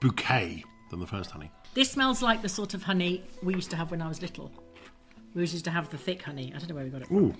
bouquet 0.00 0.64
than 0.90 1.00
the 1.00 1.06
first 1.06 1.30
honey. 1.30 1.50
This 1.74 1.90
smells 1.90 2.22
like 2.22 2.42
the 2.42 2.48
sort 2.48 2.74
of 2.74 2.82
honey 2.82 3.22
we 3.42 3.54
used 3.54 3.70
to 3.70 3.76
have 3.76 3.90
when 3.90 4.02
I 4.02 4.08
was 4.08 4.22
little. 4.22 4.50
We 5.34 5.42
used 5.42 5.64
to 5.64 5.70
have 5.70 5.90
the 5.90 5.98
thick 5.98 6.22
honey. 6.22 6.52
I 6.54 6.58
don't 6.58 6.68
know 6.68 6.74
where 6.74 6.84
we 6.84 6.90
got 6.90 7.02
it 7.02 7.08
from. 7.08 7.16
Ooh, 7.16 7.34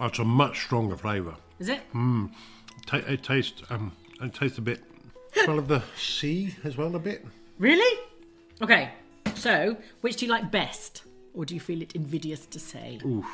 oh, 0.00 0.06
it's 0.06 0.18
a 0.18 0.24
much 0.24 0.60
stronger 0.60 0.96
flavour. 0.96 1.34
Is 1.58 1.68
it? 1.68 1.80
Mm. 1.92 2.32
Ta- 2.86 3.02
it 3.06 3.22
tastes. 3.22 3.62
Um, 3.70 3.92
it 4.22 4.34
tastes 4.34 4.58
a 4.58 4.62
bit. 4.62 4.82
Smell 5.44 5.58
of 5.58 5.68
the 5.68 5.82
sea 5.96 6.54
as 6.64 6.76
well 6.76 6.96
a 6.96 6.98
bit. 6.98 7.24
Really? 7.58 8.00
Okay. 8.62 8.90
So, 9.34 9.76
which 10.00 10.16
do 10.16 10.26
you 10.26 10.32
like 10.32 10.50
best? 10.50 11.02
Or 11.34 11.44
do 11.44 11.54
you 11.54 11.60
feel 11.60 11.82
it 11.82 11.94
invidious 11.94 12.46
to 12.46 12.58
say? 12.58 12.98
Oof. 13.04 13.26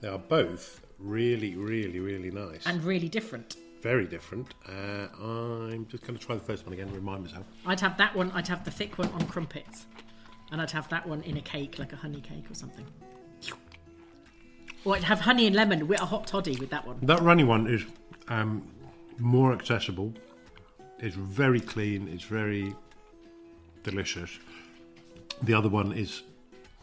They 0.00 0.08
are 0.08 0.18
both 0.18 0.80
really, 0.98 1.56
really, 1.56 1.98
really 1.98 2.30
nice. 2.30 2.66
And 2.66 2.82
really 2.84 3.08
different. 3.08 3.56
Very 3.80 4.06
different. 4.06 4.54
Uh, 4.68 5.06
I'm 5.22 5.86
just 5.86 6.04
going 6.06 6.18
to 6.18 6.24
try 6.24 6.34
the 6.34 6.44
first 6.44 6.64
one 6.66 6.72
again. 6.72 6.92
Remind 6.92 7.24
myself. 7.24 7.46
I'd 7.66 7.80
have 7.80 7.96
that 7.98 8.14
one, 8.14 8.30
I'd 8.32 8.48
have 8.48 8.64
the 8.64 8.70
thick 8.70 8.98
one 8.98 9.08
on 9.12 9.26
crumpets. 9.26 9.86
And 10.50 10.60
I'd 10.60 10.70
have 10.70 10.88
that 10.88 11.06
one 11.06 11.22
in 11.22 11.36
a 11.36 11.42
cake, 11.42 11.78
like 11.78 11.92
a 11.92 11.96
honey 11.96 12.20
cake 12.20 12.50
or 12.50 12.54
something. 12.54 12.86
Or 14.84 14.96
I'd 14.96 15.04
have 15.04 15.20
honey 15.20 15.46
and 15.46 15.54
lemon 15.54 15.86
with 15.88 16.00
a 16.00 16.06
hot 16.06 16.26
toddy 16.26 16.56
with 16.56 16.70
that 16.70 16.86
one. 16.86 16.98
That 17.02 17.20
runny 17.20 17.44
one 17.44 17.66
is 17.66 17.84
um, 18.28 18.66
more 19.18 19.52
accessible. 19.52 20.14
It's 20.98 21.16
very 21.16 21.60
clean. 21.60 22.08
It's 22.08 22.24
very 22.24 22.74
delicious. 23.82 24.38
The 25.42 25.54
other 25.54 25.68
one 25.68 25.92
is 25.92 26.22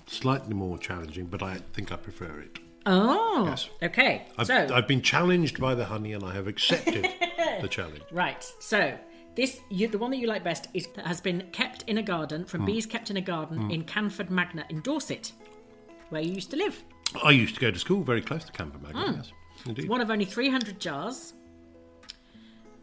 slightly 0.07 0.53
more 0.53 0.77
challenging, 0.77 1.25
but 1.25 1.41
I 1.41 1.55
think 1.73 1.91
I 1.91 1.95
prefer 1.95 2.39
it. 2.39 2.59
Oh, 2.85 3.45
Yes. 3.47 3.69
okay. 3.81 4.27
I've, 4.37 4.47
so, 4.47 4.67
I've 4.73 4.87
been 4.87 5.01
challenged 5.01 5.59
by 5.59 5.73
the 5.75 5.85
honey, 5.85 6.13
and 6.13 6.23
I 6.23 6.33
have 6.33 6.47
accepted 6.47 7.03
the 7.61 7.67
challenge. 7.67 8.03
right. 8.11 8.43
So, 8.59 8.97
this 9.35 9.59
you, 9.69 9.87
the 9.87 9.97
one 9.97 10.11
that 10.11 10.17
you 10.17 10.27
like 10.27 10.43
best 10.43 10.67
is 10.73 10.87
that 10.95 11.05
has 11.07 11.19
been 11.19 11.41
kept 11.51 11.83
in 11.87 11.97
a 11.97 12.03
garden 12.03 12.45
from 12.45 12.61
Mm. 12.61 12.67
bees 12.67 12.85
kept 12.85 13.09
in 13.09 13.17
a 13.17 13.21
garden 13.21 13.57
Mm. 13.59 13.73
in 13.73 13.83
Canford 13.83 14.29
Magna 14.29 14.65
in 14.69 14.81
Dorset, 14.81 15.31
where 16.09 16.21
you 16.21 16.33
used 16.33 16.51
to 16.51 16.57
live. 16.57 16.83
I 17.23 17.31
used 17.31 17.55
to 17.55 17.61
go 17.61 17.71
to 17.71 17.79
school 17.79 18.03
very 18.03 18.21
close 18.21 18.43
to 18.45 18.51
Canford 18.51 18.81
Magna. 18.83 19.01
Mm. 19.05 19.15
Yes, 19.17 19.31
indeed. 19.65 19.81
It's 19.85 19.89
one 19.89 20.01
of 20.01 20.09
only 20.09 20.25
300 20.25 20.79
jars. 20.79 21.33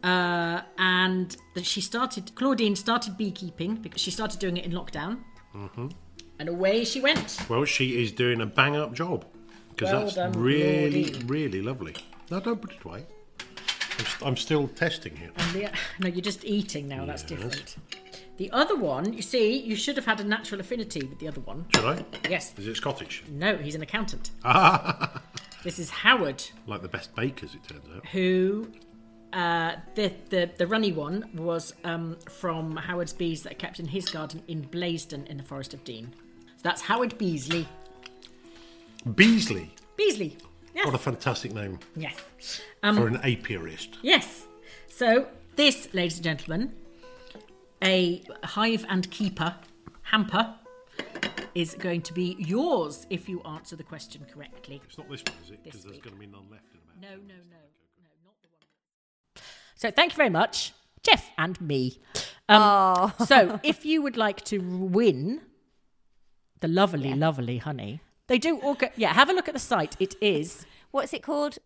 Uh, 0.03 0.61
and 0.77 1.37
that 1.55 1.65
she 1.65 1.79
started, 1.79 2.35
Claudine 2.35 2.75
started 2.75 3.17
beekeeping 3.17 3.75
because 3.75 4.01
she 4.01 4.11
started 4.11 4.37
doing 4.39 4.57
it 4.57 4.65
in 4.65 4.73
lockdown. 4.73 5.19
hmm 5.53 5.87
And 6.39 6.49
away 6.49 6.83
she 6.83 6.99
went. 6.99 7.37
Well, 7.49 7.63
she 7.63 8.01
is 8.03 8.11
doing 8.11 8.41
a 8.41 8.45
bang 8.45 8.75
up 8.75 8.93
job 8.93 9.25
because 9.75 9.91
Well 9.91 10.01
that's 10.03 10.15
done, 10.15 10.31
really, 10.33 11.13
really 11.25 11.61
lovely. 11.61 11.95
No, 12.31 12.39
don't 12.39 12.61
put 12.61 12.71
it 12.73 12.83
away. 12.83 13.05
I'm, 13.99 14.05
st- 14.05 14.27
I'm 14.27 14.37
still 14.37 14.67
testing 14.69 15.15
here. 15.15 15.31
And 15.35 15.53
the, 15.53 15.71
no, 15.99 16.07
you're 16.07 16.21
just 16.21 16.43
eating 16.45 16.87
now. 16.87 17.05
That's 17.05 17.23
different. 17.23 17.75
The 18.37 18.49
other 18.51 18.75
one, 18.75 19.13
you 19.13 19.21
see, 19.21 19.59
you 19.59 19.75
should 19.75 19.95
have 19.95 20.05
had 20.05 20.19
a 20.19 20.23
natural 20.23 20.59
affinity 20.59 21.03
with 21.05 21.19
the 21.19 21.27
other 21.27 21.41
one. 21.41 21.65
Should 21.75 21.85
I? 21.85 22.05
Yes. 22.27 22.51
Is 22.57 22.67
it 22.67 22.75
Scottish? 22.77 23.23
No, 23.29 23.55
he's 23.57 23.75
an 23.75 23.81
accountant. 23.83 24.31
This 25.63 25.79
is 25.79 25.89
Howard, 25.89 26.43
like 26.67 26.81
the 26.81 26.89
best 26.89 27.15
bakers, 27.15 27.55
it 27.55 27.63
turns 27.63 27.85
out. 27.95 28.05
who 28.07 28.67
uh, 29.31 29.75
the, 29.95 30.11
the 30.29 30.51
the 30.57 30.67
runny 30.67 30.91
one 30.91 31.29
was 31.35 31.73
um, 31.85 32.17
from 32.29 32.75
Howard's 32.75 33.13
bees 33.13 33.43
that 33.43 33.53
are 33.53 33.55
kept 33.55 33.79
in 33.79 33.87
his 33.87 34.09
garden 34.09 34.43
in 34.49 34.63
Blaisdon 34.63 35.25
in 35.27 35.37
the 35.37 35.43
Forest 35.43 35.73
of 35.73 35.81
Dean. 35.85 36.13
So 36.57 36.61
that's 36.63 36.81
Howard 36.81 37.17
Beasley. 37.17 37.65
Beasley. 39.15 39.73
Beasley. 39.97 40.37
Yes. 40.73 40.85
What 40.85 40.95
a 40.95 40.99
fantastic 40.99 41.53
name 41.53 41.79
Yes. 41.95 42.15
Um, 42.81 42.95
for 42.97 43.07
an 43.07 43.17
apiarist. 43.19 43.89
Yes. 44.01 44.45
So 44.87 45.27
this, 45.55 45.93
ladies 45.93 46.15
and 46.15 46.23
gentlemen, 46.23 46.73
a 47.83 48.23
hive 48.43 48.85
and 48.89 49.09
keeper 49.11 49.55
hamper 50.03 50.55
is 51.53 51.75
going 51.75 52.01
to 52.01 52.13
be 52.13 52.35
yours 52.39 53.05
if 53.09 53.29
you 53.29 53.41
answer 53.43 53.75
the 53.75 53.83
question 53.83 54.25
correctly. 54.33 54.81
It's 54.85 54.97
not 54.97 55.09
this 55.09 55.21
one, 55.27 55.37
is 55.43 55.51
it? 55.51 55.63
Because 55.63 55.83
there's 55.83 55.95
week. 55.95 56.03
going 56.03 56.15
to 56.15 56.19
be 56.19 56.25
none 56.25 56.45
left 56.49 56.65
in 56.73 56.79
about. 56.79 57.01
No, 57.01 57.09
no, 57.21 57.35
no. 57.35 57.57
No, 58.01 58.09
not 58.25 58.35
the 58.41 58.47
one. 58.49 59.43
So 59.75 59.91
thank 59.91 60.13
you 60.13 60.17
very 60.17 60.29
much, 60.29 60.73
Jeff 61.03 61.29
and 61.37 61.59
me. 61.61 61.99
Um, 62.49 63.13
so 63.27 63.59
if 63.63 63.85
you 63.85 64.01
would 64.01 64.17
like 64.17 64.43
to 64.45 64.57
win 64.59 65.41
the 66.61 66.67
lovely, 66.67 67.13
lovely 67.27 67.57
honey, 67.59 68.01
they 68.27 68.37
do 68.37 68.59
all 68.59 68.73
go, 68.75 68.89
yeah, 68.95 69.13
have 69.13 69.29
a 69.29 69.33
look 69.33 69.47
at 69.47 69.53
the 69.53 69.59
site. 69.59 69.95
It 69.99 70.15
is 70.21 70.65
What's 70.91 71.11
it 71.13 71.23
called? 71.23 71.57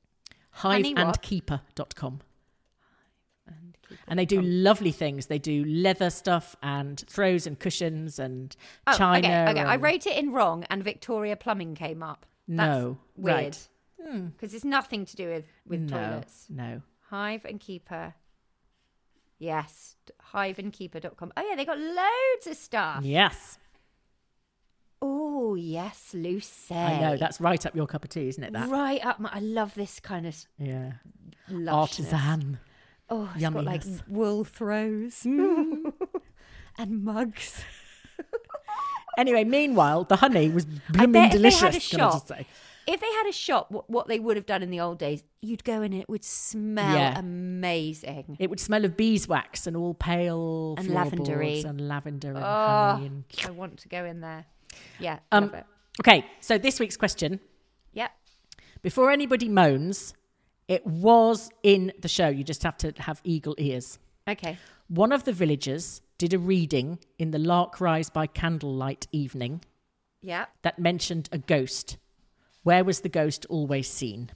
Hiveandkeeper.com. 0.59 2.21
And 4.07 4.19
they 4.19 4.25
do 4.25 4.41
lovely 4.41 4.91
things. 4.91 5.27
They 5.27 5.39
do 5.39 5.63
leather 5.65 6.09
stuff 6.09 6.55
and 6.61 6.99
throws 7.07 7.47
and 7.47 7.57
cushions 7.57 8.19
and 8.19 8.55
Oh, 8.85 8.97
china. 8.97 9.19
Okay, 9.27 9.51
okay. 9.51 9.61
I 9.61 9.73
and- 9.75 9.83
wrote 9.83 10.05
it 10.05 10.17
in 10.17 10.31
wrong, 10.33 10.65
and 10.69 10.83
Victoria 10.83 11.35
Plumbing 11.37 11.75
came 11.75 12.03
up. 12.03 12.25
That's 12.47 12.57
No, 12.83 12.97
weird. 13.15 13.35
right. 13.35 13.67
Hmm. 14.01 14.25
Because 14.27 14.53
it's 14.53 14.65
nothing 14.65 15.05
to 15.05 15.15
do 15.15 15.27
with 15.29 15.45
with 15.65 15.81
No, 15.81 15.97
toilets. 15.97 16.47
no. 16.49 16.81
Hive 17.09 17.45
and 17.45 17.59
Keeper. 17.59 18.15
Yes, 19.39 19.95
hiveandkeeper.com. 20.33 21.31
Oh 21.37 21.47
yeah, 21.49 21.55
they 21.55 21.65
got 21.65 21.77
loads 21.79 22.47
of 22.47 22.55
stuff. 22.57 23.03
Yes. 23.03 23.57
Oh 25.01 25.55
yes, 25.55 26.11
Lucy. 26.13 26.73
I 26.75 26.99
know. 26.99 27.17
That's 27.17 27.39
right 27.39 27.63
up 27.65 27.75
your 27.75 27.87
cup 27.87 28.03
of 28.03 28.09
tea, 28.09 28.27
isn't 28.29 28.43
it? 28.43 28.53
That. 28.53 28.69
right 28.69 29.03
up 29.05 29.19
my. 29.19 29.29
I 29.31 29.39
love 29.39 29.75
this 29.75 29.99
kind 29.99 30.25
of 30.25 30.35
Yeah. 30.57 30.93
lushness. 31.49 31.73
Artisan. 31.73 32.59
Oh, 33.09 33.29
it's 33.35 33.43
got 33.49 33.63
like 33.63 33.83
wool 34.07 34.43
throws 34.43 35.23
mm. 35.23 35.93
and 36.77 37.03
mugs. 37.03 37.63
Anyway, 39.17 39.43
meanwhile, 39.43 40.03
the 40.03 40.17
honey 40.17 40.47
was 40.47 40.65
blooming 40.65 41.11
bet 41.11 41.25
if 41.25 41.31
they 41.31 41.37
delicious. 41.37 41.59
had 41.59 41.75
a 41.75 41.79
shop, 41.79 42.27
say. 42.27 42.45
if 42.85 42.99
they 42.99 43.11
had 43.13 43.25
a 43.27 43.31
shop, 43.31 43.71
what, 43.71 43.89
what 43.89 44.07
they 44.07 44.19
would 44.19 44.37
have 44.37 44.45
done 44.45 44.61
in 44.61 44.69
the 44.69 44.79
old 44.79 44.99
days, 44.99 45.23
you'd 45.41 45.63
go 45.63 45.81
in 45.81 45.91
and 45.91 46.01
it 46.03 46.07
would 46.07 46.23
smell 46.23 46.93
Yeah. 46.95 47.17
amazing. 47.17 48.37
It 48.39 48.51
would 48.51 48.59
smell 48.59 48.85
of 48.85 48.95
beeswax 48.95 49.65
and 49.65 49.75
all 49.75 49.95
pale 49.95 50.75
And 50.77 50.89
lavendery. 50.89 51.65
and 51.65 51.87
lavender 51.87 52.27
and 52.29 52.37
Oh, 52.37 52.41
honey. 52.43 53.05
And... 53.07 53.23
I 53.43 53.49
want 53.49 53.77
to 53.79 53.89
go 53.89 54.05
in 54.05 54.21
there. 54.21 54.45
Yeah, 54.99 55.19
Um, 55.31 55.51
okay, 56.01 56.25
so 56.39 56.57
this 56.57 56.79
week's 56.79 56.97
question. 56.97 57.39
Yep. 57.93 58.11
Before 58.81 59.11
anybody 59.11 59.49
moans, 59.49 60.13
it 60.67 60.85
was 60.85 61.49
in 61.63 61.91
the 62.01 62.07
show. 62.07 62.27
You 62.29 62.43
just 62.43 62.63
have 62.63 62.77
to 62.77 62.93
have 62.99 63.21
eagle 63.23 63.55
ears. 63.57 63.99
Okay. 64.27 64.57
One 64.87 65.11
of 65.11 65.23
the 65.23 65.33
villagers 65.33 66.01
did 66.17 66.33
a 66.33 66.39
reading 66.39 66.99
in 67.19 67.31
the 67.31 67.39
Lark 67.39 67.79
Rise 67.79 68.09
by 68.09 68.27
Candlelight 68.27 69.07
evening 69.11 69.61
Yeah. 70.21 70.45
that 70.63 70.79
mentioned 70.79 71.29
a 71.31 71.37
ghost. 71.37 71.97
Where 72.63 72.83
was 72.83 73.01
the 73.01 73.09
ghost 73.09 73.45
always 73.49 73.89
seen? 73.89 74.31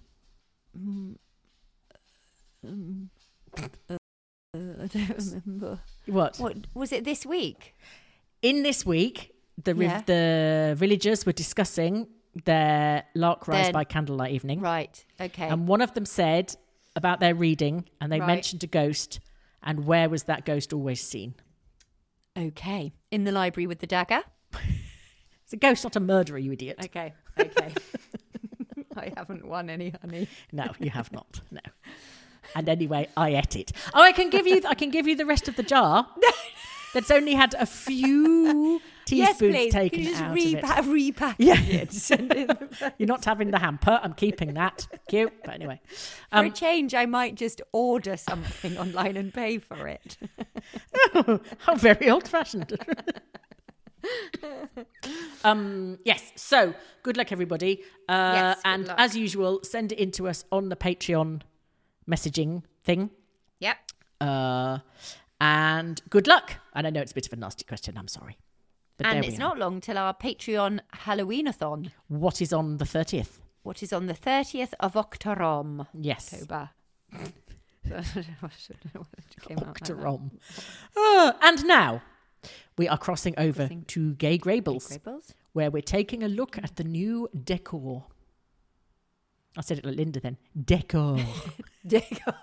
Mm, 0.77 1.15
mm, 2.65 3.07
uh, 3.57 3.97
I 4.53 4.87
don't 4.87 5.41
remember. 5.45 5.79
What? 6.05 6.37
What 6.39 6.57
was 6.73 6.91
it 6.91 7.03
this 7.03 7.25
week? 7.25 7.75
In 8.41 8.63
this 8.63 8.85
week, 8.85 9.33
the 9.63 9.75
Yeah. 9.75 10.01
the 10.05 10.75
villagers 10.77 11.25
were 11.25 11.31
discussing 11.31 12.07
their 12.45 13.03
Lark 13.15 13.47
Rise 13.47 13.71
by 13.71 13.83
Candlelight 13.83 14.31
Evening. 14.31 14.61
Right. 14.61 15.03
Okay. 15.19 15.47
And 15.47 15.67
one 15.67 15.81
of 15.81 15.93
them 15.93 16.05
said 16.05 16.55
about 16.95 17.19
their 17.19 17.35
reading, 17.35 17.85
and 17.99 18.11
they 18.11 18.19
Right. 18.19 18.27
mentioned 18.27 18.63
a 18.63 18.67
ghost. 18.67 19.19
And 19.63 19.85
where 19.85 20.09
was 20.09 20.23
that 20.23 20.45
ghost 20.45 20.73
always 20.73 21.01
seen? 21.01 21.35
okay. 22.37 22.93
In 23.11 23.25
the 23.25 23.31
library 23.31 23.67
with 23.67 23.79
the 23.79 23.87
dagger. 23.87 24.21
It's 25.43 25.53
a 25.53 25.57
ghost, 25.57 25.83
not 25.83 25.97
a 25.97 25.99
murderer, 25.99 26.37
you 26.37 26.53
idiot. 26.53 26.77
Okay. 26.85 27.13
Okay. 27.39 27.73
I 28.95 29.11
haven't 29.17 29.45
won 29.45 29.69
any, 29.69 29.93
honey. 30.01 30.27
No, 30.53 30.65
you 30.79 30.89
have 30.91 31.11
not. 31.11 31.41
No. 31.51 31.59
And 32.55 32.67
anyway, 32.69 33.07
I 33.17 33.35
ate 33.35 33.55
it. 33.57 33.71
Oh, 33.93 34.01
I 34.01 34.11
can 34.13 34.29
give 34.29 34.45
you. 34.47 34.61
I 34.67 34.75
can 34.75 34.89
give 34.91 35.07
you 35.07 35.15
the 35.15 35.25
rest 35.25 35.47
of 35.49 35.55
the 35.57 35.63
jar. 35.63 36.07
That's 36.93 37.09
only 37.11 37.33
had 37.33 37.53
a 37.55 37.65
few 37.65 38.81
teaspoons 39.15 39.55
please. 39.55 39.71
taken 39.73 39.89
Can 39.99 39.99
you 40.07 40.09
just 40.11 40.21
out 40.23 40.35
repa- 40.35 40.79
of 40.79 40.87
it. 40.87 40.91
repackage 41.15 41.35
Yeah. 41.39 41.61
it? 41.61 41.93
Send 41.93 42.31
it 42.31 42.37
in 42.37 42.47
the 42.47 42.93
You're 42.97 43.07
not 43.07 43.23
having 43.25 43.51
the 43.51 43.59
hamper. 43.59 43.99
I'm 44.03 44.13
keeping 44.13 44.53
that. 44.55 44.87
Cute. 45.09 45.33
But 45.43 45.55
anyway, 45.55 45.79
For 46.31 46.37
a 46.37 46.39
um, 46.39 46.51
change, 46.53 46.93
I 46.93 47.05
might 47.05 47.35
just 47.35 47.61
order 47.71 48.17
something 48.17 48.77
online 48.77 49.17
and 49.17 49.33
pay 49.33 49.57
for 49.59 49.87
it. 49.87 50.17
how 51.59 51.75
very 51.75 52.09
old-fashioned. 52.09 52.77
um. 55.43 55.97
Yes. 56.03 56.31
So 56.35 56.73
good 57.03 57.17
luck, 57.17 57.31
everybody. 57.31 57.83
Uh, 58.09 58.31
Yes, 58.35 58.59
and 58.65 58.87
luck. 58.87 58.95
as 58.99 59.15
usual, 59.15 59.59
send 59.63 59.91
it 59.91 59.99
in 59.99 60.11
to 60.11 60.27
us 60.27 60.43
on 60.51 60.69
the 60.69 60.75
Patreon 60.75 61.41
messaging 62.09 62.63
thing. 62.83 63.09
Yep. 63.59 63.77
Uh, 64.19 64.79
and 65.39 66.01
good 66.09 66.27
luck. 66.27 66.55
And 66.73 66.87
I 66.87 66.89
know 66.89 67.01
it's 67.01 67.11
a 67.11 67.15
bit 67.15 67.27
of 67.27 67.33
a 67.33 67.35
nasty 67.35 67.63
question. 67.63 67.97
I'm 67.97 68.07
sorry. 68.07 68.37
But 69.03 69.15
and 69.15 69.25
it's 69.25 69.37
not 69.37 69.57
long 69.57 69.81
till 69.81 69.97
our 69.97 70.13
Patreon 70.13 70.79
Halloweenathon, 71.05 71.91
What 72.07 72.41
is 72.41 72.53
on 72.53 72.77
the 72.77 72.85
30th? 72.85 73.39
what 73.63 73.83
is 73.83 73.93
on 73.93 74.07
the 74.07 74.13
30th 74.13 74.73
of 74.79 74.97
October. 74.97 75.87
Yes. 75.93 76.33
October. 76.33 76.69
I 77.13 77.17
don't 77.85 77.95
know 78.95 79.01
what 79.01 79.07
it 79.17 79.41
came 79.41 79.57
out 79.59 79.67
like 79.67 79.79
that. 79.79 79.89
Octorom. 79.97 80.31
Ah, 80.97 81.35
and 81.41 81.65
now 81.65 82.01
we 82.77 82.87
are 82.87 82.97
crossing 82.97 83.33
over 83.37 83.69
to 83.87 84.13
Gay 84.15 84.37
Grables, 84.37 84.89
Gay 84.89 84.97
Grables? 84.97 85.33
where 85.53 85.69
we're 85.69 85.81
taking 85.81 86.23
a 86.23 86.27
look 86.27 86.57
at 86.57 86.75
the 86.77 86.83
new 86.83 87.27
decor. 87.43 88.05
I 89.57 89.61
said 89.61 89.79
it 89.79 89.85
like 89.85 89.97
Linda 89.97 90.19
then. 90.21 90.37
Decor. 90.63 91.17
Decor. 91.85 92.35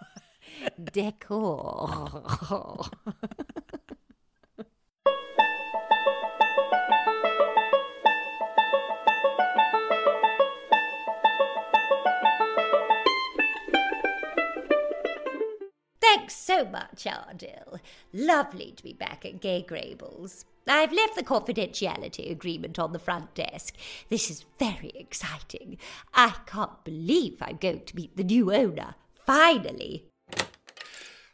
Decor. 0.93 2.85
Thanks 16.15 16.37
so 16.37 16.65
much, 16.65 17.07
Ardell. 17.07 17.81
Lovely 18.15 18.73
to 18.73 18.83
be 18.83 18.95
back 18.95 19.27
at 19.27 19.43
Gay 19.43 19.63
Grables. 19.69 20.47
I've 20.67 20.93
left 20.93 21.17
the 21.17 21.23
confidentiality 21.23 22.31
agreement 22.31 22.79
on 22.79 22.93
the 22.93 22.99
front 22.99 23.35
desk. 23.35 23.77
This 24.09 24.31
is 24.31 24.47
very 24.59 24.91
exciting. 24.95 25.77
I 26.15 26.35
can't 26.47 26.83
believe 26.83 27.43
I'm 27.43 27.59
going 27.59 27.85
to 27.85 27.95
meet 27.95 28.17
the 28.17 28.25
new 28.25 28.55
owner. 28.55 28.95
Finally. 29.27 30.07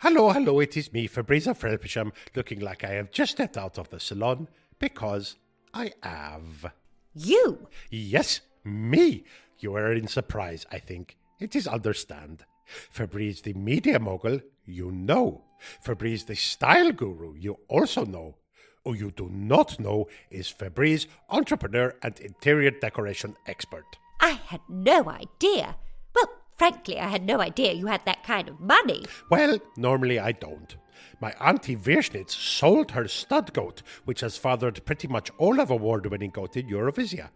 Hello, 0.00 0.32
hello, 0.32 0.58
it 0.58 0.76
is 0.76 0.92
me, 0.92 1.06
Fabriza 1.06 1.56
Felpersham, 1.56 2.10
looking 2.34 2.58
like 2.58 2.82
I 2.82 2.94
have 2.94 3.12
just 3.12 3.32
stepped 3.32 3.56
out 3.56 3.78
of 3.78 3.90
the 3.90 4.00
salon 4.00 4.48
because 4.80 5.36
I 5.72 5.92
have. 6.02 6.72
You? 7.14 7.68
Yes, 7.90 8.40
me. 8.64 9.22
You 9.60 9.76
are 9.76 9.92
in 9.92 10.08
surprise, 10.08 10.66
I 10.72 10.80
think. 10.80 11.16
It 11.38 11.54
is 11.54 11.68
understand. 11.68 12.44
Fabrice 12.66 13.42
the 13.42 13.54
media 13.54 14.00
mogul, 14.00 14.40
you 14.66 14.90
know. 14.90 15.44
Fabrice 15.80 16.24
the 16.24 16.34
style 16.34 16.92
guru, 16.92 17.34
you 17.34 17.58
also 17.68 18.04
know. 18.04 18.36
Who 18.84 18.94
you 18.94 19.10
do 19.12 19.30
not 19.32 19.80
know 19.80 20.08
is 20.30 20.48
Fabrice, 20.48 21.06
entrepreneur 21.30 21.94
and 22.02 22.18
interior 22.20 22.70
decoration 22.70 23.34
expert. 23.46 23.86
I 24.20 24.32
had 24.32 24.60
no 24.68 25.08
idea. 25.08 25.76
Well, 26.14 26.30
frankly, 26.56 26.98
I 26.98 27.08
had 27.08 27.24
no 27.24 27.40
idea 27.40 27.72
you 27.72 27.86
had 27.86 28.04
that 28.04 28.24
kind 28.24 28.48
of 28.48 28.60
money. 28.60 29.04
Well, 29.30 29.58
normally 29.76 30.18
I 30.18 30.32
don't. 30.32 30.76
My 31.20 31.32
auntie 31.40 31.76
Virschnitz 31.76 32.32
sold 32.32 32.90
her 32.90 33.08
stud 33.08 33.54
goat, 33.54 33.82
which 34.04 34.20
has 34.20 34.36
fathered 34.36 34.84
pretty 34.84 35.08
much 35.08 35.30
all 35.38 35.60
of 35.60 35.70
award-winning 35.70 36.30
goat 36.30 36.56
in 36.56 36.68
Eurovisia. 36.68 37.30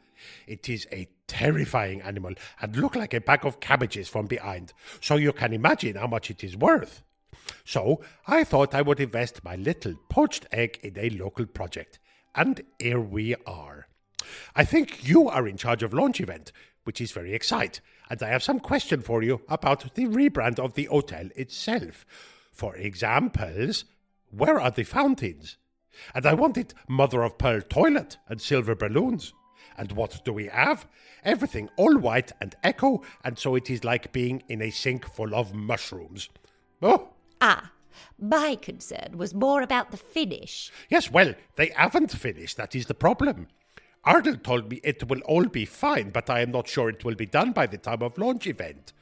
It 0.47 0.69
is 0.69 0.87
a 0.93 1.09
terrifying 1.27 2.03
animal 2.03 2.35
and 2.61 2.77
look 2.77 2.97
like 2.97 3.15
a 3.15 3.21
bag 3.21 3.47
of 3.47 3.61
cabbages 3.61 4.09
from 4.09 4.27
behind, 4.27 4.73
so 5.01 5.17
you 5.17 5.33
can 5.33 5.53
imagine 5.53 5.97
how 5.97 6.09
much 6.09 6.31
it 6.31 6.43
is 6.45 6.57
worth. 6.57 7.03
So 7.65 8.01
I 8.27 8.45
thought 8.45 8.75
I 8.75 8.83
would 8.83 9.01
invest 9.01 9.45
my 9.45 9.57
little 9.57 9.95
poached 10.09 10.47
egg 10.53 10.81
in 10.83 10.99
a 10.99 11.11
local 11.11 11.45
project, 11.45 11.99
and 12.35 12.63
here 12.79 13.01
we 13.01 13.35
are. 13.47 13.89
I 14.57 14.65
think 14.65 15.07
you 15.07 15.29
are 15.29 15.47
in 15.47 15.57
charge 15.57 15.83
of 15.83 15.93
launch 15.93 16.21
event, 16.21 16.51
which 16.85 17.01
is 17.01 17.13
very 17.13 17.35
exciting, 17.35 17.83
and 18.09 18.23
I 18.23 18.29
have 18.29 18.43
some 18.43 18.59
question 18.59 19.03
for 19.03 19.23
you 19.23 19.43
about 19.49 19.95
the 19.95 20.07
rebrand 20.07 20.59
of 20.59 20.75
the 20.75 20.85
hotel 20.85 21.29
itself. 21.37 22.07
For 22.53 22.75
examples, 22.77 23.85
where 24.31 24.59
are 24.59 24.71
the 24.71 24.85
fountains? 24.85 25.59
And 26.15 26.25
I 26.25 26.35
wanted 26.35 26.75
mother 26.89 27.23
of 27.23 27.39
pearl 27.39 27.61
toilet 27.61 28.17
and 28.29 28.41
silver 28.41 28.75
balloons. 28.75 29.35
And 29.77 29.93
what 29.93 30.25
do 30.25 30.33
we 30.33 30.47
have? 30.47 30.89
Everything 31.23 31.69
all 31.77 31.99
white 31.99 32.33
and 32.41 32.55
echo, 32.65 33.03
and 33.23 33.39
so 33.39 33.55
it 33.55 33.69
is 33.69 33.85
like 33.85 34.13
being 34.13 34.43
in 34.49 34.63
a 34.63 34.71
sink 34.71 35.05
full 35.05 35.35
of 35.35 35.55
mushrooms. 35.55 36.31
Oh, 36.81 37.11
Ah, 37.41 37.73
my 38.19 38.57
concern 38.57 39.17
was 39.17 39.35
more 39.35 39.63
about 39.63 39.91
the 39.91 39.97
finish. 39.97 40.71
Yes, 40.89 41.11
well, 41.11 41.35
they 41.57 41.71
haven't 41.75 42.13
finished. 42.13 42.57
That 42.57 42.75
is 42.75 42.87
the 42.87 42.95
problem. 42.95 43.49
Ardell 44.05 44.37
told 44.37 44.71
me 44.71 44.81
it 44.83 45.09
will 45.09 45.21
all 45.21 45.45
be 45.47 45.65
fine, 45.65 46.11
but 46.11 46.31
I 46.31 46.41
am 46.41 46.51
not 46.51 46.69
sure 46.69 46.89
it 46.89 47.05
will 47.05 47.15
be 47.15 47.27
done 47.27 47.53
by 47.53 47.67
the 47.67 47.79
time 47.79 48.03
of 48.03 48.19
launch 48.19 48.47
event. 48.47 48.93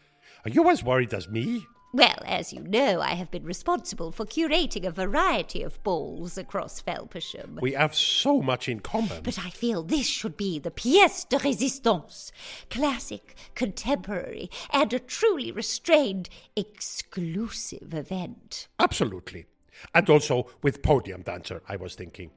Are 0.44 0.50
you 0.50 0.68
as 0.70 0.82
worried 0.82 1.14
as 1.14 1.28
me? 1.28 1.64
Well, 1.92 2.18
as 2.26 2.52
you 2.52 2.60
know, 2.60 3.00
I 3.00 3.14
have 3.14 3.30
been 3.30 3.44
responsible 3.44 4.12
for 4.12 4.26
curating 4.26 4.84
a 4.84 4.90
variety 4.90 5.62
of 5.62 5.82
balls 5.82 6.36
across 6.36 6.82
Felpersham. 6.82 7.60
We 7.60 7.72
have 7.72 7.94
so 7.94 8.42
much 8.42 8.68
in 8.68 8.80
common. 8.80 9.22
But 9.22 9.38
I 9.38 9.50
feel 9.50 9.82
this 9.82 10.06
should 10.06 10.36
be 10.36 10.58
the 10.58 10.70
pièce 10.70 11.26
de 11.28 11.38
résistance. 11.38 12.32
Classic, 12.68 13.34
contemporary, 13.54 14.50
and 14.70 14.92
a 14.92 14.98
truly 14.98 15.50
restrained, 15.52 16.28
exclusive 16.54 17.94
event. 17.94 18.68
Absolutely. 18.78 19.46
And 19.94 20.10
also 20.10 20.48
with 20.62 20.82
podium 20.82 21.22
dancer, 21.22 21.62
I 21.68 21.76
was 21.76 21.94
thinking. 21.94 22.30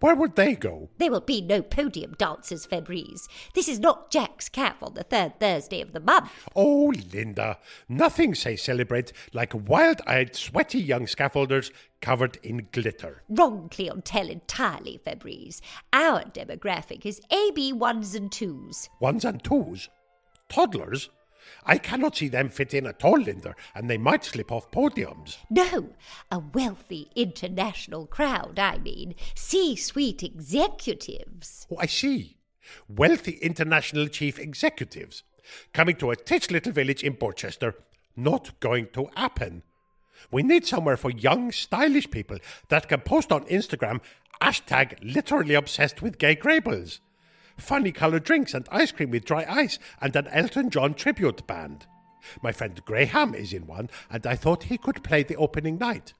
Where 0.00 0.16
would 0.16 0.34
they 0.34 0.54
go? 0.54 0.88
There 0.96 1.10
will 1.10 1.20
be 1.20 1.42
no 1.42 1.60
podium 1.60 2.14
dancers, 2.16 2.64
Fabrice. 2.64 3.28
This 3.54 3.68
is 3.68 3.78
not 3.78 4.10
Jaxx 4.10 4.50
Caff 4.50 4.82
on 4.82 4.94
the 4.94 5.02
third 5.02 5.38
Thursday 5.38 5.82
of 5.82 5.92
the 5.92 6.00
month. 6.00 6.48
Oh, 6.56 6.92
Linda, 7.12 7.58
nothing 7.86 8.34
say 8.34 8.56
celebrate 8.56 9.12
like 9.34 9.52
wild 9.54 10.00
eyed, 10.06 10.34
sweaty 10.34 10.80
young 10.80 11.04
scaffolders 11.04 11.70
covered 12.00 12.38
in 12.42 12.68
glitter. 12.72 13.22
Wrong 13.28 13.68
clientele 13.70 14.30
entirely, 14.30 14.98
Fabrice. 15.04 15.60
Our 15.92 16.22
demographic 16.24 17.04
is 17.04 17.20
AB 17.30 17.74
ones 17.74 18.14
and 18.14 18.32
twos. 18.32 18.88
Ones 19.00 19.26
and 19.26 19.44
twos? 19.44 19.90
Toddlers? 20.48 21.10
I 21.64 21.78
cannot 21.78 22.16
see 22.16 22.28
them 22.28 22.48
fit 22.48 22.74
in 22.74 22.86
at 22.86 23.04
all, 23.04 23.18
Linda, 23.18 23.54
and 23.74 23.88
they 23.88 23.98
might 23.98 24.24
slip 24.24 24.50
off 24.50 24.70
podiums. 24.70 25.36
No, 25.48 25.90
a 26.30 26.38
wealthy 26.38 27.10
international 27.14 28.06
crowd, 28.06 28.58
I 28.58 28.78
mean. 28.78 29.14
C 29.34 29.76
suite 29.76 30.22
executives. 30.22 31.66
Oh, 31.70 31.76
I 31.78 31.86
see. 31.86 32.36
Wealthy 32.88 33.32
international 33.42 34.08
chief 34.08 34.38
executives 34.38 35.22
coming 35.72 35.96
to 35.96 36.10
a 36.10 36.16
titch 36.16 36.50
little 36.50 36.72
village 36.72 37.02
in 37.02 37.14
Borchester. 37.14 37.74
Not 38.16 38.58
going 38.60 38.88
to 38.92 39.08
happen. 39.16 39.62
We 40.30 40.42
need 40.42 40.66
somewhere 40.66 40.96
for 40.96 41.10
young, 41.10 41.50
stylish 41.50 42.10
people 42.10 42.38
that 42.68 42.88
can 42.88 43.00
post 43.00 43.32
on 43.32 43.44
Instagram 43.46 44.00
hashtag 44.42 44.96
literally 45.02 45.54
obsessed 45.54 46.02
with 46.02 46.18
gay 46.18 46.36
Grables. 46.36 47.00
Funny 47.60 47.92
coloured 47.92 48.24
drinks 48.24 48.54
and 48.54 48.66
ice 48.70 48.90
cream 48.90 49.10
with 49.10 49.24
dry 49.24 49.44
ice 49.48 49.78
and 50.00 50.16
an 50.16 50.26
Elton 50.28 50.70
John 50.70 50.94
tribute 50.94 51.46
band. 51.46 51.86
My 52.42 52.52
friend 52.52 52.80
Graham 52.84 53.34
is 53.34 53.52
in 53.52 53.66
one, 53.66 53.90
and 54.10 54.26
I 54.26 54.34
thought 54.34 54.64
he 54.64 54.78
could 54.78 55.04
play 55.04 55.22
the 55.22 55.36
opening 55.36 55.78
night. 55.78 56.14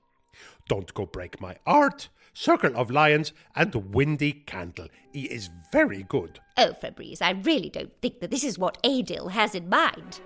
Don't 0.69 0.93
Go 0.95 1.07
Break 1.07 1.41
My 1.41 1.57
Art, 1.67 2.09
Circle 2.33 2.77
of 2.77 2.91
Lions, 2.91 3.33
and 3.57 3.75
Windy 3.95 4.33
Candle. 4.33 4.89
He 5.12 5.25
is 5.25 5.51
very 5.73 6.05
good. 6.05 6.41
Oh, 6.57 6.73
Fabrice, 6.75 7.21
I 7.21 7.31
really 7.31 7.71
don't 7.71 7.93
think 8.01 8.21
that 8.21 8.31
this 8.31 8.45
is 8.45 8.59
what 8.59 8.83
Adil 8.83 9.33
has 9.33 9.55
in 9.55 9.69
mind. 9.69 10.21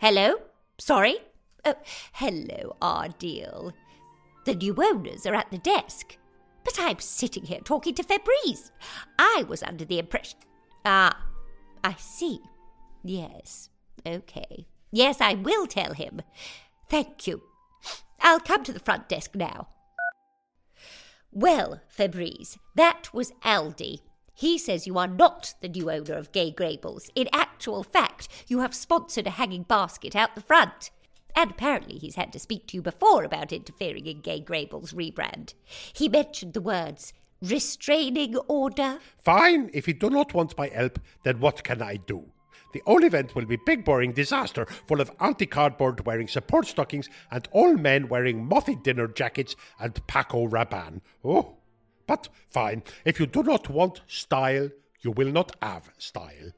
Hello? 0.00 0.34
Sorry? 0.78 1.16
Oh, 1.64 1.76
hello, 2.12 2.76
Ardeel. 2.82 3.72
The 4.44 4.54
new 4.54 4.74
owners 4.78 5.24
are 5.24 5.34
at 5.34 5.50
the 5.50 5.58
desk. 5.58 6.18
But 6.64 6.78
I'm 6.78 6.98
sitting 6.98 7.44
here 7.44 7.60
talking 7.60 7.94
to 7.94 8.02
Febreze. 8.02 8.70
I 9.18 9.44
was 9.48 9.62
under 9.62 9.84
the 9.84 9.98
impression. 9.98 10.38
Ah, 10.84 11.26
I 11.82 11.94
see. 11.98 12.40
Yes, 13.02 13.68
okay. 14.06 14.66
Yes, 14.90 15.20
I 15.20 15.34
will 15.34 15.66
tell 15.66 15.92
him. 15.92 16.22
Thank 16.88 17.26
you. 17.26 17.42
I'll 18.20 18.40
come 18.40 18.64
to 18.64 18.72
the 18.72 18.80
front 18.80 19.08
desk 19.08 19.34
now. 19.34 19.68
Well, 21.30 21.80
Febreze, 21.94 22.56
that 22.76 23.12
was 23.12 23.32
Aldi. 23.44 23.98
He 24.34 24.56
says 24.56 24.86
you 24.86 24.98
are 24.98 25.08
not 25.08 25.54
the 25.60 25.68
new 25.68 25.90
owner 25.90 26.14
of 26.14 26.32
Gay 26.32 26.52
Grables. 26.52 27.10
In 27.14 27.28
actual 27.32 27.82
fact, 27.82 28.28
you 28.48 28.60
have 28.60 28.74
sponsored 28.74 29.26
a 29.26 29.30
hanging 29.30 29.64
basket 29.64 30.16
out 30.16 30.34
the 30.34 30.40
front. 30.40 30.90
And 31.36 31.50
apparently 31.50 31.98
he's 31.98 32.14
had 32.16 32.32
to 32.32 32.38
speak 32.38 32.66
to 32.68 32.76
you 32.76 32.82
before 32.82 33.24
about 33.24 33.52
interfering 33.52 34.06
in 34.06 34.20
Gay 34.20 34.40
Grable's 34.40 34.92
rebrand. 34.92 35.54
He 35.92 36.08
mentioned 36.08 36.54
the 36.54 36.60
words 36.60 37.12
restraining 37.42 38.36
order. 38.48 38.98
Fine, 39.22 39.70
if 39.74 39.86
you 39.86 39.94
do 39.94 40.10
not 40.10 40.32
want 40.32 40.56
my 40.56 40.68
help, 40.68 40.98
then 41.24 41.40
what 41.40 41.62
can 41.62 41.82
I 41.82 41.96
do? 41.96 42.24
The 42.72 42.82
whole 42.86 43.04
event 43.04 43.34
will 43.34 43.46
be 43.46 43.56
big 43.56 43.84
boring 43.84 44.12
disaster 44.12 44.66
full 44.88 45.00
of 45.00 45.10
anti-cardboard 45.20 46.04
wearing 46.06 46.26
support 46.26 46.66
stockings 46.66 47.08
and 47.30 47.46
all 47.52 47.74
men 47.74 48.08
wearing 48.08 48.44
mothy 48.44 48.74
dinner 48.74 49.06
jackets 49.06 49.54
and 49.78 50.04
Paco 50.06 50.48
Rabanne. 50.48 51.00
Oh, 51.24 51.58
but 52.06 52.28
fine, 52.50 52.82
if 53.04 53.20
you 53.20 53.26
do 53.26 53.42
not 53.42 53.68
want 53.68 54.00
style, 54.06 54.70
you 55.02 55.10
will 55.12 55.30
not 55.30 55.54
have 55.62 55.90
style. 55.98 56.50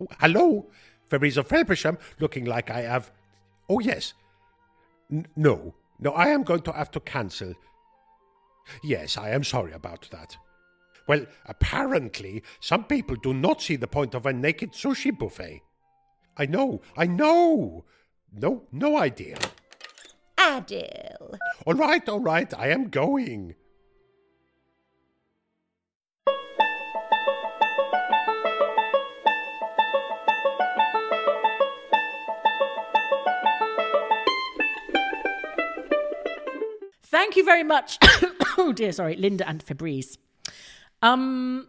Oh, 0.00 0.06
hello, 0.20 0.66
Fabrizio 1.06 1.42
Felpersham, 1.42 1.98
looking 2.20 2.44
like 2.44 2.70
I 2.70 2.82
have. 2.82 3.10
Oh, 3.68 3.80
yes. 3.80 4.14
N- 5.10 5.26
no, 5.36 5.74
no, 5.98 6.12
I 6.12 6.28
am 6.28 6.42
going 6.42 6.62
to 6.62 6.72
have 6.72 6.90
to 6.92 7.00
cancel. 7.00 7.54
Yes, 8.82 9.16
I 9.16 9.30
am 9.30 9.44
sorry 9.44 9.72
about 9.72 10.08
that. 10.10 10.36
Well, 11.06 11.24
apparently, 11.46 12.42
some 12.60 12.84
people 12.84 13.16
do 13.16 13.32
not 13.32 13.62
see 13.62 13.76
the 13.76 13.86
point 13.88 14.14
of 14.14 14.26
a 14.26 14.32
naked 14.32 14.72
sushi 14.72 15.16
buffet. 15.16 15.62
I 16.36 16.46
know, 16.46 16.82
I 16.96 17.06
know. 17.06 17.84
No, 18.32 18.64
no 18.70 18.98
idea. 18.98 19.38
Adil. 20.36 21.38
All 21.66 21.74
right, 21.74 22.06
all 22.08 22.20
right, 22.20 22.52
I 22.54 22.68
am 22.68 22.90
going. 22.90 23.54
Thank 37.10 37.36
you 37.36 37.44
very 37.44 37.64
much. 37.64 37.98
oh 38.58 38.72
dear, 38.74 38.92
sorry, 38.92 39.16
Linda 39.16 39.48
and 39.48 39.64
Febreze. 39.64 40.18
Um, 41.02 41.68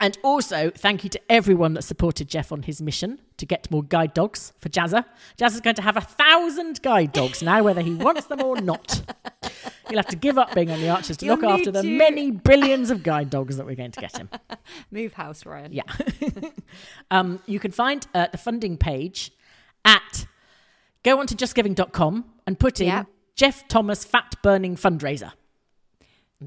and 0.00 0.18
also, 0.22 0.70
thank 0.70 1.04
you 1.04 1.10
to 1.10 1.20
everyone 1.32 1.74
that 1.74 1.82
supported 1.82 2.28
Jeff 2.28 2.52
on 2.52 2.62
his 2.62 2.82
mission 2.82 3.18
to 3.38 3.46
get 3.46 3.70
more 3.70 3.82
guide 3.82 4.12
dogs 4.12 4.52
for 4.58 4.68
Jazzer. 4.68 5.04
Jazzer's 5.38 5.60
going 5.62 5.76
to 5.76 5.82
have 5.82 5.96
a 5.96 6.00
thousand 6.02 6.82
guide 6.82 7.12
dogs 7.12 7.42
now, 7.42 7.62
whether 7.62 7.80
he 7.80 7.94
wants 7.94 8.26
them 8.26 8.42
or 8.42 8.60
not. 8.60 9.02
He'll 9.88 9.98
have 9.98 10.06
to 10.08 10.16
give 10.16 10.36
up 10.36 10.54
being 10.54 10.70
on 10.70 10.80
the 10.80 10.88
Archers 10.88 11.16
to 11.18 11.26
You'll 11.26 11.36
look 11.36 11.44
after 11.44 11.70
the 11.70 11.82
to- 11.82 11.88
many 11.88 12.30
billions 12.30 12.90
of 12.90 13.02
guide 13.02 13.30
dogs 13.30 13.56
that 13.56 13.64
we're 13.64 13.76
going 13.76 13.92
to 13.92 14.00
get 14.00 14.18
him. 14.18 14.28
Move 14.90 15.14
house, 15.14 15.46
Ryan. 15.46 15.72
Yeah. 15.72 15.84
um, 17.10 17.40
you 17.46 17.58
can 17.58 17.70
find 17.70 18.06
uh, 18.14 18.26
the 18.32 18.38
funding 18.38 18.76
page 18.76 19.30
at 19.84 20.26
go 21.04 21.20
on 21.20 21.26
to 21.28 21.34
justgiving.com 21.36 22.24
and 22.46 22.58
put 22.58 22.80
in 22.80 22.88
Yeah. 22.88 23.04
Jeff 23.36 23.68
Thomas 23.68 24.04
Fat 24.04 24.34
Burning 24.42 24.76
Fundraiser. 24.76 25.32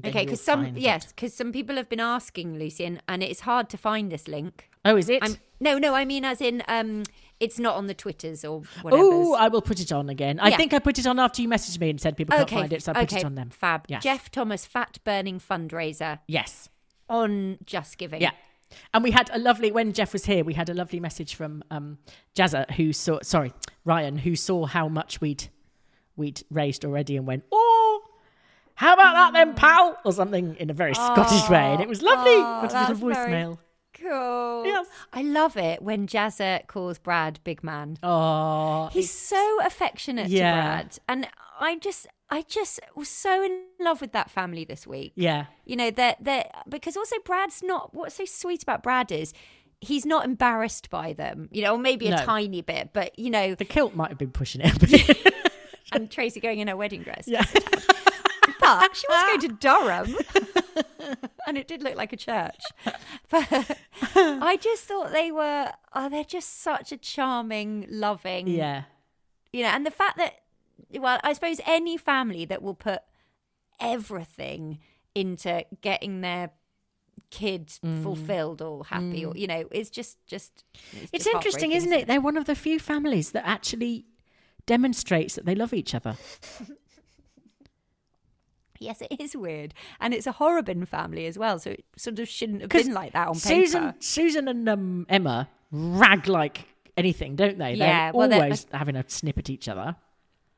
Okay, 0.04 0.24
because 0.24 0.40
some 0.40 0.76
yes, 0.76 1.06
because 1.06 1.34
some 1.34 1.50
people 1.50 1.76
have 1.76 1.88
been 1.88 2.00
asking 2.00 2.58
Lucy, 2.58 2.84
and, 2.84 3.02
and 3.08 3.22
it's 3.22 3.40
hard 3.40 3.68
to 3.70 3.76
find 3.76 4.10
this 4.10 4.28
link. 4.28 4.70
Oh, 4.84 4.96
is 4.96 5.08
it? 5.08 5.18
I'm, 5.22 5.36
no, 5.58 5.78
no, 5.78 5.94
I 5.94 6.04
mean 6.04 6.24
as 6.24 6.40
in 6.40 6.62
um, 6.68 7.02
it's 7.40 7.58
not 7.58 7.74
on 7.74 7.86
the 7.86 7.94
Twitters 7.94 8.44
or 8.44 8.62
whatever. 8.82 9.02
Oh, 9.02 9.34
I 9.34 9.48
will 9.48 9.62
put 9.62 9.80
it 9.80 9.90
on 9.90 10.08
again. 10.08 10.38
I 10.38 10.56
think 10.56 10.72
I 10.72 10.78
put 10.78 10.98
it 10.98 11.06
on 11.06 11.18
after 11.18 11.42
you 11.42 11.48
messaged 11.48 11.80
me 11.80 11.90
and 11.90 12.00
said 12.00 12.16
people 12.16 12.36
can't 12.36 12.50
find 12.50 12.72
it, 12.72 12.82
so 12.84 12.92
I 12.92 13.00
put 13.00 13.12
okay, 13.12 13.20
it 13.20 13.24
on 13.24 13.34
them. 13.34 13.50
Fab. 13.50 13.84
Yes. 13.88 14.04
Jeff 14.04 14.30
Thomas 14.30 14.64
Fat 14.64 14.98
Burning 15.02 15.40
Fundraiser 15.40 16.20
Yes. 16.28 16.68
on 17.08 17.58
Just 17.64 17.98
Giving. 17.98 18.20
Yeah. 18.20 18.30
And 18.94 19.02
we 19.02 19.10
had 19.10 19.28
a 19.32 19.40
lovely 19.40 19.72
when 19.72 19.92
Jeff 19.92 20.12
was 20.12 20.26
here, 20.26 20.44
we 20.44 20.54
had 20.54 20.68
a 20.68 20.74
lovely 20.74 21.00
message 21.00 21.34
from 21.34 21.64
um 21.72 21.98
Jazzer 22.36 22.70
who 22.72 22.92
saw 22.92 23.18
sorry, 23.22 23.52
Ryan, 23.84 24.18
who 24.18 24.36
saw 24.36 24.66
how 24.66 24.88
much 24.88 25.20
we'd 25.20 25.48
we'd 26.20 26.42
raised 26.50 26.84
already 26.84 27.16
and 27.16 27.26
went, 27.26 27.42
Oh, 27.50 28.02
how 28.74 28.94
about 28.94 29.14
that 29.14 29.32
then, 29.32 29.52
mm. 29.54 29.56
pal? 29.56 29.98
Or 30.04 30.12
something 30.12 30.54
in 30.56 30.70
a 30.70 30.72
very 30.74 30.94
Scottish 30.94 31.50
way. 31.50 31.72
And 31.72 31.80
it 31.82 31.88
was 31.88 32.00
lovely. 32.02 32.32
Oh, 32.32 32.60
What 32.62 32.72
a 32.72 32.92
little 32.92 33.08
voicemail. 33.08 33.58
Cool. 33.94 34.64
Yes. 34.64 34.86
I 35.12 35.22
love 35.22 35.56
it 35.58 35.82
when 35.82 36.06
Jazzer 36.06 36.66
calls 36.66 36.98
Brad 36.98 37.40
big 37.44 37.62
man. 37.62 37.98
Oh 38.02 38.88
He's 38.92 39.10
so 39.10 39.58
affectionate 39.64 40.28
Yeah. 40.28 40.50
to 40.52 40.56
Brad. 40.62 40.98
And 41.08 41.28
I 41.58 41.76
just 41.76 42.06
I 42.30 42.42
just 42.42 42.80
was 42.94 43.08
so 43.08 43.42
in 43.44 43.64
love 43.80 44.00
with 44.00 44.12
that 44.12 44.30
family 44.30 44.64
this 44.64 44.86
week. 44.86 45.12
Yeah. 45.16 45.46
You 45.66 45.76
know, 45.76 45.90
that 45.90 46.24
that 46.24 46.64
because 46.68 46.96
also 46.96 47.16
Brad's 47.24 47.62
not 47.62 47.92
what's 47.92 48.14
so 48.14 48.24
sweet 48.24 48.62
about 48.62 48.82
Brad 48.82 49.12
is 49.12 49.34
he's 49.82 50.06
not 50.06 50.24
embarrassed 50.24 50.88
by 50.88 51.12
them. 51.12 51.48
You 51.52 51.62
know, 51.64 51.74
or 51.74 51.78
maybe 51.78 52.06
a 52.06 52.10
No. 52.12 52.24
tiny 52.24 52.62
bit, 52.62 52.90
but 52.94 53.18
you 53.18 53.28
know 53.28 53.54
The 53.54 53.64
kilt 53.66 53.94
might 53.94 54.08
have 54.08 54.18
been 54.18 54.30
pushing 54.30 54.62
it. 54.64 55.34
and 55.92 56.10
Tracy 56.10 56.40
going 56.40 56.58
in 56.58 56.68
her 56.68 56.76
wedding 56.76 57.02
dress. 57.02 57.24
yeah. 57.26 57.44
But 58.60 58.96
she 58.96 59.06
was 59.08 59.24
going 59.26 59.40
to 59.40 59.48
Durham. 59.48 60.16
and 61.46 61.58
it 61.58 61.66
did 61.66 61.82
look 61.82 61.96
like 61.96 62.12
a 62.12 62.16
church. 62.16 62.62
But 63.30 63.76
I 64.14 64.58
just 64.60 64.84
thought 64.84 65.12
they 65.12 65.30
were 65.30 65.72
oh, 65.94 66.08
they're 66.08 66.24
just 66.24 66.62
such 66.62 66.92
a 66.92 66.96
charming, 66.96 67.86
loving 67.88 68.48
yeah. 68.48 68.84
you 69.52 69.62
know, 69.62 69.70
and 69.70 69.84
the 69.86 69.90
fact 69.90 70.16
that, 70.18 70.40
well, 70.98 71.18
I 71.22 71.32
suppose 71.32 71.60
any 71.66 71.96
family 71.96 72.44
that 72.44 72.62
will 72.62 72.74
put 72.74 73.02
everything 73.80 74.78
into 75.14 75.64
getting 75.80 76.20
their 76.20 76.50
kid 77.30 77.68
mm. 77.84 78.02
fulfilled 78.02 78.62
or 78.62 78.84
happy, 78.84 79.24
or 79.24 79.32
mm. 79.32 79.38
you 79.38 79.46
know, 79.46 79.64
it's 79.70 79.90
just, 79.90 80.18
just. 80.26 80.64
It's 81.12 81.24
just 81.24 81.34
interesting, 81.34 81.72
isn't 81.72 81.92
it? 81.92 82.06
They're 82.06 82.20
one 82.20 82.36
of 82.36 82.44
the 82.44 82.54
few 82.54 82.78
families 82.78 83.32
that 83.32 83.46
actually 83.46 84.06
demonstrates 84.70 85.34
that 85.34 85.44
they 85.46 85.54
love 85.56 85.74
each 85.74 85.94
other. 85.94 86.16
Yes, 88.82 89.02
it 89.02 89.20
is 89.20 89.36
weird, 89.36 89.74
and 90.00 90.14
it's 90.14 90.26
a 90.26 90.32
Horrobin 90.32 90.86
family 90.86 91.26
as 91.26 91.36
well, 91.38 91.58
so 91.58 91.72
it 91.72 91.84
sort 91.98 92.18
of 92.18 92.26
shouldn't 92.26 92.62
have 92.62 92.70
been 92.70 92.94
like 92.94 93.12
that 93.12 93.28
on 93.28 93.34
Susan, 93.34 93.88
paper. 93.88 93.96
Susan 94.00 94.48
and 94.48 94.66
um, 94.70 95.04
Emma 95.10 95.50
rag 95.70 96.26
like 96.26 96.66
anything, 96.96 97.36
don't 97.36 97.58
they? 97.58 97.74
Yeah, 97.74 98.10
They're 98.10 98.18
well, 98.18 98.28
they're- 98.30 98.42
always 98.42 98.66
having 98.72 98.96
a 98.96 99.04
snip 99.06 99.36
at 99.36 99.50
each 99.50 99.68
other. 99.68 99.96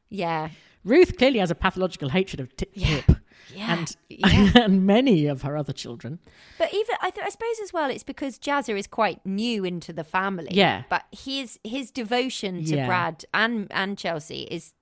Yeah, 0.08 0.50
Ruth 0.84 1.18
clearly 1.18 1.40
has 1.40 1.50
a 1.50 1.56
pathological 1.56 2.10
hatred 2.10 2.38
of 2.38 2.56
Pip 2.56 2.72
Pip 2.74 3.10
Yeah, 3.54 3.72
and, 3.78 3.96
yeah. 4.08 4.52
and 4.64 4.86
many 4.86 5.26
of 5.26 5.42
her 5.42 5.56
other 5.56 5.72
children. 5.72 6.18
But 6.58 6.72
even 6.72 6.96
I, 7.00 7.10
th- 7.10 7.26
I 7.26 7.30
suppose 7.30 7.60
as 7.62 7.72
well, 7.72 7.90
it's 7.90 8.02
because 8.04 8.38
Jazzer 8.38 8.78
is 8.78 8.86
quite 8.86 9.24
new 9.26 9.64
into 9.64 9.92
the 9.92 10.04
family. 10.04 10.48
Yeah. 10.50 10.84
But 10.88 11.04
his 11.12 11.58
his 11.64 11.90
devotion 11.90 12.64
to 12.64 12.76
Yeah. 12.76 12.86
Brad 12.86 13.24
and 13.34 13.66
and 13.70 13.98
Chelsea 13.98 14.42
is 14.50 14.72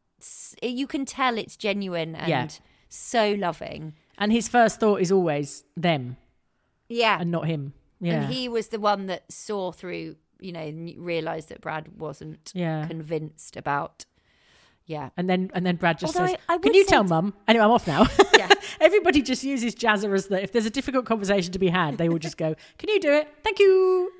you 0.62 0.86
can 0.86 1.04
tell 1.06 1.38
it's 1.38 1.56
genuine 1.56 2.14
and 2.14 2.28
Yeah. 2.28 2.48
so 2.88 3.32
loving. 3.32 3.94
And 4.18 4.30
his 4.32 4.48
first 4.48 4.78
thought 4.80 5.00
is 5.00 5.10
always 5.10 5.64
them 5.76 6.16
Yeah. 6.88 7.18
and 7.20 7.30
not 7.30 7.46
him. 7.46 7.72
Yeah. 8.00 8.22
And 8.24 8.32
he 8.32 8.48
was 8.48 8.68
the 8.68 8.80
one 8.80 9.06
that 9.06 9.30
saw 9.32 9.72
through, 9.72 10.16
you 10.40 10.52
know, 10.52 10.72
realized 10.98 11.48
that 11.48 11.60
Brad 11.60 11.98
wasn't 11.98 12.52
Yeah. 12.54 12.86
convinced 12.86 13.56
about. 13.56 14.04
Yeah. 14.86 15.10
And 15.16 15.28
then 15.30 15.50
and 15.54 15.64
then 15.64 15.76
Brad 15.76 15.98
just 15.98 16.16
Although 16.16 16.32
says, 16.32 16.36
I- 16.48 16.54
I 16.54 16.58
"Can 16.58 16.74
you 16.74 16.84
tell 16.84 17.04
t- 17.04 17.08
Mum?" 17.10 17.34
Anyway, 17.46 17.64
I'm 17.64 17.70
off 17.70 17.86
now. 17.86 18.06
Yeah. 18.38 18.48
Everybody 18.80 19.20
just 19.20 19.44
uses 19.44 19.74
Jazzer 19.74 20.14
as 20.14 20.28
the 20.28 20.42
if 20.42 20.52
there's 20.52 20.64
a 20.64 20.70
difficult 20.70 21.04
conversation 21.04 21.52
to 21.52 21.58
be 21.58 21.68
had, 21.68 21.98
they 21.98 22.08
will 22.08 22.18
just 22.18 22.36
go, 22.38 22.54
"Can 22.78 22.88
you 22.88 22.98
do 23.00 23.12
it? 23.12 23.28
Thank 23.44 23.58
you." 23.58 24.10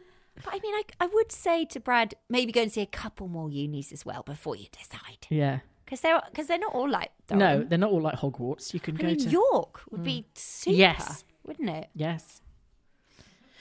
But 0.44 0.54
I 0.54 0.58
mean, 0.62 0.74
I, 0.74 0.82
I 1.00 1.06
would 1.06 1.32
say 1.32 1.64
to 1.66 1.80
Brad, 1.80 2.14
maybe 2.28 2.52
go 2.52 2.62
and 2.62 2.72
see 2.72 2.80
a 2.82 2.86
couple 2.86 3.28
more 3.28 3.50
unis 3.50 3.92
as 3.92 4.04
well 4.06 4.22
before 4.22 4.56
you 4.56 4.66
decide. 4.72 5.26
Yeah. 5.28 5.60
Because 5.84 6.00
they're, 6.02 6.20
cause 6.34 6.46
they're 6.46 6.58
not 6.58 6.72
all 6.72 6.88
like 6.88 7.10
No, 7.32 7.64
they're 7.64 7.76
not 7.78 7.90
all 7.90 8.00
like 8.00 8.14
Hogwarts. 8.16 8.72
You 8.72 8.78
can 8.80 8.96
I 8.96 9.00
go 9.00 9.06
mean, 9.08 9.18
to 9.18 9.28
York 9.28 9.82
would 9.90 10.04
be 10.04 10.22
mm. 10.22 10.38
super, 10.38 10.76
Yes. 10.76 11.24
wouldn't 11.44 11.68
it? 11.68 11.88
Yes. 11.94 12.42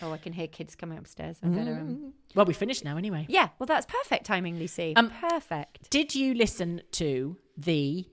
Oh, 0.02 0.12
I 0.12 0.18
can 0.18 0.34
hear 0.34 0.48
kids 0.48 0.76
coming 0.76 0.98
upstairs. 0.98 1.38
Um... 1.44 2.14
Well, 2.36 2.46
we 2.46 2.54
finished 2.54 2.84
now 2.86 2.98
anyway. 2.98 3.26
Yeah, 3.30 3.50
well, 3.60 3.68
that's 3.68 3.86
perfect 3.86 4.26
timing, 4.26 4.58
Lucy. 4.58 4.96
Um, 4.96 5.10
perfect. 5.10 5.90
Did 5.90 6.16
you 6.16 6.34
listen 6.34 6.82
to 6.94 7.38
the 7.58 8.08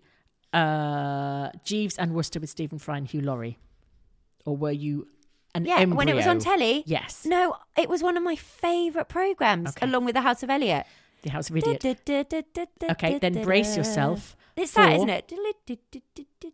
uh, 0.53 1.51
Jeeves 1.65 1.97
and 1.99 2.15
Wooster 2.15 2.41
with 2.41 2.51
Stephen 2.51 2.79
Fry 2.79 2.97
and 2.99 3.07
Hugh 3.07 3.21
Laurie, 3.21 3.59
or 4.45 4.57
were 4.57 4.73
you 4.73 5.07
an 5.55 5.65
Yeah, 5.65 5.77
embryo. 5.79 5.97
when 5.97 6.09
it 6.09 6.15
was 6.15 6.27
on 6.27 6.39
telly. 6.39 6.83
Yes. 6.87 7.25
No, 7.25 7.57
it 7.79 7.89
was 7.89 8.03
one 8.03 8.17
of 8.17 8.23
my 8.23 8.37
favourite 8.37 9.09
programs, 9.09 9.71
Okay. 9.71 9.87
along 9.87 10.05
with 10.05 10.15
The 10.15 10.21
House 10.21 10.43
of 10.43 10.51
Eliott. 10.51 10.85
The 11.23 11.31
House 11.31 11.51
of. 11.51 11.57
Okay, 11.57 11.97
Okay, 12.91 13.19
then 13.19 13.43
brace 13.43 13.77
yourself 13.77 14.37
It's 14.57 14.73
that, 14.73 14.89
for- 14.89 14.95
isn't 14.97 15.11
it? 15.11 15.33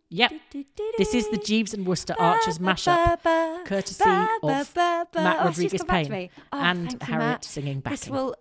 Yep. 0.09 0.31
This 0.97 1.13
is 1.13 1.29
the 1.29 1.37
Jeeves 1.37 1.73
and 1.73 1.85
Wooster 1.87 2.15
Archers 2.19 2.59
mashup, 2.59 3.21
courtesy 3.65 4.03
of 4.03 4.43
Matt 4.75 5.07
Oh, 5.15 5.45
Rodriguez 5.45 5.81
come 5.83 5.87
Payne. 6.05 6.29
Oh, 6.51 6.59
and 6.59 6.89
thank 6.89 7.03
Harriet 7.03 7.19
Matt. 7.27 7.45
singing 7.45 7.81
This 7.81 8.01
backing. 8.01 8.13
will 8.13 8.35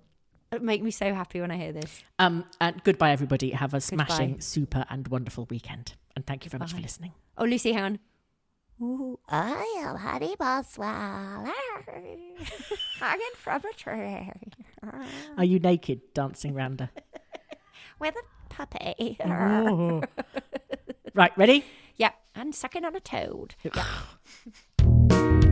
make 0.60 0.82
me 0.82 0.90
so 0.90 1.14
happy 1.14 1.40
when 1.40 1.51
I 1.52 1.56
hear 1.56 1.72
this. 1.72 2.02
Um, 2.18 2.44
and 2.60 2.82
goodbye, 2.82 3.12
everybody. 3.12 3.51
Have 3.51 3.72
a 3.72 3.80
smashing, 3.80 4.40
super, 4.40 4.84
and 4.90 5.06
wonderful 5.09 5.47
weekend. 5.48 5.94
And 6.16 6.26
thank 6.26 6.44
you 6.44 6.51
very 6.51 6.59
much 6.59 6.72
for 6.72 6.80
listening. 6.80 7.12
Oh, 7.39 7.44
Lucy, 7.44 7.72
hang 7.72 7.84
on. 7.84 7.98
Ooh, 8.80 9.18
I 9.28 9.82
am 9.86 9.97
Honey 9.97 10.34
Boswell. 10.36 11.47
Hanging 12.98 13.30
from 13.36 13.62
a 13.64 13.72
tree. 13.76 14.30
Are 15.36 15.44
you 15.44 15.60
naked 15.60 16.01
dancing 16.14 16.52
round 16.55 16.80
her? 16.80 16.90
With 18.01 18.14
a 18.16 18.22
puppy. 18.52 19.16
Oh. 19.24 20.02
right, 21.14 21.36
ready? 21.38 21.64
Yep, 21.96 22.14
and 22.34 22.54
sucking 22.54 22.84
on 22.84 22.94
a 22.94 23.00
toad. 23.00 23.54